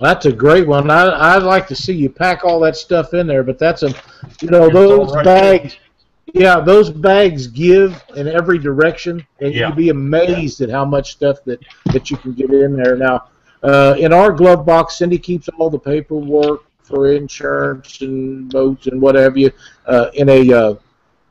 That's 0.00 0.26
a 0.26 0.32
great 0.32 0.66
one. 0.66 0.90
I, 0.90 1.36
I'd 1.36 1.42
like 1.44 1.68
to 1.68 1.76
see 1.76 1.92
you 1.92 2.10
pack 2.10 2.44
all 2.44 2.58
that 2.60 2.76
stuff 2.76 3.14
in 3.14 3.26
there, 3.26 3.44
but 3.44 3.58
that's 3.58 3.82
a, 3.82 3.94
you 4.40 4.50
know, 4.50 4.68
those 4.68 5.14
right 5.14 5.24
bags. 5.24 5.76
Yeah, 6.32 6.58
those 6.58 6.90
bags 6.90 7.46
give 7.46 8.02
in 8.16 8.26
every 8.26 8.58
direction, 8.58 9.24
and 9.40 9.54
yeah. 9.54 9.68
you'd 9.68 9.76
be 9.76 9.90
amazed 9.90 10.60
yeah. 10.60 10.66
at 10.66 10.72
how 10.72 10.84
much 10.84 11.12
stuff 11.12 11.44
that 11.44 11.60
that 11.92 12.10
you 12.10 12.16
can 12.16 12.32
get 12.32 12.50
in 12.50 12.76
there. 12.76 12.96
Now, 12.96 13.28
uh, 13.62 13.94
in 13.98 14.12
our 14.12 14.32
glove 14.32 14.66
box, 14.66 14.96
Cindy 14.96 15.18
keeps 15.18 15.48
all 15.48 15.70
the 15.70 15.78
paperwork 15.78 16.64
for 16.82 17.12
insurance 17.12 18.00
and 18.02 18.50
boats 18.50 18.86
and 18.86 19.00
what 19.00 19.14
have 19.14 19.36
you 19.36 19.50
uh, 19.86 20.10
in 20.14 20.28
a, 20.28 20.52
uh, 20.52 20.74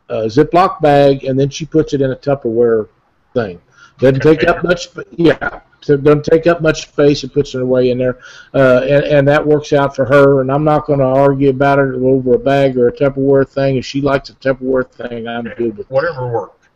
a 0.10 0.16
Ziploc 0.26 0.82
bag, 0.82 1.26
and 1.26 1.40
then 1.40 1.50
she 1.50 1.66
puts 1.66 1.94
it 1.94 2.02
in 2.02 2.12
a 2.12 2.16
Tupperware 2.16 2.90
thing. 3.34 3.62
Doesn't 4.04 4.22
take 4.22 4.44
up 4.44 4.66
much, 4.66 4.90
yeah. 5.12 5.62
So 5.80 5.96
doesn't 5.96 6.26
take 6.26 6.46
up 6.46 6.62
much 6.62 6.90
space 6.90 7.24
and 7.24 7.32
puts 7.32 7.56
it 7.56 7.62
away 7.62 7.90
in 7.90 7.98
there, 7.98 8.20
uh, 8.54 8.82
and, 8.82 9.06
and 9.06 9.28
that 9.30 9.46
works 9.46 9.72
out 9.72 9.96
for 9.96 10.04
her. 10.04 10.42
And 10.42 10.52
I'm 10.52 10.66
not 10.66 10.86
going 10.86 11.00
to 11.00 11.06
argue 11.06 11.50
about 11.50 11.80
it 11.80 11.96
over 11.96 12.34
a 12.34 12.40
bag 12.40 12.78
or 12.78 12.90
a 12.90 12.92
Tupperware 12.92 13.48
thing. 13.48 13.78
If 13.78 13.86
she 13.86 14.02
likes 14.02 14.30
a 14.30 14.34
Tupperware 14.34 14.92
thing, 14.92 15.26
I'm 15.26 15.46
good 15.46 15.78
with 15.78 15.90
whatever 15.90 16.28
works. 16.28 16.68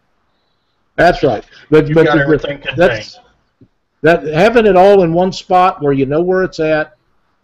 That's 0.95 1.21
right. 1.21 1.43
But 1.69 1.89
you 1.89 1.95
but 1.95 2.05
got 2.05 2.17
everything 2.17 2.63
that's, 2.77 3.19
that 4.01 4.23
having 4.23 4.65
it 4.65 4.77
all 4.77 5.03
in 5.03 5.11
one 5.11 5.33
spot 5.33 5.81
where 5.81 5.91
you 5.91 6.05
know 6.05 6.21
where 6.21 6.43
it's 6.43 6.61
at 6.61 6.96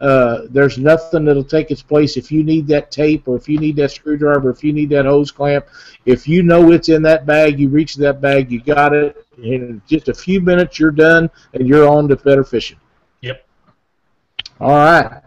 uh, 0.04 0.48
there's 0.50 0.78
nothing 0.78 1.24
that'll 1.24 1.46
take 1.46 1.72
its 1.72 1.82
place 1.82 2.18
if 2.18 2.30
you 2.30 2.44
need 2.44 2.68
that 2.68 2.92
tape 2.92 3.26
or 3.26 3.38
if 3.38 3.48
you 3.48 3.58
need 3.58 3.78
that 3.78 3.90
screwdriver, 3.90 4.50
if 4.50 4.62
you 4.62 4.74
need 4.74 4.90
that 4.90 5.06
hose 5.06 5.32
clamp. 5.32 5.66
If 6.06 6.28
you 6.28 6.44
know 6.44 6.74
it's 6.74 6.90
in 6.90 7.02
that 7.04 7.26
bag, 7.26 7.58
you 7.58 7.70
reach 7.70 7.96
that 7.96 8.20
bag, 8.20 8.52
you 8.52 8.62
got 8.62 8.94
it. 8.94 9.26
In 9.42 9.82
just 9.88 10.10
a 10.10 10.14
few 10.14 10.42
minutes, 10.42 10.78
you're 10.78 10.92
done 10.92 11.30
and 11.54 11.66
you're 11.66 11.88
on 11.88 12.10
to 12.10 12.18
better 12.18 12.44
fishing. 12.44 12.78
Yep. 13.22 13.48
All 14.60 14.72
right. 14.72 15.22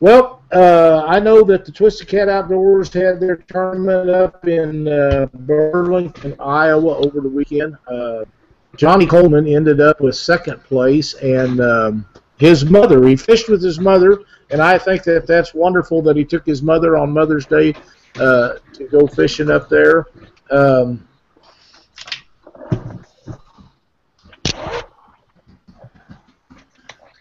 Well, 0.00 0.42
uh, 0.50 1.04
I 1.06 1.20
know 1.20 1.44
that 1.44 1.64
the 1.64 1.70
Twisted 1.70 2.08
Cat 2.08 2.28
Outdoors 2.28 2.92
had 2.92 3.20
their 3.20 3.36
tournament 3.36 4.10
up 4.10 4.48
in 4.48 4.88
uh, 4.88 5.26
Burlington, 5.32 6.34
Iowa 6.40 6.96
over 6.96 7.20
the 7.20 7.28
weekend. 7.28 7.76
Uh, 7.86 8.24
Johnny 8.76 9.06
Coleman 9.06 9.46
ended 9.46 9.80
up 9.80 10.00
with 10.00 10.16
second 10.16 10.64
place, 10.64 11.14
and 11.14 11.60
um, 11.60 12.06
his 12.42 12.64
mother. 12.64 13.06
He 13.06 13.14
fished 13.14 13.48
with 13.48 13.62
his 13.62 13.78
mother, 13.78 14.24
and 14.50 14.60
I 14.60 14.76
think 14.76 15.04
that 15.04 15.28
that's 15.28 15.54
wonderful 15.54 16.02
that 16.02 16.16
he 16.16 16.24
took 16.24 16.44
his 16.44 16.60
mother 16.60 16.96
on 16.96 17.12
Mother's 17.12 17.46
Day 17.46 17.72
uh, 18.16 18.54
to 18.72 18.88
go 18.88 19.06
fishing 19.06 19.48
up 19.48 19.68
there. 19.68 20.06
Um, 20.50 21.06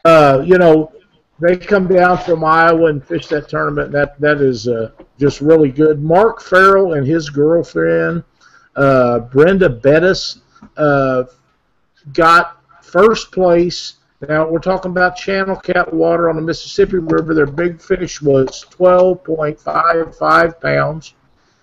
uh, 0.03 0.41
you 0.43 0.57
know, 0.57 0.91
they 1.39 1.55
come 1.55 1.87
down 1.87 2.17
from 2.17 2.43
Iowa 2.43 2.87
and 2.87 3.05
fish 3.05 3.27
that 3.27 3.47
tournament. 3.47 3.91
That 3.91 4.19
that 4.19 4.41
is 4.41 4.67
uh, 4.67 4.89
just 5.19 5.39
really 5.39 5.69
good. 5.69 6.01
Mark 6.01 6.41
Farrell 6.41 6.93
and 6.93 7.05
his 7.05 7.29
girlfriend, 7.29 8.23
uh, 8.75 9.19
Brenda 9.19 9.69
Bettis, 9.69 10.39
uh, 10.77 11.25
got 12.11 12.57
first 12.81 13.31
place 13.31 13.97
now 14.29 14.47
we're 14.47 14.59
talking 14.59 14.91
about 14.91 15.15
channel 15.15 15.55
cat 15.55 15.91
water 15.93 16.29
on 16.29 16.35
the 16.35 16.41
Mississippi 16.41 16.97
River. 16.97 17.33
Their 17.33 17.47
big 17.47 17.81
fish 17.81 18.21
was 18.21 18.65
12.55 18.69 20.61
pounds, 20.61 21.13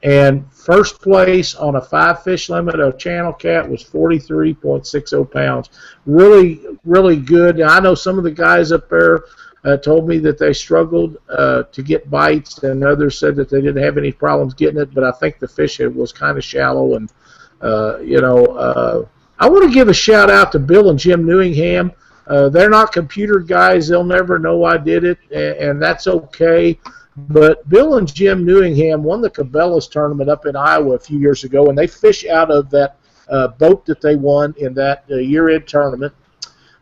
and 0.02 0.50
first 0.52 1.00
place 1.00 1.54
on 1.54 1.76
a 1.76 1.80
five 1.80 2.22
fish 2.22 2.48
limit 2.48 2.80
of 2.80 2.98
channel 2.98 3.32
cat 3.32 3.68
was 3.68 3.84
43.60 3.84 5.30
pounds. 5.32 5.70
Really, 6.06 6.60
really 6.84 7.16
good. 7.16 7.60
I 7.60 7.80
know 7.80 7.94
some 7.94 8.18
of 8.18 8.24
the 8.24 8.30
guys 8.30 8.72
up 8.72 8.88
there 8.88 9.24
uh, 9.64 9.76
told 9.76 10.08
me 10.08 10.18
that 10.18 10.38
they 10.38 10.52
struggled 10.52 11.18
uh, 11.28 11.64
to 11.64 11.82
get 11.82 12.10
bites, 12.10 12.62
and 12.62 12.84
others 12.84 13.18
said 13.18 13.36
that 13.36 13.48
they 13.50 13.60
didn't 13.60 13.82
have 13.82 13.98
any 13.98 14.12
problems 14.12 14.54
getting 14.54 14.80
it. 14.80 14.94
But 14.94 15.04
I 15.04 15.12
think 15.12 15.38
the 15.38 15.48
fish 15.48 15.78
was 15.78 16.12
kind 16.12 16.36
of 16.36 16.44
shallow, 16.44 16.94
and 16.94 17.12
uh, 17.60 17.98
you 17.98 18.20
know, 18.20 18.46
uh, 18.46 19.06
I 19.38 19.48
want 19.48 19.64
to 19.64 19.74
give 19.74 19.88
a 19.88 19.94
shout 19.94 20.30
out 20.30 20.52
to 20.52 20.58
Bill 20.58 20.90
and 20.90 20.98
Jim 20.98 21.24
Newingham. 21.24 21.92
Uh, 22.28 22.48
they're 22.48 22.70
not 22.70 22.92
computer 22.92 23.40
guys. 23.40 23.88
They'll 23.88 24.04
never 24.04 24.38
know 24.38 24.64
I 24.64 24.76
did 24.76 25.04
it, 25.04 25.18
and, 25.30 25.56
and 25.70 25.82
that's 25.82 26.06
okay. 26.06 26.78
But 27.16 27.68
Bill 27.68 27.96
and 27.96 28.12
Jim 28.12 28.44
Newingham 28.44 29.00
won 29.00 29.20
the 29.20 29.30
Cabela's 29.30 29.88
tournament 29.88 30.30
up 30.30 30.46
in 30.46 30.54
Iowa 30.54 30.94
a 30.94 30.98
few 30.98 31.18
years 31.18 31.42
ago, 31.44 31.68
and 31.68 31.76
they 31.76 31.86
fish 31.86 32.26
out 32.26 32.50
of 32.50 32.70
that 32.70 32.96
uh, 33.28 33.48
boat 33.48 33.84
that 33.86 34.00
they 34.00 34.14
won 34.14 34.54
in 34.58 34.74
that 34.74 35.04
uh, 35.10 35.16
year-end 35.16 35.66
tournament. 35.66 36.12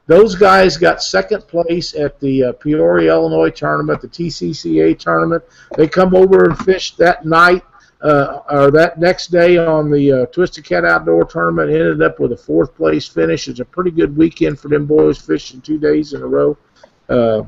Those 0.06 0.35
guys 0.36 0.77
got 0.77 1.02
second 1.02 1.48
place 1.48 1.94
at 1.94 2.20
the 2.20 2.44
uh, 2.44 2.52
Peoria, 2.52 3.12
Illinois 3.12 3.51
tournament, 3.51 4.01
the 4.01 4.09
TCCA 4.09 4.98
tournament. 4.98 5.43
They 5.77 5.89
come 5.89 6.14
over 6.14 6.44
and 6.44 6.56
fish 6.59 6.94
that 6.97 7.24
night 7.24 7.64
uh, 8.02 8.40
or 8.51 8.70
that 8.70 8.98
next 8.98 9.28
day 9.28 9.56
on 9.56 9.90
the 9.90 10.12
uh, 10.12 10.27
Twisted 10.27 10.64
Cat 10.64 10.85
Outdoor 10.85 11.24
Tournament. 11.24 11.70
Ended 11.70 12.02
up 12.02 12.20
with 12.20 12.32
a 12.32 12.36
fourth 12.36 12.74
place 12.74 13.09
finish. 13.09 13.48
It's 13.48 13.60
a 13.60 13.64
pretty 13.64 13.90
good 13.90 14.16
weekend 14.16 14.59
for 14.59 14.68
them 14.68 14.86
boys 14.86 15.18
fishing 15.18 15.60
two 15.60 15.78
days 15.78 16.12
in 16.12 16.23
a 16.23 16.27
row. 16.27 16.56
Uh, 17.09 17.43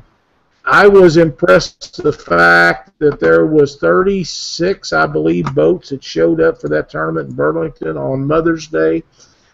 I 0.65 0.87
was 0.87 1.17
impressed 1.17 2.01
with 2.05 2.19
the 2.19 2.25
fact 2.25 2.99
that 2.99 3.21
there 3.21 3.47
was 3.47 3.77
36, 3.77 4.93
I 4.93 5.07
believe, 5.07 5.55
boats 5.55 5.89
that 5.89 6.05
showed 6.05 6.41
up 6.43 6.61
for 6.61 6.69
that 6.69 6.91
tournament 6.91 7.31
in 7.31 7.37
Burlington 7.37 7.97
on 7.97 8.27
Mother's 8.27 8.67
Day. 8.67 9.03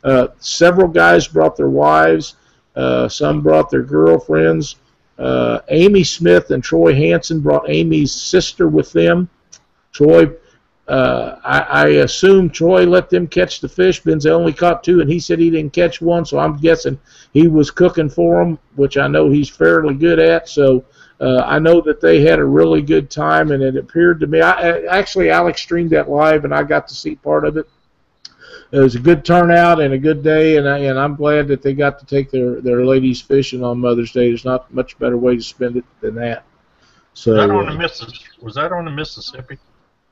Uh, 0.03 0.29
several 0.39 0.89
guys 0.89 1.29
brought 1.29 1.57
their 1.57 1.69
wives. 1.69 2.37
Uh, 2.75 3.09
some 3.09 3.43
brought 3.43 3.71
their 3.71 3.83
girlfriends. 3.83 4.77
Uh, 5.17 5.61
Amy 5.69 6.03
Smith 6.03 6.51
and 6.51 6.65
Troy 6.65 6.95
Hanson 6.95 7.41
brought 7.41 7.71
Amy's 7.71 8.13
sister 8.13 8.67
with 8.67 8.93
them. 8.93 9.29
Troy, 9.93 10.29
uh, 10.89 11.37
I, 11.43 11.61
I 11.61 11.87
assume 11.89 12.51
Troy 12.51 12.85
let 12.85 13.09
them 13.09 13.27
catch 13.27 13.61
the 13.61 13.69
fish. 13.69 14.01
Ben's 14.01 14.27
only 14.27 14.53
caught 14.53 14.85
two, 14.85 15.01
and 15.01 15.11
he 15.11 15.19
said 15.19 15.39
he 15.39 15.51
didn't 15.51 15.73
catch 15.73 16.03
one, 16.03 16.25
so 16.27 16.39
I'm 16.39 16.57
guessing 16.59 16.99
he 17.33 17.49
was 17.49 17.71
cooking 17.71 18.11
for 18.11 18.45
them, 18.45 18.59
which 18.77 18.99
I 18.99 19.09
know 19.09 19.31
he's 19.31 19.49
fairly 19.49 19.95
good 19.95 20.19
at. 20.19 20.49
So 20.49 20.85
uh, 21.21 21.43
I 21.47 21.59
know 21.59 21.81
that 21.81 22.01
they 22.03 22.21
had 22.21 22.39
a 22.39 22.45
really 22.45 22.83
good 22.83 23.11
time, 23.11 23.51
and 23.51 23.63
it 23.63 23.77
appeared 23.77 24.21
to 24.21 24.27
me. 24.27 24.43
I, 24.43 24.83
actually, 24.83 25.31
Alex 25.31 25.63
streamed 25.63 25.91
that 25.91 26.11
live, 26.11 26.45
and 26.45 26.55
I 26.55 26.63
got 26.63 26.87
to 26.89 26.95
see 26.95 27.15
part 27.15 27.47
of 27.47 27.57
it. 27.57 27.67
It 28.71 28.79
was 28.79 28.95
a 28.95 29.01
good 29.01 29.25
turnout 29.25 29.81
and 29.81 29.95
a 29.95 29.99
good 29.99 30.23
day, 30.23 30.57
and 30.57 30.69
I, 30.69 30.79
and 30.79 30.99
I'm 30.99 31.15
glad 31.15 31.49
that 31.49 31.63
they 31.63 31.75
got 31.75 31.99
to 32.01 32.07
take 32.07 32.31
their 32.31 32.61
their 32.61 32.85
ladies 32.85 33.23
fishing 33.23 33.63
on 33.63 33.79
Mother's 33.79 34.11
Day. 34.11 34.29
There's 34.29 34.45
not 34.45 34.73
much 34.75 34.99
better 34.99 35.17
way 35.17 35.37
to 35.37 35.43
spend 35.43 35.77
it 35.77 35.85
than 36.01 36.17
that. 36.17 36.45
So 37.15 37.33
Was 37.33 37.41
that 37.41 37.51
on 37.51 37.67
the 37.67 37.73
uh, 37.73 37.77
Missis- 37.77 38.29
Was 38.41 38.55
that 38.57 38.73
on 38.73 38.85
the 38.85 38.91
Mississippi? 38.91 39.59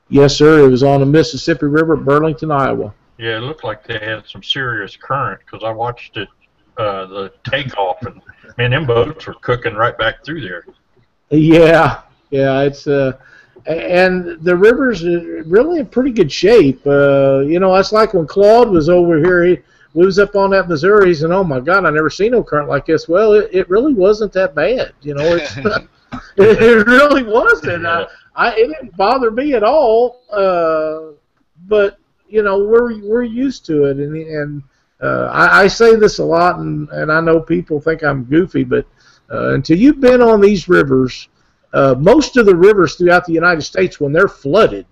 Yes, 0.09 0.35
sir. 0.35 0.65
It 0.65 0.69
was 0.69 0.83
on 0.83 0.99
the 0.99 1.05
Mississippi 1.05 1.65
River, 1.65 1.95
Burlington, 1.95 2.51
Iowa. 2.51 2.93
Yeah, 3.17 3.37
it 3.37 3.41
looked 3.41 3.63
like 3.63 3.85
they 3.85 3.99
had 3.99 4.23
some 4.27 4.43
serious 4.43 4.95
current 4.95 5.39
because 5.45 5.63
I 5.63 5.71
watched 5.71 6.17
it, 6.17 6.27
uh, 6.77 7.05
the 7.05 7.33
takeoff, 7.49 8.01
and 8.01 8.21
man, 8.57 8.71
them 8.71 8.85
boats 8.85 9.27
were 9.27 9.35
cooking 9.35 9.75
right 9.75 9.97
back 9.97 10.23
through 10.25 10.41
there. 10.41 10.65
Yeah, 11.29 12.01
yeah, 12.31 12.61
it's 12.61 12.87
uh, 12.87 13.13
and 13.65 14.43
the 14.43 14.55
river's 14.55 15.03
really 15.03 15.79
in 15.79 15.85
pretty 15.85 16.11
good 16.11 16.31
shape. 16.31 16.85
Uh, 16.85 17.39
you 17.39 17.59
know, 17.59 17.73
that's 17.73 17.91
like 17.91 18.13
when 18.13 18.27
Claude 18.27 18.69
was 18.69 18.89
over 18.89 19.17
here. 19.17 19.45
He, 19.45 19.59
we 19.93 20.05
was 20.05 20.17
up 20.17 20.35
on 20.35 20.49
that 20.51 20.67
Missouri, 20.67 21.15
and 21.21 21.31
oh 21.31 21.43
my 21.43 21.59
God, 21.59 21.85
I 21.85 21.91
never 21.91 22.09
seen 22.09 22.31
no 22.31 22.43
current 22.43 22.67
like 22.67 22.87
this. 22.87 23.07
Well, 23.07 23.33
it, 23.33 23.49
it 23.53 23.69
really 23.69 23.93
wasn't 23.93 24.33
that 24.33 24.55
bad. 24.55 24.93
You 25.01 25.13
know, 25.13 25.35
it's, 25.35 25.55
it, 25.57 25.87
it 26.37 26.87
really 26.87 27.23
wasn't. 27.23 27.85
I, 27.85 28.07
I, 28.35 28.51
it 28.55 28.67
didn't 28.67 28.97
bother 28.97 29.31
me 29.31 29.53
at 29.53 29.63
all. 29.63 30.21
Uh, 30.31 31.15
but 31.67 31.97
you 32.27 32.43
know, 32.43 32.63
we're 32.63 32.99
we're 33.01 33.23
used 33.23 33.65
to 33.67 33.85
it, 33.85 33.97
and 33.97 34.15
and 34.15 34.63
uh, 35.01 35.29
I, 35.31 35.63
I 35.63 35.67
say 35.67 35.95
this 35.95 36.19
a 36.19 36.25
lot, 36.25 36.59
and 36.59 36.89
and 36.89 37.11
I 37.11 37.21
know 37.21 37.39
people 37.39 37.79
think 37.79 38.03
I'm 38.03 38.23
goofy, 38.23 38.63
but 38.63 38.85
uh, 39.31 39.53
until 39.53 39.77
you've 39.77 40.01
been 40.01 40.21
on 40.21 40.41
these 40.41 40.67
rivers, 40.67 41.29
uh, 41.73 41.95
most 41.97 42.37
of 42.37 42.45
the 42.45 42.55
rivers 42.55 42.95
throughout 42.95 43.25
the 43.25 43.33
United 43.33 43.61
States, 43.61 43.99
when 43.99 44.13
they're 44.13 44.27
flooded, 44.27 44.85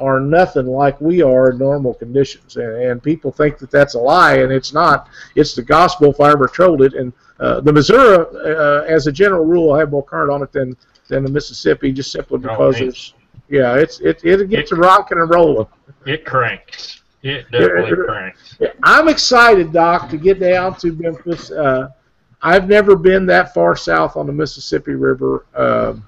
are 0.00 0.20
nothing 0.20 0.66
like 0.66 1.00
we 1.00 1.22
are 1.22 1.50
in 1.50 1.58
normal 1.58 1.94
conditions. 1.94 2.56
And, 2.56 2.82
and 2.82 3.02
people 3.02 3.30
think 3.30 3.58
that 3.58 3.70
that's 3.70 3.94
a 3.94 3.98
lie, 3.98 4.38
and 4.38 4.52
it's 4.52 4.72
not. 4.72 5.08
It's 5.34 5.54
the 5.54 5.62
gospel 5.62 6.10
if 6.10 6.20
I 6.20 6.30
ever 6.30 6.48
told 6.48 6.82
it. 6.82 6.94
And 6.94 7.12
uh, 7.40 7.60
the 7.60 7.72
Missouri, 7.72 8.26
uh, 8.54 8.82
as 8.82 9.06
a 9.06 9.12
general 9.12 9.44
rule, 9.44 9.68
will 9.68 9.78
have 9.78 9.90
more 9.90 10.04
current 10.04 10.30
on 10.30 10.42
it 10.42 10.52
than, 10.52 10.76
than 11.08 11.24
the 11.24 11.30
Mississippi, 11.30 11.92
just 11.92 12.12
simply 12.12 12.38
because 12.38 12.80
neat. 12.80 12.88
it's 12.88 13.14
yeah, 13.48 13.74
it's 13.74 14.00
it 14.00 14.24
it 14.24 14.48
gets 14.50 14.72
a 14.72 14.76
rocking 14.76 15.18
and 15.18 15.30
rolling. 15.30 15.66
It 16.06 16.24
cranks. 16.24 17.02
It 17.22 17.50
definitely 17.50 17.90
Yeah. 17.90 18.04
cranks. 18.04 18.58
I'm 18.82 19.08
excited, 19.08 19.72
Doc, 19.72 20.08
to 20.10 20.16
get 20.16 20.38
down 20.40 20.76
to 20.76 20.92
Memphis. 20.92 21.50
Uh, 21.50 21.88
I've 22.42 22.68
never 22.68 22.94
been 22.96 23.26
that 23.26 23.54
far 23.54 23.76
south 23.76 24.16
on 24.16 24.26
the 24.26 24.32
Mississippi 24.32 24.94
River. 24.94 25.46
Um 25.54 26.06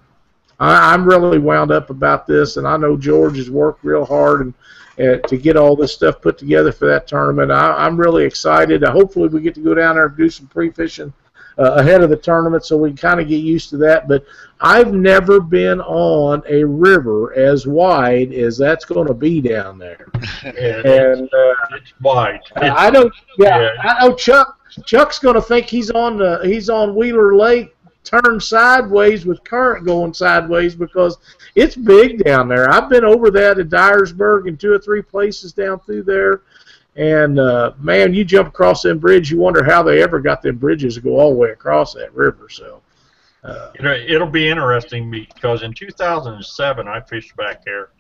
I, 0.61 0.93
I'm 0.93 1.09
really 1.09 1.39
wound 1.39 1.71
up 1.71 1.89
about 1.91 2.27
this, 2.27 2.57
and 2.57 2.67
I 2.67 2.77
know 2.77 2.97
George 2.97 3.37
has 3.37 3.49
worked 3.51 3.85
real 3.85 4.05
hard 4.05 4.53
and 4.99 5.23
to 5.29 5.37
get 5.37 5.57
all 5.57 5.77
this 5.77 5.93
stuff 5.95 6.21
put 6.21 6.37
together 6.37 6.73
for 6.73 6.87
that 6.89 7.07
tournament. 7.07 7.53
I, 7.53 7.87
I'm 7.87 7.97
really 7.97 8.25
excited. 8.25 8.83
Uh, 8.83 8.91
hopefully, 8.91 9.29
we 9.29 9.41
get 9.41 9.55
to 9.55 9.61
go 9.61 9.73
down 9.75 9.95
there 9.95 10.07
and 10.07 10.17
do 10.17 10.29
some 10.29 10.49
pre-fishing 10.49 11.13
uh, 11.59 11.75
ahead 11.75 12.03
of 12.03 12.11
the 12.11 12.17
tournament, 12.17 12.65
so 12.65 12.77
we 12.77 12.93
kind 12.93 13.21
of 13.21 13.29
get 13.29 13.43
used 13.43 13.71
to 13.71 13.77
that. 13.79 14.09
But 14.09 14.25
I've 14.61 14.93
never 14.93 15.41
been 15.41 15.81
on 15.81 16.43
a 16.49 16.65
river 16.65 17.35
as 17.35 17.67
wide 17.67 18.33
as 18.33 18.59
that's 18.59 18.85
going 18.85 19.07
to 19.09 19.15
be 19.15 19.41
down 19.41 19.79
there, 19.79 20.09
and. 20.43 21.29
Uh, 21.33 21.55
it's 21.73 21.93
wide. 22.01 22.41
It's, 22.57 22.77
I 22.77 22.91
know. 22.91 23.11
Yeah, 23.39 23.61
yeah. 23.61 23.71
I 23.83 24.07
know. 24.07 24.15
Chuck. 24.15 24.55
Chuck's 24.85 25.19
going 25.19 25.35
to 25.35 25.43
think 25.43 25.67
he's 25.67 25.91
on 25.91 26.19
the 26.19 26.41
he's 26.45 26.69
on 26.69 26.95
Wheeler 26.95 27.35
Lake, 27.35 27.75
turned 28.05 28.43
sideways 28.43 29.27
with 29.27 29.43
current 29.45 29.85
going 29.85 30.15
sideways 30.15 30.75
because 30.75 31.19
it's 31.55 31.77
big 31.77 32.25
down 32.25 32.49
there. 32.49 32.71
I've 32.71 32.89
been 32.89 33.05
over 33.05 33.31
that 33.33 33.59
at 33.59 33.69
Dyersburg 33.69 34.49
and 34.49 34.59
two 34.59 34.73
or 34.73 34.79
three 34.79 35.03
places 35.03 35.53
down 35.53 35.81
through 35.81 36.05
there, 36.05 36.43
and 36.99 37.39
uh, 37.39 37.73
man, 37.79 38.13
you 38.13 38.25
jump 38.25 38.49
across 38.49 38.83
them 38.83 38.99
bridge, 38.99 39.31
you 39.31 39.39
wonder 39.39 39.65
how 39.65 39.83
they 39.83 40.03
ever 40.03 40.21
got 40.21 40.43
them 40.43 40.57
bridges 40.57 40.97
to 40.97 41.01
go 41.01 41.19
all 41.19 41.31
the 41.31 41.37
way 41.37 41.51
across 41.51 41.95
that 41.95 42.13
river. 42.13 42.49
So. 42.51 42.83
Uh, 43.45 43.71
it'll 43.81 44.27
be 44.27 44.49
interesting 44.49 45.09
because 45.09 45.63
in 45.63 45.73
2007 45.73 46.89
I 46.89 47.01
fished 47.01 47.37
back 47.37 47.65
there, 47.65 47.91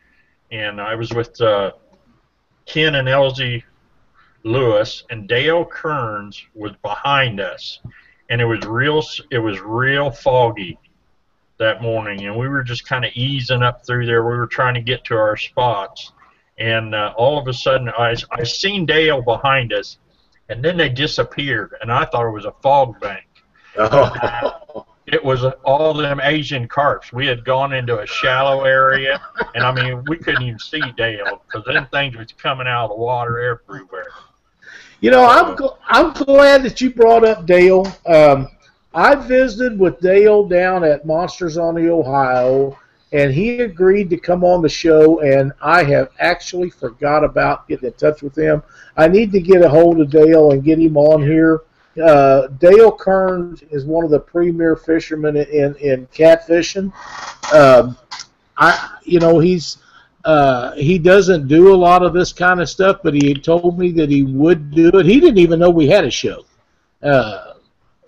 and 0.50 0.80
I 0.80 0.96
was 0.96 1.12
with 1.12 1.40
uh, 1.40 1.70
Ken 2.66 2.96
and 2.96 3.08
Elsie 3.08 3.64
Lewis, 4.42 5.04
and 5.10 5.28
Dale 5.28 5.64
Kearns 5.64 6.42
was 6.54 6.72
behind 6.82 7.40
us, 7.40 7.78
and 8.30 8.40
it 8.40 8.46
was 8.46 8.64
real. 8.66 9.02
It 9.30 9.38
was 9.38 9.60
real 9.60 10.10
foggy 10.10 10.76
that 11.58 11.82
morning, 11.82 12.26
and 12.26 12.36
we 12.36 12.48
were 12.48 12.64
just 12.64 12.86
kind 12.86 13.04
of 13.04 13.12
easing 13.14 13.62
up 13.62 13.86
through 13.86 14.06
there. 14.06 14.24
We 14.24 14.36
were 14.36 14.46
trying 14.46 14.74
to 14.74 14.80
get 14.80 15.04
to 15.04 15.14
our 15.14 15.36
spots, 15.36 16.12
and 16.58 16.94
uh, 16.94 17.14
all 17.16 17.38
of 17.38 17.48
a 17.48 17.52
sudden 17.52 17.88
I 17.90 18.16
I 18.30 18.44
seen 18.44 18.86
Dale 18.86 19.22
behind 19.22 19.72
us, 19.72 19.98
and 20.48 20.64
then 20.64 20.76
they 20.76 20.88
disappeared, 20.88 21.74
and 21.80 21.90
I 21.92 22.04
thought 22.04 22.26
it 22.26 22.32
was 22.32 22.44
a 22.44 22.54
fog 22.62 23.00
bank 23.00 23.24
it 25.12 25.24
was 25.24 25.44
all 25.64 25.94
them 25.94 26.20
Asian 26.22 26.68
carps. 26.68 27.12
We 27.12 27.26
had 27.26 27.44
gone 27.44 27.72
into 27.72 28.00
a 28.00 28.06
shallow 28.06 28.64
area, 28.64 29.20
and 29.54 29.64
I 29.64 29.72
mean, 29.72 30.04
we 30.08 30.16
couldn't 30.18 30.42
even 30.42 30.58
see 30.58 30.82
Dale 30.96 31.42
because 31.46 31.64
them 31.66 31.86
things 31.90 32.16
was 32.16 32.32
coming 32.32 32.66
out 32.66 32.84
of 32.84 32.90
the 32.90 32.96
water 32.96 33.38
everywhere. 33.38 34.08
You 35.00 35.10
know, 35.10 35.24
I'm 35.24 35.56
gl- 35.56 35.78
I'm 35.86 36.12
glad 36.12 36.62
that 36.64 36.80
you 36.80 36.92
brought 36.92 37.24
up 37.24 37.46
Dale. 37.46 37.86
Um, 38.06 38.48
I 38.92 39.14
visited 39.14 39.78
with 39.78 40.00
Dale 40.00 40.46
down 40.46 40.82
at 40.82 41.06
Monsters 41.06 41.56
on 41.56 41.74
the 41.74 41.90
Ohio, 41.90 42.76
and 43.12 43.32
he 43.32 43.60
agreed 43.60 44.10
to 44.10 44.16
come 44.18 44.44
on 44.44 44.62
the 44.62 44.68
show. 44.68 45.20
And 45.20 45.52
I 45.62 45.82
have 45.84 46.10
actually 46.18 46.70
forgot 46.70 47.24
about 47.24 47.66
getting 47.68 47.86
in 47.88 47.92
touch 47.94 48.22
with 48.22 48.36
him. 48.36 48.62
I 48.96 49.08
need 49.08 49.32
to 49.32 49.40
get 49.40 49.62
a 49.62 49.68
hold 49.68 50.00
of 50.00 50.10
Dale 50.10 50.52
and 50.52 50.62
get 50.62 50.78
him 50.78 50.96
on 50.96 51.22
here. 51.22 51.62
Uh, 52.02 52.46
Dale 52.58 52.92
Kearns 52.92 53.62
is 53.70 53.84
one 53.84 54.04
of 54.04 54.10
the 54.10 54.20
premier 54.20 54.76
fishermen 54.76 55.36
in 55.36 55.74
in 55.76 56.06
catfishing. 56.08 56.92
Um, 57.52 57.96
I, 58.56 58.98
you 59.02 59.18
know, 59.20 59.38
he's 59.40 59.78
uh, 60.24 60.72
he 60.74 60.98
doesn't 60.98 61.48
do 61.48 61.72
a 61.72 61.76
lot 61.76 62.02
of 62.02 62.12
this 62.12 62.32
kind 62.32 62.60
of 62.60 62.68
stuff, 62.68 62.98
but 63.02 63.14
he 63.14 63.34
told 63.34 63.78
me 63.78 63.90
that 63.92 64.10
he 64.10 64.22
would 64.22 64.70
do 64.70 64.88
it. 64.94 65.06
He 65.06 65.18
didn't 65.18 65.38
even 65.38 65.58
know 65.58 65.70
we 65.70 65.88
had 65.88 66.04
a 66.04 66.10
show. 66.10 66.44
Uh, 67.02 67.54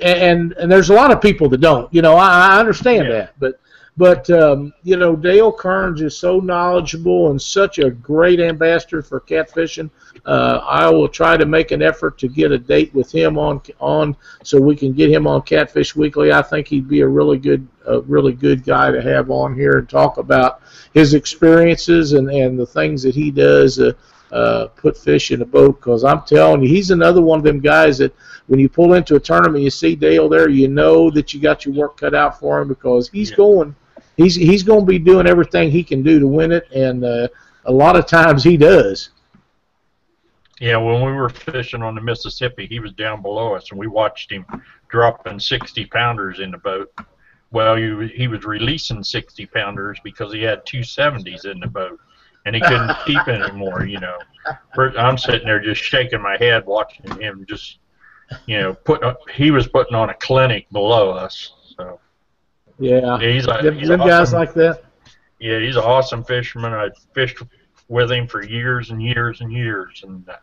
and 0.01 0.53
and 0.53 0.71
there's 0.71 0.91
a 0.91 0.95
lot 0.95 1.11
of 1.11 1.21
people 1.21 1.49
that 1.49 1.61
don't. 1.61 1.93
You 1.93 2.03
know, 2.03 2.17
I, 2.17 2.57
I 2.57 2.61
understand 2.61 3.07
Yeah. 3.09 3.13
that, 3.13 3.39
but 3.41 3.61
but 4.01 4.31
um, 4.31 4.73
you 4.83 4.97
know, 4.97 5.15
Dale 5.15 5.53
Kearns 5.53 6.01
is 6.01 6.17
so 6.17 6.41
knowledgeable 6.41 7.31
and 7.31 7.41
such 7.41 7.79
a 7.79 7.91
great 7.91 8.41
ambassador 8.41 9.03
for 9.03 9.21
catfishing. 9.21 9.91
Uh, 10.25 10.63
I 10.67 10.89
will 10.89 11.07
try 11.07 11.37
to 11.37 11.45
make 11.45 11.71
an 11.71 11.83
effort 11.83 12.17
to 12.21 12.29
get 12.29 12.51
a 12.51 12.57
date 12.59 12.95
with 12.95 13.13
him 13.13 13.37
on 13.37 13.61
on 13.79 14.17
so 14.43 14.59
we 14.59 14.75
can 14.75 14.95
get 14.95 15.11
him 15.11 15.27
on 15.27 15.43
Catfish 15.43 15.95
Weekly. 15.95 16.33
I 16.33 16.41
think 16.41 16.67
he'd 16.67 16.89
be 16.89 17.03
a 17.03 17.07
really 17.07 17.37
good 17.37 17.69
a 17.87 18.01
really 18.01 18.33
good 18.33 18.65
guy 18.65 18.91
to 18.91 19.03
have 19.03 19.31
on 19.31 19.55
here 19.55 19.77
and 19.77 19.87
talk 19.87 20.17
about 20.17 20.63
his 20.95 21.13
experiences 21.13 22.15
and, 22.15 22.31
and 22.31 22.59
the 22.59 22.65
things 22.65 23.03
that 23.03 23.15
he 23.15 23.31
does 23.31 23.77
to 23.77 23.95
uh, 24.33 24.69
put 24.77 24.97
fish 24.97 25.31
in 25.31 25.43
a 25.43 25.45
boat. 25.47 25.79
Because 25.79 26.05
I'm 26.05 26.23
telling 26.23 26.63
you, 26.63 26.71
he's 26.71 26.91
another 26.91 27.21
one 27.21 27.39
of 27.41 27.45
them 27.45 27.61
guys 27.61 27.99
that 27.99 28.15
when 28.47 28.61
you 28.61 28.71
pull 28.71 28.95
into 28.95 29.17
a 29.17 29.21
tournament, 29.21 29.63
you 29.63 29.69
see 29.69 29.95
Dale 29.95 30.31
there, 30.31 30.49
you 30.49 30.69
know 30.69 31.11
that 31.11 31.35
you 31.35 31.41
got 31.41 31.67
your 31.67 31.75
work 31.75 31.99
cut 32.01 32.15
out 32.15 32.41
for 32.41 32.63
him 32.63 32.69
because 32.69 33.11
he's 33.11 33.29
Yeah. 33.33 33.37
going 33.37 33.75
he's 34.21 34.35
he's 34.35 34.63
going 34.63 34.81
to 34.81 34.87
be 34.87 34.99
doing 34.99 35.27
everything 35.27 35.71
he 35.71 35.83
can 35.83 36.03
do 36.03 36.21
to 36.21 36.27
win 36.27 36.53
it, 36.53 36.71
and 36.73 37.05
uh, 37.05 37.29
a 37.65 37.73
lot 37.73 37.97
of 37.97 38.07
times 38.07 38.45
he 38.45 38.57
does. 38.57 39.11
Yeah, 40.61 40.77
when 40.77 41.03
we 41.03 41.13
were 41.13 41.31
fishing 41.31 41.83
on 41.83 41.95
the 41.95 42.03
Mississippi, 42.03 42.67
he 42.67 42.81
was 42.81 42.93
down 42.93 43.23
below 43.23 43.55
us, 43.55 43.71
and 43.71 43.81
we 43.81 43.87
watched 43.87 44.31
him 44.31 44.45
dropping 44.89 45.41
60 45.41 45.87
pounders 45.87 46.39
in 46.39 46.51
the 46.51 46.59
boat. 46.59 46.93
Well, 47.51 47.79
you, 47.79 48.01
he 48.01 48.29
was 48.29 48.45
releasing 48.45 49.03
60 49.03 49.47
pounders 49.47 49.99
because 50.05 50.35
he 50.35 50.43
had 50.43 50.67
two 50.67 50.81
70s 50.81 51.47
in 51.47 51.61
the 51.61 51.67
boat, 51.67 51.99
and 52.45 52.55
he 52.55 52.61
couldn't 52.61 52.95
keep 53.07 53.27
anymore. 53.27 53.87
You 53.87 54.01
know, 54.01 54.19
I'm 54.77 55.17
sitting 55.17 55.47
there 55.47 55.61
just 55.61 55.83
shaking 55.83 56.21
my 56.21 56.37
head 56.37 56.67
watching 56.67 57.11
him 57.19 57.47
just, 57.49 57.79
you 58.45 58.59
know, 58.59 58.75
put. 58.75 59.03
He 59.33 59.51
was 59.51 59.67
putting 59.67 59.95
on 59.95 60.11
a 60.11 60.15
clinic 60.15 60.69
below 60.71 61.11
us. 61.11 61.55
So 61.79 61.99
Yeah, 62.81 63.20
he's 63.20 63.47
a, 63.47 63.61
them, 63.62 63.78
he's 63.78 63.89
them 63.89 64.01
awesome. 64.01 64.11
guys 64.11 64.32
like 64.32 64.55
that. 64.55 64.85
Yeah, 65.39 65.59
he's 65.61 65.77
an 65.77 65.85
awesome 65.85 66.24
fisherman. 66.24 66.73
I 66.73 66.89
fished 67.15 67.43
with 67.89 68.11
him 68.11 68.27
for 68.27 68.43
years 68.43 68.90
and 68.90 69.02
years 69.02 69.43
and 69.43 69.52
years, 69.52 70.02
and 70.02 70.27
uh, 70.28 70.36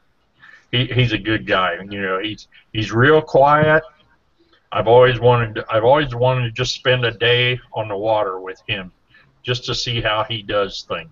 he, 0.72 0.86
he's 0.86 1.14
a 1.14 1.18
good 1.18 1.48
guy. 1.48 1.80
You 1.90 2.02
know, 2.02 2.20
he's 2.20 2.48
he's 2.74 2.92
real 2.92 3.22
quiet. 3.22 3.84
I've 4.72 4.88
always 4.88 5.20
wanted 5.20 5.56
to, 5.56 5.66
I've 5.70 5.84
always 5.84 6.14
wanted 6.14 6.44
to 6.44 6.52
just 6.52 6.76
spend 6.76 7.06
a 7.06 7.12
day 7.12 7.60
on 7.74 7.88
the 7.88 7.98
water 7.98 8.40
with 8.40 8.62
him, 8.68 8.92
just 9.42 9.66
to 9.66 9.74
see 9.74 10.00
how 10.00 10.24
he 10.30 10.44
does 10.44 10.86
things. 10.88 11.10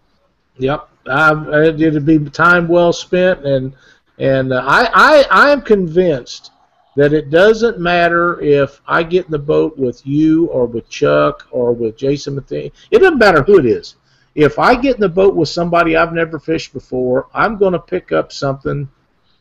Yep, 0.57 0.87
I, 1.07 1.61
it'd 1.63 2.05
be 2.05 2.19
time 2.29 2.67
well 2.67 2.93
spent, 2.93 3.43
and 3.45 3.73
and 4.19 4.53
uh, 4.53 4.63
I, 4.63 4.89
I 4.93 5.25
I 5.31 5.51
am 5.51 5.61
convinced 5.61 6.51
that 6.95 7.13
it 7.13 7.29
doesn't 7.29 7.79
matter 7.79 8.39
if 8.41 8.81
I 8.87 9.03
get 9.03 9.25
in 9.25 9.31
the 9.31 9.39
boat 9.39 9.77
with 9.77 10.05
you 10.05 10.47
or 10.47 10.65
with 10.65 10.89
Chuck 10.89 11.47
or 11.51 11.73
with 11.73 11.97
Jason 11.97 12.35
Matheny. 12.35 12.71
It 12.91 12.99
doesn't 12.99 13.17
matter 13.17 13.43
who 13.43 13.59
it 13.59 13.65
is. 13.65 13.95
If 14.33 14.59
I 14.59 14.75
get 14.75 14.95
in 14.95 15.01
the 15.01 15.09
boat 15.09 15.35
with 15.35 15.49
somebody 15.49 15.95
I've 15.95 16.13
never 16.13 16.39
fished 16.39 16.73
before, 16.73 17.27
I'm 17.33 17.57
going 17.57 17.73
to 17.73 17.79
pick 17.79 18.11
up 18.11 18.31
something 18.31 18.89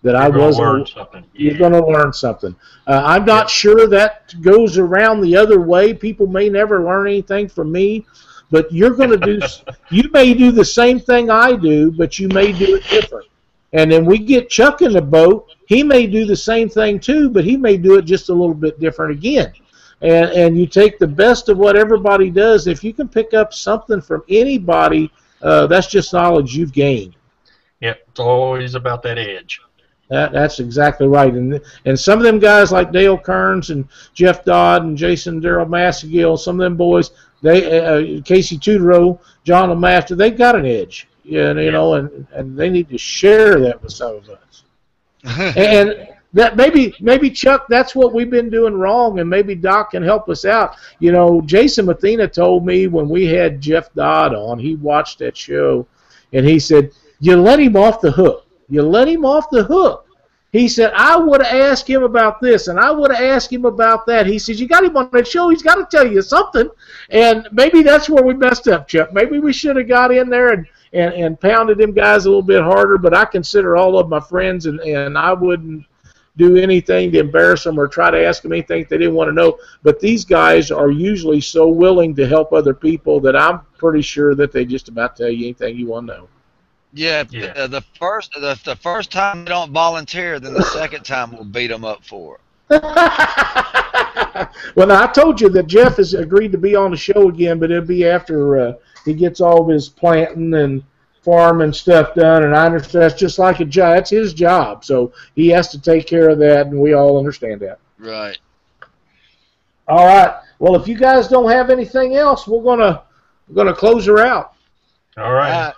that 0.03 0.15
I 0.15 0.25
You're 0.25 0.33
gonna 0.33 0.45
wasn't. 0.45 0.67
learn 0.67 0.87
something. 0.87 1.25
You're 1.33 1.59
going 1.59 1.73
to 1.73 1.85
learn 1.85 2.13
something. 2.13 2.55
Uh, 2.87 3.03
I'm 3.05 3.25
not 3.25 3.49
sure 3.49 3.89
that 3.89 4.35
goes 4.41 4.77
around 4.79 5.23
the 5.23 5.37
other 5.37 5.61
way. 5.61 5.95
People 5.95 6.27
may 6.27 6.49
never 6.49 6.85
learn 6.85 7.07
anything 7.07 7.49
from 7.49 7.73
me, 7.73 8.05
but 8.51 8.71
you're 8.73 8.95
going 8.95 9.11
to 9.11 9.17
do. 9.17 9.41
you 9.91 10.11
may 10.13 10.35
do 10.35 10.53
the 10.53 10.65
same 10.65 11.01
thing 11.01 11.31
I 11.31 11.57
do, 11.57 11.91
but 11.91 12.19
you 12.19 12.29
may 12.29 12.53
do 12.53 12.77
it 12.77 12.85
different. 12.89 13.27
And 13.75 13.91
then 13.91 14.07
we 14.07 14.19
get 14.19 14.49
Chuck 14.49 14.83
in 14.83 14.93
the 14.93 15.03
boat. 15.03 15.51
He 15.67 15.83
may 15.83 16.07
do 16.07 16.25
the 16.25 16.37
same 16.37 16.69
thing 16.69 17.01
too, 17.01 17.29
but 17.29 17.45
he 17.45 17.57
may 17.57 17.77
do 17.77 17.99
it 17.99 18.03
just 18.03 18.29
a 18.29 18.33
little 18.33 18.55
bit 18.55 18.81
different 18.81 19.13
again. 19.13 19.53
And 20.01 20.31
and 20.31 20.59
you 20.59 20.67
take 20.67 20.99
the 20.99 21.09
best 21.09 21.49
of 21.49 21.59
what 21.59 21.77
everybody 21.77 22.31
does. 22.31 22.67
If 22.67 22.85
you 22.85 22.95
can 22.95 23.09
pick 23.09 23.35
up 23.35 23.53
something 23.53 24.01
from 24.01 24.23
anybody, 24.29 25.11
uh, 25.43 25.67
that's 25.67 25.89
just 25.89 26.13
knowledge 26.13 26.57
you've 26.57 26.73
gained. 26.73 27.17
Yep, 27.81 28.01
it's 28.09 28.21
always 28.21 28.75
about 28.77 29.03
that 29.03 29.19
edge. 29.19 29.61
That, 30.09 30.33
that's 30.33 30.61
exactly 30.61 31.09
right. 31.09 31.33
And 31.33 31.61
and 31.85 31.99
some 31.99 32.19
of 32.19 32.25
them 32.25 32.39
guys 32.39 32.71
like 32.71 32.93
Dale 32.93 33.19
Kearns 33.19 33.71
and 33.71 33.89
Jeff 34.13 34.45
Dodd 34.45 34.85
and 34.85 34.97
Jason 34.97 35.41
Daryl 35.41 35.67
Massagill, 35.67 36.39
some 36.39 36.61
of 36.61 36.65
them 36.65 36.77
boys, 36.77 37.11
they 37.43 37.81
uh, 37.81 38.23
Casey 38.23 38.57
Tudorow, 38.57 39.19
John 39.43 39.71
LeMaster, 39.71 40.17
they've 40.17 40.37
got 40.37 40.55
an 40.55 40.67
edge. 40.67 41.09
Yeah, 41.25 41.53
you 41.55 41.71
know, 41.71 41.95
and, 41.95 42.27
and 42.33 42.57
they 42.57 42.69
need 42.69 42.91
to 42.91 42.99
share 42.99 43.59
that 43.61 43.83
with 43.83 43.93
some 43.93 44.17
of 44.17 44.29
us. 44.29 44.65
and 45.57 46.09
that 46.35 46.57
maybe 46.57 46.95
maybe 47.01 47.31
Chuck, 47.31 47.67
that's 47.69 47.95
what 47.95 48.13
we've 48.13 48.29
been 48.29 48.51
doing 48.51 48.75
wrong, 48.75 49.21
and 49.21 49.31
maybe 49.31 49.55
Doc 49.55 49.93
can 49.93 50.03
help 50.03 50.29
us 50.29 50.45
out. 50.45 50.77
You 50.99 51.13
know, 51.13 51.41
Jason 51.43 51.87
Mathena 51.87 52.29
told 52.29 52.67
me 52.67 52.89
when 52.89 53.09
we 53.09 53.25
had 53.25 53.61
Jeff 53.61 53.93
Dodd 53.95 54.35
on, 54.35 54.59
he 54.59 54.75
watched 54.75 55.21
that 55.21 55.37
show, 55.37 55.87
and 56.33 56.45
he 56.45 56.59
said, 56.59 56.91
"You 57.21 57.37
let 57.37 57.61
him 57.61 57.77
off 57.77 58.01
the 58.01 58.11
hook. 58.11 58.47
You 58.69 58.83
let 58.83 59.09
him 59.09 59.25
off 59.25 59.49
the 59.51 59.63
hook." 59.63 60.07
He 60.53 60.69
said, 60.69 60.93
"I 60.95 61.17
would 61.17 61.41
have 61.41 61.55
asked 61.55 61.89
him 61.89 62.03
about 62.03 62.41
this, 62.41 62.67
and 62.67 62.81
I 62.81 62.91
would 62.91 63.13
have 63.13 63.23
asked 63.23 63.53
him 63.53 63.65
about 63.65 64.05
that." 64.07 64.27
He 64.27 64.41
says, 64.41 64.61
"You 64.61 64.67
got 64.67 64.85
him 64.85 64.97
on 64.97 65.11
that 65.13 65.29
show. 65.29 65.49
He's 65.51 65.63
got 65.63 65.77
to 65.77 65.87
tell 65.89 66.07
you 66.07 66.21
something." 66.21 66.69
And 67.11 67.49
maybe 67.53 67.83
that's 67.83 68.11
where 68.11 68.25
we 68.25 68.35
messed 68.35 68.67
up, 68.67 68.89
Chuck. 68.89 69.13
Maybe 69.13 69.39
we 69.39 69.53
should 69.53 69.77
have 69.77 69.89
got 69.89 70.13
in 70.13 70.29
there 70.29 70.49
and, 70.49 70.67
and, 70.95 71.13
and 71.15 71.41
pounded 71.41 71.79
them 71.79 71.93
guys 71.93 72.25
a 72.25 72.29
little 72.29 72.43
bit 72.43 72.63
harder. 72.63 72.97
But 72.97 73.15
I 73.15 73.25
consider 73.25 73.77
all 73.77 73.99
of 73.99 74.09
my 74.09 74.21
friends, 74.21 74.67
and, 74.67 74.81
and 74.81 75.19
I 75.19 75.33
wouldn't 75.33 75.85
do 76.37 76.57
anything 76.57 77.13
to 77.13 77.21
embarrass 77.21 77.65
them 77.65 77.79
or 77.79 77.87
try 77.87 78.11
to 78.11 78.25
ask 78.25 78.43
them 78.43 78.53
anything 78.53 78.87
they 78.89 78.99
didn't 78.99 79.15
want 79.15 79.29
to 79.29 79.33
know. 79.33 79.59
But 79.83 80.01
these 80.01 80.25
guys 80.25 80.71
are 80.71 80.91
usually 80.91 81.41
so 81.41 81.69
willing 81.69 82.15
to 82.17 82.27
help 82.27 82.53
other 82.53 82.75
people 82.75 83.21
that 83.21 83.37
I'm 83.37 83.61
pretty 83.79 84.03
sure 84.03 84.35
that 84.35 84.53
they 84.53 84.65
just 84.65 84.89
about 84.89 85.17
tell 85.17 85.29
you 85.29 85.47
anything 85.47 85.77
you 85.77 85.87
want 85.87 86.09
to 86.09 86.15
know. 86.15 86.29
Yeah, 86.93 87.25
Yeah. 87.31 87.53
The, 87.53 87.69
the 87.69 87.85
first 87.99 88.33
the, 88.33 88.59
the 88.65 88.77
first 88.77 89.11
time 89.11 89.45
they 89.45 89.51
don't 89.51 89.73
volunteer, 89.73 90.39
then 90.39 90.55
the 90.55 90.63
second 90.63 91.05
time 91.05 91.33
we'll 91.33 91.45
beat 91.45 91.67
them 91.67 91.85
up 91.85 92.05
for 92.05 92.37
it. 92.37 92.41
well, 94.75 94.87
now, 94.87 95.03
I 95.03 95.07
told 95.13 95.41
you 95.41 95.49
that 95.51 95.67
Jeff 95.67 95.97
has 95.97 96.15
agreed 96.15 96.53
to 96.53 96.59
be 96.59 96.75
on 96.75 96.93
the 96.93 96.97
show 96.97 97.29
again, 97.29 97.59
but 97.59 97.71
it'll 97.71 97.85
be 97.85 98.07
after 98.07 98.59
uh, 98.59 98.73
he 99.05 99.15
gets 99.15 99.41
all 99.41 99.63
of 99.63 99.69
his 99.69 99.89
planting 99.89 100.55
and 100.55 100.83
farming 101.23 101.73
stuff 101.73 102.15
done. 102.15 102.45
And 102.45 102.55
I 102.55 102.67
understand 102.67 103.03
that's 103.03 103.19
just 103.19 103.39
like 103.39 103.61
a 103.61 103.65
job. 103.65 103.97
That's 103.97 104.11
his 104.11 104.35
job, 104.35 104.85
so 104.85 105.13
he 105.35 105.49
has 105.49 105.69
to 105.71 105.81
take 105.81 106.07
care 106.07 106.29
of 106.29 106.39
that, 106.39 106.67
and 106.67 106.79
we 106.79 106.93
all 106.95 107.19
understand 107.19 107.61
that. 107.61 107.79
Right. 107.99 108.39
All 109.89 110.07
right. 110.07 110.41
Well, 110.59 110.77
if 110.77 110.89
you 110.89 110.97
guys 110.97 111.29
don't 111.29 111.51
have 111.51 111.71
anything 111.71 112.17
else, 112.17 112.47
we're 112.47 112.63
gonna 112.63 113.03
we're 113.49 113.55
gonna 113.55 113.75
close 113.75 114.07
her 114.07 114.19
out. 114.19 114.55
All 115.17 115.33
right. 115.33 115.53
Uh, 115.53 115.73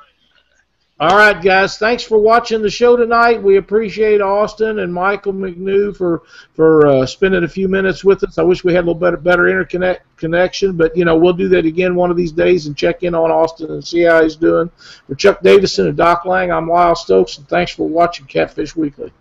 All 0.99 1.15
right, 1.15 1.43
guys. 1.43 1.77
Thanks 1.77 2.03
for 2.03 2.17
watching 2.17 2.63
the 2.63 2.71
show 2.71 2.97
tonight. 2.97 3.43
We 3.43 3.59
appreciate 3.59 4.23
Austin 4.23 4.79
and 4.79 4.95
Michael 4.95 5.35
McNew 5.35 5.95
for 5.95 6.23
for 6.55 6.87
uh, 6.87 7.05
spending 7.05 7.45
a 7.45 7.49
few 7.49 7.69
minutes 7.69 8.03
with 8.03 8.25
us. 8.25 8.39
I 8.39 8.43
wish 8.43 8.65
we 8.65 8.73
had 8.73 8.85
a 8.85 8.87
little 8.87 8.95
better 8.95 9.19
better 9.19 9.43
interconnect 9.43 10.01
connection, 10.17 10.75
but 10.75 10.97
you 10.97 11.05
know 11.05 11.15
we'll 11.15 11.35
do 11.35 11.51
that 11.51 11.67
again 11.67 11.97
one 11.97 12.11
of 12.11 12.17
these 12.17 12.33
days 12.33 12.67
and 12.67 12.75
check 12.75 13.03
in 13.03 13.15
on 13.15 13.31
Austin 13.31 13.73
and 13.73 13.87
see 13.87 14.05
how 14.05 14.23
he's 14.23 14.37
doing. 14.37 14.71
For 15.07 15.15
Chuck 15.15 15.43
Davison 15.43 15.87
and 15.87 15.99
Doc 15.99 16.25
Lang, 16.25 16.51
I'm 16.51 16.67
Lyle 16.67 16.97
Stokes, 16.97 17.37
and 17.37 17.47
thanks 17.47 17.73
for 17.73 17.87
watching 17.87 18.25
Catfish 18.25 18.75
Weekly. 18.75 19.13